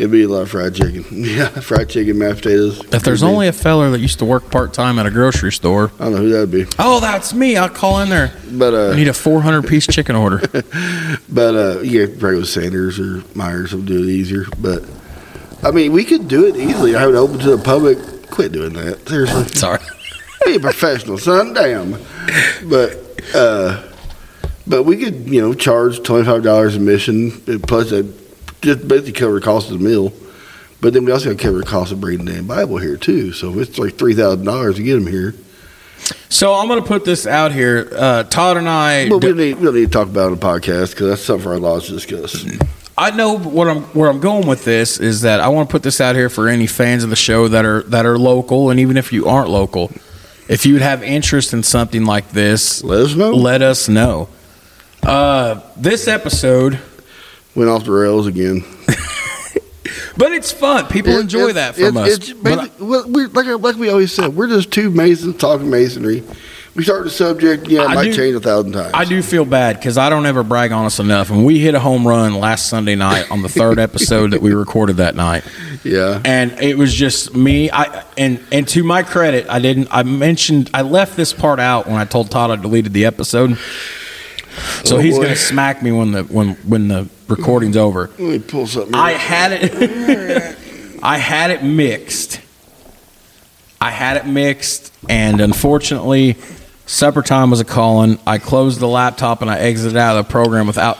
It'd 0.00 0.10
be 0.10 0.22
a 0.22 0.28
lot 0.28 0.40
of 0.40 0.50
fried 0.50 0.74
chicken. 0.74 1.04
Yeah, 1.30 1.48
fried 1.48 1.90
chicken, 1.90 2.18
mashed 2.18 2.42
potatoes. 2.42 2.82
If 2.92 3.02
there's 3.02 3.22
only 3.22 3.46
a 3.46 3.52
feller 3.52 3.90
that 3.90 4.00
used 4.00 4.18
to 4.20 4.24
work 4.24 4.50
part 4.50 4.72
time 4.72 4.98
at 4.98 5.06
a 5.06 5.10
grocery 5.10 5.52
store, 5.52 5.92
I 6.00 6.04
don't 6.04 6.12
know 6.12 6.18
who 6.18 6.30
that'd 6.30 6.50
be, 6.50 6.66
oh, 6.78 7.00
that's 7.00 7.34
me. 7.34 7.56
I'll 7.56 7.68
call 7.68 8.00
in 8.00 8.08
there. 8.08 8.32
but 8.50 8.74
I 8.74 8.92
uh, 8.92 8.96
need 8.96 9.08
a 9.08 9.12
400 9.12 9.68
piece 9.68 9.86
chicken 9.86 10.16
order. 10.16 10.38
but 11.28 11.54
uh, 11.54 11.80
yeah, 11.80 12.06
probably 12.06 12.38
with 12.38 12.48
Sanders 12.48 12.98
or 12.98 13.22
Myers 13.34 13.74
will 13.74 13.82
do 13.82 14.02
it 14.02 14.08
easier. 14.08 14.44
But 14.58 14.88
I 15.62 15.70
mean, 15.70 15.92
we 15.92 16.04
could 16.04 16.26
do 16.26 16.46
it 16.46 16.56
easily. 16.56 16.96
I 16.96 17.06
would 17.06 17.14
open 17.16 17.38
to 17.40 17.56
the 17.56 17.62
public. 17.62 17.98
Quit 18.30 18.52
doing 18.52 18.72
that. 18.72 19.06
Seriously. 19.08 19.44
Sorry. 19.54 19.80
Be 20.46 20.56
a 20.56 20.60
professional, 20.60 21.18
son. 21.18 21.52
Damn. 21.52 21.92
But 22.64 22.98
uh, 23.34 23.86
but 24.66 24.84
we 24.84 24.96
could, 24.96 25.28
you 25.28 25.40
know, 25.42 25.52
charge 25.52 26.02
twenty 26.02 26.24
five 26.24 26.42
dollars 26.42 26.76
admission 26.76 27.60
plus 27.60 27.92
a 27.92 28.04
just 28.62 28.86
basically 28.88 29.12
cover 29.12 29.34
the 29.34 29.40
cost 29.44 29.70
of 29.70 29.78
the 29.78 29.84
meal. 29.84 30.12
But 30.80 30.94
then 30.94 31.04
we 31.04 31.12
also 31.12 31.30
got 31.30 31.38
to 31.38 31.44
cover 31.44 31.58
the 31.58 31.64
cost 31.66 31.92
of 31.92 32.00
bringing 32.00 32.24
the 32.24 32.32
damn 32.32 32.46
Bible 32.46 32.78
here 32.78 32.96
too. 32.96 33.32
So 33.32 33.50
if 33.58 33.68
it's 33.68 33.78
like 33.78 33.94
three 33.94 34.14
thousand 34.14 34.44
dollars 34.44 34.76
to 34.76 34.82
get 34.82 34.94
them 34.94 35.06
here, 35.06 35.34
So 36.30 36.54
I'm 36.54 36.68
going 36.68 36.80
to 36.80 36.86
put 36.88 37.04
this 37.04 37.26
out 37.26 37.52
here. 37.52 37.90
Uh, 37.94 38.22
Todd 38.24 38.56
and 38.56 38.68
I. 38.68 39.08
well, 39.10 39.20
we 39.20 39.28
don't 39.28 39.36
need 39.36 39.54
we 39.58 39.70
need 39.72 39.86
to 39.86 39.92
talk 39.92 40.08
about 40.08 40.22
it 40.28 40.32
on 40.32 40.38
the 40.38 40.46
podcast 40.46 40.90
because 40.92 41.08
that's 41.10 41.22
something 41.22 41.44
for 41.44 41.52
our 41.52 41.58
laws 41.58 41.86
to 41.86 41.92
discuss. 41.92 42.46
I 42.96 43.10
know 43.12 43.38
what 43.38 43.68
I'm 43.68 43.82
where 43.94 44.08
I'm 44.10 44.20
going 44.20 44.46
with 44.46 44.64
this 44.64 44.98
is 45.00 45.22
that 45.22 45.40
I 45.40 45.48
want 45.48 45.68
to 45.68 45.72
put 45.72 45.82
this 45.82 46.00
out 46.00 46.16
here 46.16 46.28
for 46.30 46.48
any 46.48 46.66
fans 46.66 47.04
of 47.04 47.10
the 47.10 47.16
show 47.16 47.48
that 47.48 47.64
are 47.66 47.82
that 47.84 48.06
are 48.06 48.18
local, 48.18 48.70
and 48.70 48.80
even 48.80 48.96
if 48.96 49.12
you 49.12 49.26
aren't 49.26 49.48
local, 49.50 49.90
if 50.48 50.64
you 50.66 50.72
would 50.74 50.82
have 50.82 51.02
interest 51.02 51.52
in 51.52 51.62
something 51.62 52.04
like 52.06 52.30
this, 52.30 52.82
Let 52.82 53.00
us 53.00 53.14
know. 53.14 53.30
let 53.32 53.60
us 53.62 53.88
know. 53.88 54.28
Uh, 55.02 55.60
this 55.76 56.08
episode, 56.08 56.78
Went 57.60 57.68
off 57.70 57.84
the 57.84 57.90
rails 57.92 58.26
again. 58.26 58.64
but 60.16 60.32
it's 60.32 60.50
fun. 60.50 60.86
People 60.86 61.12
It- 61.12 61.20
enjoy 61.20 61.50
it's- 61.50 61.54
that 61.56 61.74
from 61.74 61.96
it's- 61.98 62.18
us. 62.20 62.28
It's 62.30 62.32
But 62.32 62.52
I- 62.52 62.56
basic- 62.68 62.72
well, 62.80 63.04
we 63.06 63.26
like 63.26 63.46
like 63.62 63.76
we 63.76 63.90
always 63.90 64.12
said, 64.12 64.34
we're 64.34 64.48
just 64.48 64.70
two 64.70 64.88
masons 64.90 65.36
talking 65.36 65.68
masonry. 65.68 66.22
we 66.74 66.84
start 66.84 67.04
the 67.04 67.10
subject, 67.10 67.68
yeah, 67.68 67.82
it 67.82 67.88
I 67.90 67.94
might 67.96 68.04
do- 68.04 68.14
change 68.14 68.34
a 68.36 68.40
thousand 68.40 68.72
times. 68.72 68.92
I 68.94 69.04
do 69.04 69.20
feel 69.20 69.44
bad 69.44 69.76
because 69.76 69.98
I 69.98 70.08
don't 70.08 70.24
ever 70.24 70.42
brag 70.42 70.72
on 70.72 70.86
us 70.86 71.00
enough, 71.00 71.28
and 71.30 71.44
we 71.44 71.58
hit 71.58 71.74
a 71.74 71.80
home 71.80 72.06
run 72.08 72.34
last 72.34 72.70
Sunday 72.70 72.94
night 72.94 73.30
on 73.30 73.42
the 73.42 73.48
third 73.60 73.78
episode 73.78 74.30
that 74.30 74.40
we 74.40 74.54
recorded 74.54 74.96
that 74.98 75.16
night. 75.16 75.44
Yeah. 75.84 76.20
and 76.24 76.52
it 76.62 76.78
was 76.78 76.94
just 76.94 77.34
me. 77.36 77.70
I 77.70 78.04
and 78.16 78.40
and 78.52 78.66
to 78.68 78.82
my 78.84 79.02
credit, 79.02 79.46
I 79.50 79.58
didn't. 79.58 79.88
I 79.90 80.02
mentioned 80.04 80.70
I 80.72 80.80
left 80.82 81.16
this 81.16 81.32
part 81.34 81.60
out 81.60 81.86
when 81.88 81.96
I 81.96 82.04
told 82.06 82.30
Todd 82.30 82.50
I 82.50 82.56
deleted 82.56 82.92
the 82.94 83.04
episode. 83.04 83.58
So 84.84 84.96
Oh, 84.96 85.00
he's 85.00 85.16
going 85.16 85.28
to 85.28 85.36
smack 85.36 85.82
me 85.82 85.90
when 85.92 86.12
the 86.12 86.22
when 86.24 86.50
when 86.66 86.88
the 86.88 87.08
recording's 87.30 87.76
over. 87.76 88.08
Let 88.08 88.20
me 88.20 88.38
pull 88.38 88.66
something. 88.66 88.94
I 88.94 89.12
had 89.12 89.52
it. 89.52 90.56
I 91.02 91.16
had 91.18 91.50
it 91.50 91.62
mixed. 91.62 92.40
I 93.80 93.90
had 93.90 94.18
it 94.18 94.26
mixed, 94.26 94.92
and 95.08 95.40
unfortunately, 95.40 96.36
supper 96.84 97.22
time 97.22 97.50
was 97.50 97.60
a 97.60 97.64
calling. 97.64 98.18
I 98.26 98.36
closed 98.36 98.78
the 98.80 98.86
laptop 98.88 99.40
and 99.40 99.50
I 99.50 99.58
exited 99.58 99.96
out 99.96 100.18
of 100.18 100.26
the 100.26 100.30
program 100.30 100.66
without 100.66 100.98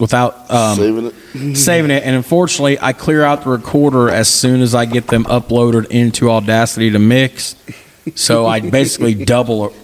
without 0.00 0.50
um, 0.50 0.76
saving 0.78 1.12
it. 1.34 1.56
saving 1.56 1.90
it. 1.90 2.02
And 2.04 2.16
unfortunately, 2.16 2.78
I 2.80 2.94
clear 2.94 3.22
out 3.24 3.44
the 3.44 3.50
recorder 3.50 4.08
as 4.08 4.28
soon 4.28 4.62
as 4.62 4.74
I 4.74 4.86
get 4.86 5.08
them 5.08 5.24
uploaded 5.24 5.86
into 5.90 6.30
Audacity 6.30 6.90
to 6.90 6.98
mix. 6.98 7.54
So 8.14 8.46
I 8.46 8.60
basically 8.60 9.14
double 9.26 9.74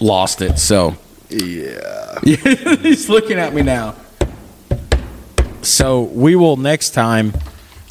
lost 0.00 0.40
it. 0.40 0.58
So 0.58 0.96
Yeah. 1.28 2.18
he's 2.24 3.08
looking 3.10 3.38
at 3.38 3.52
me 3.54 3.60
now. 3.62 3.94
So 5.62 6.02
we 6.02 6.36
will 6.36 6.56
next 6.56 6.90
time. 6.90 7.32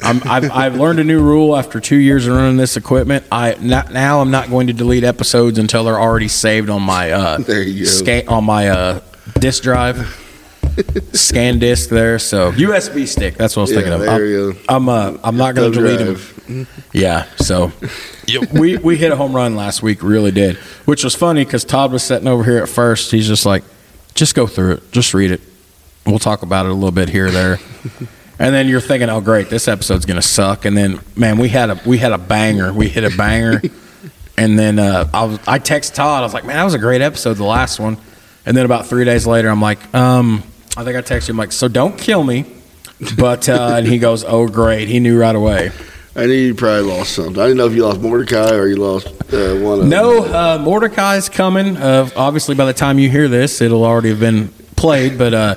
I'm, 0.00 0.20
I've, 0.24 0.50
I've 0.52 0.76
learned 0.76 1.00
a 1.00 1.04
new 1.04 1.20
rule 1.20 1.56
after 1.56 1.80
two 1.80 1.96
years 1.96 2.28
of 2.28 2.36
running 2.36 2.56
this 2.56 2.76
equipment. 2.76 3.24
I 3.32 3.56
not, 3.60 3.92
now 3.92 4.20
I'm 4.20 4.30
not 4.30 4.48
going 4.48 4.68
to 4.68 4.72
delete 4.72 5.02
episodes 5.02 5.58
until 5.58 5.82
they're 5.82 5.98
already 5.98 6.28
saved 6.28 6.70
on 6.70 6.82
my 6.82 7.10
uh, 7.10 7.38
There 7.46 7.62
you 7.62 7.84
go. 7.84 7.90
scan, 7.90 8.28
on 8.28 8.44
my 8.44 8.68
uh, 8.68 9.00
disk 9.40 9.64
drive, 9.64 9.96
scan 11.12 11.58
disk 11.58 11.90
there. 11.90 12.20
So 12.20 12.52
USB 12.52 13.08
stick. 13.08 13.34
That's 13.36 13.56
what 13.56 13.62
I 13.62 13.64
was 13.64 13.70
Yeah, 13.72 13.76
thinking 13.78 13.92
of. 13.94 14.00
there 14.02 14.10
I'm, 14.10 14.22
you 14.22 14.52
go. 14.52 14.58
I'm 14.68 14.88
uh, 14.88 15.16
I'm 15.24 15.36
not 15.36 15.56
going 15.56 15.72
to 15.72 15.76
Thumb 15.76 15.84
delete 15.84 15.98
them. 16.46 16.64
drive. 16.64 16.84
Yeah. 16.92 17.24
So 17.38 17.72
yeah, 18.28 18.42
we 18.52 18.76
we 18.78 18.96
hit 18.96 19.10
a 19.10 19.16
home 19.16 19.34
run 19.34 19.56
last 19.56 19.82
week, 19.82 20.04
really 20.04 20.30
did, 20.30 20.58
which 20.84 21.02
was 21.02 21.16
funny 21.16 21.44
because 21.44 21.64
Todd 21.64 21.90
was 21.90 22.04
sitting 22.04 22.28
over 22.28 22.44
here 22.44 22.58
at 22.62 22.68
first. 22.68 23.10
He's 23.10 23.26
just 23.26 23.44
like, 23.44 23.64
just 24.14 24.36
go 24.36 24.46
through 24.46 24.74
it, 24.74 24.92
just 24.92 25.12
read 25.12 25.32
it. 25.32 25.40
We'll 26.08 26.18
talk 26.18 26.42
about 26.42 26.66
it 26.66 26.70
a 26.70 26.74
little 26.74 26.90
bit 26.90 27.08
here 27.08 27.26
or 27.26 27.30
there. 27.30 27.58
And 28.40 28.54
then 28.54 28.68
you're 28.68 28.80
thinking, 28.80 29.10
oh 29.10 29.20
great, 29.20 29.50
this 29.50 29.66
episode's 29.66 30.06
gonna 30.06 30.22
suck. 30.22 30.64
And 30.64 30.76
then 30.76 31.00
man, 31.16 31.38
we 31.38 31.48
had 31.48 31.70
a 31.70 31.80
we 31.84 31.98
had 31.98 32.12
a 32.12 32.18
banger. 32.18 32.72
We 32.72 32.88
hit 32.88 33.02
a 33.02 33.10
banger. 33.16 33.60
and 34.38 34.56
then 34.56 34.78
uh, 34.78 35.08
I 35.12 35.24
was 35.24 35.40
I 35.48 35.58
text 35.58 35.96
Todd. 35.96 36.20
I 36.20 36.24
was 36.24 36.34
like, 36.34 36.44
man, 36.44 36.54
that 36.54 36.62
was 36.62 36.74
a 36.74 36.78
great 36.78 37.02
episode, 37.02 37.34
the 37.34 37.42
last 37.42 37.80
one. 37.80 37.96
And 38.46 38.56
then 38.56 38.64
about 38.64 38.86
three 38.86 39.04
days 39.04 39.26
later, 39.26 39.48
I'm 39.48 39.60
like, 39.60 39.92
um, 39.92 40.44
I 40.76 40.84
think 40.84 40.96
I 40.96 41.02
texted 41.02 41.30
him 41.30 41.36
like, 41.36 41.50
so 41.50 41.66
don't 41.66 41.98
kill 41.98 42.22
me. 42.22 42.44
But 43.18 43.48
uh, 43.48 43.74
and 43.78 43.88
he 43.88 43.98
goes, 43.98 44.22
oh 44.22 44.46
great, 44.46 44.86
he 44.86 45.00
knew 45.00 45.18
right 45.18 45.34
away. 45.34 45.72
I 46.14 46.26
knew 46.26 46.32
you 46.34 46.54
probably 46.54 46.82
lost 46.92 47.14
something. 47.16 47.42
I 47.42 47.46
didn't 47.46 47.56
know 47.58 47.66
if 47.66 47.74
you 47.74 47.84
lost 47.84 48.00
Mordecai 48.00 48.54
or 48.54 48.68
you 48.68 48.76
lost 48.76 49.08
uh, 49.32 49.56
one 49.56 49.80
of 49.80 49.86
No, 49.86 50.22
them. 50.22 50.32
uh, 50.32 50.58
Mordecai's 50.64 51.28
coming. 51.28 51.76
Uh, 51.76 52.08
obviously, 52.14 52.54
by 52.54 52.66
the 52.66 52.72
time 52.72 53.00
you 53.00 53.10
hear 53.10 53.26
this, 53.26 53.60
it'll 53.60 53.84
already 53.84 54.10
have 54.10 54.20
been 54.20 54.46
played. 54.76 55.18
But 55.18 55.34
uh, 55.34 55.54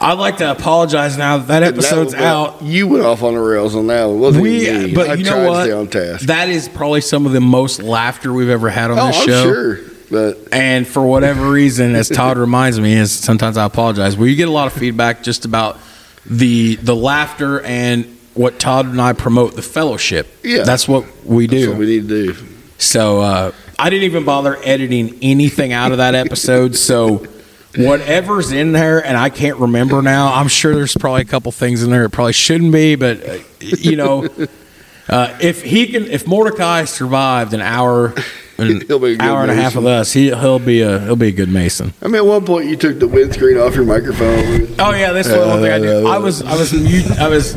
I'd 0.00 0.18
like 0.18 0.38
to 0.38 0.50
apologize 0.50 1.18
now 1.18 1.38
that 1.38 1.46
that 1.48 1.62
episode's 1.62 2.12
That- 2.12 2.22
out. 2.22 2.62
You 2.62 2.88
went 2.88 3.04
off 3.04 3.22
on 3.22 3.34
the 3.34 3.40
rails 3.40 3.74
on 3.76 3.86
that 3.88 4.06
one. 4.06 4.16
It 4.16 4.18
wasn't 4.20 4.42
We, 4.44 4.94
but 4.94 5.10
I 5.10 5.14
you 5.14 5.24
tried 5.24 5.36
know 5.36 5.44
to 5.44 5.50
what? 5.50 5.62
stay 5.64 5.72
on 5.72 5.86
task. 5.88 6.26
That 6.26 6.48
is 6.48 6.68
probably 6.68 7.02
some 7.02 7.26
of 7.26 7.32
the 7.32 7.40
most 7.40 7.82
laughter 7.82 8.32
we've 8.32 8.48
ever 8.48 8.70
had 8.70 8.90
on 8.90 8.98
oh, 8.98 9.06
this 9.08 9.16
I'm 9.20 9.26
show. 9.26 9.42
sure. 9.44 9.78
But 10.10 10.48
And 10.52 10.88
for 10.88 11.02
whatever 11.06 11.48
reason, 11.50 11.94
as 11.94 12.08
Todd 12.08 12.36
reminds 12.46 12.80
me, 12.80 12.94
is 12.94 13.12
sometimes 13.12 13.56
I 13.56 13.64
apologize. 13.66 14.16
We 14.16 14.34
get 14.34 14.48
a 14.48 14.52
lot 14.52 14.66
of 14.66 14.72
feedback 14.72 15.22
just 15.22 15.44
about 15.44 15.78
the 16.26 16.76
the 16.76 16.96
laughter 16.96 17.60
and 17.60 18.16
what 18.34 18.58
Todd 18.58 18.86
and 18.86 19.00
I 19.00 19.12
promote 19.12 19.54
the 19.54 19.62
fellowship. 19.62 20.26
Yeah. 20.42 20.62
that's 20.64 20.88
what 20.88 21.04
we 21.24 21.46
do. 21.46 21.58
that's 21.60 21.68
what 21.70 21.78
we 21.78 21.86
need 21.86 22.08
to 22.08 22.32
do. 22.32 22.46
So 22.78 23.20
uh, 23.20 23.52
I 23.78 23.90
didn't 23.90 24.04
even 24.04 24.24
bother 24.24 24.56
editing 24.64 25.18
anything 25.22 25.72
out 25.72 25.92
of 25.92 25.98
that 25.98 26.14
episode. 26.14 26.74
So 26.74 27.26
whatever's 27.76 28.52
in 28.52 28.72
there, 28.72 29.04
and 29.04 29.16
I 29.16 29.30
can't 29.30 29.58
remember 29.58 30.02
now. 30.02 30.32
I'm 30.34 30.48
sure 30.48 30.74
there's 30.74 30.96
probably 30.96 31.22
a 31.22 31.26
couple 31.26 31.52
things 31.52 31.82
in 31.82 31.90
there 31.90 32.04
it 32.04 32.10
probably 32.10 32.32
shouldn't 32.32 32.72
be, 32.72 32.96
but 32.96 33.26
uh, 33.26 33.38
you 33.60 33.96
know, 33.96 34.28
uh, 35.08 35.38
if 35.40 35.62
he 35.62 35.86
can, 35.88 36.04
if 36.04 36.26
Mordecai 36.26 36.84
survived 36.84 37.54
an 37.54 37.60
hour, 37.60 38.14
an 38.58 38.80
He'll 38.86 38.98
be 38.98 39.12
a 39.12 39.16
good 39.16 39.22
hour 39.22 39.42
and 39.42 39.50
a 39.50 39.54
half 39.54 39.76
of 39.76 39.86
us, 39.86 40.12
he, 40.12 40.26
he'll 40.28 40.58
be 40.58 40.82
a 40.82 40.98
he'll 41.00 41.16
be 41.16 41.28
a 41.28 41.32
good 41.32 41.48
Mason. 41.48 41.94
I 42.02 42.06
mean, 42.06 42.16
at 42.16 42.26
one 42.26 42.44
point 42.44 42.66
you 42.66 42.76
took 42.76 42.98
the 42.98 43.08
windscreen 43.08 43.56
off 43.56 43.74
your 43.74 43.84
microphone. 43.84 44.74
Oh 44.78 44.94
yeah, 44.94 45.12
that's 45.12 45.28
the 45.28 45.38
one 45.38 45.60
thing 45.60 45.72
I 45.72 45.78
do. 45.78 46.06
I 46.06 46.18
was 46.18 46.42
I 46.42 46.56
was 46.56 46.72
mute, 46.72 47.10
I 47.18 47.28
was 47.28 47.54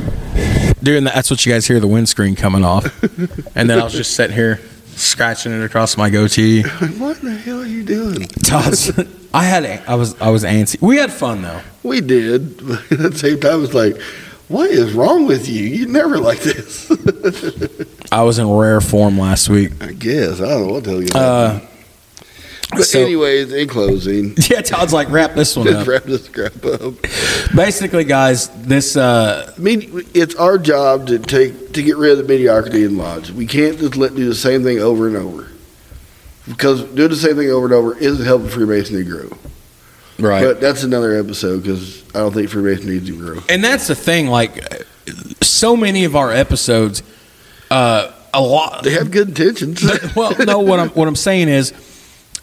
doing 0.82 1.06
that. 1.06 1.16
That's 1.16 1.30
what 1.30 1.46
you 1.46 1.52
guys 1.52 1.68
hear 1.68 1.80
the 1.80 1.88
windscreen 1.88 2.36
coming 2.36 2.64
off, 2.64 2.86
and 3.56 3.70
then 3.70 3.80
I 3.80 3.84
was 3.84 3.94
just 3.94 4.16
sitting 4.16 4.36
here 4.36 4.60
scratching 4.98 5.52
it 5.52 5.64
across 5.64 5.98
my 5.98 6.10
goatee. 6.10 6.64
What 6.98 7.22
the 7.22 7.34
hell 7.34 7.62
are 7.62 7.66
you 7.66 7.84
doing? 7.84 8.22
Todd's. 8.46 8.92
I 9.34 9.44
had. 9.44 9.66
I 9.88 9.96
was. 9.96 10.20
I 10.22 10.30
was 10.30 10.44
antsy. 10.44 10.82
We 10.82 10.98
had 10.98 11.12
fun 11.12 11.42
though. 11.42 11.62
We 11.84 12.02
did, 12.02 12.66
but 12.66 12.92
at 12.92 13.12
the 13.12 13.18
same 13.18 13.40
time, 13.40 13.64
it's 13.64 13.74
like, 13.74 14.00
what 14.48 14.70
is 14.70 14.94
wrong 14.94 15.26
with 15.26 15.50
you? 15.50 15.64
You 15.66 15.88
never 15.88 16.18
like 16.18 16.40
this. 16.40 16.90
I 18.12 18.22
was 18.24 18.38
in 18.40 18.50
rare 18.50 18.80
form 18.82 19.18
last 19.18 19.50
week. 19.50 19.72
I 19.82 19.92
guess 19.94 20.40
I 20.40 20.50
don't 20.50 20.68
know 20.68 20.74
what 20.74 20.84
the 20.84 20.90
hell 20.92 21.02
you. 21.02 21.08
Uh, 21.14 21.60
but 22.72 22.84
so- 22.84 23.02
anyways, 23.02 23.52
in 23.54 23.68
closing, 23.68 24.36
yeah, 24.50 24.62
Todd's 24.62 24.94
like 24.94 25.10
wrap 25.10 25.34
this 25.34 25.56
one 25.56 25.68
up. 25.74 25.86
wrap 25.88 26.04
this 26.04 26.28
crap 26.30 26.64
up. 26.66 26.94
Basically, 27.56 28.04
guys, 28.04 28.50
this. 28.66 28.96
Uh, 28.98 29.54
I 29.56 29.60
mean, 29.60 30.06
it's 30.14 30.36
our 30.36 30.58
job 30.58 31.08
to 31.08 31.20
take 31.20 31.74
to 31.74 31.84
get 31.84 31.98
rid 31.98 32.12
of 32.14 32.18
the 32.20 32.24
mediocrity 32.24 32.84
in 32.84 32.98
lodge. 32.98 33.32
We 33.32 33.46
can't 33.48 33.78
just 33.78 33.96
let 33.96 34.16
do 34.16 34.26
the 34.28 34.36
same 34.36 34.64
thing 34.64 34.80
over 34.80 35.08
and 35.08 35.16
over. 35.18 35.50
Because 36.48 36.84
doing 36.84 37.10
the 37.10 37.16
same 37.16 37.36
thing 37.38 37.50
over 37.50 37.66
and 37.68 37.74
over 37.74 37.98
isn't 37.98 38.26
helping 38.26 38.50
Freemasonry 38.50 39.06
grow. 39.06 39.30
right. 40.20 40.44
But 40.44 40.60
that's 40.60 40.84
another 40.84 41.18
episode 41.18 41.64
because 41.64 42.04
I 42.14 42.20
don't 42.20 42.34
think 42.34 42.50
Freemasonry 42.50 42.96
needs 42.96 43.08
to 43.08 43.18
grow. 43.18 43.42
and 43.48 43.64
that's 43.64 43.88
the 43.88 43.96
thing. 43.96 44.28
Like, 44.28 44.62
so 45.42 45.78
many 45.78 46.04
of 46.04 46.18
our 46.18 46.32
episodes, 46.34 47.02
uh, 47.72 48.12
a 48.34 48.42
lot. 48.42 48.84
They 48.84 48.92
have 48.92 49.10
good 49.12 49.30
intentions. 49.30 49.82
well, 50.16 50.36
no. 50.46 50.60
What 50.60 50.80
I'm 50.82 50.90
what 50.90 51.08
I'm 51.08 51.16
saying 51.16 51.48
is, 51.50 51.72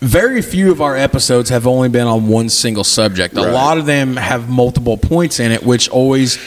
very 0.00 0.40
few 0.42 0.70
of 0.72 0.80
our 0.80 0.96
episodes 0.96 1.50
have 1.50 1.66
only 1.66 1.88
been 1.88 2.06
on 2.06 2.28
one 2.28 2.48
single 2.48 2.84
subject. 2.84 3.36
A 3.36 3.42
Right. 3.42 3.52
lot 3.52 3.78
of 3.78 3.86
them 3.86 4.16
have 4.16 4.48
multiple 4.48 4.96
points 4.96 5.40
in 5.40 5.52
it, 5.52 5.62
which 5.62 5.88
always 5.90 6.38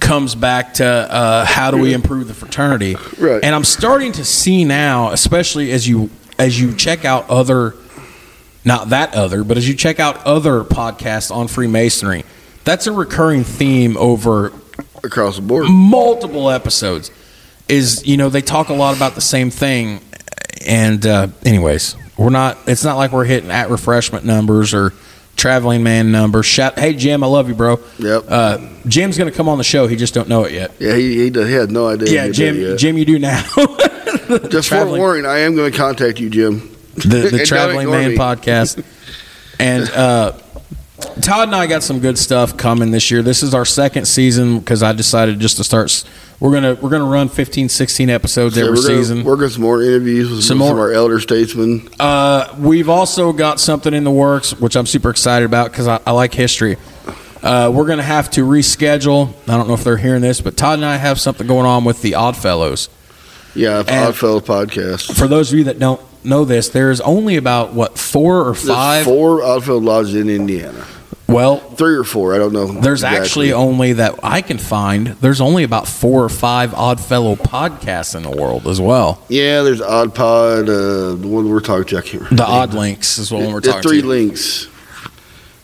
comes 0.00 0.34
back 0.34 0.74
to 0.74 0.86
uh, 0.86 1.44
how 1.44 1.70
do 1.70 1.76
we 1.78 1.92
improve 1.92 2.28
the 2.28 2.34
fraternity. 2.34 2.96
Right. 3.18 3.42
And 3.42 3.54
I'm 3.54 3.64
starting 3.64 4.12
to 4.12 4.24
see 4.24 4.64
now, 4.64 5.10
especially 5.12 5.70
as 5.72 5.86
you 5.88 6.10
as 6.38 6.60
you 6.60 6.74
check 6.74 7.04
out 7.04 7.28
other, 7.30 7.74
not 8.64 8.88
that 8.88 9.14
other, 9.14 9.44
but 9.44 9.56
as 9.56 9.68
you 9.68 9.74
check 9.74 10.00
out 10.00 10.24
other 10.26 10.64
podcasts 10.64 11.30
on 11.34 11.46
Freemasonry, 11.46 12.24
that's 12.64 12.86
a 12.88 12.92
recurring 12.92 13.44
theme 13.44 13.96
over 13.98 14.52
across 15.04 15.36
the 15.36 15.42
board. 15.42 15.66
multiple 15.68 16.50
episodes 16.50 17.10
is 17.68 18.04
you 18.06 18.16
know 18.16 18.28
they 18.30 18.40
talk 18.40 18.68
a 18.70 18.74
lot 18.74 18.96
about 18.96 19.14
the 19.14 19.20
same 19.20 19.50
thing 19.50 20.00
and 20.66 21.06
uh, 21.06 21.28
anyways 21.44 21.94
we're 22.16 22.30
not 22.30 22.56
it's 22.66 22.84
not 22.84 22.96
like 22.96 23.12
we're 23.12 23.24
hitting 23.24 23.50
at 23.50 23.70
refreshment 23.70 24.24
numbers 24.24 24.72
or 24.74 24.92
traveling 25.36 25.82
man 25.82 26.12
numbers 26.12 26.46
shout 26.46 26.78
hey 26.78 26.94
jim 26.94 27.24
i 27.24 27.26
love 27.26 27.48
you 27.48 27.54
bro 27.56 27.80
Yep. 27.98 28.24
uh, 28.28 28.58
jim's 28.86 29.18
gonna 29.18 29.32
come 29.32 29.48
on 29.48 29.58
the 29.58 29.64
show 29.64 29.86
he 29.88 29.96
just 29.96 30.14
don't 30.14 30.28
know 30.28 30.44
it 30.44 30.52
yet 30.52 30.72
Yeah, 30.78 30.94
he, 30.94 31.16
he, 31.24 31.30
does, 31.30 31.48
he 31.48 31.54
had 31.54 31.70
no 31.72 31.88
idea. 31.88 32.08
yeah 32.26 32.30
jim 32.30 32.54
did 32.54 32.62
it 32.64 32.68
yet. 32.70 32.78
jim 32.78 32.96
you 32.98 33.04
do 33.04 33.18
now 33.18 33.42
Just 34.48 34.68
traveling- 34.68 35.00
forewarning, 35.00 35.26
I 35.26 35.40
am 35.40 35.54
going 35.54 35.70
to 35.70 35.76
contact 35.76 36.18
you, 36.18 36.30
Jim. 36.30 36.70
the, 36.94 37.28
the 37.30 37.42
traveling 37.46 37.90
man 37.90 38.10
me. 38.12 38.16
podcast 38.16 38.82
and 39.58 39.90
uh 39.90 40.32
Todd 41.20 41.48
and 41.48 41.56
I 41.56 41.66
got 41.66 41.82
some 41.82 41.98
good 41.98 42.16
stuff 42.18 42.56
coming 42.56 42.90
this 42.92 43.10
year. 43.10 43.20
This 43.22 43.42
is 43.42 43.52
our 43.54 43.64
second 43.64 44.06
season 44.06 44.60
because 44.60 44.82
I 44.82 44.92
decided 44.92 45.40
just 45.40 45.56
to 45.56 45.64
start. 45.64 46.04
We're 46.38 46.52
gonna 46.52 46.74
we're 46.74 46.90
gonna 46.90 47.04
run 47.06 47.28
15, 47.28 47.68
16 47.68 48.10
episodes 48.10 48.54
So 48.54 48.60
every 48.60 48.76
we're 48.76 48.82
gonna 48.82 48.96
season. 48.98 49.24
Work 49.24 49.40
on 49.40 49.50
some 49.50 49.62
more 49.62 49.82
interviews 49.82 50.30
with 50.30 50.38
Some 50.44 50.58
some, 50.58 50.58
more- 50.58 50.72
of 50.72 50.78
our 50.78 50.92
elder 50.92 51.18
statesmen. 51.18 51.88
Uh, 51.98 52.54
we've 52.58 52.88
also 52.88 53.32
got 53.32 53.58
something 53.58 53.92
in 53.92 54.04
the 54.04 54.10
works, 54.10 54.58
which 54.60 54.76
I'm 54.76 54.86
super 54.86 55.10
excited 55.10 55.44
about 55.46 55.70
because 55.72 55.88
I, 55.88 56.00
I 56.06 56.12
like 56.12 56.32
history. 56.32 56.76
Uh, 57.42 57.70
we're 57.74 57.84
going 57.86 57.98
to 57.98 58.02
have 58.04 58.30
to 58.30 58.40
reschedule. 58.46 59.28
I 59.46 59.56
don't 59.58 59.68
know 59.68 59.74
if 59.74 59.84
they're 59.84 59.98
hearing 59.98 60.22
this, 60.22 60.40
but 60.40 60.56
Todd 60.56 60.78
and 60.78 60.84
I 60.86 60.96
have 60.96 61.20
something 61.20 61.46
going 61.46 61.66
on 61.66 61.84
with 61.84 62.00
the 62.00 62.14
Odd 62.14 62.36
Fellows. 62.38 62.88
Yeah, 63.54 63.80
And- 63.80 63.90
Oddfellows 63.90 64.42
podcast. 64.44 65.14
For 65.18 65.26
those 65.28 65.52
of 65.52 65.58
you 65.58 65.64
that 65.64 65.78
don't 65.78 66.00
know 66.24 66.44
this, 66.44 66.68
there's 66.70 67.00
only 67.00 67.36
about 67.36 67.72
what 67.72 67.98
four 67.98 68.40
or 68.48 68.52
There's 68.52 68.66
five 68.68 69.04
four 69.04 69.42
Oddfellows 69.42 69.82
lodges 69.82 70.14
in 70.14 70.28
Indiana. 70.28 70.86
Well, 71.26 71.56
Three 71.56 71.94
or 71.94 72.04
four, 72.04 72.34
I 72.34 72.38
don't 72.38 72.52
know. 72.52 72.66
there's 72.66 73.00
exactly. 73.00 73.18
actually 73.24 73.52
only 73.54 73.94
that 73.94 74.20
I 74.22 74.42
can 74.42 74.58
find. 74.58 75.06
There's 75.06 75.40
only 75.40 75.64
about 75.64 75.88
four 75.88 76.22
or 76.22 76.28
five 76.28 76.74
Odd 76.74 77.00
Fellow 77.00 77.34
podcasts 77.34 78.14
in 78.14 78.22
the 78.22 78.30
world 78.30 78.66
as 78.66 78.78
well. 78.80 79.24
Yeah, 79.28 79.62
there's 79.62 79.80
Odd 79.80 80.14
Pod, 80.14 80.68
uh, 80.68 81.14
the 81.14 81.26
one 81.26 81.48
we're 81.48 81.60
talking 81.60 81.86
to. 81.86 81.96
I 81.98 82.02
can't 82.02 82.14
remember. 82.14 82.36
The 82.36 82.46
Odd 82.46 82.74
Links 82.74 83.18
is 83.18 83.32
what 83.32 83.40
we're 83.50 83.60
talking. 83.60 83.82
the 83.82 83.88
three 83.88 84.02
to. 84.02 84.06
links. 84.06 84.68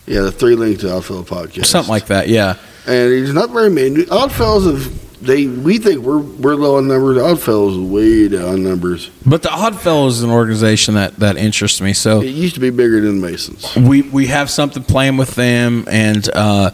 Yeah, 0.06 0.22
the 0.22 0.32
three 0.32 0.56
links 0.56 0.80
to 0.80 0.88
Oddfellow 0.88 1.24
podcast. 1.24 1.66
Something 1.66 1.90
like 1.90 2.06
that, 2.06 2.28
yeah. 2.28 2.56
And 2.86 3.12
he's 3.12 3.32
not 3.34 3.50
very 3.50 3.70
many. 3.70 4.04
Oddfellows 4.06 4.64
have 4.66 5.22
they. 5.22 5.46
We 5.46 5.78
think 5.78 6.00
we're 6.00 6.18
we're 6.18 6.54
low 6.54 6.76
on 6.78 6.88
numbers. 6.88 7.18
Oddfellows 7.18 7.74
is 7.74 7.78
way 7.90 8.28
down 8.28 8.48
on 8.48 8.64
numbers. 8.64 9.10
But 9.26 9.42
the 9.42 9.50
Oddfellows 9.50 10.18
is 10.18 10.22
an 10.22 10.30
organization 10.30 10.94
that 10.94 11.16
that 11.16 11.36
interests 11.36 11.80
me. 11.80 11.92
So 11.92 12.22
It 12.22 12.28
used 12.30 12.54
to 12.54 12.60
be 12.60 12.70
bigger 12.70 13.00
than 13.00 13.20
Masons. 13.20 13.74
we 13.76 14.02
we 14.02 14.26
have 14.28 14.48
something 14.50 14.82
playing 14.82 15.18
with 15.18 15.34
them, 15.34 15.84
and 15.90 16.26
uh, 16.34 16.70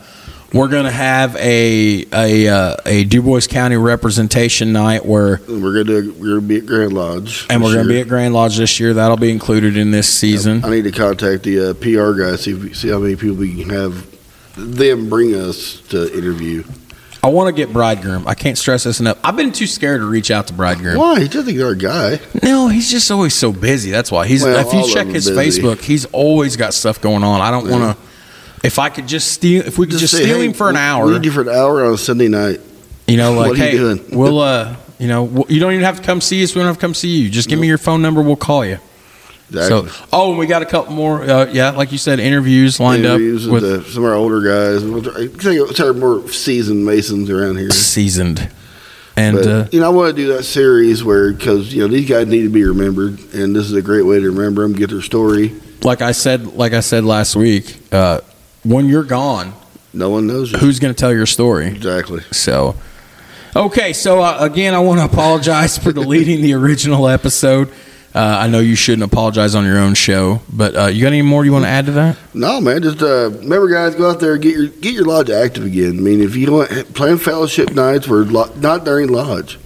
we're 0.52 0.68
gonna 0.68 0.92
have 0.92 1.34
a 1.36 2.04
a 2.12 2.48
uh, 2.48 2.76
a 2.86 3.04
Dubois 3.04 3.48
County 3.48 3.76
representation 3.76 4.72
night 4.72 5.04
where, 5.04 5.40
we're 5.48 5.82
gonna 5.84 6.12
we're 6.12 6.36
gonna 6.36 6.40
be 6.42 6.58
at 6.58 6.66
Grand 6.66 6.92
Lodge, 6.92 7.46
and 7.50 7.62
we're 7.62 7.74
gonna 7.74 7.88
be 7.88 8.00
at 8.00 8.08
Grand 8.08 8.32
Lodge 8.32 8.56
this 8.56 8.78
year. 8.78 8.94
That'll 8.94 9.16
be 9.16 9.30
included 9.32 9.76
in 9.76 9.90
this 9.90 10.08
season. 10.08 10.64
I 10.64 10.70
need 10.70 10.84
to 10.84 10.92
contact 10.92 11.42
the 11.42 11.70
uh, 11.70 11.74
PR 11.74 12.12
guy 12.18 12.36
see 12.36 12.52
if 12.52 12.76
see 12.76 12.90
how 12.90 13.00
many 13.00 13.16
people 13.16 13.36
we 13.36 13.60
can 13.60 13.70
have 13.70 14.06
them 14.56 15.08
bring 15.08 15.34
us 15.34 15.80
to 15.88 16.16
interview. 16.16 16.64
I 17.22 17.28
want 17.28 17.48
to 17.48 17.52
get 17.52 17.72
Bridegroom. 17.72 18.28
I 18.28 18.34
can't 18.34 18.56
stress 18.56 18.84
this 18.84 19.00
enough. 19.00 19.18
I've 19.24 19.34
been 19.36 19.50
too 19.50 19.66
scared 19.66 20.00
to 20.00 20.06
reach 20.08 20.30
out 20.30 20.46
to 20.46 20.52
Bridegroom. 20.52 20.96
Why? 20.98 21.20
He 21.20 21.26
doesn't 21.26 21.46
think 21.46 21.58
they're 21.58 21.70
a 21.70 21.76
guy. 21.76 22.20
No, 22.42 22.68
he's 22.68 22.88
just 22.90 23.10
always 23.10 23.34
so 23.34 23.52
busy. 23.52 23.90
That's 23.90 24.12
why 24.12 24.26
he's. 24.28 24.44
Well, 24.44 24.58
if 24.60 24.66
all 24.66 24.74
you 24.80 24.86
of 24.86 24.90
check 24.92 25.06
them 25.06 25.14
his 25.14 25.28
busy. 25.28 25.60
Facebook, 25.62 25.80
he's 25.80 26.04
always 26.06 26.56
got 26.56 26.72
stuff 26.72 27.00
going 27.00 27.24
on. 27.24 27.40
I 27.40 27.50
don't 27.50 27.68
want 27.68 27.96
to. 27.98 28.04
If 28.64 28.78
I 28.78 28.88
could 28.90 29.08
just 29.08 29.32
steal, 29.32 29.64
if 29.66 29.76
we 29.78 29.86
could 29.86 29.98
just, 29.98 30.14
say, 30.16 30.22
steal 30.24 30.38
hey, 30.38 30.46
him 30.46 30.52
for 30.52 30.68
an 30.68 30.74
we- 30.74 30.80
hour, 30.80 31.06
We 31.06 31.12
need 31.14 31.24
you 31.24 31.30
for 31.32 31.42
an 31.42 31.48
hour 31.48 31.84
on 31.84 31.94
a 31.94 31.98
Sunday 31.98 32.28
night. 32.28 32.60
you 33.08 33.16
know, 33.16 33.32
like 33.34 33.50
What 33.50 33.60
are 33.60 33.64
you 33.70 33.70
hey, 33.70 33.76
doing? 33.96 34.04
we'll, 34.18 34.38
uh, 34.40 34.76
you 34.98 35.08
know, 35.08 35.26
w- 35.26 35.46
you 35.54 35.60
don't 35.60 35.72
even 35.72 35.84
have 35.84 35.96
to 35.98 36.02
come 36.02 36.20
see 36.20 36.42
us. 36.44 36.54
We 36.54 36.60
don't 36.60 36.66
have 36.68 36.76
to 36.76 36.80
come 36.80 36.94
see 36.94 37.08
you. 37.22 37.28
Just 37.30 37.48
give 37.48 37.58
me 37.58 37.66
your 37.66 37.78
phone 37.78 38.02
number. 38.02 38.22
We'll 38.22 38.36
call 38.36 38.64
you. 38.64 38.78
Exactly. 39.48 39.88
So, 39.90 40.06
oh, 40.12 40.30
and 40.30 40.38
we 40.38 40.46
got 40.46 40.62
a 40.62 40.66
couple 40.66 40.92
more. 40.92 41.22
Uh, 41.22 41.46
yeah, 41.52 41.70
like 41.70 41.92
you 41.92 41.98
said, 41.98 42.18
interviews 42.18 42.80
lined 42.80 43.04
Interviews 43.04 43.46
up 43.46 43.52
with 43.52 43.62
with 43.62 43.84
the, 43.86 43.90
some 43.92 44.04
of 44.04 44.10
our 44.10 44.16
older 44.16 44.40
guys. 44.42 44.80
Some 45.76 45.86
are 45.86 45.92
more 45.94 46.28
seasoned 46.32 46.84
Masons 46.84 47.30
around 47.30 47.56
here. 47.56 47.70
seasoned, 47.70 48.50
and 49.16 49.36
But, 49.36 49.46
uh, 49.46 49.68
you 49.70 49.80
know, 49.80 49.86
I 49.86 49.90
want 49.90 50.16
to 50.16 50.20
do 50.22 50.32
that 50.34 50.42
series 50.44 51.04
where 51.04 51.32
because 51.32 51.72
you 51.72 51.82
know 51.82 51.88
these 51.88 52.08
guys 52.08 52.26
need 52.26 52.42
to 52.42 52.48
be 52.48 52.64
remembered, 52.64 53.18
and 53.34 53.54
this 53.54 53.66
is 53.66 53.72
a 53.74 53.82
great 53.82 54.02
way 54.02 54.18
to 54.18 54.30
remember 54.30 54.62
them, 54.62 54.72
get 54.72 54.90
their 54.90 55.00
story. 55.02 55.54
like 55.82 56.02
I 56.02 56.10
said, 56.12 56.54
like 56.54 56.72
I 56.72 56.80
said 56.80 57.04
last 57.04 57.36
week, 57.36 57.76
uh, 57.92 58.20
when 58.64 58.86
you're 58.88 59.04
gone, 59.04 59.52
No 59.92 60.10
one 60.10 60.26
knows 60.26 60.50
you. 60.50 60.58
who's 60.58 60.80
going 60.80 60.92
to 60.92 60.98
tell 60.98 61.12
your 61.14 61.26
story? 61.26 61.68
exactly. 61.68 62.20
So, 62.32 62.74
okay. 63.54 63.92
So 63.92 64.20
uh, 64.22 64.38
again, 64.40 64.74
I 64.74 64.80
want 64.80 64.98
to 64.98 65.04
apologize 65.12 65.78
for 65.78 65.92
deleting 65.92 66.42
the 66.42 66.54
original 66.54 67.06
episode. 67.08 67.72
Uh, 68.16 68.38
I 68.40 68.46
know 68.48 68.60
you 68.60 68.74
shouldn't 68.76 69.02
apologize 69.02 69.54
on 69.54 69.66
your 69.66 69.76
own 69.78 69.92
show, 69.92 70.40
but 70.50 70.74
uh, 70.74 70.86
you 70.86 71.02
got 71.02 71.08
any 71.08 71.20
more 71.20 71.44
you 71.44 71.52
want 71.52 71.66
to 71.66 71.68
add 71.68 71.84
to 71.84 71.92
that? 71.92 72.16
No, 72.32 72.62
man. 72.62 72.80
Just 72.82 73.02
uh, 73.02 73.28
remember, 73.30 73.68
guys, 73.68 73.94
go 73.94 74.10
out 74.10 74.20
there 74.20 74.32
and 74.34 74.42
get 74.42 74.54
your 74.56 74.68
get 74.68 74.94
your 74.94 75.04
lodge 75.04 75.28
active 75.28 75.64
again. 75.66 75.98
I 75.98 76.00
mean, 76.00 76.22
if 76.22 76.34
you 76.34 76.50
want 76.50 76.70
plan 76.94 77.18
fellowship 77.18 77.72
nights 77.74 78.08
or 78.08 78.24
lo- 78.24 78.50
not 78.56 78.84
during 78.84 79.08
lodge, 79.10 79.58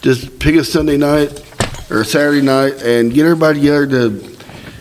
just 0.00 0.38
pick 0.38 0.54
a 0.54 0.62
Sunday 0.62 0.96
night 0.96 1.42
or 1.90 2.02
a 2.02 2.04
Saturday 2.04 2.40
night 2.40 2.80
and 2.84 3.12
get 3.12 3.24
everybody 3.26 3.58
together 3.58 3.86
to, 3.88 4.36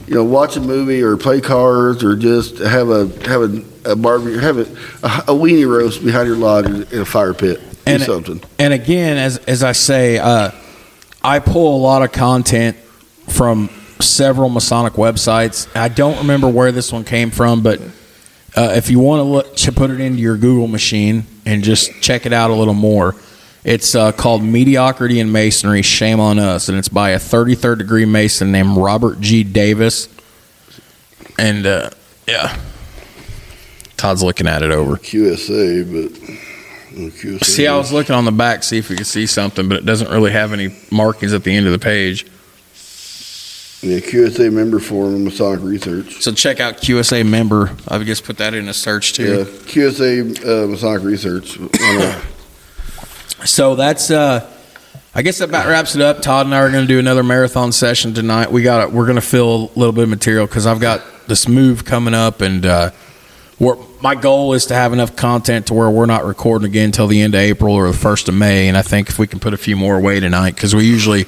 you 0.05 0.13
know, 0.13 0.23
watch 0.23 0.55
a 0.57 0.61
movie 0.61 1.01
or 1.01 1.17
play 1.17 1.41
cards 1.41 2.03
or 2.03 2.15
just 2.15 2.59
have 2.59 2.89
a 2.89 3.07
have 3.27 3.41
a, 3.41 3.63
a 3.93 3.95
barbecue, 3.95 4.37
have 4.37 4.57
a, 4.59 4.61
a 4.61 5.33
weenie 5.33 5.67
roast 5.67 6.05
behind 6.05 6.27
your 6.27 6.37
lodge 6.37 6.67
in 6.67 7.01
a 7.01 7.05
fire 7.05 7.33
pit. 7.33 7.59
Do 7.59 7.93
And- 7.93 8.03
something. 8.03 8.41
And 8.59 8.73
again, 8.73 9.17
as 9.17 9.39
as 9.39 9.63
I 9.63 9.71
say, 9.71 10.19
uh, 10.19 10.51
I 11.23 11.39
pull 11.39 11.75
a 11.75 11.81
lot 11.81 12.03
of 12.03 12.11
content 12.11 12.77
from 13.31 13.69
several 13.99 14.49
Masonic 14.49 14.93
websites. 14.93 15.73
I 15.75 15.87
don't 15.87 16.17
remember 16.19 16.49
where 16.49 16.71
this 16.71 16.91
one 16.91 17.03
came 17.03 17.31
from, 17.31 17.63
but 17.63 17.79
uh, 18.55 18.73
if 18.75 18.89
you 18.89 18.99
want 18.99 19.19
to 19.19 19.23
look, 19.23 19.55
to 19.57 19.71
put 19.71 19.89
it 19.89 19.99
into 19.99 20.19
your 20.19 20.37
Google 20.37 20.67
machine 20.67 21.25
and 21.45 21.63
just 21.63 22.01
check 22.01 22.25
it 22.25 22.33
out 22.33 22.49
a 22.49 22.53
little 22.53 22.73
more, 22.73 23.15
it's 23.63 23.95
uh, 23.95 24.11
called 24.11 24.43
Mediocrity 24.43 25.19
in 25.19 25.31
Masonry. 25.31 25.81
Shame 25.81 26.19
on 26.19 26.39
us, 26.39 26.67
and 26.67 26.77
it's 26.77 26.89
by 26.89 27.11
a 27.11 27.17
33rd 27.17 27.77
degree 27.79 28.05
Mason 28.05 28.51
named 28.51 28.75
Robert 28.75 29.21
G. 29.21 29.43
Davis. 29.43 30.09
And 31.37 31.65
uh, 31.65 31.91
yeah, 32.27 32.59
Todd's 33.97 34.23
looking 34.23 34.47
at 34.47 34.63
it 34.63 34.71
over. 34.71 34.95
QSA, 34.95 35.85
but 35.85 36.19
QSA. 36.91 37.43
See, 37.43 37.67
I 37.67 37.77
was 37.77 37.93
looking 37.93 38.15
on 38.15 38.25
the 38.25 38.31
back, 38.31 38.63
see 38.63 38.79
if 38.79 38.89
we 38.89 38.95
could 38.97 39.07
see 39.07 39.27
something, 39.27 39.69
but 39.69 39.77
it 39.77 39.85
doesn't 39.85 40.09
really 40.09 40.31
have 40.31 40.53
any 40.53 40.75
markings 40.91 41.33
at 41.33 41.43
the 41.43 41.55
end 41.55 41.67
of 41.67 41.71
the 41.71 41.79
page. 41.79 42.25
Yeah, 43.81 43.97
QSA 43.97 44.53
member 44.53 44.79
forum 44.79 45.23
Masonic 45.23 45.63
research. 45.63 46.21
So 46.21 46.31
check 46.31 46.59
out 46.59 46.77
QSA 46.77 47.27
member. 47.27 47.75
I 47.87 47.97
would 47.97 48.07
just 48.07 48.23
put 48.23 48.37
that 48.37 48.53
in 48.53 48.67
a 48.69 48.73
search 48.73 49.13
too. 49.13 49.39
Yeah. 49.39 49.43
QSA 49.45 50.45
uh, 50.45 50.67
Masonic 50.67 51.03
research. 51.03 51.57
So 53.45 53.75
that's, 53.75 54.11
uh, 54.11 54.47
I 55.15 55.23
guess 55.23 55.39
that 55.39 55.49
about 55.49 55.65
wraps 55.65 55.95
it 55.95 56.01
up. 56.01 56.21
Todd 56.21 56.45
and 56.45 56.53
I 56.53 56.59
are 56.59 56.69
going 56.69 56.83
to 56.83 56.87
do 56.87 56.99
another 56.99 57.23
marathon 57.23 57.71
session 57.71 58.13
tonight. 58.13 58.51
We 58.51 58.61
got, 58.61 58.91
we're 58.91 59.05
going 59.05 59.15
to 59.15 59.21
fill 59.21 59.71
a 59.75 59.79
little 59.79 59.93
bit 59.93 60.03
of 60.03 60.09
material 60.09 60.45
because 60.45 60.67
I've 60.67 60.79
got 60.79 61.01
this 61.27 61.47
move 61.47 61.83
coming 61.83 62.13
up, 62.13 62.41
and 62.41 62.65
uh, 62.65 62.91
we're, 63.59 63.77
my 64.01 64.13
goal 64.13 64.53
is 64.53 64.67
to 64.67 64.75
have 64.75 64.93
enough 64.93 65.15
content 65.15 65.67
to 65.67 65.73
where 65.73 65.89
we're 65.89 66.05
not 66.05 66.23
recording 66.23 66.67
again 66.67 66.85
until 66.85 67.07
the 67.07 67.21
end 67.21 67.33
of 67.33 67.41
April 67.41 67.73
or 67.73 67.87
the 67.87 67.97
first 67.97 68.29
of 68.29 68.35
May. 68.35 68.67
And 68.67 68.77
I 68.77 68.83
think 68.83 69.09
if 69.09 69.17
we 69.17 69.25
can 69.25 69.39
put 69.39 69.53
a 69.53 69.57
few 69.57 69.75
more 69.75 69.97
away 69.97 70.19
tonight, 70.19 70.53
because 70.53 70.75
we 70.75 70.85
usually 70.85 71.25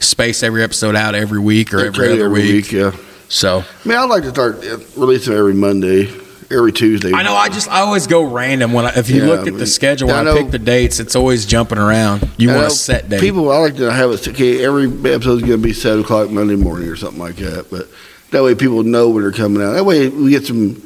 space 0.00 0.42
every 0.42 0.62
episode 0.62 0.94
out 0.96 1.14
every 1.14 1.40
week 1.40 1.72
or 1.74 1.84
every 1.84 2.12
other 2.12 2.30
week. 2.30 2.70
Yeah, 2.72 2.92
So 3.28 3.64
I 3.84 3.88
mean, 3.88 3.96
I'd 3.98 4.04
like 4.10 4.22
to 4.24 4.30
start 4.30 4.64
uh, 4.64 4.78
releasing 4.96 5.34
every 5.34 5.54
Monday, 5.54 6.08
every 6.50 6.72
Tuesday. 6.72 7.12
I 7.12 7.22
know. 7.22 7.34
I 7.34 7.48
just 7.48 7.68
I 7.68 7.80
always 7.80 8.06
go 8.06 8.22
random 8.22 8.72
when 8.72 8.84
I, 8.86 8.92
if 8.96 9.08
you 9.10 9.22
Yeah, 9.22 9.28
look 9.28 9.38
I 9.38 9.42
at 9.42 9.46
mean, 9.48 9.56
the 9.58 9.66
schedule 9.66 10.08
when 10.08 10.28
I 10.28 10.30
I, 10.32 10.36
pick 10.42 10.50
the 10.50 10.58
dates, 10.58 11.00
it's 11.00 11.16
always 11.16 11.46
jumping 11.46 11.78
around. 11.78 12.28
You 12.36 12.50
I 12.52 12.56
want 12.56 12.66
a 12.68 12.70
set 12.70 13.08
date. 13.08 13.20
People, 13.20 13.50
I 13.50 13.58
like 13.58 13.76
to 13.76 13.90
have 13.92 14.10
it. 14.10 14.28
Okay, 14.28 14.64
every 14.64 14.84
episode 14.86 15.36
is 15.36 15.40
going 15.42 15.52
to 15.52 15.58
be 15.58 15.72
seven 15.72 16.04
o'clock 16.04 16.30
Monday 16.30 16.56
morning 16.56 16.88
or 16.88 16.96
something 16.96 17.18
like 17.20 17.36
that. 17.36 17.68
But 17.70 17.88
that 18.30 18.42
way, 18.42 18.54
people 18.54 18.82
know 18.82 19.08
when 19.10 19.22
they're 19.22 19.32
coming 19.32 19.62
out. 19.62 19.72
That 19.72 19.84
way, 19.84 20.08
we 20.08 20.30
get 20.30 20.44
some. 20.46 20.82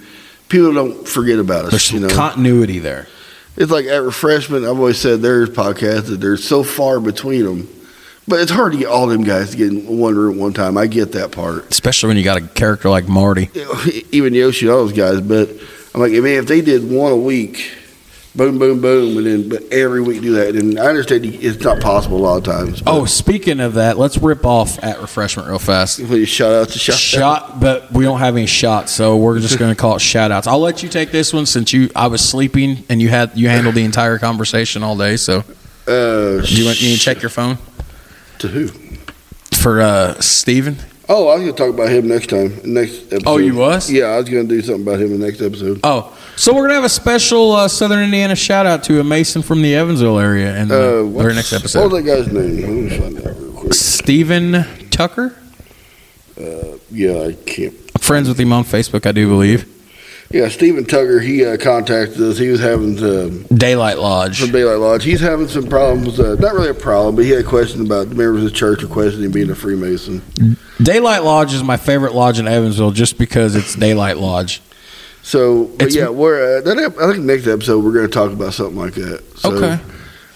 People 0.49 0.73
don't 0.73 1.07
forget 1.07 1.39
about 1.39 1.66
us. 1.66 1.70
There's 1.70 1.85
some 1.85 2.01
you 2.01 2.09
know, 2.09 2.15
continuity 2.15 2.78
there. 2.81 3.07
it's 3.57 3.70
like 3.70 3.87
at 3.87 4.03
refreshment. 4.03 4.65
I've 4.65 4.78
always 4.78 4.99
said 4.99 5.20
there's 5.20 5.49
podcasts 5.51 6.07
that 6.07 6.20
they're 6.20 6.37
so 6.37 6.62
far 6.65 6.99
between 7.01 7.45
them, 7.45 7.69
but 8.31 8.40
it's 8.40 8.51
hard 8.51 8.73
to 8.73 8.78
get 8.78 8.86
all 8.86 9.09
them 9.09 9.24
guys 9.24 9.51
to 9.51 9.57
get 9.57 9.69
in 9.69 9.98
one 9.98 10.15
room 10.15 10.36
at 10.36 10.40
one 10.40 10.52
time. 10.55 10.78
I 10.78 10.86
get 10.86 11.12
that 11.12 11.32
part. 11.32 11.70
Especially 11.70 12.07
when 12.09 12.16
you 12.16 12.24
got 12.24 12.39
a 12.40 12.47
character 12.47 12.89
like 12.89 13.09
Marty. 13.09 13.51
even 14.12 14.32
Yoshi, 14.32 14.69
all 14.69 14.78
those 14.78 14.93
guys. 14.93 15.20
But 15.20 15.51
I'm 15.94 16.01
like, 16.01 16.12
man, 16.12 16.39
if 16.39 16.47
they 16.47 16.61
did 16.61 16.89
one 16.89 17.11
a 17.12 17.16
week, 17.16 17.73
boom, 18.36 18.59
boom, 18.61 18.81
boom, 18.81 19.19
and 19.19 19.27
then 19.27 19.48
but 19.48 19.65
every 19.73 20.01
week 20.01 20.23
do 20.23 20.35
that, 20.35 20.55
and 20.55 20.78
I 20.78 20.86
understand 20.86 21.27
it's 21.27 21.62
not 21.65 21.81
possible 21.81 22.19
a 22.19 22.23
lot 22.23 22.36
of 22.39 22.44
times. 22.44 22.82
Oh, 22.86 23.05
speaking 23.05 23.59
of 23.59 23.74
that, 23.74 23.98
let's 23.98 24.16
rip 24.16 24.47
off 24.47 24.82
at 24.85 25.01
refreshment 25.01 25.48
real 25.48 25.59
fast. 25.59 25.98
please 25.98 26.28
shout 26.28 26.52
out 26.52 26.69
to 26.69 26.78
shout, 26.78 26.97
Shot, 26.97 27.61
but 27.61 27.90
we 27.93 28.05
don't 28.05 28.20
have 28.20 28.36
any 28.36 28.47
shots, 28.47 28.93
so 28.93 29.16
we're 29.16 29.40
just 29.40 29.59
going 29.59 29.74
to 29.74 29.81
call 29.81 29.97
it 29.97 30.01
shout 30.01 30.31
outs. 30.31 30.47
I'll 30.47 30.61
let 30.61 30.85
you 30.85 30.89
take 30.89 31.11
this 31.11 31.32
one 31.32 31.47
since 31.47 31.73
you 31.73 31.90
I 31.97 32.07
was 32.07 32.27
sleeping 32.27 32.85
and 32.89 33.02
you 33.02 33.09
had 33.09 33.36
you 33.36 33.48
handled 33.48 33.74
the 33.74 33.85
entire 33.85 34.19
conversation 34.19 34.85
all 34.85 34.97
day. 34.97 35.16
So 35.16 35.40
Uh, 35.89 36.40
do 36.40 36.55
you 36.55 36.65
want 36.66 36.81
you 36.81 36.90
need 36.90 36.97
to 36.97 37.01
check 37.01 37.20
your 37.23 37.31
phone 37.31 37.59
to 38.41 38.49
who? 38.49 38.69
for 39.57 39.81
uh 39.81 40.19
Steven? 40.21 40.77
Oh, 41.09 41.29
I 41.29 41.37
was 41.37 41.45
to 41.47 41.53
talk 41.53 41.71
about 41.75 41.91
him 41.91 42.07
next 42.07 42.29
time. 42.31 42.53
Next 42.65 43.12
episode. 43.12 43.25
Oh, 43.27 43.39
you 43.39 43.57
was? 43.57 43.91
Yeah, 43.91 44.05
I 44.05 44.19
was 44.19 44.29
going 44.29 44.47
to 44.49 44.55
do 44.55 44.62
something 44.62 44.83
about 44.87 45.01
him 45.01 45.12
in 45.12 45.19
the 45.19 45.27
next 45.27 45.41
episode. 45.43 45.81
Oh, 45.83 46.17
so 46.37 46.55
we're 46.55 46.62
gonna 46.62 46.75
have 46.75 46.85
a 46.85 46.89
special 46.89 47.51
uh, 47.53 47.67
Southern 47.67 48.05
Indiana 48.05 48.37
shout 48.37 48.65
out 48.65 48.85
to 48.85 49.01
a 49.01 49.05
Mason 49.05 49.43
from 49.43 49.61
the 49.61 49.75
Evansville 49.75 50.19
area 50.21 50.57
in 50.57 50.69
the 50.69 50.75
Uh, 50.77 50.81
very 51.03 51.05
what's- 51.09 51.35
next 51.35 51.53
What 51.53 51.61
episode. 51.62 51.93
was 51.93 52.05
that 52.05 52.09
guy's 52.25 52.33
name? 52.33 52.61
Let 52.61 52.71
me 52.71 52.99
find 52.99 53.19
out 53.27 53.39
real 53.41 53.53
quick. 53.53 53.75
Stephen 53.75 54.65
Tucker, 54.91 55.35
Uh, 56.41 56.79
Yeah, 56.93 57.25
I 57.29 57.33
can't. 57.45 57.75
friends 58.01 58.29
with 58.29 58.39
him 58.41 58.53
on 58.53 58.65
Facebook, 58.65 59.05
I 59.05 59.12
do 59.12 59.29
believe. 59.29 59.67
Yeah, 60.32 60.48
Stephen 60.48 60.85
Tucker. 60.85 61.19
He 61.19 61.44
uh, 61.44 61.57
contacted 61.57 62.20
us. 62.20 62.39
He 62.39 62.48
was 62.51 62.61
having 62.61 63.02
um, 63.02 63.43
Daylight 63.52 63.98
Lodge. 63.98 64.40
from 64.40 64.52
Daylight 64.52 64.78
Lodge. 64.78 65.02
He's 65.02 65.20
having 65.20 65.48
some 65.48 65.66
problems. 65.66 66.20
Uh, 66.20 66.36
not 66.39 66.55
really 66.55 66.69
a 66.69 66.74
problem, 66.74 67.16
but 67.16 67.24
he 67.24 67.32
had 67.32 67.44
a 67.44 67.48
question 67.48 67.81
about 67.85 68.11
the 68.11 68.15
members 68.15 68.44
of 68.44 68.44
the 68.44 68.57
church 68.57 68.82
requesting 68.82 69.24
him 69.24 69.32
being 69.32 69.51
a 69.51 69.57
Freemason. 69.57 70.23
Daylight 70.81 71.24
Lodge 71.24 71.52
is 71.52 71.65
my 71.65 71.77
favorite 71.77 72.15
lodge 72.15 72.39
in 72.39 72.47
Evansville, 72.47 72.93
just 72.93 73.19
because 73.19 73.57
it's 73.57 73.74
Daylight 73.74 74.19
Lodge. 74.19 74.62
So, 75.23 75.65
but 75.65 75.89
It's- 75.89 75.94
yeah, 75.97 76.09
we're 76.11 76.59
uh, 76.59 76.61
that, 76.61 76.78
I 77.01 77.12
think 77.12 77.24
next 77.24 77.48
episode 77.48 77.85
we're 77.85 77.93
going 77.93 78.07
to 78.07 78.12
talk 78.12 78.31
about 78.31 78.55
something 78.55 78.77
like 78.78 78.94
that. 78.94 79.23
So, 79.36 79.52
Okay. 79.52 79.82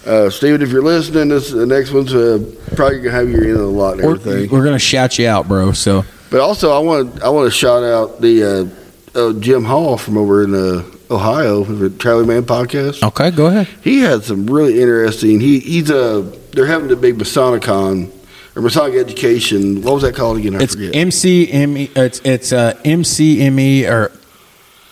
Uh, 0.05 0.29
Steven, 0.29 0.61
if 0.61 0.69
you're 0.71 0.83
listening, 0.83 1.29
this 1.29 1.49
the 1.49 1.65
next 1.65 1.91
one's 1.91 2.13
uh, 2.13 2.37
probably 2.75 2.99
gonna 2.99 3.09
have 3.09 3.27
your 3.27 3.41
end 3.43 3.53
of 3.53 3.57
the 3.59 3.65
lot 3.65 3.93
and 3.97 4.05
We're, 4.05 4.15
everything. 4.17 4.51
we're 4.51 4.63
gonna 4.63 4.77
shout 4.77 5.17
you 5.17 5.27
out, 5.27 5.47
bro. 5.47 5.71
So 5.71 6.05
But 6.29 6.41
also, 6.41 6.71
I 6.73 6.77
want 6.79 7.23
I 7.23 7.29
want 7.29 7.51
to 7.51 7.57
shout 7.57 7.81
out 7.81 8.21
the 8.21 8.69
uh, 9.15 9.33
Jim 9.39 9.63
Hall 9.63 9.97
from 9.97 10.17
over 10.17 10.43
in 10.43 10.53
uh, 10.53 10.83
Ohio, 11.09 11.63
the 11.63 11.89
Traveling 11.89 12.27
Man 12.27 12.43
podcast. 12.43 13.01
Okay, 13.03 13.31
go 13.31 13.47
ahead. 13.47 13.67
He 13.83 13.99
had 13.99 14.23
some 14.23 14.45
really 14.47 14.81
interesting. 14.81 15.39
He 15.39 15.59
he's 15.59 15.89
uh 15.91 16.35
they're 16.51 16.65
having 16.65 16.87
the 16.87 16.95
big 16.95 17.17
Masonicon 17.17 18.11
or 18.55 18.61
Masonic 18.61 18.95
education. 18.95 19.81
What 19.81 19.93
was 19.95 20.03
that 20.03 20.15
called 20.15 20.37
again? 20.37 20.55
I 20.55 20.63
It's 20.63 20.73
forget. 20.75 20.93
MCME. 20.93 21.95
It's 21.95 22.21
it's 22.23 22.51
uh, 22.53 22.73
MCME 22.83 23.89
or 23.89 24.11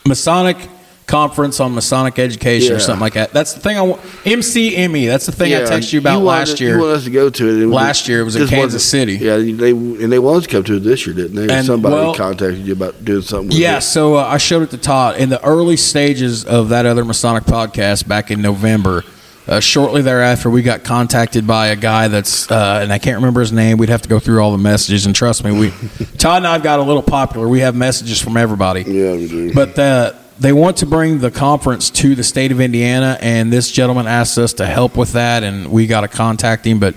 Masonic 0.06 0.58
Conference 1.06 1.60
on 1.60 1.76
Masonic 1.76 2.18
Education 2.18 2.74
or 2.76 2.80
something 2.80 3.02
like 3.02 3.14
that. 3.14 3.32
That's 3.34 3.54
the 3.54 3.60
thing 3.60 3.78
I 3.78 3.82
want. 3.82 4.02
MCME. 4.24 5.08
That's 5.08 5.26
the 5.26 5.32
thing 5.32 5.54
I 5.54 5.60
texted 5.62 5.94
you 5.94 6.00
about 6.00 6.22
wanted- 6.22 6.26
last 6.28 6.60
You 6.60 6.68
year. 6.68 6.80
wanted 6.80 6.94
us 6.94 7.04
to 7.04 7.10
go 7.12 7.30
to 7.30 7.48
it. 7.50 7.64
and 7.64 7.72
Last 7.72 8.08
year 8.08 8.22
it 8.22 8.24
was 8.24 8.36
in 8.36 8.48
Kansas 8.48 8.84
City. 8.86 9.18
Yeah, 9.18 9.38
they 9.38 9.72
and 9.72 10.12
they 10.12 10.20
wanted 10.20 10.44
to 10.44 10.50
come 10.50 10.64
to 10.66 10.78
it 10.78 10.80
this 10.84 11.06
year, 11.06 11.16
didn't 11.16 11.36
they? 11.36 11.54
And, 11.54 11.66
Somebody 11.66 11.96
well- 11.96 12.16
contacted 12.16 12.66
you 12.66 12.74
about 12.74 13.04
doing 13.04 13.22
something. 13.22 13.50
With 13.50 13.58
Yeah, 13.58 13.78
it. 13.78 13.82
so 13.82 14.16
uh, 14.16 14.24
I 14.24 14.38
showed 14.38 14.64
it 14.64 14.72
to 14.72 14.78
Todd 14.78 15.18
in 15.18 15.30
the 15.30 15.44
early 15.44 15.78
stages 15.78 16.46
of 16.46 16.70
that 16.70 16.86
other 16.86 17.04
Masonic 17.06 17.44
podcast 17.46 18.08
back 18.08 18.32
in 18.32 18.42
November. 18.42 19.04
Uh, 19.46 19.60
shortly 19.60 20.02
thereafter, 20.02 20.50
we 20.50 20.62
got 20.62 20.86
contacted 20.86 21.46
by 21.46 21.68
a 21.68 21.76
guy 21.76 22.08
that's, 22.08 22.50
uh, 22.50 22.80
and 22.82 22.94
I 22.94 22.98
can't 22.98 23.18
remember 23.18 23.42
his 23.42 23.52
name. 23.52 23.78
We'd 23.78 23.90
have 23.90 24.02
to 24.04 24.08
go 24.08 24.18
through 24.18 24.40
all 24.40 24.54
the 24.54 24.58
messages, 24.58 25.06
and 25.06 25.14
trust 25.14 25.44
me, 25.44 25.52
we 25.52 25.74
Todd 26.18 26.38
and 26.38 26.48
I've 26.48 26.64
got 26.64 26.80
a 26.80 26.84
little 26.84 27.02
popular. 27.04 27.50
We 27.50 27.60
have 27.60 27.76
messages 27.76 28.22
from 28.22 28.38
everybody. 28.38 28.84
Yeah, 28.84 29.12
we 29.12 29.28
do. 29.28 29.54
But 29.54 29.78
uh, 29.78 30.14
they 30.40 30.54
want 30.54 30.78
to 30.78 30.86
bring 30.86 31.20
the 31.20 31.32
conference 31.32 31.90
to 31.92 32.16
the 32.16 32.24
state 32.24 32.52
of 32.52 32.60
Indiana, 32.60 33.18
and 33.22 33.52
this 33.52 33.72
gentleman 33.72 34.08
asked 34.08 34.38
us 34.38 34.54
to 34.54 34.66
help 34.66 34.98
with 34.98 35.14
that, 35.14 35.44
and 35.44 35.72
we 35.72 35.88
got 35.88 36.02
to 36.02 36.08
contact 36.08 36.66
him. 36.66 36.80
But 36.80 36.96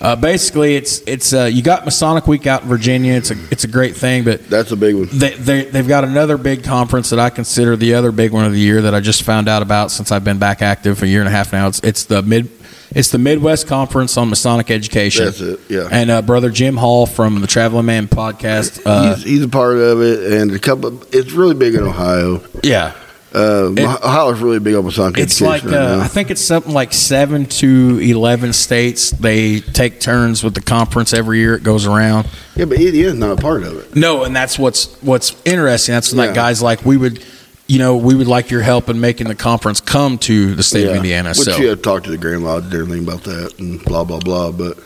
uh, 0.00 0.14
basically, 0.14 0.76
it's 0.76 1.00
it's 1.06 1.32
uh, 1.32 1.44
you 1.44 1.62
got 1.62 1.84
Masonic 1.84 2.26
Week 2.26 2.46
out 2.46 2.62
in 2.62 2.68
Virginia. 2.68 3.14
It's 3.14 3.30
a 3.30 3.36
it's 3.50 3.64
a 3.64 3.68
great 3.68 3.96
thing, 3.96 4.24
but 4.24 4.46
That's 4.48 4.70
a 4.72 4.76
big 4.76 4.94
one. 4.94 5.08
they, 5.10 5.30
they 5.34 5.64
they've 5.64 5.88
got 5.88 6.04
another 6.04 6.36
big 6.36 6.64
conference 6.64 7.10
that 7.10 7.18
I 7.18 7.30
consider 7.30 7.76
the 7.76 7.94
other 7.94 8.12
big 8.12 8.32
one 8.32 8.44
of 8.44 8.52
the 8.52 8.60
year 8.60 8.82
that 8.82 8.94
I 8.94 9.00
just 9.00 9.22
found 9.22 9.48
out 9.48 9.62
about 9.62 9.90
since 9.90 10.12
I've 10.12 10.24
been 10.24 10.38
back 10.38 10.60
active 10.60 10.98
for 10.98 11.06
a 11.06 11.08
year 11.08 11.20
and 11.20 11.28
a 11.28 11.32
half 11.32 11.52
now. 11.52 11.68
It's 11.68 11.80
it's 11.80 12.04
the 12.04 12.22
mid 12.22 12.50
it's 12.96 13.10
the 13.10 13.18
Midwest 13.18 13.66
Conference 13.68 14.16
on 14.16 14.28
Masonic 14.30 14.70
Education. 14.70 15.26
That's 15.26 15.40
it, 15.40 15.60
yeah. 15.68 15.88
And 15.92 16.10
uh, 16.10 16.22
brother 16.22 16.50
Jim 16.50 16.76
Hall 16.76 17.06
from 17.06 17.40
the 17.40 17.46
Traveling 17.46 17.86
Man 17.86 18.08
podcast. 18.08 18.82
Uh, 18.84 19.14
he's, 19.14 19.24
he's 19.24 19.42
a 19.42 19.48
part 19.48 19.76
of 19.76 20.00
it, 20.00 20.32
and 20.32 20.50
a 20.52 20.58
couple. 20.58 21.02
It's 21.14 21.32
really 21.32 21.54
big 21.54 21.74
in 21.74 21.82
Ohio. 21.84 22.42
yeah. 22.62 22.94
Uh, 23.34 23.70
It- 23.76 23.80
Ohio's 23.84 24.40
really 24.40 24.60
big 24.60 24.74
on 24.76 24.84
Masonic 24.86 25.18
It's 25.18 25.42
education 25.42 25.54
It's 25.56 25.64
like 25.64 25.72
right 25.74 25.98
uh. 25.98 26.04
I 26.04 26.08
think 26.08 26.30
it's 26.30 26.40
something 26.40 26.72
like 26.72 26.94
seven 26.94 27.44
to 27.46 27.98
eleven 28.00 28.54
states. 28.54 29.10
They 29.10 29.60
take 29.60 30.00
turns 30.00 30.42
with 30.42 30.54
the 30.54 30.62
conference 30.62 31.12
every 31.12 31.38
year. 31.40 31.54
It 31.56 31.62
goes 31.62 31.86
around. 31.86 32.28
yeah, 32.54 32.64
but 32.64 32.80
Indiana's 32.80 33.14
not 33.16 33.32
a 33.32 33.36
part 33.36 33.62
of 33.62 33.76
it. 33.78 33.94
No, 33.94 34.24
and 34.24 34.34
that's 34.34 34.58
what's 34.58 34.86
what's 35.02 35.36
interesting. 35.44 35.92
That's 35.94 36.12
when 36.12 36.20
Yeah. 36.20 36.26
that 36.28 36.34
guys 36.34 36.62
like 36.62 36.86
we 36.86 36.96
would, 36.96 37.22
you 37.66 37.78
know, 37.78 37.96
we 37.96 38.14
would 38.14 38.28
like 38.28 38.50
your 38.50 38.62
help 38.62 38.88
in 38.88 39.00
making 39.00 39.28
the 39.28 39.34
conference 39.34 39.80
come 39.80 40.18
to 40.18 40.54
the 40.54 40.62
state 40.62 40.86
of 40.86 40.94
Indiana. 40.96 41.30
Which 41.30 41.38
so 41.38 41.56
you 41.56 41.68
have 41.68 41.78
to 41.78 41.82
talk 41.82 42.04
to 42.04 42.10
the 42.10 42.18
Grand 42.18 42.44
Lodge 42.44 42.64
and 42.64 42.74
everything 42.74 43.02
about 43.04 43.24
that, 43.24 43.58
and 43.58 43.82
blah 43.84 44.04
blah 44.04 44.20
blah. 44.20 44.52
But 44.52 44.78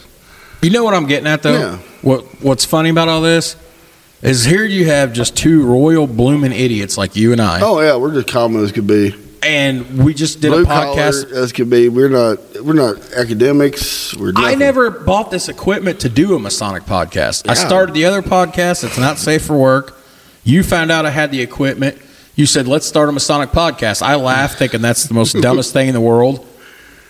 you 0.63 0.71
know 0.71 0.85
what 0.85 0.95
I'm 0.95 1.07
getting 1.07 1.27
at 1.27 1.43
though. 1.43 1.59
Yeah. 1.59 1.77
What 2.03 2.25
What's 2.43 2.65
funny 2.65 2.91
about 2.91 3.09
all 3.09 3.21
this 3.21 3.57
is 4.23 4.45
here 4.45 4.65
you 4.65 4.87
have 4.87 5.13
just 5.13 5.37
two 5.37 5.65
royal 5.65 6.07
blooming 6.07 6.53
idiots 6.53 6.97
like 6.99 7.17
you 7.17 7.33
and 7.33 7.41
I, 7.41 7.61
oh 7.63 7.81
yeah, 7.81 7.97
we're 7.97 8.15
just 8.15 8.29
common 8.29 8.63
as 8.63 8.73
could 8.73 8.87
be. 8.87 9.15
and 9.43 10.05
we 10.05 10.13
just 10.13 10.41
did 10.41 10.51
Blue 10.51 10.63
a 10.63 10.67
podcast. 10.67 11.29
collar 11.29 11.43
as 11.43 11.53
could 11.53 11.71
be. 11.71 11.89
We're 11.89 12.09
not. 12.11 12.39
We're 12.63 12.75
not 12.75 13.13
academics. 13.13 14.15
We're. 14.15 14.33
I 14.37 14.55
never 14.55 14.91
bought 14.91 15.31
this 15.31 15.49
equipment 15.49 16.01
to 16.01 16.09
do 16.09 16.35
a 16.35 16.39
Masonic 16.39 16.83
podcast. 16.85 17.49
I 17.49 17.55
started 17.55 17.95
the 17.95 18.05
other 18.07 18.23
podcast. 18.23 18.85
It's 18.85 18.99
not 18.99 19.19
safe 19.19 19.45
for 19.45 19.57
work. 19.57 19.99
You 20.45 20.63
found 20.63 20.91
out 20.91 21.05
I 21.07 21.11
had 21.11 21.31
the 21.31 21.41
equipment. 21.43 21.99
You 22.37 22.47
said, 22.47 22.67
let's 22.69 22.87
start 22.87 23.09
a 23.09 23.13
Masonic 23.13 23.51
podcast. 23.51 24.03
I 24.03 24.15
laughed, 24.15 24.59
thinking 24.59 24.81
that's 24.81 25.05
the 25.05 25.15
most 25.15 25.35
dumbest 25.35 25.73
thing 25.73 25.89
in 25.89 25.95
the 25.95 26.01
world. 26.01 26.47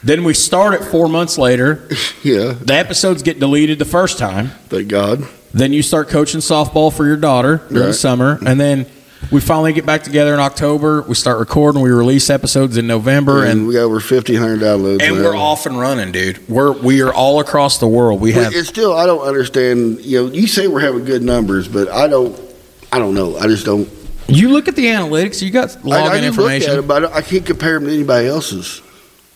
Then 0.03 0.25
we 0.25 0.33
start 0.35 0.75
it 0.75 0.83
four 0.85 1.09
months 1.09 1.39
later. 1.39 1.89
Yeah. 2.23 2.53
The 2.53 2.75
episodes 2.75 3.23
get 3.23 3.39
deleted 3.39 3.79
the 3.79 3.87
first 3.87 4.19
time. 4.19 4.49
Thank 4.69 4.89
God. 4.89 5.27
Then 5.55 5.73
you 5.73 5.83
start 5.83 6.09
coaching 6.11 6.41
softball 6.41 6.95
for 6.95 7.07
your 7.07 7.17
daughter 7.17 7.59
during 7.69 7.75
the 7.75 7.81
Right. 7.87 7.95
summer. 7.95 8.39
And 8.45 8.61
then 8.61 8.85
we 9.33 9.41
finally 9.41 9.73
get 9.73 9.87
back 9.87 10.03
together 10.03 10.35
in 10.35 10.41
October. 10.41 11.01
We 11.09 11.15
start 11.15 11.39
recording. 11.39 11.81
We 11.81 11.89
release 11.91 12.29
episodes 12.29 12.77
in 12.77 12.87
November. 12.87 13.41
and 13.45 13.61
And, 13.61 13.67
we 13.67 13.73
got 13.75 13.85
over 13.85 14.01
fifteen 14.01 14.37
hundred 14.37 14.61
downloads. 14.61 15.03
and 15.03 15.17
now. 15.17 15.23
we're 15.25 15.37
off 15.37 15.65
and 15.65 15.79
running, 15.81 16.13
dude. 16.13 16.47
We're, 16.47 16.73
we 16.73 17.01
are 17.01 17.13
all 17.13 17.41
across 17.41 17.79
the 17.79 17.89
world. 17.89 18.21
We 18.21 18.33
But 18.35 18.45
have 18.45 18.55
it's 18.55 18.69
still. 18.69 18.93
I 18.95 19.07
don't 19.07 19.27
understand. 19.27 20.01
You 20.03 20.27
know, 20.27 20.33
you 20.33 20.47
say 20.47 20.67
we're 20.69 20.81
having 20.81 21.07
good 21.07 21.23
numbers, 21.23 21.69
but 21.69 21.89
I 21.89 22.07
don't. 22.07 22.39
I 22.93 22.99
don't 22.99 23.15
know. 23.15 23.39
I 23.39 23.47
just 23.47 23.65
don't. 23.65 23.89
You 24.31 24.51
look 24.51 24.69
at 24.69 24.77
the 24.77 24.86
analytics. 24.86 25.43
You 25.43 25.51
got 25.51 25.70
I, 25.77 25.81
login 25.81 25.93
I 25.93 25.98
can 25.98 26.05
look 26.05 26.12
at 26.15 26.24
information. 26.24 26.78
it, 26.78 26.82
but 26.89 27.05
I, 27.07 27.16
I 27.19 27.23
can't 27.23 27.44
compare 27.47 27.74
them 27.78 27.89
to 27.89 27.94
anybody 27.94 28.28
else's. 28.28 28.82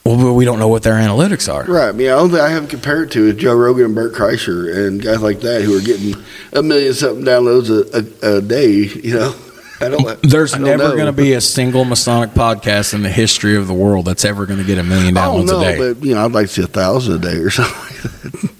well, 0.04 0.16
but 0.16 0.34
we 0.34 0.44
don't 0.44 0.58
know 0.58 0.68
what 0.68 0.82
their 0.82 0.94
analytics 0.94 1.52
are. 1.52 1.64
Right. 1.64 1.88
I 1.88 1.92
mean, 1.92 2.06
the 2.06 2.10
only 2.12 2.32
thing 2.36 2.40
I 2.40 2.50
haven't 2.50 2.68
compared 2.70 3.10
to 3.12 3.28
is 3.28 3.36
Joe 3.36 3.54
Rogan 3.54 3.86
and 3.86 3.94
Bert 3.94 4.12
Kreischer 4.14 4.86
and 4.86 5.02
guys 5.02 5.22
like 5.22 5.40
that 5.40 5.62
who 5.62 5.76
are 5.76 5.80
getting 5.82 6.14
a 6.52 6.62
million 6.62 6.94
something 6.94 7.24
downloads 7.24 7.70
a, 7.70 8.26
a, 8.26 8.38
a 8.38 8.42
day. 8.42 8.70
You 8.72 9.14
know, 9.14 9.34
I 9.80 9.88
don't. 9.88 10.22
There's 10.22 10.54
I 10.54 10.58
don't 10.58 10.66
never 10.66 10.94
going 10.94 11.06
to 11.06 11.12
be 11.12 11.32
a 11.32 11.40
single 11.40 11.84
Masonic 11.84 12.30
podcast 12.30 12.94
in 12.94 13.02
the 13.02 13.10
history 13.10 13.56
of 13.56 13.66
the 13.66 13.74
world 13.74 14.04
that's 14.04 14.24
ever 14.24 14.46
going 14.46 14.60
to 14.60 14.64
get 14.64 14.78
a 14.78 14.84
million 14.84 15.16
I 15.16 15.26
downloads 15.26 15.46
know, 15.46 15.60
a 15.60 15.64
day. 15.64 15.78
but 15.78 16.04
you 16.04 16.14
know, 16.14 16.24
I'd 16.24 16.32
like 16.32 16.46
to 16.46 16.52
see 16.52 16.62
a 16.62 16.66
thousand 16.66 17.14
a 17.16 17.18
day 17.18 17.36
or 17.38 17.50
something. 17.50 17.74
Like 17.74 18.02
that. 18.02 18.50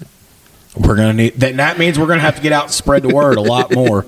We're 0.77 0.95
going 0.97 1.15
to 1.15 1.23
need 1.23 1.35
that. 1.35 1.55
That 1.55 1.79
means 1.79 1.97
we're 1.97 2.07
going 2.07 2.19
to 2.19 2.25
have 2.25 2.35
to 2.35 2.41
get 2.41 2.51
out 2.51 2.65
and 2.65 2.73
spread 2.73 3.03
the 3.03 3.13
word 3.15 3.37
a 3.37 3.41
lot 3.41 3.73
more. 3.73 4.05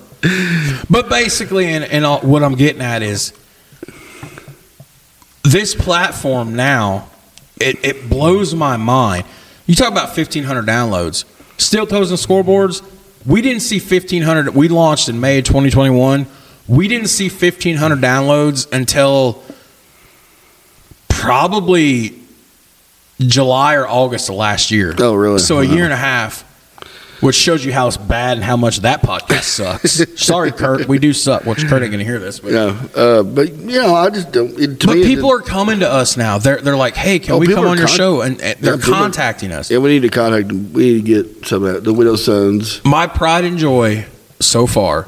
But 0.90 1.10
basically, 1.10 1.66
and, 1.66 1.84
and 1.84 2.06
all, 2.06 2.20
what 2.22 2.44
I'm 2.44 2.56
getting 2.56 2.82
at 2.82 3.04
is 3.04 3.34
this 5.44 5.76
platform 5.76 6.56
now. 6.56 7.10
It, 7.60 7.84
it 7.84 8.10
blows 8.10 8.54
my 8.54 8.78
mind. 8.78 9.26
You 9.66 9.76
talk 9.76 9.92
about 9.92 10.16
1,500 10.16 10.66
downloads. 10.66 11.26
Steel 11.58 11.88
toes 11.88 12.12
and 12.12 12.20
scoreboards. 12.20 12.88
We 13.26 13.42
didn't 13.42 13.62
see 13.62 13.80
1,500. 13.80 14.54
We 14.54 14.68
launched 14.68 15.10
in 15.10 15.20
May 15.20 15.40
of 15.40 15.46
2021. 15.46 16.28
We 16.68 16.88
didn't 16.88 17.08
see 17.08 17.30
1,500 17.30 18.00
downloads 18.00 18.72
until 18.72 19.44
probably 21.10 22.20
July 23.20 23.76
or 23.76 23.88
August 23.88 24.30
of 24.30 24.36
last 24.36 24.72
year. 24.72 24.94
Oh, 24.98 25.16
really? 25.16 25.40
So 25.40 25.60
a 25.60 25.64
year 25.64 25.84
and 25.84 25.94
a 25.94 25.98
half, 25.98 26.44
which 27.22 27.36
shows 27.36 27.66
you 27.66 27.74
how 27.74 27.90
bad 27.92 28.38
and 28.38 28.44
how 28.44 28.56
much 28.58 28.82
that 28.82 29.02
podcast 29.02 29.44
sucks. 29.44 30.04
Sorry, 30.24 30.52
Kurt, 30.52 30.88
we 30.88 31.00
do 31.00 31.14
suck. 31.14 31.46
Which 31.46 31.66
Kurt 31.66 31.82
ain't 31.82 31.92
gonna 31.92 32.04
hear 32.04 32.20
this, 32.20 32.40
but. 32.40 32.52
Yeah, 32.52 32.88
uh, 32.96 33.24
but 33.24 33.52
you 33.54 33.82
know, 33.82 33.96
I 33.96 34.10
just 34.10 34.32
don't. 34.32 34.52
It, 34.60 34.86
But 34.86 34.96
people 34.96 35.32
are 35.32 35.42
coming 35.42 35.80
to 35.80 35.90
us 35.92 36.16
now. 36.18 36.38
They're 36.38 36.62
they're 36.62 36.78
like, 36.78 36.96
"Hey, 36.96 37.20
can 37.20 37.34
Oh, 37.34 37.38
we 37.40 37.48
people 37.48 37.64
come 37.64 37.68
are 37.68 37.72
on 37.72 37.78
your 37.78 37.88
con- 37.88 37.96
show?" 37.98 38.22
And, 38.22 38.40
and 38.42 38.60
they're 38.60 38.76
Yeah, 38.76 38.80
people- 38.80 38.94
contacting 38.94 39.52
us. 39.52 39.72
Yeah, 39.72 39.80
we 39.80 39.90
need 39.90 40.02
to 40.04 40.10
contact 40.10 40.48
them. 40.50 40.72
We 40.74 40.94
need 40.94 41.06
to 41.06 41.24
get 41.24 41.46
some 41.48 41.64
of 41.64 41.74
that. 41.74 41.84
The 41.84 41.94
Widow 41.94 42.16
Sons. 42.18 42.82
My 42.86 43.08
pride 43.08 43.46
and 43.46 43.58
joy 43.58 44.06
so 44.40 44.68
far 44.68 45.08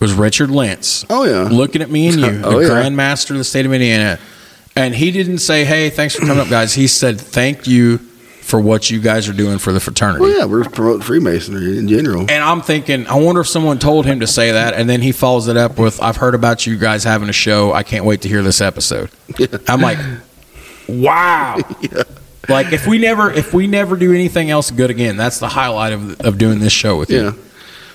was 0.00 0.12
Richard 0.12 0.50
Lentz 0.50 1.04
Oh 1.10 1.24
yeah, 1.24 1.42
looking 1.50 1.82
at 1.82 1.90
me 1.90 2.08
and 2.08 2.18
you, 2.20 2.26
Oh, 2.44 2.52
the 2.56 2.60
yeah. 2.60 2.68
Grand 2.68 2.96
Master 2.96 3.34
of 3.34 3.38
the 3.38 3.44
state 3.44 3.66
of 3.66 3.72
Indiana, 3.72 4.18
and 4.76 4.94
he 4.94 5.10
didn't 5.10 5.38
say, 5.38 5.64
"Hey, 5.64 5.90
thanks 5.90 6.14
for 6.14 6.22
coming 6.22 6.38
up, 6.38 6.48
guys." 6.48 6.72
He 6.74 6.86
said, 6.86 7.20
"Thank 7.20 7.66
you 7.66 7.98
for 8.48 8.60
what 8.60 8.90
you 8.90 9.00
guys 9.00 9.28
are 9.28 9.32
doing 9.32 9.58
for 9.58 9.72
the 9.72 9.80
fraternity." 9.80 10.22
well, 10.22 10.36
yeah, 10.38 10.44
we're 10.44 10.64
promoting 10.64 11.02
Freemasonry 11.02 11.78
in 11.78 11.86
general. 11.88 12.22
And 12.22 12.42
I'm 12.42 12.62
thinking, 12.62 13.06
I 13.06 13.14
wonder 13.16 13.42
if 13.42 13.48
someone 13.48 13.78
told 13.78 14.06
him 14.06 14.20
to 14.20 14.26
say 14.26 14.52
that, 14.52 14.74
and 14.74 14.88
then 14.88 15.00
he 15.02 15.12
follows 15.12 15.48
it 15.48 15.56
up 15.56 15.78
with, 15.78 16.02
"I've 16.02 16.16
heard 16.16 16.34
about 16.34 16.66
you 16.66 16.76
guys 16.78 17.04
having 17.04 17.28
a 17.28 17.32
show. 17.32 17.72
I 17.72 17.82
can't 17.82 18.04
wait 18.04 18.22
to 18.22 18.28
hear 18.28 18.42
this 18.42 18.60
episode." 18.60 19.10
I'm 19.68 19.80
like, 19.80 19.98
"Wow!" 20.88 21.58
Like 22.48 22.72
if 22.72 22.86
we 22.86 22.96
never, 22.96 23.30
if 23.30 23.52
we 23.52 23.66
never 23.66 23.94
do 23.94 24.14
anything 24.14 24.48
else 24.48 24.70
good 24.70 24.88
again, 24.88 25.18
that's 25.18 25.38
the 25.38 25.48
highlight 25.48 25.92
of 25.92 26.18
of 26.22 26.38
doing 26.38 26.60
this 26.60 26.72
show 26.72 26.96
with 26.98 27.10
you. 27.10 27.22
Yeah, 27.24 27.32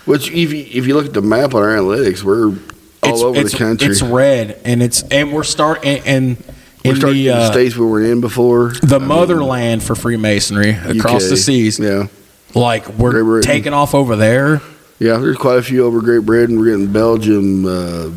which 0.06 0.30
if 0.30 0.54
you 0.54 0.60
if 0.72 0.86
you 0.86 0.94
look 0.94 1.08
at 1.08 1.14
the 1.14 1.24
map 1.24 1.56
on 1.56 1.64
our 1.64 1.70
analytics, 1.70 2.22
we're 2.22 2.50
all 2.50 2.56
It's, 3.02 3.22
over 3.24 3.40
it's, 3.40 3.52
the 3.54 3.58
country. 3.58 3.88
it's 3.88 4.04
red, 4.04 4.60
and 4.64 4.84
it's 4.84 5.02
and 5.10 5.34
we're 5.34 5.42
starting 5.44 6.04
and, 6.06 6.38
we're 6.86 6.94
in 6.94 7.00
the 7.00 7.08
in 7.08 7.14
the 7.14 7.30
uh, 7.30 7.52
states 7.52 7.76
we 7.76 7.86
were 7.86 8.04
in 8.04 8.22
before. 8.22 8.74
the 8.82 8.96
I 8.96 9.00
mean, 9.00 9.08
motherland 9.08 9.84
for 9.84 9.96
Freemasonry 9.96 10.72
across 10.72 11.24
UK. 11.24 11.30
the 11.30 11.38
seas. 11.38 11.80
Yeah, 11.80 12.08
Like 12.56 12.88
we're 12.90 13.42
taking 13.42 13.74
off 13.74 13.94
over 13.96 14.16
there. 14.16 14.62
yeah. 15.00 15.18
There's 15.18 15.38
quite 15.38 15.60
a 15.60 15.64
few 15.64 15.86
over 15.86 16.02
Great 16.02 16.26
Britain. 16.26 16.60
We're 16.60 16.72
getting 16.78 16.92
Belgium. 16.92 17.66
Uh, 17.66 18.12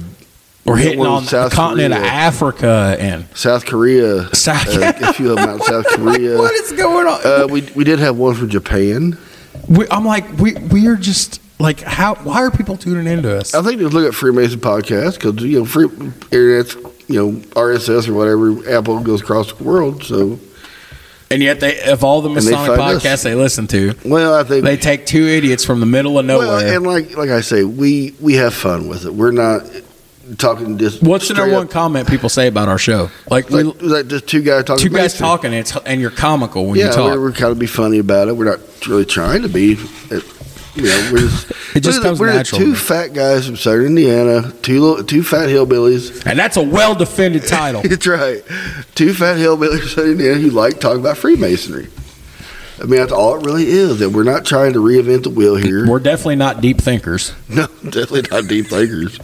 We're 0.64 0.76
hitting 0.76 1.06
on 1.06 1.22
the 1.24 1.28
South 1.30 1.52
continent 1.52 1.94
of 1.94 2.00
Korea. 2.00 2.10
Africa 2.12 2.96
and 2.98 3.26
South 3.36 3.64
Korea. 3.66 4.34
South. 4.34 4.66
Uh, 4.68 4.92
a 5.00 5.12
few 5.12 5.30
of 5.30 5.36
them 5.36 5.48
out 5.48 5.62
South 5.62 5.86
Korea. 5.94 6.36
what 6.38 6.52
is 6.54 6.72
going 6.72 7.06
on? 7.06 7.20
Uh, 7.24 7.46
we 7.48 7.62
we 7.76 7.84
did 7.84 7.98
have 8.00 8.16
one 8.18 8.34
from 8.34 8.48
Japan. 8.48 9.16
we, 9.68 9.86
I'm 9.90 10.04
like, 10.04 10.28
we 10.38 10.54
we 10.54 10.88
are 10.88 10.96
just 10.96 11.40
like, 11.60 11.80
how? 11.80 12.16
Why 12.16 12.42
are 12.42 12.50
people 12.50 12.76
tuning 12.76 13.06
into 13.06 13.34
us? 13.36 13.54
I 13.54 13.62
think 13.62 13.80
just 13.80 13.94
look 13.94 14.06
at 14.08 14.14
Freemason 14.14 14.58
podcast 14.60 15.14
because 15.14 15.42
you 15.44 15.60
know 15.60 15.64
free 15.64 15.86
internet's 16.32 16.74
you 17.08 17.16
know 17.32 17.32
RSS 17.50 18.08
or 18.08 18.14
whatever 18.14 18.68
Apple 18.76 19.00
goes 19.00 19.20
across 19.22 19.52
the 19.52 19.62
world. 19.64 20.02
So 20.04 20.38
And 21.30 21.42
yet, 21.42 21.60
they 21.60 21.80
of 21.82 22.04
all 22.04 22.20
the 22.22 22.28
they 22.28 22.34
Masonic 22.36 22.78
us. 22.78 23.04
podcasts 23.04 23.24
they 23.24 23.34
listen 23.34 23.66
to, 23.68 23.94
well, 24.04 24.34
I 24.34 24.44
think 24.44 24.64
they 24.64 24.76
take 24.76 25.06
two 25.06 25.26
idiots 25.26 25.64
from 25.64 25.80
the 25.80 25.86
middle 25.86 26.18
of 26.18 26.24
nowhere. 26.26 26.46
Well, 26.48 26.74
and 26.76 26.86
like 26.86 27.16
like 27.16 27.30
I 27.30 27.40
say, 27.40 27.64
we 27.64 28.14
we 28.20 28.34
have 28.34 28.54
fun 28.54 28.88
with 28.88 29.04
it. 29.06 29.12
We're 29.14 29.30
not 29.32 29.62
talking 30.38 30.76
just. 30.78 31.02
What's 31.02 31.28
the 31.28 31.34
number 31.34 31.54
one 31.54 31.68
comment 31.68 32.08
people 32.08 32.28
say 32.28 32.48
about 32.48 32.68
our 32.68 32.78
show? 32.78 33.10
Like, 33.30 33.48
we, 33.50 33.62
Like, 33.62 33.82
like 33.82 34.06
just 34.08 34.26
two 34.26 34.42
guys 34.42 34.64
talking. 34.64 34.82
two 34.82 34.94
guys 34.94 35.16
talking, 35.16 35.52
and, 35.52 35.60
it's, 35.60 35.76
and 35.86 36.00
you're 36.00 36.10
comical 36.10 36.66
when 36.66 36.76
Yeah, 36.76 36.86
you 36.86 36.92
talk. 36.92 37.12
we're, 37.12 37.20
we're 37.20 37.32
kind 37.32 37.52
of 37.52 37.58
be 37.60 37.66
funny 37.68 37.98
about 37.98 38.26
it. 38.28 38.36
We're 38.36 38.46
not 38.50 38.60
really 38.88 39.04
trying 39.04 39.42
to 39.42 39.48
be. 39.48 39.72
It, 40.10 40.24
you 40.76 40.84
know, 40.84 41.10
we're 41.12 41.18
just, 41.18 41.52
It 41.76 41.80
just 41.80 42.00
comes 42.02 42.18
we're 42.18 42.32
natural. 42.32 42.60
Two 42.60 42.74
fat 42.74 43.08
guys 43.12 43.46
from 43.46 43.56
Southern 43.56 43.86
Indiana, 43.86 44.50
two 44.62 44.80
little, 44.80 45.04
two 45.04 45.22
fat 45.22 45.48
hillbillies. 45.48 46.24
and 46.24 46.38
that's 46.38 46.56
a 46.56 46.62
well 46.62 46.94
defended 46.94 47.46
title. 47.46 47.82
That's 47.84 48.06
right. 48.06 48.42
Two 48.94 49.12
fat 49.12 49.36
hillbillies 49.36 49.80
from 49.80 49.88
Southern 49.88 50.10
Indiana 50.12 50.40
who 50.40 50.50
like 50.50 50.80
talking 50.80 51.00
about 51.00 51.18
Freemasonry. 51.18 51.88
I 52.80 52.84
mean, 52.84 53.00
that's 53.00 53.12
all 53.12 53.38
it 53.38 53.44
really 53.46 53.66
is. 53.66 54.00
And 54.00 54.14
we're 54.14 54.22
not 54.24 54.44
trying 54.44 54.74
to 54.74 54.80
reinvent 54.80 55.22
the 55.22 55.30
wheel 55.30 55.56
here. 55.56 55.88
We're 55.88 55.98
definitely 55.98 56.36
not 56.36 56.60
deep 56.60 56.78
thinkers. 56.78 57.32
No, 57.48 57.66
definitely 57.84 58.24
not 58.30 58.48
deep 58.48 58.66
thinkers. 58.66 59.18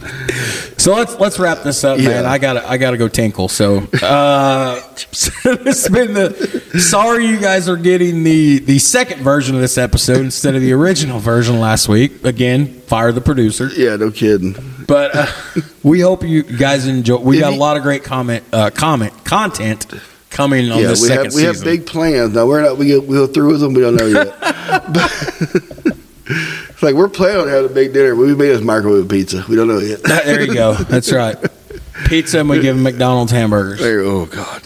So 0.81 0.95
let's 0.95 1.19
let's 1.19 1.37
wrap 1.37 1.61
this 1.61 1.83
up, 1.83 1.99
man. 1.99 2.25
I 2.25 2.37
got 2.39 2.53
to 2.53 2.67
I 2.67 2.77
got 2.77 2.91
to 2.91 2.97
go 2.97 3.07
tinkle. 3.07 3.47
So 3.47 3.87
uh, 4.01 4.81
it's 5.05 5.89
been 5.89 6.13
the 6.13 6.79
sorry 6.79 7.27
you 7.27 7.39
guys 7.39 7.69
are 7.69 7.75
getting 7.77 8.23
the 8.23 8.59
the 8.59 8.79
second 8.79 9.21
version 9.21 9.55
of 9.55 9.61
this 9.61 9.77
episode 9.77 10.19
instead 10.21 10.55
of 10.55 10.61
the 10.61 10.71
original 10.71 11.19
version 11.19 11.59
last 11.59 11.87
week. 11.89 12.23
Again, 12.23 12.79
fire 12.81 13.11
the 13.11 13.21
producer. 13.21 13.67
Yeah, 13.67 13.97
no 13.97 14.09
kidding. 14.09 14.55
But 14.87 15.15
uh, 15.15 15.27
we 15.83 15.99
hope 15.99 16.23
you 16.23 16.41
guys 16.43 16.87
enjoy. 16.87 17.17
We 17.17 17.39
got 17.39 17.53
a 17.53 17.57
lot 17.57 17.77
of 17.77 17.83
great 17.83 18.03
comment 18.03 18.43
uh, 18.51 18.71
comment 18.71 19.25
content 19.25 19.85
coming 20.33 20.71
on 20.71 20.79
yeah, 20.79 20.87
this 20.87 21.01
we 21.01 21.07
second 21.07 21.25
have 21.25 21.33
we 21.35 21.43
have 21.43 21.63
big 21.63 21.85
plans. 21.85 22.33
Now 22.33 22.45
we're 22.45 22.61
not 22.61 22.77
we 22.77 22.89
go, 22.89 22.99
we 22.99 23.15
go 23.15 23.27
through 23.27 23.53
with 23.53 23.61
them. 23.61 23.73
We 23.73 23.81
don't 23.81 23.95
know 23.95 24.07
yet. 24.07 24.39
but, 24.39 25.11
it's 26.69 26.83
like 26.83 26.95
we're 26.95 27.07
planning 27.07 27.41
on 27.41 27.47
having 27.47 27.71
a 27.71 27.73
big 27.73 27.93
dinner. 27.93 28.15
We 28.15 28.35
made 28.35 28.51
us 28.51 28.61
microwave 28.61 29.07
pizza. 29.07 29.45
We 29.47 29.55
don't 29.55 29.67
know 29.67 29.79
yet. 29.79 30.03
there 30.03 30.41
you 30.41 30.53
go. 30.53 30.73
That's 30.73 31.11
right. 31.11 31.37
Pizza 32.05 32.39
and 32.39 32.49
we 32.49 32.59
give 32.59 32.75
them 32.75 32.83
McDonald's 32.83 33.31
hamburgers. 33.31 33.79
There, 33.79 34.01
oh 34.01 34.25
God. 34.25 34.63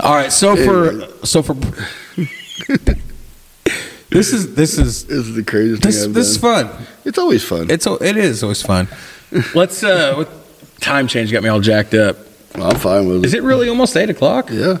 All 0.00 0.14
right, 0.14 0.32
so 0.32 0.52
Anyway. 0.52 1.06
for 1.06 1.26
so 1.26 1.42
for 1.42 1.54
this 4.10 4.32
is 4.32 4.54
this 4.54 4.78
is 4.78 5.04
This 5.06 5.18
is 5.18 5.34
the 5.34 5.42
craziest 5.42 5.82
this 5.82 6.00
thing 6.00 6.10
I've 6.10 6.14
this 6.14 6.28
is 6.28 6.36
fun. 6.38 6.70
It's 7.04 7.18
always 7.18 7.44
fun. 7.44 7.70
It's 7.70 7.86
it 7.86 8.16
is 8.16 8.42
always 8.42 8.62
fun. 8.62 8.88
Let's 9.54 9.82
uh, 9.82 10.14
what, 10.14 10.30
time 10.80 11.08
change 11.08 11.32
got 11.32 11.42
me 11.42 11.48
all 11.48 11.60
jacked 11.60 11.94
up. 11.94 12.16
I'm 12.62 12.76
fine 12.76 13.08
with 13.08 13.18
it. 13.18 13.24
Is 13.26 13.34
it 13.34 13.42
really 13.42 13.68
almost 13.68 13.96
eight 13.96 14.10
o'clock? 14.10 14.48
Yeah. 14.50 14.78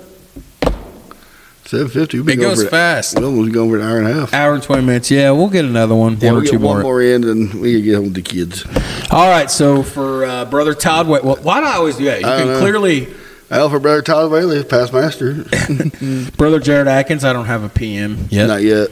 Seven 1.64 1.88
fifty. 1.88 2.18
It 2.18 2.36
goes 2.36 2.66
fast. 2.66 3.18
We'll 3.18 3.26
almost 3.28 3.52
go 3.52 3.64
over 3.64 3.76
an 3.78 3.82
hour 3.82 3.98
and 3.98 4.08
a 4.08 4.12
half. 4.14 4.32
Hour 4.32 4.54
and 4.54 4.62
twenty 4.62 4.86
minutes. 4.86 5.10
Yeah, 5.10 5.32
we'll 5.32 5.50
get 5.50 5.66
another 5.66 5.94
one. 5.94 6.16
Yeah, 6.18 6.32
one 6.32 6.34
we 6.36 6.40
or 6.40 6.44
get 6.44 6.50
two 6.52 6.58
one 6.64 6.76
more. 6.76 6.82
more 6.82 7.02
in, 7.02 7.24
and 7.24 7.52
we 7.54 7.74
can 7.74 7.82
get 7.84 7.94
home 7.96 8.12
the 8.14 8.22
kids. 8.22 8.64
All 9.10 9.28
right, 9.28 9.50
so 9.50 9.82
for 9.82 10.24
uh, 10.24 10.44
brother 10.46 10.72
Todd, 10.72 11.08
wait, 11.08 11.22
well, 11.24 11.36
why 11.42 11.60
do 11.60 11.66
I 11.66 11.74
always 11.74 11.96
do 11.96 12.06
that? 12.06 12.22
You 12.22 12.26
I 12.26 12.38
can 12.38 12.46
know. 12.46 12.58
clearly, 12.60 13.08
Alpha 13.50 13.78
brother 13.80 14.00
Tyler 14.00 14.30
Bailey, 14.30 14.64
past 14.64 14.94
master. 14.94 15.44
brother 16.38 16.58
Jared 16.58 16.88
Atkins. 16.88 17.22
I 17.22 17.34
don't 17.34 17.44
have 17.46 17.62
a 17.62 17.68
PM 17.68 18.28
yet. 18.30 18.46
Not 18.46 18.62
yet. 18.62 18.88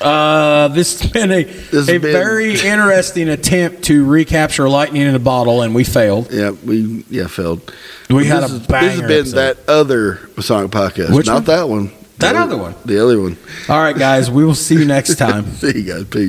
Uh, 0.00 0.68
this 0.68 1.00
has 1.00 1.10
been 1.10 1.30
a, 1.30 1.42
has 1.44 1.88
a 1.88 1.98
been- 1.98 2.12
very 2.12 2.52
interesting 2.52 3.28
attempt 3.28 3.84
to 3.84 4.04
recapture 4.04 4.68
lightning 4.68 5.02
in 5.02 5.14
a 5.14 5.18
bottle, 5.18 5.62
and 5.62 5.74
we 5.74 5.84
failed. 5.84 6.32
Yeah, 6.32 6.50
we 6.50 7.04
yeah 7.10 7.26
failed. 7.26 7.72
We 8.10 8.26
had 8.26 8.42
this 8.44 8.52
a 8.52 8.54
is- 8.56 8.66
banger 8.66 8.86
This 8.88 8.98
has 9.00 9.34
been 9.34 9.44
episode. 9.46 9.66
that 9.66 9.68
other 9.72 10.20
Masonic 10.36 10.70
podcast, 10.70 11.14
Which 11.14 11.26
not 11.26 11.34
one? 11.34 11.44
that 11.44 11.68
one. 11.68 11.92
That 12.18 12.32
The 12.34 12.38
other 12.38 12.56
one. 12.56 12.74
The 12.84 13.02
other 13.02 13.20
one. 13.20 13.36
All 13.68 13.78
right, 13.80 13.96
guys, 13.96 14.30
we 14.30 14.44
will 14.44 14.54
see 14.54 14.76
you 14.76 14.84
next 14.84 15.16
time. 15.18 15.46
See 15.54 15.80
you 15.80 15.82
guys. 15.82 16.04
Peace. 16.04 16.22